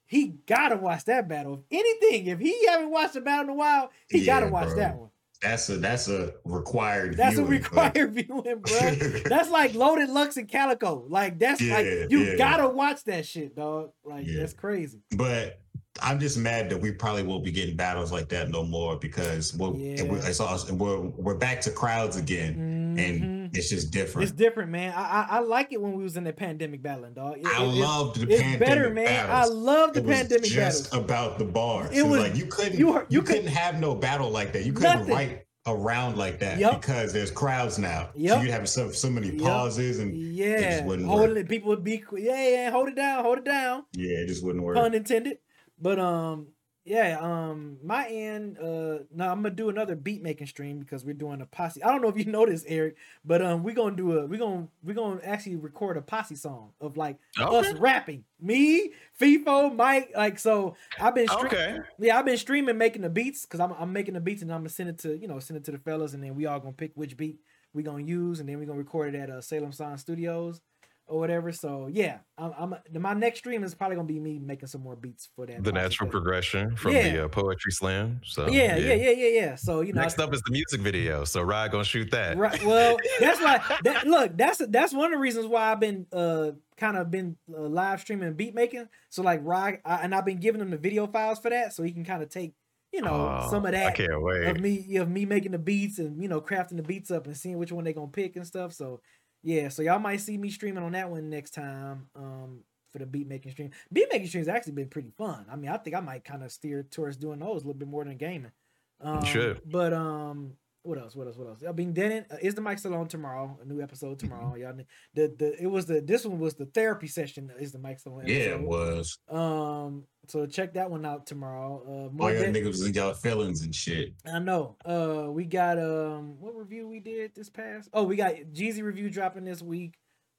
he 0.06 0.28
gotta 0.46 0.76
watch 0.76 1.04
that 1.04 1.28
battle. 1.28 1.64
If 1.70 1.78
anything, 1.78 2.26
if 2.26 2.38
he 2.38 2.66
haven't 2.66 2.90
watched 2.90 3.14
the 3.14 3.20
battle 3.20 3.44
in 3.44 3.50
a 3.50 3.54
while, 3.54 3.90
he 4.08 4.24
gotta 4.24 4.48
watch 4.48 4.68
bro. 4.68 4.76
that 4.76 4.96
one. 4.96 5.10
That's 5.42 5.68
a 5.68 5.76
that's 5.76 6.08
a 6.08 6.32
required. 6.44 7.16
That's 7.16 7.36
viewing, 7.36 7.52
a 7.54 7.68
but- 7.68 7.94
required 7.96 8.12
viewing, 8.14 8.58
bro. 8.60 9.20
That's 9.26 9.50
like 9.50 9.74
Loaded 9.74 10.08
Lux 10.08 10.36
and 10.36 10.48
Calicoe. 10.48 11.04
Like 11.08 11.38
that's 11.38 11.60
like 11.60 11.84
you 12.10 12.20
yeah. 12.20 12.36
gotta 12.36 12.68
watch 12.68 13.04
that 13.04 13.26
shit, 13.26 13.54
dog. 13.54 13.90
Like 14.04 14.26
Yeah. 14.26 14.40
that's 14.40 14.52
crazy. 14.54 15.00
But 15.16 15.60
I'm 16.02 16.18
just 16.18 16.38
mad 16.38 16.70
that 16.70 16.80
we 16.80 16.90
probably 16.92 17.22
won't 17.22 17.44
be 17.44 17.52
getting 17.52 17.76
battles 17.76 18.10
like 18.10 18.28
that 18.30 18.50
no 18.50 18.64
more 18.64 18.96
because 18.96 19.54
we're 19.56 19.74
Yeah. 19.76 20.02
we're, 20.04 20.18
it's 20.26 20.40
all, 20.40 20.58
we're, 20.72 20.98
we're 21.00 21.34
back 21.36 21.60
to 21.62 21.70
crowds 21.70 22.16
again, 22.16 22.96
Mhm. 22.96 23.08
and 23.08 23.43
it's 23.54 23.70
just 23.70 23.90
different. 23.90 24.28
It's 24.28 24.36
different, 24.36 24.70
man. 24.70 24.92
I, 24.96 25.02
I 25.02 25.26
I 25.30 25.38
like 25.40 25.72
it 25.72 25.80
when 25.80 25.92
we 25.94 26.02
was 26.02 26.16
in 26.16 26.24
the 26.24 26.32
pandemic 26.32 26.82
battling, 26.82 27.14
dog. 27.14 27.38
It- 27.38 27.46
I 27.46 27.62
it- 27.62 27.66
loved 27.66 28.20
the 28.20 28.30
It's 28.32 28.42
pandemic 28.42 28.66
better, 28.68 28.90
man. 28.90 29.04
battles. 29.06 29.50
I 29.50 29.52
love 29.54 29.94
the 29.94 30.00
it 30.00 30.06
was 30.06 30.16
pandemic 30.16 30.44
just 30.50 30.90
battles. 30.90 31.04
about 31.04 31.38
the 31.38 31.44
bars. 31.44 31.90
It 31.92 31.98
It 31.98 32.02
was 32.02 32.10
was- 32.12 32.20
like 32.20 32.36
you 32.36 32.46
couldn't 32.46 32.78
you 32.78 32.88
you, 32.94 33.06
you 33.08 33.22
could- 33.22 33.36
couldn't 33.36 33.50
have 33.52 33.80
no 33.80 33.94
battle 33.94 34.30
like 34.30 34.52
that. 34.52 34.64
You 34.64 34.72
couldn't 34.72 35.00
Nothing. 35.00 35.14
write 35.14 35.46
around 35.66 36.18
like 36.18 36.40
that 36.40 36.58
Yup. 36.58 36.78
because 36.82 37.10
there's 37.14 37.30
crowds 37.30 37.78
now. 37.78 38.10
Yup. 38.14 38.36
So 38.36 38.42
you'd 38.42 38.50
have 38.50 38.68
so, 38.68 38.90
so 38.90 39.08
many 39.08 39.30
pauses 39.38 39.98
and 39.98 40.12
it 40.14 40.18
Yeah, 40.18 40.70
just 40.72 40.84
wouldn't 40.84 41.08
holding 41.08 41.30
work. 41.30 41.38
it. 41.38 41.48
People 41.48 41.70
would 41.70 41.82
be, 41.82 42.04
yeah, 42.18 42.48
yeah, 42.48 42.70
hold 42.70 42.88
it 42.88 42.96
down, 42.96 43.24
hold 43.24 43.38
it 43.38 43.44
down. 43.46 43.84
Yeah, 43.94 44.18
it 44.18 44.26
just 44.26 44.44
wouldn't 44.44 44.62
work. 44.62 44.76
Pun 44.76 44.92
intended. 44.92 45.38
But 45.80 45.98
um, 45.98 46.48
yeah, 46.84 47.18
um, 47.20 47.78
my 47.82 48.06
end. 48.08 48.58
Uh, 48.58 48.98
now 49.14 49.32
I'm 49.32 49.42
gonna 49.42 49.50
do 49.50 49.68
another 49.70 49.94
beat 49.96 50.22
making 50.22 50.46
stream 50.46 50.78
because 50.78 51.04
we're 51.04 51.14
doing 51.14 51.40
a 51.40 51.46
posse. 51.46 51.82
I 51.82 51.88
don't 51.90 52.02
know 52.02 52.08
if 52.08 52.18
you 52.18 52.24
noticed, 52.30 52.66
Eric, 52.68 52.96
but 53.24 53.40
um, 53.42 53.62
we're 53.62 53.74
gonna 53.74 53.96
do 53.96 54.18
a 54.18 54.26
we're 54.26 54.38
gonna 54.38 54.68
we're 54.82 54.94
gonna 54.94 55.20
actually 55.24 55.56
record 55.56 55.96
a 55.96 56.02
posse 56.02 56.36
song 56.36 56.72
of 56.80 56.96
like 56.96 57.16
us 57.38 57.72
rapping. 57.74 58.24
Me, 58.40 58.92
FIFO, 59.20 59.74
Mike. 59.74 60.10
Like 60.14 60.38
so, 60.38 60.76
I've 61.00 61.14
been 61.14 61.26
stre- 61.26 61.46
Okay. 61.46 61.78
yeah, 61.98 62.18
I've 62.18 62.26
been 62.26 62.36
streaming 62.36 62.76
making 62.76 63.02
the 63.02 63.10
beats 63.10 63.46
because 63.46 63.60
I'm 63.60 63.72
I'm 63.78 63.92
making 63.92 64.14
the 64.14 64.20
beats 64.20 64.42
and 64.42 64.52
I'm 64.52 64.60
gonna 64.60 64.68
send 64.68 64.90
it 64.90 64.98
to 64.98 65.16
you 65.16 65.26
know 65.28 65.38
send 65.38 65.56
it 65.56 65.64
to 65.64 65.70
the 65.72 65.78
fellas 65.78 66.12
and 66.12 66.22
then 66.22 66.34
we 66.34 66.44
all 66.46 66.60
gonna 66.60 66.72
pick 66.72 66.92
which 66.94 67.16
beat 67.16 67.38
we 67.72 67.82
gonna 67.82 68.04
use 68.04 68.40
and 68.40 68.48
then 68.48 68.58
we 68.58 68.66
gonna 68.66 68.78
record 68.78 69.14
it 69.14 69.18
at 69.18 69.30
uh, 69.30 69.40
Salem 69.40 69.72
Sound 69.72 69.98
Studios 69.98 70.60
or 71.06 71.18
whatever. 71.18 71.52
So 71.52 71.88
yeah, 71.90 72.18
I'm, 72.38 72.52
I'm 72.58 72.74
my 73.02 73.14
next 73.14 73.40
stream 73.40 73.62
is 73.64 73.74
probably 73.74 73.96
gonna 73.96 74.08
be 74.08 74.18
me 74.20 74.38
making 74.38 74.68
some 74.68 74.82
more 74.82 74.96
beats 74.96 75.28
for 75.36 75.46
that. 75.46 75.62
The 75.62 75.72
natural 75.72 76.08
progression 76.10 76.76
from 76.76 76.92
Yeah. 76.92 77.12
the 77.12 77.24
uh, 77.24 77.28
poetry 77.28 77.72
slam. 77.72 78.20
So 78.24 78.48
Yeah, 78.48 78.76
yeah, 78.76 78.94
yeah, 78.94 79.10
yeah, 79.10 79.28
yeah. 79.28 79.54
So 79.56 79.80
you 79.82 79.92
know, 79.92 80.00
Next 80.00 80.18
up 80.18 80.32
is 80.32 80.42
the 80.42 80.52
music 80.52 80.80
video. 80.80 81.24
So 81.24 81.42
Rod 81.42 81.70
gonna 81.70 81.84
shoot 81.84 82.10
that. 82.12 82.36
Right. 82.36 82.62
Well, 82.64 82.96
that's 83.20 83.40
why. 83.40 83.60
That, 83.84 84.06
look, 84.06 84.36
that's 84.36 84.62
that's 84.68 84.92
one 84.94 85.06
of 85.06 85.12
the 85.12 85.18
reasons 85.18 85.46
why 85.46 85.70
I've 85.72 85.80
been 85.80 86.06
uh 86.12 86.52
kind 86.76 86.96
of 86.96 87.10
been 87.10 87.36
uh, 87.52 87.60
live 87.60 88.00
streaming 88.00 88.32
beat 88.34 88.54
making. 88.54 88.88
So 89.10 89.22
like, 89.22 89.40
Rod, 89.42 89.78
I, 89.84 89.96
and 89.96 90.14
I've 90.14 90.24
been 90.24 90.40
giving 90.40 90.60
him 90.60 90.70
the 90.70 90.78
video 90.78 91.06
files 91.06 91.38
for 91.38 91.50
that, 91.50 91.72
so 91.72 91.82
he 91.82 91.92
can 91.92 92.04
kind 92.04 92.22
of 92.22 92.30
take 92.30 92.54
you 92.92 93.02
know 93.02 93.40
Oh, 93.42 93.50
some 93.50 93.66
of 93.66 93.72
that. 93.72 93.86
I 93.86 93.90
can't 93.90 94.22
wait. 94.22 94.46
of 94.46 94.60
me 94.60 94.96
of 94.96 95.08
me 95.10 95.26
making 95.26 95.52
the 95.52 95.58
beats 95.58 95.98
and 95.98 96.22
you 96.22 96.28
know 96.28 96.40
crafting 96.40 96.76
the 96.76 96.82
beats 96.82 97.10
up 97.10 97.26
and 97.26 97.36
seeing 97.36 97.58
which 97.58 97.72
one 97.72 97.84
they're 97.84 97.92
gonna 97.92 98.06
pick 98.08 98.36
and 98.36 98.46
stuff. 98.46 98.72
So 98.72 99.00
yeah, 99.44 99.68
so 99.68 99.82
y'all 99.82 100.00
might 100.00 100.20
see 100.20 100.36
me 100.36 100.50
streaming 100.50 100.82
on 100.82 100.92
that 100.92 101.08
one 101.08 101.30
next 101.30 101.54
time. 101.54 102.08
Um. 102.16 102.64
For 102.92 103.00
the 103.00 103.06
beat 103.06 103.26
making 103.26 103.50
stream, 103.50 103.72
beat 103.92 104.06
making 104.12 104.28
streams 104.28 104.46
actually 104.46 104.74
been 104.74 104.86
pretty 104.86 105.10
fun. 105.18 105.46
I 105.50 105.56
mean, 105.56 105.68
I 105.68 105.78
think 105.78 105.96
I 105.96 106.00
might 106.00 106.22
kind 106.22 106.44
of 106.44 106.52
steer 106.52 106.84
towards 106.84 107.16
doing 107.16 107.40
those 107.40 107.64
a 107.64 107.66
little 107.66 107.74
bit 107.74 107.88
more 107.88 108.04
than 108.04 108.16
gaming. 108.16 108.52
Um, 109.00 109.24
should. 109.24 109.62
But 109.66 109.92
um, 109.92 110.52
what 110.84 110.98
else? 110.98 111.16
What 111.16 111.26
else? 111.26 111.36
What 111.36 111.48
else? 111.48 111.62
I 111.68 111.72
mean, 111.72 111.92
then 111.94 112.26
uh, 112.30 112.36
is 112.40 112.54
the 112.54 112.60
mic 112.60 112.78
still 112.78 112.94
on 112.94 113.08
tomorrow? 113.08 113.58
A 113.60 113.64
new 113.66 113.80
episode 113.82 114.18
Mm-hmm. 114.18 114.28
tomorrow. 114.28 114.54
Y'all, 114.54 114.74
the 115.14 115.34
the 115.38 115.60
it 115.62 115.66
was 115.66 115.86
the 115.86 116.00
this 116.00 116.24
one 116.24 116.38
was 116.38 116.54
the 116.54 116.66
therapy 116.66 117.06
session. 117.08 117.50
Is 117.58 117.72
the 117.72 117.78
mic 117.78 117.98
still 117.98 118.14
on? 118.14 118.26
Yeah, 118.26 118.54
it 118.54 118.62
was. 118.62 119.18
Um, 119.28 120.04
so 120.28 120.46
check 120.46 120.74
that 120.74 120.90
one 120.90 121.04
out 121.04 121.26
tomorrow. 121.26 121.82
Uh, 122.18 122.22
All 122.22 122.32
y'all 122.32 122.44
niggas 122.44 122.66
was 122.66 122.86
in 122.86 122.94
y'all 122.94 123.14
feelings 123.14 123.62
and 123.62 123.74
shit. 123.74 124.14
I 124.30 124.38
know. 124.38 124.76
Uh, 124.84 125.28
we 125.30 125.44
got 125.46 125.78
um, 125.78 126.36
what 126.38 126.54
review 126.54 126.86
we 126.86 127.00
did 127.00 127.34
this 127.34 127.48
past? 127.50 127.88
Oh, 127.92 128.04
we 128.04 128.16
got 128.16 128.34
Jeezy 128.52 128.82
review 128.82 129.10
dropping 129.10 129.44
this 129.44 129.62
week. 129.62 129.94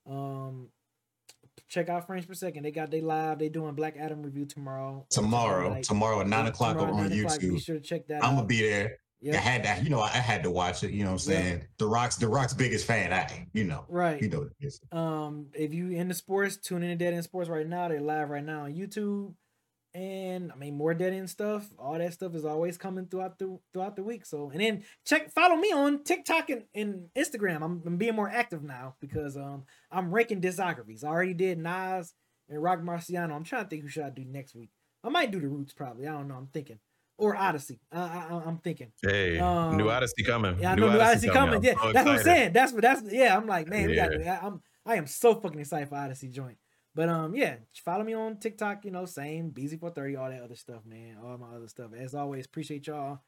Um, 0.09 0.69
check 1.67 1.89
out 1.89 2.05
Frames 2.05 2.25
per 2.25 2.33
second. 2.33 2.63
They 2.63 2.71
got 2.71 2.91
they 2.91 3.01
live. 3.01 3.39
They 3.39 3.49
doing 3.49 3.73
Black 3.75 3.95
Adam 3.97 4.21
review 4.21 4.45
tomorrow. 4.45 4.99
uh, 5.01 5.05
Tomorrow, 5.09 5.81
tomorrow 5.81 6.21
at 6.21 6.27
nine 6.27 6.45
o'clock 6.47 6.77
tomorrow 6.77 6.93
on 6.93 7.05
at 7.05 7.09
9 7.11 7.19
o'clock. 7.25 7.39
Be 7.39 7.59
sure 7.59 7.75
to 7.75 7.81
check 7.81 8.07
that. 8.07 8.23
I'm 8.23 8.31
out. 8.31 8.35
gonna 8.35 8.47
be 8.47 8.61
there. 8.61 8.97
I 9.33 9.37
had 9.37 9.63
that, 9.65 9.83
you 9.83 9.89
know, 9.89 10.01
I 10.01 10.09
had 10.09 10.43
to 10.43 10.51
watch 10.51 10.83
it. 10.83 10.91
You 10.91 11.03
know 11.03 11.09
what 11.11 11.13
I'm 11.13 11.19
saying? 11.19 11.63
The 11.77 11.87
Rock's 11.87 12.15
the 12.17 12.27
Rock's 12.27 12.53
biggest 12.53 12.85
fan. 12.85 13.11
I, 13.11 13.47
you 13.53 13.63
know, 13.63 13.85
Right. 13.89 14.21
you 14.21 14.29
know 14.29 14.39
what 14.39 14.47
it 14.59 14.65
is. 14.67 14.79
Um, 14.91 15.47
if 15.53 15.73
you 15.73 15.89
into 15.91 16.13
sports, 16.13 16.57
tune 16.57 16.83
in 16.83 16.89
to 16.89 16.95
Dead 17.03 17.13
End 17.13 17.23
Sports 17.23 17.49
right 17.49 17.67
now. 17.67 17.87
They're 17.87 18.01
live 18.01 18.29
right 18.29 18.43
now 18.43 18.65
on 18.65 18.73
YouTube. 18.73 19.33
And 19.93 20.51
I 20.51 20.55
mean 20.55 20.75
more 20.75 20.93
Dead 20.93 21.13
End 21.13 21.29
stuff. 21.29 21.69
All 21.79 21.97
that 21.97 22.11
stuff 22.13 22.35
is 22.35 22.43
always 22.43 22.77
coming 22.77 23.05
throughout 23.05 23.39
the 23.39 23.57
throughout 23.73 23.95
the 23.95 24.03
week. 24.03 24.25
So 24.25 24.49
and 24.49 24.59
then 24.59 24.83
check 25.05 25.31
follow 25.31 25.55
me 25.55 25.71
on 25.71 26.03
TikTok 26.03 26.49
and, 26.49 26.63
and 26.75 27.05
Instagram. 27.17 27.63
I'm, 27.63 27.81
I'm 27.85 27.95
being 27.97 28.15
more 28.15 28.29
active 28.29 28.61
now 28.61 28.95
because 28.99 29.37
um 29.37 29.63
I'm 29.89 30.11
ranking 30.11 30.41
discographies. 30.41 31.03
I 31.05 31.07
already 31.07 31.33
did 31.33 31.59
Nas 31.59 32.13
and 32.49 32.61
Roc 32.61 32.81
Marciano. 32.81 33.31
I'm 33.33 33.45
trying 33.45 33.63
to 33.63 33.69
think 33.69 33.83
who 33.83 33.87
should 33.87 34.03
I 34.03 34.09
do 34.09 34.25
next 34.25 34.53
week. 34.53 34.69
I 35.01 35.07
might 35.09 35.31
do 35.31 35.39
the 35.39 35.47
Roots 35.47 35.71
probably. 35.71 36.07
I 36.07 36.11
don't 36.11 36.27
know. 36.27 36.35
I'm 36.35 36.47
thinking. 36.47 36.79
Or 37.17 37.35
Odyssey. 37.35 37.79
I, 37.91 37.99
I, 37.99 38.41
I'm 38.45 38.57
thinking. 38.57 38.91
Hey, 39.01 39.39
Um, 39.39 39.77
new 39.77 39.89
Odyssey 39.89 40.23
coming. 40.23 40.59
Yeah, 40.59 40.73
I 40.73 40.75
know 40.75 40.91
new 40.91 40.99
Odyssey 40.99 41.29
coming. 41.29 41.63
Yeah, 41.63 41.75
so 41.81 41.93
that's 41.93 42.05
what 42.05 42.17
I'm 42.17 42.23
saying. 42.23 42.53
That's 42.53 42.73
what 42.73 42.81
that's 42.81 43.01
yeah. 43.11 43.37
I'm 43.37 43.47
like, 43.47 43.67
man, 43.67 43.87
we 43.87 43.95
got. 43.95 44.19
Yeah. 44.19 44.39
I'm 44.41 44.61
I 44.85 44.95
am 44.95 45.07
so 45.07 45.35
fucking 45.35 45.59
excited 45.59 45.89
for 45.89 45.95
Odyssey 45.95 46.27
joint. 46.27 46.57
But 46.93 47.09
um, 47.09 47.35
yeah, 47.35 47.55
follow 47.83 48.03
me 48.03 48.13
on 48.13 48.37
TikTok. 48.37 48.85
You 48.85 48.91
know, 48.91 49.05
same 49.05 49.51
BZ430, 49.51 50.19
all 50.19 50.29
that 50.29 50.41
other 50.41 50.55
stuff, 50.55 50.85
man. 50.85 51.17
All 51.23 51.37
my 51.37 51.55
other 51.55 51.67
stuff. 51.67 51.91
As 51.97 52.13
always, 52.13 52.45
appreciate 52.45 52.87
y'all 52.87 53.21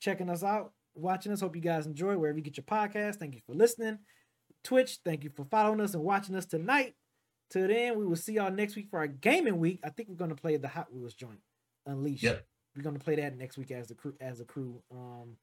checking 0.00 0.28
us 0.28 0.42
out, 0.44 0.72
watching 0.94 1.32
us. 1.32 1.40
Hope 1.40 1.56
you 1.56 1.62
guys 1.62 1.86
enjoy 1.86 2.16
wherever 2.16 2.38
you 2.38 2.44
get 2.44 2.56
your 2.56 2.64
podcast. 2.64 3.16
Thank 3.16 3.34
you 3.34 3.40
for 3.46 3.54
listening. 3.54 3.98
Twitch, 4.62 4.98
thank 5.04 5.24
you 5.24 5.30
for 5.30 5.44
following 5.44 5.80
us 5.80 5.94
and 5.94 6.04
watching 6.04 6.36
us 6.36 6.46
tonight. 6.46 6.94
Till 7.50 7.66
then, 7.66 7.98
we 7.98 8.06
will 8.06 8.16
see 8.16 8.34
y'all 8.34 8.50
next 8.50 8.76
week 8.76 8.88
for 8.90 8.98
our 8.98 9.08
gaming 9.08 9.58
week. 9.58 9.80
I 9.84 9.90
think 9.90 10.08
we're 10.08 10.14
gonna 10.14 10.36
play 10.36 10.56
the 10.56 10.68
Hot 10.68 10.92
Wheels 10.92 11.14
joint, 11.14 11.40
Unleashed. 11.86 12.22
Yep. 12.22 12.46
We're 12.76 12.82
gonna 12.82 12.98
play 12.98 13.16
that 13.16 13.36
next 13.36 13.58
week 13.58 13.70
as 13.70 13.88
the 13.88 13.94
crew. 13.94 14.14
As 14.20 14.40
a 14.40 14.44
crew, 14.44 14.82
um, 14.90 15.36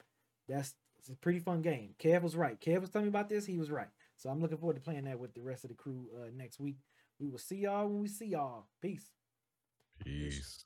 that's 0.47 0.73
it's 0.97 1.09
a 1.09 1.15
pretty 1.15 1.39
fun 1.39 1.61
game. 1.61 1.95
Kev 1.99 2.21
was 2.21 2.35
right. 2.35 2.59
Kev 2.59 2.81
was 2.81 2.89
telling 2.89 3.05
me 3.05 3.09
about 3.09 3.29
this. 3.29 3.45
He 3.45 3.57
was 3.57 3.71
right. 3.71 3.87
So 4.17 4.29
I'm 4.29 4.41
looking 4.41 4.57
forward 4.57 4.75
to 4.75 4.81
playing 4.81 5.05
that 5.05 5.19
with 5.19 5.33
the 5.33 5.41
rest 5.41 5.63
of 5.63 5.69
the 5.69 5.75
crew 5.75 6.07
uh, 6.15 6.29
next 6.35 6.59
week. 6.59 6.77
We 7.19 7.29
will 7.29 7.37
see 7.37 7.57
y'all 7.57 7.87
when 7.87 8.01
we 8.01 8.07
see 8.07 8.27
y'all. 8.27 8.65
Peace. 8.81 9.11
Peace. 9.99 10.65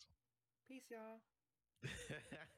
Peace, 0.68 0.84
y'all. 0.90 1.20